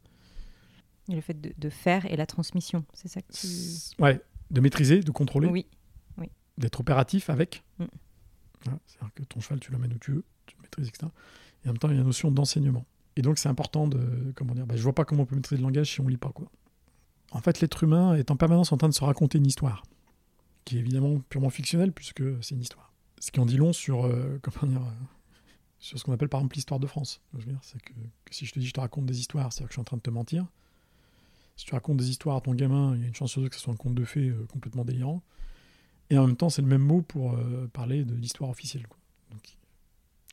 Et 1.08 1.16
le 1.16 1.20
fait 1.20 1.34
de, 1.40 1.52
de 1.58 1.68
faire 1.68 2.06
et 2.06 2.14
la 2.16 2.26
transmission, 2.26 2.84
c'est 2.94 3.08
ça 3.08 3.20
que 3.22 3.32
tu... 3.32 3.48
Ouais, 4.00 4.20
de 4.52 4.60
maîtriser, 4.60 5.00
de 5.00 5.10
contrôler. 5.10 5.48
Oui. 5.48 5.66
d'être 6.58 6.78
opératif 6.78 7.28
avec. 7.28 7.64
Mm. 7.80 7.86
Voilà, 8.64 8.78
C'est-à-dire 8.86 9.14
que 9.14 9.22
ton 9.24 9.40
cheval, 9.40 9.58
tu 9.58 9.72
l'emmènes 9.72 9.94
où 9.94 9.98
tu 9.98 10.12
veux, 10.12 10.24
tu 10.50 10.56
le 10.56 10.62
maîtrises, 10.62 10.88
etc. 10.88 11.06
Et 11.64 11.68
en 11.68 11.72
même 11.72 11.78
temps, 11.78 11.88
il 11.88 11.92
y 11.92 11.96
a 11.96 12.00
la 12.00 12.04
notion 12.04 12.30
d'enseignement. 12.30 12.84
Et 13.16 13.22
donc, 13.22 13.38
c'est 13.38 13.48
important 13.48 13.88
de. 13.88 14.32
Comment 14.34 14.54
dire 14.54 14.66
bah, 14.66 14.76
Je 14.76 14.82
vois 14.82 14.94
pas 14.94 15.04
comment 15.04 15.22
on 15.22 15.26
peut 15.26 15.36
maîtriser 15.36 15.60
le 15.60 15.66
langage 15.66 15.90
si 15.90 16.00
on 16.00 16.08
lit 16.08 16.16
pas. 16.16 16.30
Quoi. 16.30 16.50
En 17.32 17.40
fait, 17.40 17.60
l'être 17.60 17.84
humain 17.84 18.14
est 18.14 18.30
en 18.30 18.36
permanence 18.36 18.72
en 18.72 18.76
train 18.76 18.88
de 18.88 18.94
se 18.94 19.04
raconter 19.04 19.38
une 19.38 19.46
histoire, 19.46 19.84
qui 20.64 20.76
est 20.76 20.80
évidemment 20.80 21.20
purement 21.28 21.50
fictionnelle, 21.50 21.92
puisque 21.92 22.22
c'est 22.42 22.54
une 22.54 22.62
histoire. 22.62 22.92
Ce 23.20 23.30
qui 23.30 23.40
en 23.40 23.46
dit 23.46 23.56
long 23.56 23.72
sur, 23.72 24.06
euh, 24.06 24.40
comment 24.42 24.72
dire, 24.72 24.82
euh, 24.82 25.04
sur 25.78 25.98
ce 25.98 26.04
qu'on 26.04 26.12
appelle 26.12 26.28
par 26.28 26.40
exemple 26.40 26.56
l'histoire 26.56 26.80
de 26.80 26.86
France. 26.86 27.20
C'est 27.62 27.80
que, 27.80 27.92
si 28.30 28.46
je 28.46 28.52
te 28.52 28.58
dis 28.58 28.66
je 28.66 28.72
te 28.72 28.80
raconte 28.80 29.06
des 29.06 29.20
histoires, 29.20 29.52
c'est-à-dire 29.52 29.68
que 29.68 29.72
je 29.72 29.76
suis 29.76 29.80
en 29.80 29.84
train 29.84 29.96
de 29.96 30.02
te 30.02 30.10
mentir. 30.10 30.46
Si 31.56 31.66
tu 31.66 31.74
racontes 31.74 31.98
des 31.98 32.08
histoires 32.08 32.36
à 32.36 32.40
ton 32.40 32.54
gamin, 32.54 32.94
il 32.96 33.02
y 33.02 33.04
a 33.04 33.08
une 33.08 33.14
chance 33.14 33.32
sur 33.32 33.42
deux 33.42 33.48
que 33.48 33.56
ce 33.56 33.60
soit 33.60 33.72
un 33.72 33.76
conte 33.76 33.94
de 33.94 34.04
fées 34.04 34.30
euh, 34.30 34.46
complètement 34.46 34.84
délirant. 34.84 35.22
Et 36.08 36.18
en 36.18 36.26
même 36.26 36.36
temps, 36.36 36.48
c'est 36.48 36.62
le 36.62 36.68
même 36.68 36.82
mot 36.82 37.02
pour 37.02 37.38
parler 37.72 38.04
de 38.04 38.16
l'histoire 38.16 38.50
officielle. 38.50 38.88
quoi. 38.88 38.98
Donc, 39.30 39.56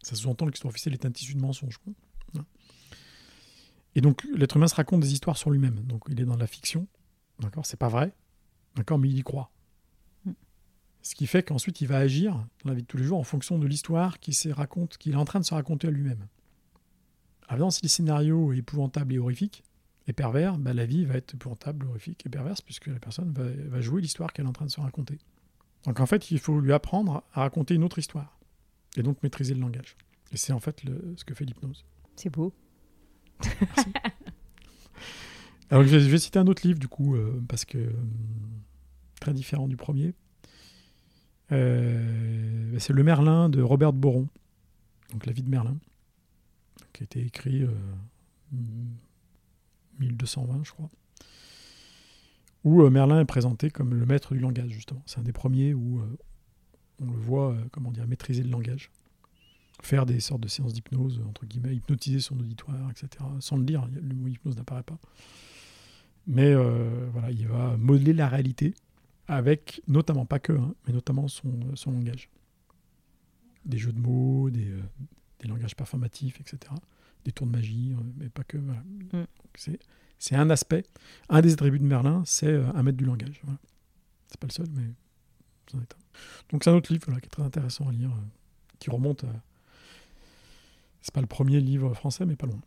ça 0.07 0.15
sous-entend 0.15 0.45
que 0.45 0.51
l'histoire 0.51 0.71
officielle 0.71 0.93
est 0.93 1.05
un 1.05 1.11
tissu 1.11 1.33
de 1.33 1.41
mensonges. 1.41 1.77
quoi. 1.77 1.93
Et 3.95 4.01
donc, 4.01 4.23
l'être 4.35 4.57
humain 4.57 4.67
se 4.67 4.75
raconte 4.75 5.01
des 5.01 5.11
histoires 5.11 5.37
sur 5.37 5.49
lui-même. 5.49 5.79
Donc, 5.85 6.03
il 6.07 6.21
est 6.21 6.25
dans 6.25 6.37
la 6.37 6.45
fiction. 6.45 6.87
D'accord 7.39 7.65
C'est 7.65 7.77
pas 7.77 7.87
vrai. 7.87 8.13
D'accord 8.75 8.99
Mais 8.99 9.09
il 9.09 9.17
y 9.17 9.23
croit. 9.23 9.49
Mm. 10.25 10.33
Ce 11.01 11.15
qui 11.15 11.25
fait 11.25 11.41
qu'ensuite, 11.41 11.81
il 11.81 11.87
va 11.87 11.97
agir 11.97 12.33
dans 12.63 12.69
la 12.69 12.75
vie 12.75 12.83
de 12.83 12.87
tous 12.87 12.97
les 12.97 13.03
jours 13.03 13.17
en 13.17 13.23
fonction 13.23 13.57
de 13.57 13.65
l'histoire 13.65 14.19
qu'il 14.19 14.33
est 14.35 15.15
en 15.15 15.25
train 15.25 15.39
de 15.39 15.45
se 15.45 15.53
raconter 15.55 15.87
à 15.87 15.91
lui-même. 15.91 16.27
Alors, 17.47 17.73
si 17.73 17.81
le 17.81 17.89
scénario 17.89 18.53
est 18.53 18.57
épouvantable 18.57 19.13
et 19.13 19.19
horrifique, 19.19 19.63
et 20.05 20.13
pervers, 20.13 20.57
bah, 20.57 20.73
la 20.73 20.85
vie 20.85 21.05
va 21.05 21.15
être 21.15 21.33
épouvantable, 21.33 21.87
horrifique 21.87 22.23
et 22.25 22.29
perverse, 22.29 22.61
puisque 22.61 22.87
la 22.87 22.99
personne 22.99 23.31
va, 23.31 23.45
va 23.49 23.81
jouer 23.81 24.01
l'histoire 24.01 24.31
qu'elle 24.31 24.45
est 24.45 24.49
en 24.49 24.53
train 24.53 24.65
de 24.65 24.71
se 24.71 24.79
raconter. 24.79 25.17
Donc 25.85 25.99
en 25.99 26.05
fait, 26.05 26.31
il 26.31 26.39
faut 26.39 26.59
lui 26.59 26.71
apprendre 26.71 27.23
à 27.33 27.41
raconter 27.41 27.73
une 27.73 27.83
autre 27.83 27.97
histoire, 27.97 28.36
et 28.95 29.03
donc 29.03 29.21
maîtriser 29.23 29.53
le 29.53 29.59
langage. 29.61 29.95
Et 30.31 30.37
c'est 30.37 30.53
en 30.53 30.59
fait 30.59 30.83
le- 30.83 31.13
ce 31.17 31.25
que 31.25 31.33
fait 31.33 31.45
l'hypnose. 31.45 31.85
C'est 32.15 32.29
beau. 32.29 32.53
Alors 35.69 35.83
je 35.83 35.89
vais, 35.89 35.99
je 35.99 36.09
vais 36.09 36.17
citer 36.17 36.39
un 36.39 36.47
autre 36.47 36.65
livre 36.65 36.79
du 36.79 36.87
coup, 36.87 37.15
euh, 37.15 37.41
parce 37.47 37.65
que 37.65 37.77
euh, 37.77 37.91
très 39.19 39.33
différent 39.33 39.67
du 39.67 39.75
premier. 39.75 40.13
Euh, 41.51 42.77
c'est 42.79 42.93
Le 42.93 43.03
Merlin 43.03 43.49
de 43.49 43.61
Robert 43.61 43.93
Boron, 43.93 44.27
donc 45.11 45.25
La 45.25 45.33
vie 45.33 45.43
de 45.43 45.49
Merlin, 45.49 45.77
qui 46.93 47.03
a 47.03 47.05
été 47.05 47.21
écrit 47.25 47.63
euh, 47.63 47.71
1220, 49.99 50.63
je 50.63 50.71
crois. 50.71 50.89
Où 52.63 52.89
Merlin 52.89 53.21
est 53.21 53.25
présenté 53.25 53.69
comme 53.69 53.93
le 53.93 54.05
maître 54.05 54.33
du 54.33 54.39
langage, 54.41 54.71
justement. 54.71 55.01
C'est 55.05 55.19
un 55.19 55.23
des 55.23 55.31
premiers 55.31 55.73
où 55.73 56.01
on 56.99 57.11
le 57.11 57.17
voit, 57.17 57.51
euh, 57.51 57.63
comment 57.71 57.91
dire, 57.91 58.07
maîtriser 58.07 58.43
le 58.43 58.49
langage. 58.49 58.91
Faire 59.83 60.05
des 60.05 60.19
sortes 60.19 60.41
de 60.41 60.47
séances 60.47 60.73
d'hypnose, 60.73 61.21
entre 61.27 61.45
guillemets, 61.45 61.75
hypnotiser 61.75 62.19
son 62.19 62.39
auditoire, 62.39 62.89
etc. 62.89 63.23
Sans 63.39 63.57
le 63.57 63.63
dire, 63.63 63.87
le 63.93 64.15
mot 64.15 64.27
hypnose 64.27 64.57
n'apparaît 64.57 64.83
pas. 64.83 64.97
Mais 66.25 66.51
euh, 66.53 67.07
voilà, 67.13 67.31
il 67.31 67.47
va 67.47 67.77
modeler 67.77 68.13
la 68.13 68.27
réalité 68.27 68.73
avec, 69.27 69.81
notamment, 69.87 70.25
pas 70.25 70.39
que, 70.39 70.53
hein, 70.53 70.73
mais 70.85 70.93
notamment 70.93 71.27
son, 71.27 71.53
son 71.75 71.91
langage. 71.91 72.29
Des 73.65 73.77
jeux 73.77 73.91
de 73.91 73.99
mots, 73.99 74.49
des, 74.49 74.69
euh, 74.69 74.81
des 75.39 75.47
langages 75.47 75.75
performatifs, 75.75 76.39
etc. 76.39 76.73
Des 77.25 77.31
tours 77.31 77.47
de 77.47 77.51
magie, 77.51 77.93
euh, 77.93 78.01
mais 78.17 78.29
pas 78.29 78.43
que. 78.43 78.57
Voilà. 78.57 78.81
Donc 79.11 79.27
C'est, 79.55 79.79
c'est 80.17 80.35
un 80.35 80.49
aspect. 80.49 80.83
Un 81.29 81.41
des 81.41 81.53
attributs 81.53 81.79
de 81.79 81.85
Merlin, 81.85 82.23
c'est 82.25 82.47
euh, 82.47 82.71
un 82.73 82.83
maître 82.83 82.97
du 82.97 83.05
langage. 83.05 83.41
Voilà. 83.43 83.59
C'est 84.27 84.39
pas 84.39 84.47
le 84.47 84.53
seul, 84.53 84.67
mais 84.73 84.87
Donc 86.49 86.63
c'est 86.63 86.69
un 86.69 86.75
autre 86.75 86.91
livre 86.91 87.05
voilà, 87.05 87.19
qui 87.21 87.27
est 87.27 87.29
très 87.29 87.43
intéressant 87.43 87.87
à 87.87 87.91
lire, 87.91 88.09
euh, 88.11 88.25
qui 88.79 88.89
remonte 88.89 89.23
à. 89.23 89.29
C'est 91.01 91.13
pas 91.13 91.21
le 91.21 91.27
premier 91.27 91.59
livre 91.61 91.93
français, 91.93 92.25
mais 92.25 92.35
pas 92.35 92.47
loin. 92.47 92.59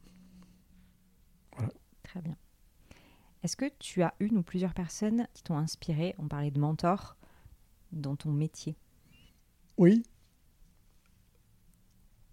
Très 2.02 2.22
bien. 2.22 2.36
Est-ce 3.42 3.56
que 3.56 3.66
tu 3.78 4.02
as 4.02 4.14
une 4.18 4.38
ou 4.38 4.42
plusieurs 4.42 4.74
personnes 4.74 5.26
qui 5.32 5.42
t'ont 5.42 5.56
inspiré, 5.56 6.14
on 6.18 6.26
parlait 6.26 6.50
de 6.50 6.58
mentor, 6.58 7.16
dans 7.92 8.16
ton 8.16 8.32
métier 8.32 8.76
Oui. 9.78 10.02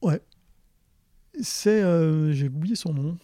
Ouais. 0.01 0.21
C'est. 1.41 1.81
euh, 1.83 2.31
J'ai 2.31 2.47
oublié 2.49 2.75
son 2.75 2.93
nom. 2.93 3.17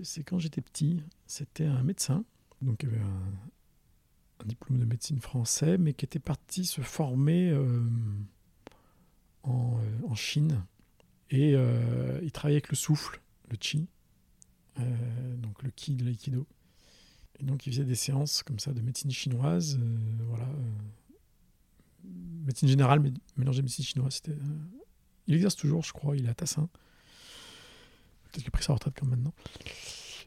C'est 0.00 0.22
quand 0.24 0.38
j'étais 0.38 0.60
petit. 0.60 1.02
C'était 1.26 1.64
un 1.66 1.82
médecin. 1.82 2.24
Donc, 2.60 2.82
il 2.82 2.88
avait 2.90 3.00
un, 3.00 3.32
un 4.42 4.46
diplôme 4.46 4.78
de 4.78 4.84
médecine 4.84 5.20
français, 5.20 5.78
mais 5.78 5.94
qui 5.94 6.04
était 6.04 6.18
parti 6.18 6.64
se 6.64 6.80
former 6.80 7.50
euh, 7.50 7.82
en, 9.42 9.78
euh, 9.78 10.06
en 10.08 10.14
Chine. 10.14 10.64
Et 11.30 11.54
euh, 11.54 12.20
il 12.22 12.30
travaillait 12.32 12.56
avec 12.56 12.70
le 12.70 12.76
souffle, 12.76 13.20
le 13.50 13.56
chi. 13.60 13.88
donc, 15.38 15.62
le 15.62 15.70
ki 15.70 15.96
de 15.96 16.04
l'aïkido. 16.04 16.46
Et 17.40 17.44
donc, 17.44 17.66
il 17.66 17.72
faisait 17.72 17.84
des 17.84 17.96
séances 17.96 18.42
comme 18.42 18.58
ça 18.58 18.72
de 18.72 18.80
médecine 18.80 19.10
chinoise. 19.10 19.78
voilà. 20.28 20.48
médecine 22.44 22.68
générale, 22.68 23.00
mais 23.00 23.12
mélangé 23.36 23.62
médecine 23.62 23.84
chinoise. 23.84 24.22
Il 25.26 25.34
exerce 25.34 25.56
toujours, 25.56 25.82
je 25.82 25.92
crois. 25.92 26.16
Il 26.16 26.26
est 26.26 26.30
à 26.30 26.34
Tassin. 26.34 26.68
Peut-être 28.24 28.44
qu'il 28.44 28.48
a 28.48 28.50
pris 28.50 28.64
sa 28.64 28.74
retraite 28.74 28.94
comme 28.94 29.10
maintenant. 29.10 29.34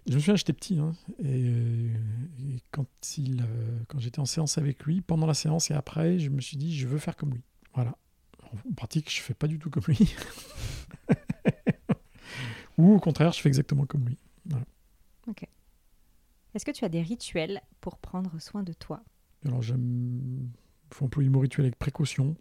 Je 0.08 0.16
me 0.16 0.20
souviens, 0.20 0.36
j'étais 0.36 0.54
petit, 0.54 0.80
hein, 0.80 0.94
et, 1.20 1.44
euh, 1.46 1.94
et 2.40 2.62
quand, 2.72 2.88
il, 3.18 3.42
euh, 3.42 3.80
quand 3.88 4.00
j'étais 4.00 4.20
en 4.20 4.26
séance 4.26 4.58
avec 4.58 4.84
lui, 4.84 5.02
pendant 5.02 5.28
la 5.28 5.34
séance 5.34 5.70
et 5.72 5.74
après, 5.74 6.20
je 6.20 6.30
me 6.30 6.42
suis 6.42 6.58
dit, 6.58 6.76
je 6.76 6.88
veux 6.88 6.98
faire 6.98 7.16
comme 7.16 7.32
lui. 7.32 7.44
Voilà. 7.74 7.96
En 8.44 8.74
pratique, 8.74 9.12
je 9.14 9.22
fais 9.22 9.34
pas 9.36 9.48
du 9.48 9.60
tout 9.60 9.70
comme 9.70 9.84
lui. 9.88 10.16
Ou 12.78 12.94
au 12.94 13.00
contraire, 13.00 13.32
je 13.32 13.42
fais 13.42 13.50
exactement 13.50 13.86
comme 13.86 14.08
lui. 14.08 14.18
Est-ce 16.56 16.66
que 16.66 16.72
tu 16.72 16.84
as 16.84 16.90
des 16.90 17.02
rituels 17.02 17.62
pour 17.80 17.98
prendre 18.00 18.40
soin 18.42 18.64
de 18.64 18.74
toi? 18.74 19.04
Alors 19.46 19.62
j'aime, 19.62 20.50
faut 20.92 21.06
employer 21.06 21.30
mon 21.30 21.40
rituel 21.40 21.66
avec 21.66 21.78
précaution 21.78 22.36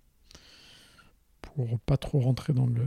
pour 1.43 1.79
pas 1.81 1.97
trop 1.97 2.21
rentrer 2.21 2.53
dans 2.53 2.67
le. 2.67 2.85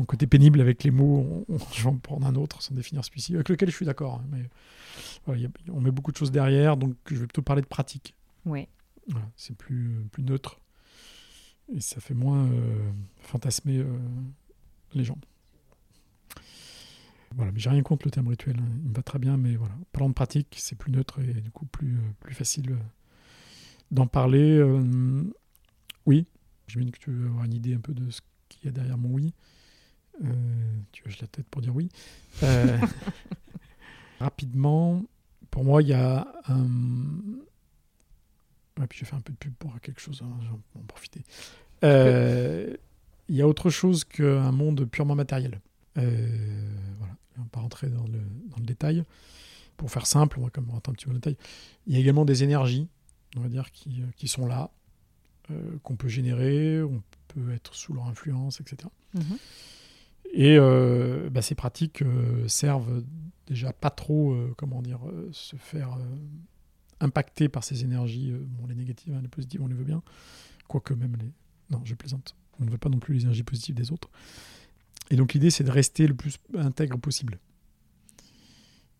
Mon 0.00 0.06
côté 0.06 0.26
pénible 0.26 0.60
avec 0.60 0.82
les 0.84 0.90
mots, 0.90 1.44
on, 1.48 1.58
je 1.74 1.82
vais 1.82 1.88
en 1.88 1.96
prendre 1.96 2.26
un 2.26 2.34
autre 2.34 2.62
sans 2.62 2.74
définir 2.74 3.04
celui-ci, 3.04 3.34
avec 3.34 3.48
lequel 3.48 3.70
je 3.70 3.76
suis 3.76 3.86
d'accord. 3.86 4.14
hein, 4.14 4.24
mais 4.32 4.48
voilà, 5.26 5.40
y 5.42 5.46
a- 5.46 5.50
on 5.72 5.80
met 5.80 5.90
beaucoup 5.90 6.10
de 6.12 6.16
choses 6.16 6.30
derrière, 6.32 6.76
donc 6.76 6.94
je 7.06 7.16
vais 7.16 7.26
plutôt 7.26 7.42
parler 7.42 7.62
de 7.62 7.66
pratique. 7.66 8.14
Ouais. 8.46 8.68
Voilà, 9.08 9.28
c'est 9.36 9.54
plus, 9.56 10.06
plus 10.12 10.22
neutre 10.22 10.58
et 11.74 11.80
ça 11.80 12.00
fait 12.00 12.14
moins 12.14 12.46
euh, 12.46 12.90
fantasmer 13.20 13.78
euh, 13.78 13.98
les 14.94 15.04
gens. 15.04 15.18
Voilà, 17.36 17.52
mais 17.52 17.60
j'ai 17.60 17.70
rien 17.70 17.82
contre 17.82 18.06
le 18.06 18.10
terme 18.10 18.28
rituel, 18.28 18.56
hein, 18.58 18.68
il 18.82 18.88
me 18.90 18.94
va 18.94 19.02
très 19.02 19.18
bien, 19.20 19.36
mais 19.36 19.54
voilà, 19.54 19.74
parlant 19.92 20.08
de 20.08 20.14
pratique, 20.14 20.56
c'est 20.58 20.76
plus 20.76 20.90
neutre 20.90 21.20
et 21.20 21.40
du 21.40 21.50
coup 21.52 21.66
plus, 21.66 21.96
euh, 21.96 22.00
plus 22.20 22.34
facile 22.34 22.76
d'en 23.92 24.06
parler. 24.08 24.58
euh, 24.58 25.22
oui, 26.06 26.26
j'imagine 26.66 26.90
que 26.90 26.98
tu 26.98 27.10
veux 27.10 27.26
avoir 27.28 27.44
une 27.44 27.54
idée 27.54 27.74
un 27.74 27.80
peu 27.80 27.94
de 27.94 28.10
ce 28.10 28.20
qu'il 28.48 28.64
y 28.64 28.68
a 28.68 28.72
derrière 28.72 28.98
mon 28.98 29.10
oui. 29.10 29.32
Euh, 30.24 30.78
tu 30.92 31.02
hoches 31.06 31.20
la 31.20 31.26
tête 31.26 31.46
pour 31.50 31.62
dire 31.62 31.74
oui. 31.74 31.88
Euh, 32.42 32.78
rapidement, 34.20 35.02
pour 35.50 35.64
moi, 35.64 35.82
il 35.82 35.88
y 35.88 35.94
a 35.94 36.26
un. 36.48 36.68
Ouais, 38.78 38.86
puis 38.88 38.98
je 38.98 39.04
vais 39.04 39.10
faire 39.10 39.18
un 39.18 39.22
peu 39.22 39.32
de 39.32 39.38
pub 39.38 39.52
pour 39.54 39.78
quelque 39.80 40.00
chose, 40.00 40.22
hein, 40.24 40.38
j'en 40.44 40.82
profiter. 40.86 41.22
Euh, 41.84 42.76
Il 43.28 43.36
y 43.36 43.42
a 43.42 43.48
autre 43.48 43.70
chose 43.70 44.04
qu'un 44.04 44.52
monde 44.52 44.84
purement 44.86 45.14
matériel. 45.14 45.60
Euh, 45.98 46.28
voilà, 46.98 47.14
on 47.38 47.42
va 47.42 47.48
pas 47.48 47.60
rentrer 47.60 47.88
dans 47.88 48.06
le, 48.06 48.20
dans 48.50 48.56
le 48.58 48.64
détail. 48.64 49.04
Pour 49.76 49.90
faire 49.90 50.06
simple, 50.06 50.38
on 50.38 50.44
va 50.44 50.50
quand 50.50 50.60
même 50.60 50.70
rentrer 50.70 50.90
un 50.90 50.94
petit 50.94 51.04
peu 51.06 51.10
dans 51.10 51.14
le 51.14 51.20
détail. 51.20 51.36
Il 51.86 51.94
y 51.94 51.96
a 51.96 52.00
également 52.00 52.24
des 52.24 52.42
énergies, 52.42 52.86
on 53.36 53.40
va 53.40 53.48
dire, 53.48 53.70
qui, 53.72 54.02
qui 54.16 54.28
sont 54.28 54.46
là, 54.46 54.70
euh, 55.50 55.78
qu'on 55.82 55.96
peut 55.96 56.08
générer, 56.08 56.82
on 56.82 57.02
peut 57.28 57.52
être 57.52 57.74
sous 57.74 57.92
leur 57.92 58.06
influence, 58.06 58.60
etc. 58.60 58.88
Et 60.32 60.56
euh, 60.58 61.28
bah, 61.30 61.42
ces 61.42 61.54
pratiques 61.54 62.02
euh, 62.02 62.46
servent 62.46 63.02
déjà 63.46 63.72
pas 63.72 63.90
trop, 63.90 64.32
euh, 64.32 64.54
comment 64.56 64.80
dire, 64.80 65.00
se 65.32 65.56
faire 65.56 65.98
impacter 67.00 67.48
par 67.48 67.64
ces 67.64 67.82
énergies, 67.82 68.32
bon, 68.32 68.66
les 68.66 68.74
négatives, 68.74 69.14
hein, 69.14 69.20
les 69.22 69.28
positives, 69.28 69.62
on 69.62 69.66
les 69.66 69.74
veut 69.74 69.84
bien, 69.84 70.02
quoique 70.68 70.94
même 70.94 71.16
les... 71.16 71.30
Non, 71.70 71.80
je 71.84 71.94
plaisante. 71.94 72.36
On 72.60 72.64
ne 72.64 72.70
veut 72.70 72.78
pas 72.78 72.88
non 72.88 72.98
plus 72.98 73.14
les 73.14 73.22
énergies 73.22 73.42
positives 73.42 73.74
des 73.74 73.90
autres. 73.90 74.10
Et 75.10 75.16
donc 75.16 75.32
l'idée, 75.32 75.50
c'est 75.50 75.64
de 75.64 75.70
rester 75.70 76.06
le 76.06 76.14
plus 76.14 76.36
intègre 76.56 76.98
possible. 76.98 77.38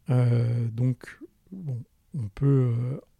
Donc, 0.09 1.21
bon, 1.53 1.81
on 2.15 2.27
peut, 2.35 2.75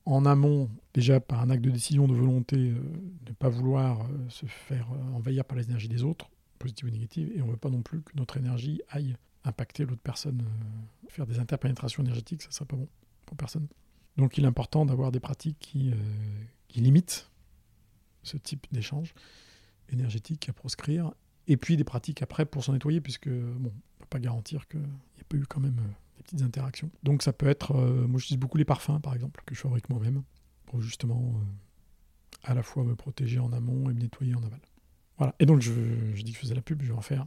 en 0.05 0.27
amont, 0.27 0.69
déjà 0.93 1.21
par 1.21 1.41
un 1.41 1.51
acte 1.51 1.63
de 1.63 1.71
décision, 1.71 2.09
de 2.09 2.15
volonté, 2.15 2.57
ne 2.57 3.33
pas 3.39 3.49
vouloir 3.49 4.09
se 4.29 4.47
faire 4.47 4.89
envahir 5.15 5.45
par 5.45 5.57
les 5.57 5.67
énergies 5.67 5.89
des 5.89 6.03
autres, 6.03 6.29
positives 6.61 6.87
ou 6.87 6.91
négatives, 6.91 7.33
et 7.35 7.43
on 7.43 7.47
ne 7.47 7.53
veut 7.53 7.57
pas 7.57 7.71
non 7.71 7.83
plus 7.83 8.03
que 8.03 8.13
notre 8.17 8.37
énergie 8.37 8.81
aille 8.89 9.17
impacter 9.43 9.85
l'autre 9.85 10.03
personne, 10.03 10.43
euh, 10.43 11.09
faire 11.09 11.27
des 11.27 11.41
interpénétrations 11.41 12.05
énergétiques, 12.05 12.43
ça 12.43 12.49
ne 12.49 12.53
serait 12.53 12.67
pas 12.67 12.77
bon 12.77 12.89
pour 13.27 13.37
personne. 13.37 13.67
Donc 14.17 14.39
il 14.39 14.45
est 14.45 14.47
important 14.47 14.87
d'avoir 14.87 15.11
des 15.11 15.21
pratiques 15.21 15.59
qui, 15.59 15.91
euh, 15.91 15.97
qui 16.69 16.81
limitent 16.81 17.31
ce 18.23 18.37
type 18.37 18.67
d'échange 18.71 19.15
énergétique 19.91 20.49
à 20.49 20.53
proscrire, 20.53 21.13
et 21.49 21.57
puis 21.57 21.77
des 21.77 21.85
pratiques 21.85 22.23
après 22.23 22.45
pour 22.45 22.63
s'en 22.63 22.75
nettoyer, 22.75 23.01
puisque 23.01 23.29
bon, 23.29 23.33
on 23.33 23.65
ne 23.65 23.99
peut 23.99 24.07
pas 24.11 24.21
garantir 24.21 24.69
qu'il 24.69 24.81
n'y 24.81 25.21
a 25.21 25.25
pas 25.29 25.37
eu 25.37 25.47
quand 25.47 25.61
même 25.61 25.79
euh, 25.79 25.93
des 26.19 26.23
petites 26.23 26.43
interactions. 26.43 26.91
Donc 27.03 27.23
ça 27.23 27.33
peut 27.33 27.49
être, 27.49 27.75
moi 27.75 28.21
j'utilise 28.21 28.39
beaucoup 28.39 28.59
les 28.59 28.67
parfums 28.67 29.01
par 29.03 29.15
exemple, 29.15 29.43
que 29.47 29.55
je 29.55 29.61
fabrique 29.61 29.89
moi-même, 29.89 30.23
pour 30.67 30.83
justement 30.83 31.41
à 32.45 32.55
la 32.55 32.63
fois 32.63 32.85
me 32.85 32.95
protéger 32.95 33.39
en 33.39 33.53
amont 33.53 33.89
et 33.91 33.95
me 33.95 34.01
nettoyer 34.01 34.35
en 34.35 34.43
aval. 34.43 34.61
Voilà. 35.21 35.35
Et 35.39 35.47
donc, 35.47 35.61
je, 35.61 35.71
je 36.15 36.23
dis 36.23 36.33
que 36.33 36.37
je 36.39 36.41
faisais 36.43 36.55
la 36.55 36.63
pub, 36.63 36.83
je 36.83 36.89
vais 36.89 36.99
en 36.99 37.01
faire. 37.03 37.27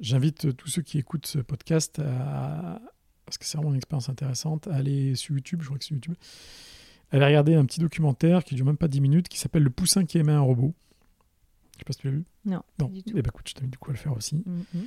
J'invite 0.00 0.44
euh, 0.44 0.52
tous 0.52 0.68
ceux 0.68 0.82
qui 0.82 0.98
écoutent 0.98 1.26
ce 1.26 1.38
podcast 1.40 1.98
à, 1.98 2.80
parce 3.24 3.36
que 3.38 3.44
c'est 3.46 3.56
vraiment 3.56 3.70
une 3.72 3.78
expérience 3.78 4.08
intéressante, 4.08 4.68
à 4.68 4.74
aller 4.76 5.14
sur 5.16 5.34
YouTube, 5.34 5.60
je 5.62 5.66
crois 5.66 5.78
que 5.78 5.84
c'est 5.84 5.94
YouTube, 5.94 6.14
à 7.10 7.16
aller 7.16 7.24
regarder 7.26 7.54
un 7.56 7.64
petit 7.64 7.80
documentaire 7.80 8.44
qui 8.44 8.54
dure 8.54 8.66
même 8.66 8.76
pas 8.76 8.88
10 8.88 9.00
minutes, 9.00 9.28
qui 9.28 9.38
s'appelle 9.38 9.62
Le 9.64 9.70
poussin 9.70 10.04
qui 10.04 10.18
aimait 10.18 10.32
un 10.32 10.40
robot. 10.40 10.74
Je 11.74 11.78
sais 11.80 11.84
pas 11.84 11.92
si 11.94 11.98
tu 12.00 12.06
l'as 12.08 12.12
vu. 12.12 12.24
Non, 12.44 12.62
Non. 12.78 12.88
du 12.88 13.02
tout. 13.02 13.14
Eh 13.16 13.22
ben, 13.22 13.30
écoute, 13.34 13.48
je 13.48 13.54
t'invite 13.54 13.72
du 13.72 13.78
coup 13.78 13.90
à 13.90 13.94
le 13.94 13.98
faire 13.98 14.14
aussi. 14.16 14.42
Mhm. 14.46 14.84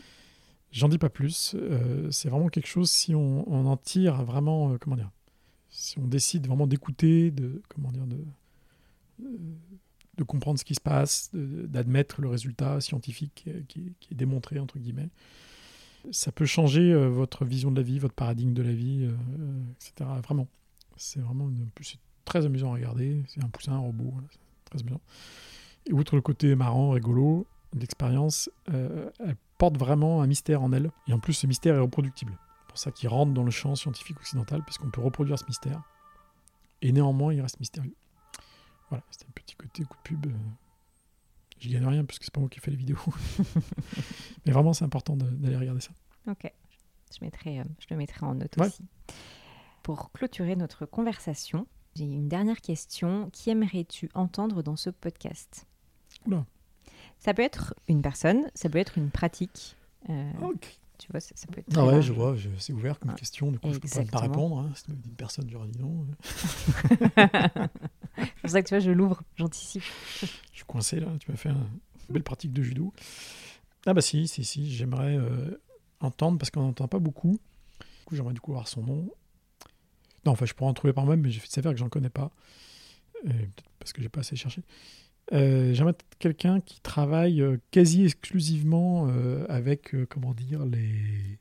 J'en 0.72 0.88
dis 0.90 0.98
pas 1.00 1.10
plus. 1.10 1.56
euh, 1.56 2.10
c'est 2.12 2.30
vraiment 2.30 2.48
quelque 2.50 2.68
chose, 2.68 2.90
si 2.90 3.14
on, 3.16 3.52
on 3.52 3.66
en 3.66 3.76
tire 3.78 4.24
vraiment, 4.24 4.72
euh, 4.74 4.78
comment 4.80 4.96
dire, 4.96 5.10
si 5.70 5.98
on 6.00 6.08
décide 6.08 6.48
vraiment 6.48 6.68
d'écouter, 6.68 7.32
de, 7.32 7.62
comment 7.68 7.92
dire, 7.92 8.06
de, 8.06 8.18
euh, 9.24 9.28
de 10.22 10.26
comprendre 10.26 10.60
ce 10.60 10.66
qui 10.66 10.76
se 10.76 10.82
passe, 10.82 11.32
d'admettre 11.34 12.22
le 12.22 12.30
résultat 12.30 12.80
scientifique 12.80 13.46
euh, 13.48 13.62
qui, 13.68 13.92
est 14.12 14.16
démontré, 14.16 14.60
entre 14.60 14.78
guillemets, 14.78 15.10
ça 16.12 16.32
peut 16.32 16.46
changer 16.46 16.94
euh, 16.94 17.10
votre 17.10 17.44
vision 17.44 17.72
de 17.72 17.78
la 17.78 17.82
vie, 17.82 18.00
votre 18.00 18.14
paradigme 18.14 18.54
de 18.54 18.62
la 18.62 18.72
vie, 18.72 19.06
euh, 19.06 19.64
etc. 19.76 20.10
Vraiment. 20.24 20.48
C'est 20.98 21.20
vraiment 21.20 21.50
très 22.26 22.46
amusant 22.46 22.72
à 22.72 22.76
regarder. 22.76 23.24
C'est 23.28 23.44
un 23.44 23.50
poussin, 23.50 23.74
un 23.74 23.80
robot, 23.80 24.14
très 24.66 24.80
amusant. 24.82 25.02
Et 25.88 25.94
outre 25.94 26.16
le 26.16 26.22
côté 26.22 26.54
marrant, 26.54 26.92
rigolo, 26.92 27.48
l'expérience, 27.74 28.52
elle 28.68 29.36
porte 29.58 29.78
vraiment 29.78 30.22
un 30.22 30.28
mystère 30.28 30.62
en 30.62 30.72
elle. 30.74 30.92
Et 31.08 31.14
en 31.14 31.20
plus, 31.20 31.34
ce 31.34 31.48
mystère 31.48 31.76
est 31.76 31.80
reproductible. 31.80 32.34
C'est 32.34 32.68
pour 32.68 32.78
ça 32.78 32.92
qu'il 32.92 33.10
rentre 33.10 33.34
dans 33.34 33.44
le 33.44 33.50
champ 33.50 33.74
scientifique 33.74 34.18
occidental, 34.20 34.62
puisqu'on 34.64 34.92
peut 34.92 35.02
reproduire 35.02 35.40
ce 35.40 35.46
mystère. 35.46 35.82
Et 36.84 36.92
néanmoins, 36.92 37.34
il 37.34 37.42
reste 37.42 37.60
mystérieux. 37.60 37.96
Voilà, 38.92 39.04
c'était 39.10 39.26
un 39.26 39.32
petit 39.34 39.56
côté 39.56 39.84
coup 39.84 39.98
de 39.98 40.02
pub. 40.04 40.26
euh, 40.28 40.30
J'y 41.60 41.70
gagne 41.70 41.86
rien, 41.88 42.06
puisque 42.06 42.24
c'est 42.26 42.34
pas 42.34 42.40
moi 42.42 42.50
qui 42.50 42.60
fais 42.60 42.70
les 42.72 42.78
vidéos. 42.78 42.98
Mais 44.46 44.52
vraiment, 44.52 44.74
c'est 44.74 44.86
important 44.86 45.16
d'aller 45.18 45.56
regarder 45.58 45.82
ça. 45.82 45.92
Ok. 46.30 46.52
Je, 47.18 47.24
mettrai, 47.26 47.60
euh, 47.60 47.64
je 47.80 47.86
le 47.90 47.96
mettrai 47.98 48.26
en 48.26 48.36
note 48.36 48.56
Ouais. 48.58 48.68
aussi. 48.68 48.84
Pour 49.84 50.12
clôturer 50.12 50.56
notre 50.56 50.86
conversation, 50.86 51.66
j'ai 51.96 52.04
une 52.06 52.28
dernière 52.30 52.62
question. 52.62 53.30
Qui 53.32 53.50
aimerais-tu 53.50 54.10
entendre 54.14 54.62
dans 54.64 54.76
ce 54.76 54.90
podcast? 54.92 55.66
Oula. 56.28 56.46
Ça 57.20 57.34
peut 57.34 57.42
être 57.44 57.74
une 57.88 58.02
personne, 58.02 58.50
ça 58.56 58.70
peut 58.70 58.78
être 58.80 58.98
une 58.98 59.10
pratique. 59.12 59.76
euh, 60.10 60.32
Ok. 60.42 60.78
Tu 60.98 61.12
vois, 61.12 61.20
ça, 61.20 61.32
ça 61.36 61.48
peut 61.48 61.60
être. 61.62 61.76
Ah 61.78 61.84
ouais, 61.86 61.94
large. 61.94 62.06
je 62.06 62.14
vois, 62.14 62.36
c'est 62.60 62.74
ouvert 62.74 63.00
comme 63.00 63.10
Ah, 63.12 63.16
question, 63.16 63.52
du 63.52 63.58
coup 63.60 63.74
je 63.74 63.80
peux 63.80 63.88
pas, 64.12 64.20
répondre. 64.20 64.60
Hein. 64.60 64.72
Si 64.76 64.84
tu 64.84 64.92
m'avais 64.92 65.02
dit 65.02 65.10
une 65.10 65.16
personne, 65.16 65.50
j'aurais 65.50 65.68
dit 65.68 65.80
non. 65.80 66.06
C'est 68.36 68.42
pour 68.42 68.50
ça 68.50 68.62
que 68.62 68.68
tu 68.68 68.74
vois, 68.76 68.80
je 68.80 68.92
l'ouvre, 68.92 69.22
j'anticipe. 69.36 69.84
Je 70.22 70.28
suis 70.54 70.66
coincé 70.66 71.00
là, 71.00 71.08
tu 71.20 71.30
m'as 71.32 71.38
fait 71.38 71.50
un- 71.50 71.70
une 72.10 72.14
belle 72.14 72.24
pratique 72.24 72.54
de 72.54 72.62
judo. 72.62 72.94
Ah 73.86 73.94
bah 73.94 74.02
si, 74.02 74.28
si, 74.28 74.44
si, 74.44 74.72
j'aimerais 74.74 75.16
euh, 75.18 75.60
entendre, 76.00 76.38
parce 76.38 76.52
qu'on 76.52 76.62
n'entend 76.62 76.88
pas 76.88 77.00
beaucoup. 77.00 77.40
Du 77.80 78.06
coup, 78.06 78.16
j'aimerais 78.16 78.34
du 78.34 78.40
coup 78.42 78.52
avoir 78.52 78.68
son 78.68 78.84
nom. 78.84 79.10
Non, 80.26 80.34
enfin, 80.34 80.46
je 80.46 80.54
pourrais 80.54 80.70
en 80.70 80.74
trouver 80.74 80.94
par 80.94 81.06
moi-même, 81.06 81.24
mais 81.26 81.32
j'ai 81.32 81.40
fait 81.40 81.50
s'avère 81.50 81.72
que 81.74 81.80
j'en 81.80 81.90
connais 81.90 82.10
pas. 82.12 82.32
Euh, 83.26 83.30
Peut-être 83.30 83.64
parce 83.80 83.94
que 83.94 84.02
j'ai 84.02 84.10
pas 84.10 84.20
assez 84.20 84.36
cherché. 84.36 84.62
Euh, 85.34 85.74
j'aimerais 85.74 85.92
être 85.92 86.06
quelqu'un 86.20 86.60
qui 86.60 86.80
travaille 86.82 87.42
euh, 87.42 87.58
quasi 87.72 88.04
exclusivement 88.06 89.08
euh, 89.10 89.46
avec, 89.50 89.96
comment 90.10 90.34
dire, 90.34 90.66
les, 90.66 91.38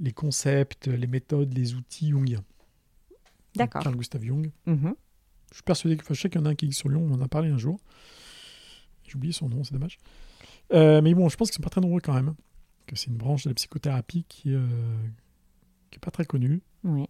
les 0.00 0.12
concepts, 0.12 0.88
les 0.88 1.06
méthodes, 1.06 1.54
les 1.54 1.74
outils 1.74 2.10
jungiens. 2.10 2.44
D'accord. 3.54 3.82
Carl 3.82 3.94
Gustav 3.96 4.22
Jung. 4.24 4.50
Mhm. 4.66 4.94
Je 5.54 5.58
suis 5.58 5.62
persuadé 5.62 5.96
que, 5.96 6.02
enfin, 6.02 6.14
je 6.14 6.20
sais 6.20 6.28
qu'il 6.28 6.40
y 6.40 6.42
en 6.42 6.46
a 6.46 6.50
un 6.50 6.54
qui 6.56 6.66
est 6.66 6.72
sur 6.72 6.88
Lyon, 6.88 7.06
on 7.08 7.14
en 7.14 7.20
a 7.22 7.28
parlé 7.28 7.48
un 7.48 7.58
jour. 7.58 7.78
J'ai 9.04 9.14
oublié 9.14 9.32
son 9.32 9.48
nom, 9.48 9.62
c'est 9.62 9.72
dommage. 9.72 9.98
Euh, 10.72 11.00
mais 11.00 11.14
bon, 11.14 11.28
je 11.28 11.36
pense 11.36 11.48
qu'ils 11.50 11.56
sont 11.56 11.62
pas 11.62 11.70
très 11.70 11.80
nombreux 11.80 12.00
quand 12.00 12.12
même. 12.12 12.34
Que 12.86 12.96
c'est 12.96 13.06
une 13.06 13.16
branche 13.16 13.44
de 13.44 13.50
la 13.50 13.54
psychothérapie 13.54 14.24
qui, 14.28 14.52
euh, 14.52 14.66
qui 15.92 15.96
est 15.98 16.00
pas 16.00 16.10
très 16.10 16.24
connue. 16.24 16.60
Oui, 16.82 17.04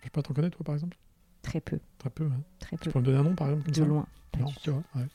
Je 0.00 0.04
sais 0.04 0.10
pas 0.10 0.20
t'en 0.20 0.34
connais 0.34 0.50
toi 0.50 0.62
par 0.64 0.74
exemple? 0.74 0.98
Très 1.40 1.62
peu, 1.62 1.78
Très 1.96 2.10
peu. 2.10 2.24
Hein. 2.26 2.42
très 2.58 2.76
Tu 2.76 2.84
peu. 2.84 2.90
peux 2.92 2.98
me 2.98 3.04
donner 3.06 3.18
un 3.18 3.22
nom 3.22 3.34
par 3.34 3.48
exemple 3.48 3.64
comme 3.64 3.72
De 3.74 3.78
ça? 3.80 3.86
loin. 3.86 4.06
Non, 4.38 4.52
tu 4.62 4.68
vois. 4.70 4.82
ouais. 4.96 5.06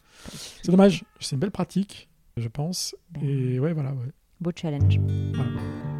C'est 0.63 0.71
dommage. 0.71 1.03
C'est 1.19 1.35
une 1.35 1.39
belle 1.41 1.51
pratique, 1.51 2.09
je 2.37 2.47
pense. 2.47 2.95
Ben, 3.11 3.23
Et 3.23 3.59
ouais, 3.59 3.73
voilà. 3.73 3.93
Ouais. 3.93 4.07
Beau 4.41 4.51
challenge. 4.55 4.99
Voilà. 5.35 5.51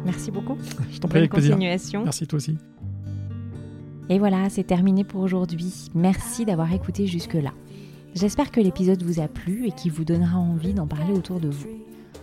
Merci 0.04 0.30
beaucoup. 0.32 0.58
Je 0.90 0.98
t'en 0.98 1.06
prie 1.08 1.18
avec 1.20 1.30
plaisir. 1.30 1.56
Merci 1.56 2.26
toi 2.26 2.36
aussi. 2.38 2.58
Et 4.08 4.18
voilà, 4.18 4.48
c'est 4.50 4.64
terminé 4.64 5.04
pour 5.04 5.20
aujourd'hui. 5.20 5.88
Merci 5.94 6.44
d'avoir 6.44 6.72
écouté 6.72 7.06
jusque-là. 7.06 7.52
J'espère 8.14 8.50
que 8.50 8.60
l'épisode 8.60 9.02
vous 9.02 9.20
a 9.20 9.28
plu 9.28 9.66
et 9.66 9.72
qu'il 9.72 9.92
vous 9.92 10.04
donnera 10.04 10.38
envie 10.38 10.74
d'en 10.74 10.86
parler 10.86 11.12
autour 11.12 11.40
de 11.40 11.48
vous. 11.48 11.68